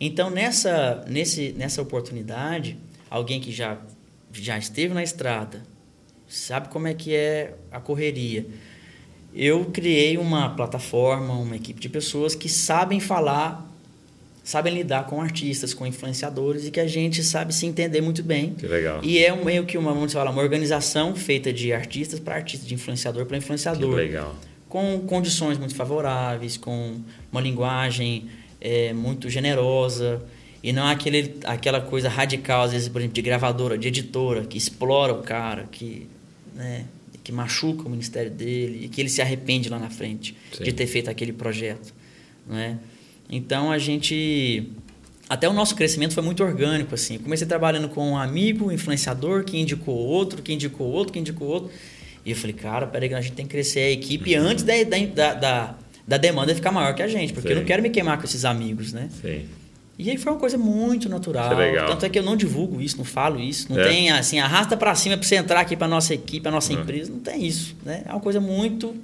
Então, 0.00 0.30
nessa, 0.30 1.04
nesse, 1.08 1.52
nessa 1.56 1.80
oportunidade, 1.80 2.76
alguém 3.08 3.40
que 3.40 3.52
já, 3.52 3.78
já 4.42 4.56
esteve 4.58 4.92
na 4.94 5.02
estrada, 5.02 5.62
sabe 6.28 6.68
como 6.68 6.86
é 6.86 6.94
que 6.94 7.14
é 7.14 7.54
a 7.70 7.80
correria. 7.80 8.46
Eu 9.34 9.66
criei 9.66 10.16
uma 10.16 10.50
plataforma, 10.50 11.34
uma 11.34 11.56
equipe 11.56 11.78
de 11.80 11.88
pessoas 11.88 12.34
que 12.34 12.48
sabem 12.48 13.00
falar, 13.00 13.70
sabem 14.42 14.72
lidar 14.72 15.04
com 15.06 15.20
artistas, 15.20 15.74
com 15.74 15.86
influenciadores 15.86 16.64
e 16.66 16.70
que 16.70 16.80
a 16.80 16.86
gente 16.86 17.22
sabe 17.22 17.54
se 17.54 17.66
entender 17.66 18.00
muito 18.00 18.22
bem. 18.22 18.54
Que 18.54 18.66
legal. 18.66 19.00
E 19.02 19.18
é 19.22 19.32
um- 19.32 19.44
meio 19.44 19.66
que 19.66 19.76
uma, 19.76 19.92
vamos 19.92 20.12
falar, 20.12 20.30
uma 20.30 20.40
organização 20.40 21.14
feita 21.14 21.52
de 21.52 21.72
artistas 21.72 22.18
para 22.18 22.36
artistas, 22.36 22.66
de 22.66 22.74
influenciador 22.74 23.26
para 23.26 23.36
Que 23.36 23.44
influenciador. 23.44 23.94
legal. 23.94 24.34
Com 24.68 25.00
condições 25.00 25.58
muito 25.58 25.74
favoráveis, 25.74 26.56
com 26.56 27.00
uma 27.30 27.40
linguagem 27.40 28.28
é, 28.58 28.92
muito 28.94 29.28
generosa. 29.28 30.22
E 30.66 30.72
não 30.72 30.84
aquele, 30.84 31.36
aquela 31.44 31.80
coisa 31.80 32.08
radical, 32.08 32.64
às 32.64 32.72
vezes, 32.72 32.88
por 32.88 33.00
exemplo, 33.00 33.14
de 33.14 33.22
gravadora, 33.22 33.78
de 33.78 33.86
editora, 33.86 34.44
que 34.44 34.58
explora 34.58 35.12
o 35.12 35.22
cara, 35.22 35.68
que, 35.70 36.08
né, 36.56 36.86
que 37.22 37.30
machuca 37.30 37.86
o 37.86 37.88
ministério 37.88 38.32
dele 38.32 38.80
e 38.82 38.88
que 38.88 39.00
ele 39.00 39.08
se 39.08 39.22
arrepende 39.22 39.68
lá 39.68 39.78
na 39.78 39.90
frente 39.90 40.34
Sim. 40.52 40.64
de 40.64 40.72
ter 40.72 40.88
feito 40.88 41.08
aquele 41.08 41.32
projeto. 41.32 41.94
Né? 42.44 42.80
Então 43.30 43.70
a 43.70 43.78
gente. 43.78 44.68
Até 45.28 45.48
o 45.48 45.52
nosso 45.52 45.76
crescimento 45.76 46.14
foi 46.14 46.22
muito 46.24 46.42
orgânico, 46.42 46.96
assim. 46.96 47.14
Eu 47.14 47.20
comecei 47.20 47.46
trabalhando 47.46 47.88
com 47.88 48.10
um 48.10 48.18
amigo, 48.18 48.66
um 48.66 48.72
influenciador, 48.72 49.44
que 49.44 49.56
indicou 49.56 49.94
outro, 49.94 50.42
que 50.42 50.52
indicou 50.52 50.88
outro, 50.88 51.12
que 51.12 51.20
indicou 51.20 51.46
outro. 51.46 51.70
E 52.24 52.30
eu 52.30 52.36
falei, 52.36 52.54
cara, 52.54 52.88
peraí, 52.88 53.14
a 53.14 53.20
gente 53.20 53.34
tem 53.34 53.46
que 53.46 53.52
crescer 53.52 53.80
a 53.80 53.90
equipe 53.92 54.34
antes 54.34 54.64
da, 54.64 54.72
da, 54.82 55.34
da, 55.34 55.78
da 56.08 56.16
demanda 56.16 56.52
ficar 56.56 56.72
maior 56.72 56.92
que 56.92 57.02
a 57.02 57.08
gente, 57.08 57.32
porque 57.32 57.46
eu 57.46 57.52
Sim. 57.52 57.60
não 57.60 57.64
quero 57.64 57.80
me 57.84 57.90
queimar 57.90 58.18
com 58.18 58.24
esses 58.24 58.44
amigos, 58.44 58.92
né? 58.92 59.08
Sim. 59.22 59.46
E 59.98 60.10
aí 60.10 60.18
foi 60.18 60.32
uma 60.32 60.38
coisa 60.38 60.58
muito 60.58 61.08
natural. 61.08 61.48
Que 61.48 61.54
legal. 61.54 61.86
Tanto 61.88 62.04
é 62.04 62.08
que 62.10 62.18
eu 62.18 62.22
não 62.22 62.36
divulgo 62.36 62.80
isso, 62.82 62.98
não 62.98 63.04
falo 63.04 63.40
isso. 63.40 63.72
Não 63.72 63.80
É. 63.80 63.88
tem 63.88 64.10
assim, 64.10 64.38
arrasta 64.38 64.76
pra 64.76 64.94
cima 64.94 65.16
pra 65.16 65.26
você 65.26 65.36
entrar 65.36 65.60
aqui 65.60 65.74
pra 65.76 65.88
nossa 65.88 66.12
equipe, 66.14 66.40
pra 66.42 66.50
nossa 66.50 66.72
É. 66.72 66.76
empresa. 66.76 67.10
Não 67.10 67.20
tem 67.20 67.46
isso, 67.46 67.74
né? 67.84 68.02
É 68.06 68.10
uma 68.12 68.20
coisa 68.20 68.38
muito 68.40 68.94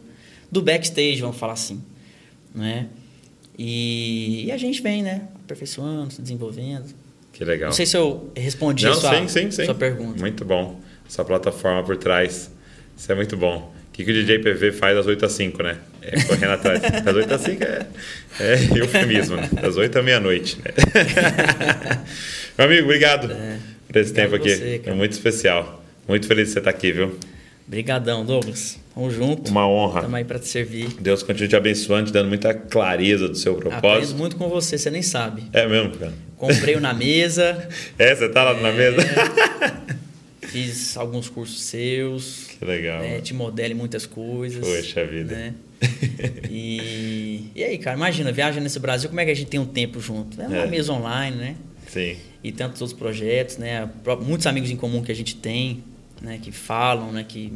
do 0.51 0.61
backstage, 0.61 1.21
vamos 1.23 1.37
falar 1.39 1.55
assim. 1.55 1.81
Né? 2.55 2.89
E, 3.59 4.45
e 4.47 4.53
a 4.53 4.57
gente 4.57 4.83
vem, 4.83 5.03
né? 5.03 5.23
Aperfeiçoando, 5.45 6.13
se 6.13 6.21
desenvolvendo. 6.23 6.87
Que 7.33 7.45
legal. 7.45 7.69
Não 7.69 7.75
sei 7.75 7.87
se 7.87 7.97
eu 7.97 8.31
respondi 8.37 8.85
Não, 8.85 8.93
a 8.93 8.95
sua, 8.97 9.11
sim, 9.21 9.29
sim, 9.29 9.51
sim. 9.51 9.65
sua 9.65 9.75
pergunta. 9.75 10.21
Muito 10.21 10.45
bom. 10.45 10.79
essa 11.09 11.25
plataforma 11.25 11.83
por 11.83 11.97
trás. 11.97 12.51
Isso 12.97 13.11
é 13.11 13.15
muito 13.15 13.37
bom. 13.37 13.73
O 13.89 13.93
que, 13.93 14.05
que 14.05 14.11
o 14.11 14.15
DJ 14.15 14.39
PV 14.39 14.73
faz 14.73 14.97
das 14.97 15.07
8 15.07 15.27
às 15.27 15.33
5, 15.33 15.63
né? 15.63 15.79
É 16.03 16.21
correndo 16.23 16.53
atrás. 16.53 16.81
Das 16.81 17.15
8 17.15 17.35
às 17.35 17.41
5 17.43 17.63
é, 17.65 17.87
é 18.41 18.55
eufemismo, 18.79 19.37
né? 19.37 19.49
Das 19.61 19.77
8 19.77 19.99
à 19.99 20.03
meia-noite, 20.03 20.59
né? 20.59 20.73
Meu 22.59 22.67
amigo, 22.67 22.85
obrigado 22.85 23.31
É, 23.33 23.59
por 23.87 23.97
esse 23.99 24.11
obrigado 24.11 24.31
tempo 24.31 24.35
aqui. 24.37 24.55
você, 24.57 24.81
é 24.85 24.93
muito 24.93 25.13
especial. 25.13 25.85
Muito 26.09 26.27
feliz 26.27 26.49
de 26.49 26.53
você 26.55 26.59
estar 26.59 26.71
aqui, 26.71 26.93
viu? 26.93 27.17
Brigadão, 27.67 28.25
Douglas. 28.25 28.79
Tamo 28.95 29.11
junto. 29.11 29.51
Uma 29.51 29.67
honra. 29.67 30.03
Tamo 30.03 30.17
aí 30.17 30.25
pra 30.25 30.39
te 30.39 30.49
servir. 30.49 30.89
Deus 31.01 31.23
continue 31.23 31.49
te 31.49 31.57
abençoando, 31.57 32.07
te 32.09 32.13
dando 32.13 32.29
muita 32.29 32.53
clareza 32.53 33.29
do 33.29 33.37
seu 33.37 33.53
Aprendo 33.57 33.71
propósito. 33.71 34.19
muito 34.19 34.37
com 34.37 34.49
você, 34.49 34.77
você 34.77 34.91
nem 34.91 35.01
sabe. 35.03 35.45
É 35.53 35.67
mesmo, 35.67 35.93
cara? 35.97 36.13
Comprei 36.37 36.75
o 36.75 36.81
na 36.81 36.93
mesa, 36.93 37.69
É, 37.99 38.15
você 38.15 38.29
tá 38.29 38.43
lá 38.43 38.55
na 38.61 38.69
É. 38.69 38.73
mesa? 38.73 38.97
fiz 40.53 40.97
alguns 40.97 41.29
cursos 41.29 41.63
seus, 41.63 42.49
que 42.59 42.65
legal. 42.65 43.01
né, 43.01 43.21
te 43.21 43.33
modelo 43.35 43.73
em 43.73 43.77
muitas 43.77 44.07
coisas. 44.07 44.67
Poxa 44.67 45.05
vida. 45.07 45.35
Né? 45.35 45.55
E, 46.51 47.51
e 47.55 47.65
aí, 47.65 47.79
cara, 47.79 47.97
imagina, 47.97 48.31
viaja 48.33 48.61
nesse 48.61 48.79
Brasil, 48.79 49.09
como 49.09 49.21
é 49.21 49.25
que 49.25 49.31
a 49.31 49.35
gente 49.35 49.49
tem 49.49 49.59
um 49.61 49.67
tempo 49.67 50.01
junto? 50.01 50.41
É 50.41 50.47
uma 50.47 50.57
É. 50.59 50.67
mesa 50.67 50.93
online, 50.93 51.37
né? 51.37 51.57
Sim. 51.89 52.17
E 52.43 52.53
tantos 52.53 52.81
outros 52.81 52.99
projetos, 52.99 53.59
né? 53.59 53.89
Muitos 54.25 54.47
amigos 54.47 54.71
em 54.71 54.77
comum 54.77 55.03
que 55.03 55.13
a 55.13 55.15
gente 55.15 55.37
tem, 55.37 55.83
né? 56.21 56.39
Que 56.43 56.51
falam, 56.53 57.13
né? 57.13 57.25
Que 57.29 57.53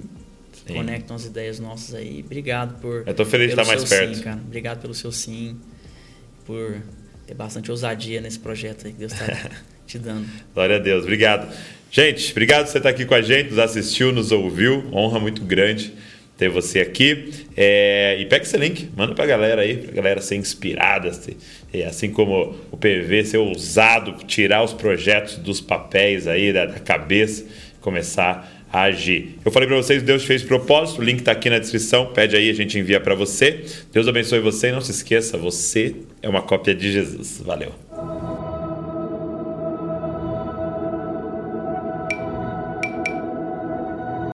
Sim. 0.66 0.74
conectam 0.74 1.16
as 1.16 1.24
ideias 1.24 1.59
nossas 1.60 1.94
aí. 1.94 2.23
Obrigado 2.24 2.81
por. 2.81 3.05
Eu 3.06 3.14
tô 3.14 3.24
feliz 3.24 3.48
de 3.48 3.52
estar 3.52 3.64
mais 3.64 3.81
seu 3.81 3.89
perto. 3.98 4.14
Sim, 4.16 4.23
cara. 4.23 4.40
Obrigado 4.44 4.81
pelo 4.81 4.94
seu 4.94 5.10
sim. 5.12 5.56
Por 6.44 6.81
ter 7.27 7.35
bastante 7.35 7.70
ousadia 7.70 8.20
nesse 8.20 8.39
projeto 8.39 8.86
aí 8.86 8.93
que 8.93 8.98
Deus 8.98 9.12
está 9.12 9.51
te 9.86 9.98
dando. 9.98 10.26
Glória 10.54 10.76
a 10.76 10.78
Deus. 10.78 11.02
Obrigado. 11.04 11.46
Gente, 11.90 12.30
obrigado 12.32 12.64
por 12.66 12.72
você 12.72 12.78
estar 12.78 12.90
aqui 12.90 13.04
com 13.04 13.14
a 13.14 13.22
gente, 13.22 13.50
nos 13.50 13.58
assistiu, 13.58 14.12
nos 14.12 14.32
ouviu. 14.32 14.84
Honra 14.92 15.18
muito 15.20 15.42
grande 15.42 15.92
ter 16.36 16.48
você 16.50 16.80
aqui. 16.80 17.30
É, 17.56 18.16
e 18.20 18.26
pega 18.26 18.44
esse 18.44 18.56
link, 18.58 18.90
manda 18.94 19.14
pra 19.14 19.24
galera 19.24 19.62
aí, 19.62 19.76
pra 19.78 19.92
galera 19.92 20.20
ser 20.20 20.36
inspirada, 20.36 21.12
ser- 21.12 21.36
é, 21.72 21.86
assim 21.86 22.10
como 22.10 22.54
o 22.70 22.76
PV, 22.76 23.24
ser 23.24 23.38
ousado, 23.38 24.16
tirar 24.26 24.62
os 24.62 24.74
projetos 24.74 25.36
dos 25.36 25.60
papéis 25.60 26.26
aí, 26.26 26.52
da, 26.52 26.66
da 26.66 26.78
cabeça, 26.78 27.46
começar 27.80 28.66
a 28.70 28.82
agir. 28.82 29.36
Eu 29.44 29.50
falei 29.50 29.66
pra 29.66 29.76
vocês, 29.78 30.02
Deus 30.02 30.24
fez 30.24 30.42
propósito, 30.42 31.00
o 31.00 31.04
link 31.04 31.22
tá 31.22 31.32
aqui 31.32 31.48
na 31.48 31.58
descrição, 31.58 32.12
pede 32.12 32.36
aí, 32.36 32.50
a 32.50 32.54
gente 32.54 32.78
envia 32.78 33.00
pra 33.00 33.14
você. 33.14 33.64
Deus 33.90 34.06
abençoe 34.06 34.40
você 34.40 34.68
e 34.68 34.72
não 34.72 34.80
se 34.82 34.90
esqueça, 34.90 35.38
você 35.38 35.94
é 36.20 36.28
uma 36.28 36.42
cópia 36.42 36.74
de 36.74 36.92
Jesus. 36.92 37.40
Valeu. 37.42 37.85